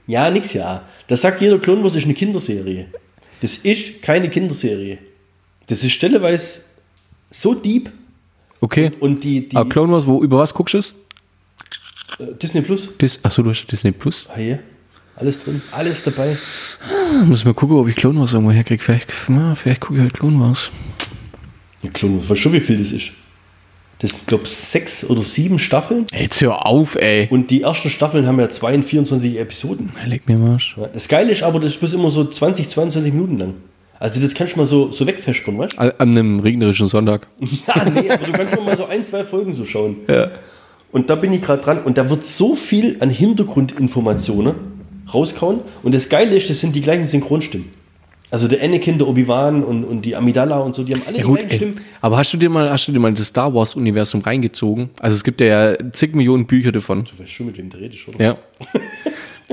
Ja, 0.07 0.30
nix 0.30 0.53
ja. 0.53 0.84
Das 1.07 1.21
sagt 1.21 1.41
jeder 1.41 1.59
Clone 1.59 1.84
Wars 1.84 1.95
ist 1.95 2.05
eine 2.05 2.13
Kinderserie. 2.13 2.88
Das 3.41 3.57
ist 3.57 4.01
keine 4.01 4.30
Kinderserie. 4.30 4.97
Das 5.67 5.84
ist 5.84 5.91
stelleweise 5.91 6.61
so 7.30 7.53
deep 7.53 7.89
Okay. 8.61 8.91
und 8.99 9.23
die, 9.23 9.48
die 9.48 9.56
Aber 9.56 9.69
Clone 9.69 9.94
Wars, 9.94 10.06
wo, 10.06 10.22
über 10.23 10.40
was 10.40 10.53
guckst 10.53 10.73
du 10.73 10.77
es? 10.80 10.94
äh, 12.19 12.34
Disney 12.41 12.61
Plus. 12.61 12.90
Dis 12.99 13.19
Achso, 13.23 13.41
du 13.44 13.49
hast 13.52 13.65
Disney 13.68 13.91
Plus. 13.91 14.26
Ah, 14.34 14.40
ja. 14.40 14.60
Alles 15.15 15.40
drin, 15.40 15.61
alles 15.73 16.03
dabei. 16.03 16.36
Muss 17.26 17.44
mal 17.44 17.53
gucken, 17.53 17.76
ob 17.77 17.88
ich 17.90 17.95
Clone 17.95 18.19
Wars 18.19 18.31
irgendwo 18.34 18.52
herkriege. 18.53 18.81
Vielleicht, 18.81 19.11
na, 19.27 19.53
vielleicht 19.56 19.81
gucke 19.81 19.95
ich 19.95 20.02
halt 20.02 20.14
Clone 20.14 20.40
Wars. 20.40 20.72
Ja, 21.81 21.90
Clone 21.91 22.15
Wars, 22.18 22.23
weißt 22.30 22.31
du 22.31 22.36
schon, 22.44 22.53
wie 22.53 22.60
viel 22.61 22.77
das 22.77 22.91
ist? 22.94 23.11
Das 23.99 24.11
sind, 24.11 24.27
glaube 24.27 24.45
ich, 24.45 24.49
sechs 24.52 25.03
oder 25.03 25.22
sieben 25.22 25.60
Staffeln. 25.60 26.06
Jetzt 26.18 26.41
hör 26.41 26.65
auf, 26.65 26.95
ey. 26.95 27.27
Und 27.30 27.52
die 27.52 27.64
ersten 27.64 27.90
Staffeln 27.90 28.26
haben 28.27 28.40
ja 28.40 28.48
2 28.48 28.76
und 28.76 28.84
24 28.86 29.38
Episoden. 29.38 29.91
Leg 30.06 30.26
mir 30.26 30.38
mal. 30.38 30.52
Arsch. 30.53 30.77
Ja, 30.77 30.88
Das 30.88 31.10
Geile 31.10 31.31
ist 31.34 31.44
aber, 31.44 31.60
das 31.60 31.76
ist 31.76 31.94
immer 31.94 32.10
so 32.10 32.23
20, 32.23 32.69
22 32.69 33.11
Minuten 33.11 33.38
lang. 33.40 33.53
Also 33.99 34.21
das 34.21 34.34
kannst 34.34 34.55
du 34.55 34.59
mal 34.59 34.65
so, 34.65 34.91
so 34.91 35.05
wegfespern, 35.05 35.57
weißt? 35.57 35.77
An 35.77 35.91
einem 35.99 36.39
regnerischen 36.39 36.88
Sonntag. 36.88 37.27
Ja, 37.67 37.84
nee, 37.89 38.09
aber 38.09 38.26
du 38.26 38.31
kannst 38.31 38.55
schon 38.55 38.65
mal 38.65 38.76
so 38.77 38.85
ein, 38.85 39.03
zwei 39.05 39.23
Folgen 39.26 39.51
so 39.51 39.65
schauen. 39.65 39.97
Ja. 40.07 40.31
Und 40.91 41.09
da 41.09 41.15
bin 41.15 41.34
ich 41.34 41.41
gerade 41.41 41.61
dran 41.61 41.84
und 41.84 41.97
da 41.97 42.09
wird 42.09 42.23
so 42.23 42.55
viel 42.55 42.97
an 42.99 43.09
Hintergrundinformationen 43.09 44.55
rauskauen. 45.13 45.59
Und 45.84 45.93
das 45.95 46.09
Geile 46.09 46.35
ist, 46.35 46.49
das 46.49 46.59
sind 46.59 46.76
die 46.76 46.81
gleichen 46.81 47.03
Synchronstimmen. 47.03 47.69
Also 48.31 48.47
der 48.47 48.61
Anakin, 48.63 48.97
der 48.99 49.07
Obi-Wan 49.07 49.63
und, 49.63 49.84
und 49.84 50.03
die 50.03 50.15
Amidala 50.15 50.59
und 50.59 50.76
so, 50.76 50.84
die 50.84 50.93
haben 50.93 51.01
alle 51.07 51.17
Ja, 51.17 51.23
die 51.23 51.27
gut, 51.27 51.39
gleichen 51.39 51.51
ey, 51.51 51.55
Stimmen. 51.57 51.76
aber 51.99 52.17
hast 52.17 52.31
du 52.31 52.38
dir 52.38 52.49
mal, 52.49 52.69
hast 52.71 52.88
du 52.88 52.91
dir 52.91 52.99
mal 52.99 53.11
das 53.11 53.26
Star 53.26 53.53
Wars 53.55 53.73
Universum 53.76 54.21
reingezogen? 54.21 54.91
Also 54.99 55.15
es 55.15 55.23
gibt 55.23 55.41
ja 55.41 55.76
zig 55.91 56.13
Millionen 56.13 56.45
Bücher 56.45 56.71
davon. 56.71 57.05
Du 57.05 57.21
weißt 57.23 57.31
schon, 57.31 57.47
mit 57.47 57.57
wem 57.57 57.69
du 57.71 57.77
redest, 57.77 58.07
oder? 58.07 58.23
Ja. 58.23 58.38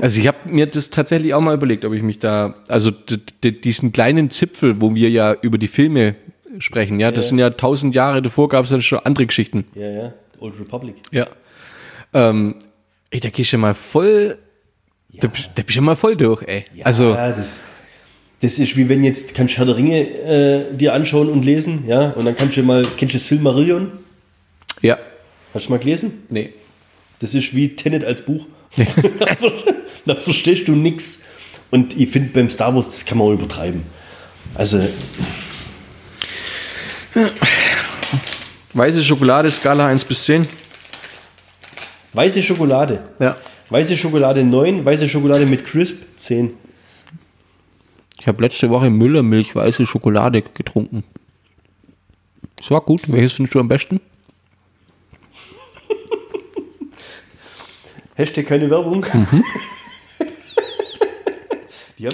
Also 0.01 0.21
ich 0.21 0.27
habe 0.27 0.37
mir 0.45 0.67
das 0.67 0.89
tatsächlich 0.89 1.33
auch 1.33 1.41
mal 1.41 1.55
überlegt, 1.55 1.83
ob 1.85 1.93
ich 1.93 2.03
mich 2.03 2.19
da, 2.19 2.55
also 2.67 2.91
diesen 3.43 3.91
kleinen 3.91 4.29
Zipfel, 4.29 4.79
wo 4.81 4.93
wir 4.93 5.09
ja 5.09 5.33
über 5.41 5.57
die 5.57 5.67
Filme 5.67 6.15
sprechen, 6.59 6.99
ja, 6.99 7.11
das 7.11 7.25
Ja. 7.25 7.29
sind 7.29 7.39
ja 7.39 7.49
tausend 7.51 7.95
Jahre 7.95 8.21
davor, 8.21 8.49
gab 8.49 8.63
es 8.65 8.69
dann 8.71 8.81
schon 8.81 8.99
andere 8.99 9.25
Geschichten. 9.25 9.65
Ja, 9.75 9.89
ja. 9.89 10.13
Old 10.39 10.59
Republic. 10.59 10.95
Ja. 11.11 11.27
Ähm, 12.13 12.55
ey, 13.09 13.19
da 13.19 13.29
gehst 13.29 13.51
du 13.51 13.57
ja 13.57 13.61
mal 13.61 13.73
voll, 13.73 14.37
da, 15.13 15.27
bist- 15.27 15.49
da 15.55 15.63
bist 15.63 15.75
du 15.75 15.79
ja 15.79 15.81
mal 15.81 15.95
voll 15.95 16.15
durch, 16.15 16.43
ey. 16.43 16.65
also, 16.83 17.11
Ja, 17.11 17.31
das, 17.31 17.59
das 18.41 18.59
ist 18.59 18.77
wie 18.77 18.87
wenn 18.89 19.03
jetzt 19.03 19.33
kannst 19.33 19.55
du 19.55 19.57
Herr 19.59 19.65
der 19.65 19.77
Ringe 19.77 19.99
äh, 20.09 20.75
dir 20.75 20.93
anschauen 20.93 21.29
und 21.29 21.43
lesen, 21.43 21.85
ja, 21.87 22.11
und 22.11 22.25
dann 22.25 22.35
kannst 22.35 22.55
du 22.57 22.63
mal, 22.63 22.85
kennst 22.97 23.15
du 23.15 23.19
Silmarillion? 23.19 23.91
ja. 24.81 24.97
Hast 25.53 25.67
du 25.67 25.71
mal 25.71 25.79
gelesen? 25.79 26.11
Nee. 26.29 26.53
Das 27.19 27.33
ist 27.33 27.55
wie 27.55 27.69
Tenet 27.75 28.03
als 28.05 28.21
Buch. 28.21 28.45
da 30.05 30.15
verstehst 30.15 30.67
du 30.67 30.73
nichts. 30.73 31.21
Und 31.71 31.97
ich 31.97 32.09
finde 32.09 32.29
beim 32.29 32.49
Star 32.49 32.73
Wars, 32.75 32.87
das 32.87 33.05
kann 33.05 33.17
man 33.17 33.27
auch 33.27 33.33
übertreiben. 33.33 33.83
Also, 34.55 34.87
Weiße 38.73 39.03
Schokolade, 39.03 39.49
Skala 39.51 39.87
1 39.87 40.05
bis 40.05 40.23
10. 40.25 40.47
weiße 42.13 42.43
Schokolade. 42.43 43.03
Ja. 43.19 43.37
Weiße 43.69 43.97
Schokolade 43.97 44.43
9, 44.43 44.85
weiße 44.85 45.09
Schokolade 45.09 45.45
mit 45.45 45.65
Crisp 45.65 45.97
10. 46.15 46.53
Ich 48.19 48.27
habe 48.27 48.43
letzte 48.43 48.69
Woche 48.69 48.89
Müllermilch 48.89 49.55
weiße 49.55 49.85
Schokolade 49.85 50.41
getrunken. 50.41 51.03
Das 52.55 52.69
war 52.71 52.81
gut. 52.81 53.01
Welches 53.07 53.33
findest 53.33 53.55
du 53.55 53.59
am 53.59 53.67
besten? 53.67 53.99
Hashtag 58.17 58.45
keine 58.47 58.69
Werbung. 58.69 59.05
Haben 59.13 59.43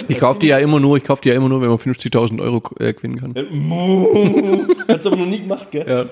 Ich 0.08 0.18
kaufe 0.18 0.40
die 0.40 0.46
ja 0.48 0.58
immer 0.58 0.80
nur, 0.80 0.96
ich 0.96 1.04
kaufe 1.04 1.22
die 1.22 1.28
ja 1.30 1.34
immer 1.34 1.48
nur, 1.48 1.60
wenn 1.60 1.68
man 1.68 1.78
50.000 1.78 2.40
Euro 2.40 2.62
äh, 2.78 2.92
gewinnen 2.94 3.16
kann. 3.18 3.34
Hat's 4.88 5.06
aber 5.06 5.16
noch 5.16 5.26
nie 5.26 5.40
gemacht, 5.40 5.70
gell? 5.70 5.86
Ja. 5.86 6.06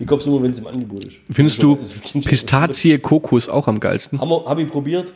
Ich 0.00 0.06
kauf's 0.06 0.26
immer, 0.26 0.40
wenn 0.42 0.52
es 0.52 0.58
im 0.60 0.66
Angebot 0.66 1.04
ist. 1.04 1.16
Findest 1.30 1.62
du 1.62 1.76
Also, 1.80 1.96
das- 2.14 2.24
Pistazie, 2.24 2.98
Kokos 2.98 3.48
auch 3.48 3.66
am 3.68 3.80
geilsten? 3.80 4.20
Haben 4.20 4.28
wir- 4.30 4.44
Hab 4.44 4.58
ich 4.58 4.68
probiert. 4.68 5.12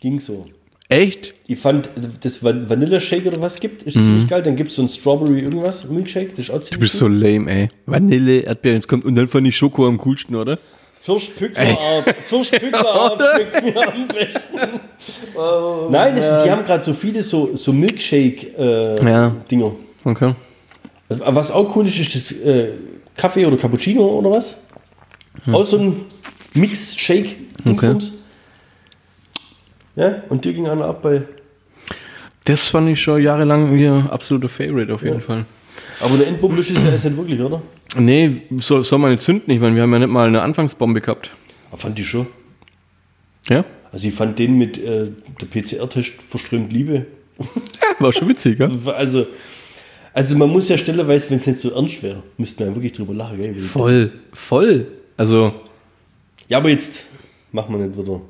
Ging 0.00 0.18
so. 0.20 0.42
Echt? 0.88 1.34
Ich 1.46 1.58
fand, 1.58 1.88
das 2.22 2.42
Van- 2.42 2.68
Vanilla-Shake 2.68 3.26
oder 3.26 3.40
was 3.40 3.60
gibt, 3.60 3.82
Mhm. 3.82 3.88
ist 3.88 3.94
ziemlich 3.94 4.26
geil. 4.28 4.42
Dann 4.42 4.56
gibt 4.56 4.70
es 4.70 4.76
so 4.76 4.82
ein 4.82 4.88
Strawberry 4.88 5.38
irgendwas, 5.40 5.88
Milkshake, 5.88 6.30
das 6.30 6.38
ist 6.40 6.50
auch 6.50 6.54
ziemlich 6.58 6.70
Du 6.70 6.78
bist 6.80 6.94
so 6.98 7.06
lame, 7.08 7.50
ey. 7.50 7.68
Vanille, 7.86 8.40
Erdbeeren, 8.40 8.76
jetzt 8.78 8.88
kommt 8.88 9.04
und 9.04 9.14
dann 9.14 9.28
fand 9.28 9.46
ich 9.46 9.56
Schoko 9.56 9.86
am 9.86 9.98
coolsten, 9.98 10.34
oder? 10.34 10.58
Fürstpücklerart. 11.00 12.14
Fürstpücklerart 12.26 13.22
schmeckt 13.34 13.64
mir 13.64 13.88
am 13.92 14.08
besten. 14.08 14.80
Nein, 15.90 16.16
das, 16.16 16.44
die 16.44 16.50
haben 16.50 16.64
gerade 16.64 16.84
so 16.84 16.92
viele 16.92 17.22
so, 17.22 17.56
so 17.56 17.72
Milkshake-Dinger. 17.72 19.32
Ja. 19.50 19.72
Okay. 20.04 20.34
Was 21.08 21.50
auch 21.50 21.74
cool 21.74 21.86
ist, 21.86 21.98
ist 21.98 22.14
das 22.14 22.32
äh, 22.32 22.72
Kaffee 23.16 23.46
oder 23.46 23.56
Cappuccino 23.56 24.04
oder 24.04 24.30
was. 24.30 24.58
Auch 25.50 25.64
so 25.64 25.78
ein 25.78 26.06
Mix-Shake-Dingsbums. 26.54 28.12
Ja, 29.96 30.22
und 30.28 30.44
dir 30.44 30.52
ging 30.52 30.68
einer 30.68 30.84
ab 30.84 31.02
bei. 31.02 31.22
Das 32.44 32.68
fand 32.68 32.88
ich 32.90 33.00
schon 33.00 33.22
jahrelang 33.22 33.76
ihr 33.76 34.06
absoluter 34.10 34.48
Favorite 34.48 34.92
auf 34.94 35.02
jeden 35.02 35.20
Fall. 35.20 35.44
Aber 36.00 36.14
eine 36.14 36.24
Endbombe 36.24 36.60
ist 36.60 36.70
es 36.70 36.82
ja 36.82 36.90
jetzt 36.90 37.04
nicht 37.04 37.16
wirklich, 37.16 37.40
oder? 37.40 37.60
Nee, 37.96 38.42
soll, 38.58 38.84
soll 38.84 38.98
man 38.98 39.12
nicht 39.12 39.22
zünden? 39.22 39.50
Ich 39.52 39.60
meine, 39.60 39.74
wir 39.74 39.82
haben 39.82 39.92
ja 39.92 39.98
nicht 39.98 40.08
mal 40.08 40.28
eine 40.28 40.42
Anfangsbombe 40.42 41.00
gehabt. 41.00 41.32
Aber 41.70 41.78
fand 41.78 41.98
ich 41.98 42.06
schon. 42.08 42.26
Ja? 43.48 43.64
Also 43.92 44.08
ich 44.08 44.14
fand 44.14 44.38
den 44.38 44.56
mit 44.56 44.78
äh, 44.78 45.10
der 45.40 45.46
PCR-Test 45.46 46.22
verströmt 46.22 46.72
Liebe. 46.72 47.06
War 47.98 48.12
schon 48.12 48.28
witzig, 48.28 48.58
ja? 48.60 48.70
Also, 48.86 49.26
also 50.12 50.36
man 50.36 50.50
muss 50.50 50.68
ja 50.68 50.78
stelleweise, 50.78 51.30
wenn 51.30 51.38
es 51.38 51.46
nicht 51.46 51.58
so 51.58 51.70
ernst 51.70 52.02
wäre, 52.02 52.22
müsste 52.36 52.62
man 52.62 52.70
ja 52.70 52.76
wirklich 52.76 52.92
drüber 52.92 53.14
lachen, 53.14 53.38
gell? 53.38 53.58
Voll, 53.58 54.12
voll. 54.32 54.86
Also, 55.16 55.52
Ja, 56.48 56.58
aber 56.58 56.70
jetzt 56.70 57.06
machen 57.52 57.78
wir 57.78 57.86
nicht 57.86 57.98
wieder. 57.98 58.20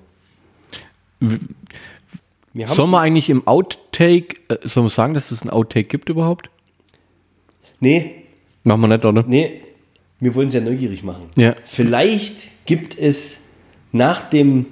Wir 2.52 2.66
haben, 2.66 2.74
soll 2.74 2.86
man 2.86 3.02
eigentlich 3.02 3.30
im 3.30 3.46
Outtake, 3.46 4.36
äh, 4.48 4.56
soll 4.64 4.84
man 4.84 4.90
sagen, 4.90 5.14
dass 5.14 5.30
es 5.30 5.42
ein 5.42 5.50
Outtake 5.50 5.84
gibt 5.88 6.08
überhaupt? 6.08 6.48
nee, 7.80 8.19
Machen 8.64 8.80
wir 8.82 8.88
nicht, 8.88 9.04
oder? 9.04 9.24
nee, 9.26 9.62
wir 10.20 10.34
wollen 10.34 10.48
es 10.48 10.54
ja 10.54 10.60
neugierig 10.60 11.02
machen. 11.02 11.24
Ja. 11.36 11.54
Vielleicht 11.64 12.66
gibt 12.66 12.98
es 12.98 13.40
nach 13.92 14.28
dem 14.28 14.66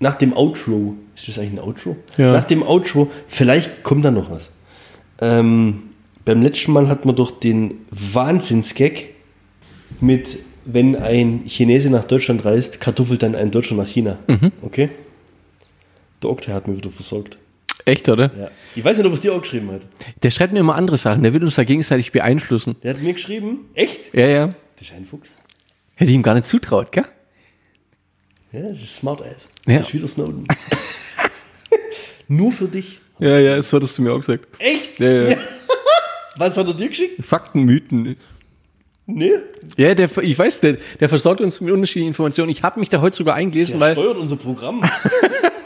nach 0.00 0.16
dem 0.16 0.34
Outro, 0.34 0.96
ist 1.14 1.28
das 1.28 1.38
eigentlich 1.38 1.52
ein 1.52 1.60
Outro? 1.60 1.96
Ja. 2.18 2.32
Nach 2.32 2.44
dem 2.44 2.62
Outro, 2.62 3.10
vielleicht 3.26 3.82
kommt 3.82 4.04
da 4.04 4.10
noch 4.10 4.30
was. 4.30 4.50
Ähm, 5.18 5.84
beim 6.24 6.42
letzten 6.42 6.72
Mal 6.72 6.88
hatten 6.88 7.08
wir 7.08 7.14
doch 7.14 7.30
den 7.30 7.74
Wahnsinnsgag 7.90 9.04
mit, 10.00 10.38
wenn 10.66 10.96
ein 10.96 11.44
Chinese 11.46 11.88
nach 11.90 12.04
Deutschland 12.04 12.44
reist, 12.44 12.80
kartoffelt 12.80 13.22
dann 13.22 13.34
ein 13.34 13.50
Deutscher 13.50 13.76
nach 13.76 13.86
China. 13.86 14.18
Mhm. 14.26 14.52
Okay? 14.60 14.90
Der 16.22 16.30
Okta 16.30 16.52
hat 16.52 16.68
mir 16.68 16.76
wieder 16.76 16.90
versorgt. 16.90 17.38
Echt, 17.86 18.08
oder? 18.08 18.30
Ja. 18.38 18.50
Ich 18.74 18.84
weiß 18.84 18.96
nicht, 18.98 19.06
ob 19.06 19.12
es 19.12 19.20
dir 19.20 19.34
auch 19.34 19.42
geschrieben 19.42 19.70
hat. 19.70 19.82
Der 20.22 20.30
schreibt 20.30 20.52
mir 20.52 20.60
immer 20.60 20.74
andere 20.74 20.96
Sachen. 20.96 21.22
Der 21.22 21.34
will 21.34 21.44
uns 21.44 21.56
da 21.56 21.64
gegenseitig 21.64 22.12
beeinflussen. 22.12 22.76
Der 22.82 22.94
hat 22.94 23.02
mir 23.02 23.12
geschrieben, 23.12 23.66
echt? 23.74 24.14
Ja, 24.14 24.26
ja. 24.26 24.46
Das 24.78 24.88
ist 24.88 24.94
ein 24.94 25.04
Fuchs. 25.04 25.36
Hätte 25.94 26.10
ich 26.10 26.16
ihm 26.16 26.22
gar 26.22 26.34
nicht 26.34 26.46
zutraut, 26.46 26.90
gell? 26.92 27.04
Ja, 28.52 28.60
das 28.70 28.80
ist 28.80 28.96
smart 28.96 29.20
ass. 29.22 29.48
Ja. 29.66 29.78
Das 29.78 29.88
ist 29.88 29.94
wieder 29.94 30.08
Snowden. 30.08 30.46
Nur 32.28 32.52
für 32.52 32.68
dich. 32.68 33.00
Ja, 33.18 33.38
ja, 33.38 33.60
so 33.62 33.76
hattest 33.76 33.98
du 33.98 34.02
mir 34.02 34.12
auch 34.12 34.20
gesagt. 34.20 34.46
Echt? 34.58 34.98
Ja, 34.98 35.28
ja. 35.30 35.36
Was 36.36 36.56
hat 36.56 36.66
er 36.66 36.74
dir 36.74 36.88
geschickt? 36.88 37.24
Fakten, 37.24 37.62
Mythen. 37.62 38.16
Nee. 39.06 39.32
Ja, 39.76 39.94
der, 39.94 40.10
ich 40.18 40.38
weiß, 40.38 40.60
der, 40.60 40.78
der 40.98 41.08
versorgt 41.08 41.40
uns 41.42 41.60
mit 41.60 41.72
unterschiedlichen 41.72 42.08
Informationen. 42.08 42.50
Ich 42.50 42.62
habe 42.62 42.80
mich 42.80 42.88
da 42.88 43.00
heute 43.00 43.16
sogar 43.16 43.34
eingelesen, 43.34 43.78
Der 43.78 43.88
weil 43.88 43.94
steuert 43.94 44.16
unser 44.16 44.36
Programm. 44.36 44.82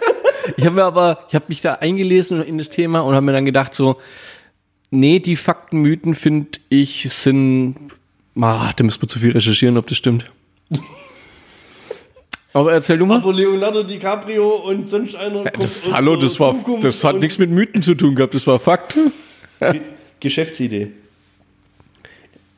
ich 0.59 0.65
habe 0.67 0.75
mir 0.75 0.85
aber, 0.85 1.25
ich 1.29 1.35
habe 1.35 1.47
mich 1.49 1.61
da 1.63 1.75
eingelesen 1.75 2.43
in 2.43 2.59
das 2.59 2.69
Thema 2.69 3.01
und 3.01 3.15
habe 3.15 3.25
mir 3.25 3.33
dann 3.33 3.45
gedacht 3.47 3.75
so, 3.75 3.97
nee, 4.91 5.19
die 5.21 5.37
Fakten, 5.37 5.79
Mythen 5.81 6.15
finde 6.15 6.59
ich 6.69 7.09
sind, 7.11 7.77
ah, 8.39 8.73
da 8.77 8.85
müssen 8.85 9.01
wir 9.01 9.09
zu 9.09 9.19
viel 9.21 9.33
recherchieren, 9.33 9.79
ob 9.79 9.87
das 9.87 9.97
stimmt. 9.99 10.31
Aber 12.55 12.73
erzähl 12.73 12.99
du 12.99 13.07
mal. 13.07 13.17
Aber 13.19 13.33
Leonardo 13.33 13.83
DiCaprio 13.83 14.57
und 14.57 14.89
sonst 14.89 15.15
einer 15.15 15.45
kommt 15.45 15.63
Das, 15.63 15.93
hallo, 15.93 16.17
das 16.17 16.41
war, 16.41 16.55
Zukunft 16.55 16.85
das 16.85 17.05
hat 17.05 17.17
nichts 17.21 17.39
mit 17.39 17.51
Mythen 17.51 17.83
zu 17.83 17.95
tun 17.95 18.15
gehabt, 18.15 18.35
das 18.35 18.47
war 18.47 18.59
Fakt. 18.59 18.97
Ge- 19.61 19.81
Geschäftsidee. 20.21 20.89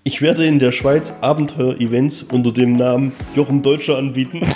Ich 0.03 0.23
werde 0.23 0.47
in 0.47 0.59
der 0.59 0.73
Schweiz 0.73 1.13
Abenteuer-Events 1.21 2.23
unter 2.23 2.53
dem 2.53 2.77
Namen 2.77 3.13
Jochen 3.37 3.63
Deutscher 3.63 3.99
anbieten. 3.99 4.41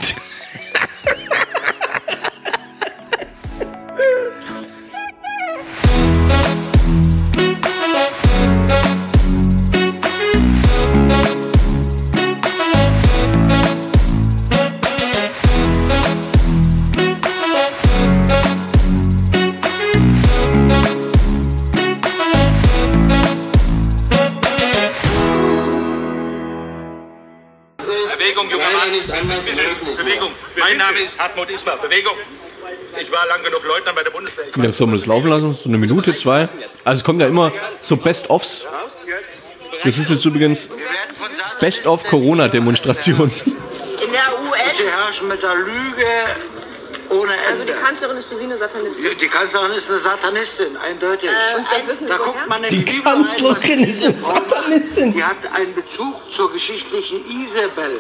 ist 31.05 31.19
Hartmut 31.19 31.51
Ismar. 31.51 31.77
Bewegung. 31.77 32.15
Ich 33.01 33.11
war 33.11 33.27
lang 33.27 33.43
genug 33.43 33.63
Leutnant 33.65 33.97
bei 33.97 34.03
der 34.03 34.11
Bundeswehr. 34.11 34.45
Ich 34.49 34.57
Ja, 34.57 34.73
sollen 34.73 34.91
wir 34.93 34.99
das 34.99 35.07
laufen 35.07 35.29
lassen? 35.29 35.53
So 35.55 35.69
eine 35.69 35.79
Minute, 35.79 36.17
zwei? 36.17 36.49
Also 36.85 36.99
es 37.01 37.05
kommt 37.05 37.21
ja 37.21 37.27
immer 37.27 37.53
so 37.83 37.97
Best-ofs. 37.97 38.65
Das 39.85 39.99
ist 39.99 40.11
jetzt 40.11 40.25
übrigens 40.25 40.69
Best-of-Corona-Demonstration. 41.61 43.31
In 43.31 44.13
der 44.13 44.41
UN. 44.41 44.75
Sie 44.75 44.85
herrschen 44.89 45.29
mit 45.29 45.43
der 45.43 45.55
Lüge 45.55 46.07
ohne 47.11 47.33
Ende. 47.33 47.49
Also 47.51 47.65
die 47.65 47.73
Kanzlerin 47.73 48.17
ist 48.17 48.29
für 48.29 48.37
Sie 48.37 48.45
eine 48.45 48.57
Satanistin. 48.57 49.11
Die, 49.13 49.17
die 49.25 49.29
Kanzlerin 49.29 49.71
ist 49.73 49.91
eine 49.91 49.99
Satanistin, 49.99 50.77
eindeutig. 50.77 51.29
Äh, 51.29 51.59
und 51.59 51.67
das 51.71 51.87
wissen 51.87 52.07
Sie 52.07 52.13
Da 52.13 52.19
woher? 52.19 52.33
guckt 52.33 52.49
man 52.49 52.65
in 52.65 52.71
Die 52.71 52.77
Bibel 52.79 53.13
rein, 53.13 53.25
Kanzlerin 53.27 53.85
ist 53.85 54.03
eine 54.05 54.15
Satanistin. 54.15 55.13
Die 55.13 55.23
hat 55.25 55.37
einen 55.55 55.75
Bezug 55.75 56.15
zur 56.33 56.53
geschichtlichen 56.53 57.19
Isabel. 57.43 57.91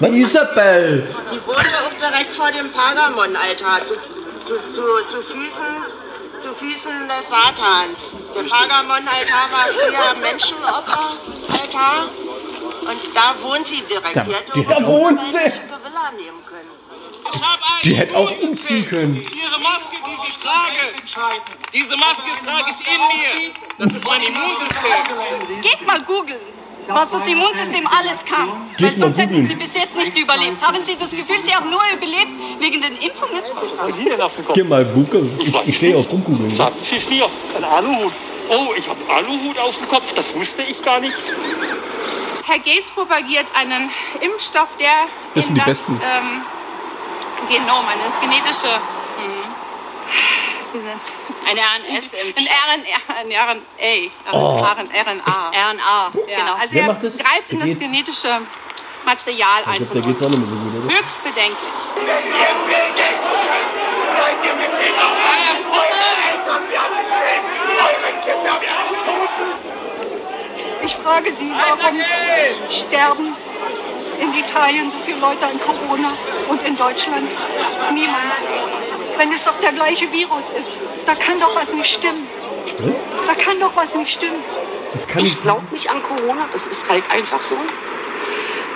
Na, 0.00 0.08
Isabel! 0.08 1.06
Die 1.32 1.46
wohnte 1.46 1.60
auch 1.84 1.92
direkt 2.10 2.32
vor 2.34 2.50
dem 2.52 2.70
Pergamon-Altar, 2.70 3.84
zu, 3.84 3.94
zu, 4.44 4.54
zu, 4.70 4.82
zu, 5.06 5.22
Füßen, 5.22 5.64
zu 6.38 6.54
Füßen 6.54 7.08
des 7.08 7.28
Satans. 7.30 8.10
Der 8.34 8.42
Pergamon-Altar 8.42 9.44
war 9.52 9.66
früher 9.72 10.14
Menschenopfer-Altar. 10.20 12.08
Und 12.88 13.00
da 13.16 13.34
wohnt 13.42 13.66
sie 13.66 13.80
direkt. 13.82 14.14
Da- 14.16 14.22
die 14.24 14.32
hätte 14.34 14.52
die- 14.54 14.66
auch 14.68 14.82
wohnt 14.86 15.18
eine 15.18 15.28
sie. 15.28 15.34
Villa 15.38 16.12
nehmen 16.16 16.44
können. 16.46 16.70
Ich 17.34 17.42
habe 17.42 17.62
ein 17.62 17.82
Die 17.82 17.94
hätte 17.94 18.16
auch 18.16 18.30
umziehen 18.30 18.86
können. 18.88 19.16
Ihre 19.16 19.60
Maske, 19.60 19.96
die 20.06 20.28
ich 20.28 20.36
trage, 20.36 21.42
diese 21.72 21.96
Maske 21.96 22.30
trage 22.44 22.70
ich 22.70 22.86
in 22.86 23.00
mir. 23.00 23.52
Das 23.78 23.92
ist 23.92 24.04
mein 24.06 24.22
Immunsystem. 24.22 25.60
Geht 25.62 25.84
mal 25.84 26.00
googeln, 26.02 26.38
was 26.86 27.10
das 27.10 27.26
Immunsystem 27.26 27.86
alles 27.88 28.24
kann. 28.24 28.68
Geht 28.76 28.90
Weil 28.92 28.96
sonst 28.96 29.18
hätten. 29.18 29.48
Sie 29.48 29.56
bis 29.56 29.74
jetzt 29.74 29.85
nicht 30.06 30.18
überlebt. 30.18 30.62
Haben 30.62 30.84
Sie 30.84 30.96
das 30.96 31.10
Gefühl, 31.10 31.36
Sie 31.44 31.54
haben 31.54 31.68
nur 31.70 31.80
überlebt 31.92 32.30
wegen 32.58 32.80
den 32.82 32.96
Impfungen? 32.96 33.40
Sie 33.96 34.04
denn 34.04 34.20
auf 34.20 34.32
Kopf? 34.44 34.54
Geh 34.54 34.62
mal 34.64 34.84
googeln. 34.84 35.38
Ich, 35.40 35.54
ich 35.68 35.76
stehe 35.76 35.96
auf 35.96 36.10
rumgoogeln. 36.10 36.48
Ne? 36.48 36.54
Schatten 36.56 36.82
Sie 36.82 36.98
mir 37.08 37.28
ein 37.56 37.64
Aluhut. 37.64 38.12
Oh, 38.48 38.72
ich 38.76 38.88
habe 38.88 38.98
Aluhut 39.12 39.58
auf 39.58 39.76
dem 39.76 39.88
Kopf, 39.88 40.12
das 40.14 40.32
wusste 40.34 40.62
ich 40.62 40.80
gar 40.82 41.00
nicht. 41.00 41.14
Herr 42.46 42.58
Gates 42.60 42.90
propagiert 42.90 43.46
einen 43.54 43.90
Impfstoff, 44.20 44.68
der 44.78 44.88
Das 45.34 45.46
sind 45.48 45.56
in 45.56 45.64
die 45.64 45.68
das 45.68 45.78
Besten. 45.86 46.00
ähm, 46.00 46.42
Genom, 47.48 47.84
in 47.92 48.10
das 48.10 48.20
genetische. 48.20 48.68
Eine 51.48 51.60
RNS-Impfstoff. 51.60 52.36
Ein 52.36 52.46
RNA, 52.46 53.20
ein 53.20 53.32
RNA, 53.32 54.32
Oh. 54.32 54.58
RNA. 54.58 54.82
Ja, 54.94 56.38
genau. 56.38 56.54
also 56.54 56.68
Wer 56.74 56.82
er 56.88 56.94
das? 56.94 57.18
greift 57.18 57.50
in 57.52 57.60
das 57.60 57.78
genetische 57.78 58.28
Material 59.06 59.60
Ich 59.62 59.66
ein. 59.68 59.76
glaube, 59.76 59.92
von 59.92 60.02
da 60.02 60.08
geht's 60.08 60.22
auch 60.22 60.28
nicht 60.28 60.38
mehr 60.38 60.46
so 60.48 60.56
gut, 60.56 60.84
oder? 60.84 60.98
Höchst 60.98 61.22
bedenklich. 61.22 61.72
Ich 70.84 70.96
frage 70.96 71.32
Sie, 71.34 71.50
warum 71.50 72.00
sterben 72.70 73.36
in 74.20 74.34
Italien 74.34 74.90
so 74.90 74.98
viele 75.04 75.18
Leute 75.18 75.46
an 75.46 75.60
Corona 75.60 76.12
und 76.48 76.62
in 76.66 76.76
Deutschland 76.76 77.28
niemand? 77.94 78.22
Wenn 79.16 79.32
es 79.32 79.42
doch 79.44 79.58
der 79.60 79.72
gleiche 79.72 80.12
Virus 80.12 80.44
ist, 80.58 80.78
da 81.06 81.14
kann 81.14 81.40
doch 81.40 81.54
was 81.54 81.72
nicht 81.72 81.94
stimmen. 81.94 82.26
Was? 82.80 83.00
Da 83.26 83.34
kann 83.34 83.58
doch 83.60 83.74
was 83.74 83.94
nicht 83.94 84.12
stimmen. 84.12 84.42
Das 84.92 85.06
kann 85.06 85.22
Ich 85.24 85.40
glaube 85.42 85.64
nicht 85.70 85.90
an 85.90 86.02
Corona, 86.02 86.48
das 86.52 86.66
ist 86.66 86.88
halt 86.88 87.08
einfach 87.10 87.42
so. 87.42 87.56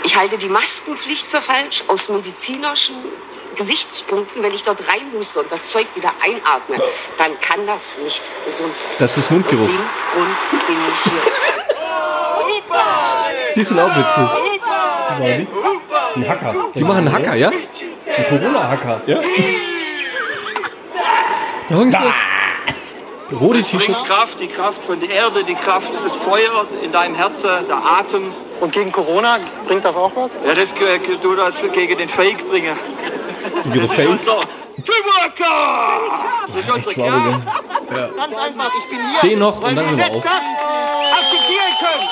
Ich 0.02 0.16
halte 0.16 0.38
die 0.38 0.48
Maskenpflicht 0.48 1.26
für 1.26 1.42
falsch 1.42 1.84
aus 1.88 2.08
medizinischen 2.08 2.96
Gesichtspunkten. 3.56 4.42
Wenn 4.42 4.54
ich 4.54 4.62
dort 4.62 4.80
reinhuste 4.88 5.40
und 5.40 5.52
das 5.52 5.66
Zeug 5.68 5.86
wieder 5.94 6.12
einatme, 6.22 6.82
dann 7.18 7.38
kann 7.40 7.66
das 7.66 7.96
nicht 8.02 8.22
gesund 8.44 8.74
sein. 8.76 8.88
Das 8.98 9.16
ist 9.18 9.24
Aus 9.26 9.30
Mundgeruch. 9.30 9.66
dem 9.66 9.76
Grund 10.14 10.66
bin 10.66 10.76
ich 10.94 11.02
hier. 11.02 11.12
Die 13.56 13.64
sind 13.64 13.78
auch 13.78 13.94
witzig. 13.94 14.28
Ein 16.16 16.28
Hacker. 16.28 16.54
Die 16.74 16.84
machen 16.84 16.98
einen 16.98 17.12
Hacker, 17.12 17.34
ja? 17.34 17.50
Ein 17.50 18.26
Corona-Hacker. 18.28 19.00
Ja. 19.06 19.20
Da 21.68 21.76
bringt 23.30 23.62
T-Shirts. 23.62 24.04
Kraft, 24.06 24.40
die 24.40 24.48
Kraft 24.48 24.84
von 24.84 24.98
der 25.00 25.10
Erde, 25.10 25.44
die 25.44 25.54
Kraft 25.54 25.92
des 26.04 26.14
Feuer 26.16 26.66
in 26.82 26.90
deinem 26.92 27.14
Herzen, 27.14 27.48
der 27.68 27.76
Atem. 27.76 28.32
Und 28.60 28.72
gegen 28.72 28.90
Corona 28.92 29.38
bringt 29.66 29.84
das 29.84 29.96
auch 29.96 30.12
was? 30.14 30.36
Ja, 30.46 30.54
das 30.54 30.74
du 31.22 31.34
das 31.34 31.58
gegen 31.72 31.96
den 31.98 32.08
Fake 32.08 32.48
bringen. 32.48 32.76
Gegen 33.64 33.80
Das 33.80 33.82
das 33.82 33.90
ist 33.90 33.94
Fake? 33.94 34.08
unser 34.08 34.40
Tuberka! 34.84 36.00
Das 36.48 36.56
ist 36.66 36.70
unsere 36.74 36.94
Kraft. 36.94 37.42
Ganz 38.16 38.34
einfach, 38.36 38.72
ich 38.78 38.88
bin 38.88 38.98
hier. 39.10 39.30
Den 39.30 39.38
noch 39.38 39.56
und 39.56 39.64
weil 39.64 39.74
dann 39.74 39.84
wir 39.84 39.88
sind 39.88 39.98
wir 39.98 40.06
nicht 40.06 40.16
auf. 40.16 40.24
akzeptieren 41.20 41.74
können. 41.78 42.08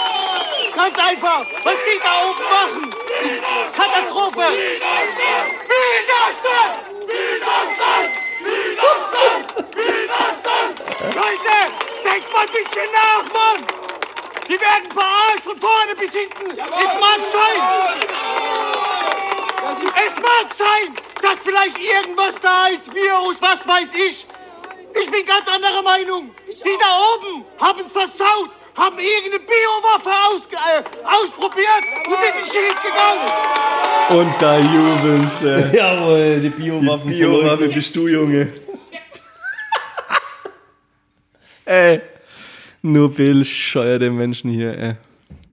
Ganz 0.77 0.95
einfach. 0.99 1.41
Was 1.65 1.75
die 1.85 1.99
da 2.03 2.13
oben 2.29 2.45
machen, 2.59 2.95
ist 3.25 3.43
Katastrophe. 3.77 4.47
Widerstand! 4.53 5.49
Widerstand! 5.69 6.73
Widerstand! 7.09 8.28
Widerstand! 9.75 10.79
Leute, 11.15 11.57
denkt 12.05 12.33
mal 12.33 12.43
ein 12.43 12.53
bisschen 12.53 12.91
nach, 12.93 13.25
Mann! 13.33 13.67
Die 14.49 14.61
werden 14.61 14.91
verarscht 14.93 15.45
von 15.45 15.59
vorne 15.61 15.95
bis 15.97 16.13
hinten. 16.13 16.59
Es 16.59 17.01
mag 17.01 17.21
sein. 17.33 17.61
Es 20.07 20.15
mag 20.23 20.55
sein, 20.55 20.95
dass 21.21 21.39
vielleicht 21.41 21.79
irgendwas 21.79 22.35
da 22.41 22.69
ist, 22.69 22.95
Virus, 22.95 23.37
was 23.41 23.67
weiß 23.67 23.89
ich. 23.95 24.27
Ich 25.01 25.11
bin 25.11 25.27
ganz 25.27 25.49
anderer 25.49 25.83
Meinung. 25.83 26.35
Die 26.49 26.79
da 26.81 26.99
oben 27.15 27.45
haben 27.61 27.91
versaut, 27.91 28.51
haben 28.79 28.99
irgendeine 28.99 29.41
Biowaffe 29.45 30.11
ausge 30.31 30.57
äh, 30.57 30.83
ausprobiert 31.05 31.85
und 32.07 32.15
das 32.15 32.35
ist 32.43 32.53
schief 32.53 32.77
gegangen. 32.81 33.29
Und 34.11 34.33
da 34.41 34.59
jubeln 34.59 35.31
sie. 35.41 35.71
Jawohl, 35.77 36.41
die 36.41 36.51
Biowaffen. 36.51 37.11
Die 37.11 37.19
Biowaffe 37.19 37.69
bist 37.69 37.97
du, 37.97 38.07
Junge. 38.07 38.47
Ey. 41.65 42.01
Nur 42.81 43.13
bescheuerte 43.13 44.09
Menschen 44.11 44.51
hier, 44.51 44.79
ey. 44.79 44.95